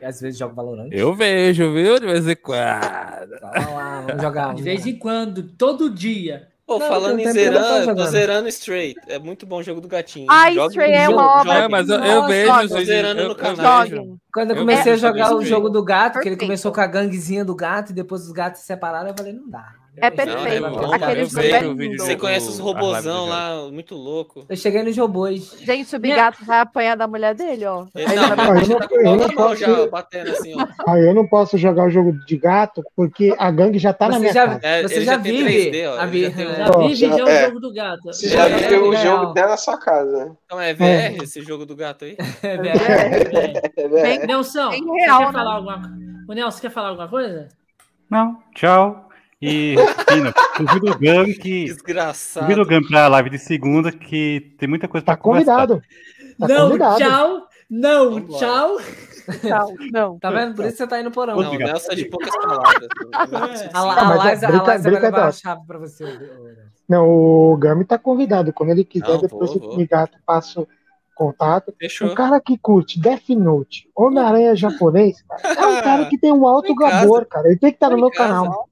[0.00, 0.88] E às vezes jogo Valorant.
[0.92, 1.98] Eu vejo, viu?
[1.98, 2.60] De vez em quando.
[3.40, 4.54] Vamos lá, vamos jogar.
[4.54, 6.48] De vez em quando, todo dia.
[6.66, 9.00] Pô, Não, falando em eu zerando, eu tô zerando Straight.
[9.06, 10.26] É muito bom o jogo do gatinho.
[10.28, 12.46] Ai, Joga- Stray é uma obra É, mas eu, eu Nossa, vejo.
[12.52, 12.68] joga.
[12.68, 13.86] Tô zerando eu- no eu canal.
[14.34, 15.46] Quando eu Eu comecei a vejo jogar o Stray.
[15.48, 16.40] jogo do gato, que ele Perfeito.
[16.40, 19.48] começou com a ganguezinha do gato e depois os gatos se separaram, eu falei, não
[19.48, 19.74] dá.
[19.98, 20.60] É perfeito.
[20.60, 21.76] Não, é bom, Aquele mano, eu jogo vejo é o lindo.
[21.76, 24.44] vídeo Você do- conhece os robozão lá, muito louco.
[24.48, 25.56] Eu cheguei nos robôs.
[25.60, 27.86] Gente, o Bigato vai apanhar da mulher dele, ó.
[27.94, 30.54] Ele, Aí não, vai- Ah, eu não- tá eu não na posso- já, batendo assim,
[30.60, 30.66] ó.
[30.86, 34.14] Ah, eu não posso jogar o jogo de gato porque a gangue já tá na
[34.14, 34.60] Você minha já, casa.
[34.62, 36.78] É, você já já vive 3D, ó, a ele vi- já tem é.
[36.88, 37.44] Vive já já- o é.
[37.46, 38.02] jogo do gato.
[38.04, 40.36] Você já É, viveu o é, jogo até na sua casa.
[40.44, 42.16] Então é VR esse jogo do gato aí?
[42.42, 43.70] É verdade.
[43.76, 44.26] É, né?
[44.26, 45.96] Nelson, você real, quer falar alguma coisa?
[46.28, 47.48] O Nelson quer falar alguma coisa?
[48.10, 49.05] Não, tchau.
[49.40, 51.64] E, Pina, convida o Gami que.
[51.72, 52.46] Desgraçado.
[52.46, 55.54] Convida o Gami pra live de segunda, que tem muita coisa Tá pra conversar.
[55.66, 55.82] convidado.
[56.38, 56.98] Tá não, convidado.
[56.98, 57.48] tchau.
[57.68, 58.76] Não, tchau.
[59.42, 60.18] Não, não.
[60.20, 60.54] Tá vendo?
[60.54, 61.36] Por isso você tá aí no porão.
[61.36, 61.58] Não, o.
[61.58, 62.88] Nelson é de poucas palavras.
[63.74, 66.04] A, a é a Liza vai levar a chave pra você.
[66.88, 68.52] Não, o Gami tá convidado.
[68.52, 69.76] Quando ele quiser, Não, depois vou, o vou.
[69.76, 70.68] Migato passa o
[71.14, 71.74] contato.
[71.78, 72.08] Fechou.
[72.08, 76.46] Um cara que curte Death Note, Homem-Aranha japonês, cara, é um cara que tem um
[76.46, 77.48] alto gabor, cara.
[77.48, 78.32] Ele tem que estar no Tô em meu casa.
[78.32, 78.68] canal.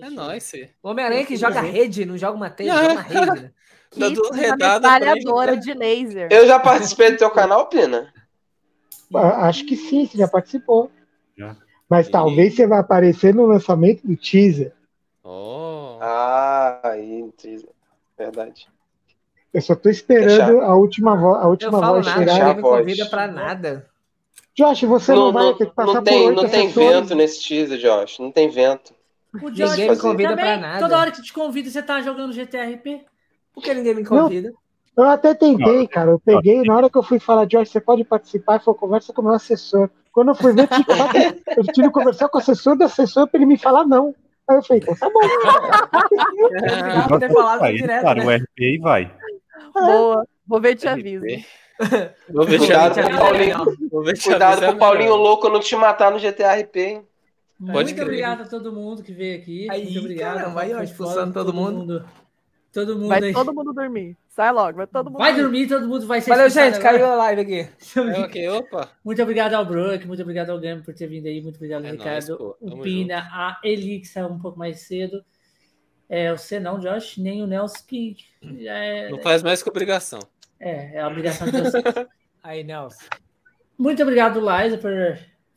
[0.00, 2.82] É nóis, Homem-Aranha que joga rede, não joga uma teia, Não.
[2.82, 3.42] joga uma rede.
[3.42, 3.50] né?
[3.96, 6.28] Dá duas Uma redadas de laser.
[6.30, 8.12] Eu já participei do teu canal, Pina?
[9.14, 10.90] Acho que sim, você já participou.
[11.36, 11.56] Já.
[11.88, 12.10] Mas Ih.
[12.10, 14.72] talvez você vai aparecer no lançamento do teaser.
[15.24, 15.96] Oh.
[16.02, 17.66] Ah, aí, entendi.
[18.16, 18.68] verdade.
[19.54, 22.34] Eu só tô esperando a última, vo a Eu última falo voz nada, chegar.
[22.34, 23.88] ninguém me convida pra nada.
[24.54, 26.66] Josh, você não, Não, vai não, ter que passar não por tem, oito não tem
[26.66, 26.90] assessores.
[27.00, 28.18] vento nesse teaser, Josh.
[28.18, 28.92] Não tem vento.
[29.42, 30.78] O Josh Ninguém me convida também, pra nada.
[30.80, 33.04] toda hora que te convida, você tá jogando GTRP.
[33.52, 34.52] Por que ninguém me convida?
[34.96, 36.10] Eu até tentei, cara.
[36.10, 39.22] Eu peguei, na hora que eu fui falar, Josh, você pode participar, falou, conversa com
[39.22, 39.88] o meu assessor.
[40.12, 40.68] Quando eu fui ver,
[41.56, 44.14] eu tive que, conversar com o assessor do assessor pra ele me falar não.
[44.48, 45.20] Aí eu falei, então tá bom.
[45.22, 48.26] Eu O poder falar vai, direto, claro, né?
[48.26, 49.14] o RP e vai.
[49.74, 50.26] Boa.
[50.46, 51.24] Vou ver te aviso.
[52.28, 53.20] Vou ver Cuidado te com o avisar.
[53.20, 53.88] Paulinho.
[53.90, 57.06] Vou ver te Cuidado com o Paulinho louco não te matar no GTRP, hein?
[57.58, 58.04] Pode Muito crer.
[58.04, 59.68] obrigado a todo mundo que veio aqui.
[59.70, 60.36] Aí, Muito obrigado.
[60.36, 62.08] caramba, aí, ó, expulsando foda, todo mundo.
[62.72, 63.32] Todo mundo Vai aí.
[63.32, 64.16] todo mundo dormir.
[64.28, 66.76] Sai logo, vai todo mundo Vai dormir, todo mundo vai ser Valeu, gente.
[66.76, 66.82] agora.
[66.82, 67.68] Caiu a live aqui.
[67.98, 68.90] É, ok, opa.
[69.04, 71.88] Muito obrigado ao Brook, muito obrigado ao Gami por ter vindo aí, muito obrigado ao
[71.88, 75.24] É Ricardo, nóis, o Pina, a Eli, que saiu um pouco mais cedo.
[76.08, 78.16] É, você não, Josh, nem o Nelson, que
[78.60, 80.20] já é, Não faz mais que obrigação.
[80.60, 81.82] é, é a obrigação de vocês.
[82.44, 83.04] Aí, Nelson.
[83.76, 84.92] muito obrigado, Liza, por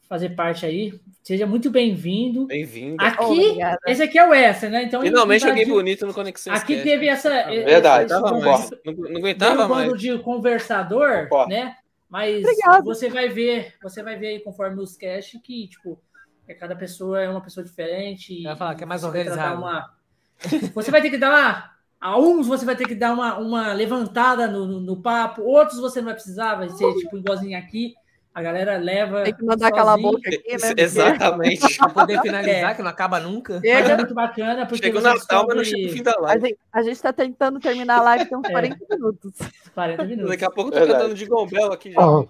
[0.10, 1.00] fazer parte aí.
[1.24, 2.48] Seja muito bem-vindo.
[2.48, 2.98] Bem-vindo.
[3.04, 3.78] Aqui, Obrigada.
[3.86, 4.84] esse aqui é o extra, né?
[4.84, 6.84] Então, Finalmente alguém invadiu- bonito no Conexão Aqui Cast.
[6.84, 7.30] teve essa.
[7.46, 8.72] Verdade, mais.
[8.84, 10.02] Não, não aguentava um bando mais.
[10.02, 11.50] de conversador, Concordo.
[11.54, 11.76] né?
[12.10, 12.82] Mas Obrigada.
[12.84, 16.02] você vai ver, você vai ver aí conforme os cast que, tipo,
[16.48, 18.42] é, cada pessoa é uma pessoa diferente.
[18.44, 19.62] Vai falar que é mais você vai tratar organizado.
[19.62, 20.72] Uma...
[20.74, 21.72] Você vai ter que dar uma.
[22.02, 25.80] A uns você vai ter que dar uma, uma levantada no, no, no papo, outros
[25.80, 27.94] você não vai precisar, vai ser tipo igualzinho aqui.
[28.34, 29.24] A galera leva.
[29.24, 30.12] Tem que mandar calar a sozinho.
[30.14, 30.74] boca aqui, né?
[30.78, 31.78] Exatamente.
[31.78, 32.74] Pra poder finalizar, É.
[32.76, 33.56] que não acaba nunca.
[33.56, 36.22] Mas é muito bacana, porque Chega o Natal, mas não chega o fim da A
[36.22, 36.48] live.
[36.48, 38.52] gente, a gente tá tentando terminar a live tem uns É.
[38.52, 39.32] 40 minutos.
[39.74, 40.30] 40 minutos.
[40.30, 41.00] Daqui a pouco eu tô Verdade.
[41.00, 42.00] cantando de gombel aqui já.
[42.00, 42.26] Ó,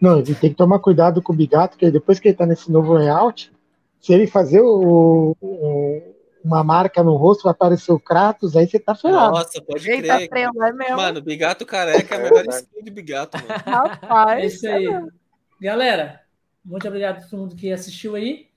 [0.00, 2.70] não, ele tem que tomar cuidado com o Bigato, porque depois que ele tá nesse
[2.72, 3.52] novo layout,
[4.00, 6.02] se ele fazer o, o-
[6.44, 9.32] uma marca no rosto, vai aparecer o Kratos, aí você tá ferrado.
[9.32, 10.28] Nossa, pode Eita, crer.
[10.28, 10.96] prelo, é mesmo?
[10.96, 13.62] Mano, Bigato careca é a melhor skin de Bigato, mano.
[13.64, 14.42] Rapaz.
[14.42, 14.86] É isso aí.
[15.60, 16.22] Galera,
[16.64, 18.48] muito obrigado a todo mundo que assistiu aí.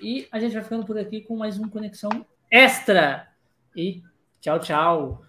[0.00, 3.28] E a gente vai ficando por aqui com mais um Conexão Extra.
[3.76, 4.02] E
[4.40, 5.27] tchau, tchau.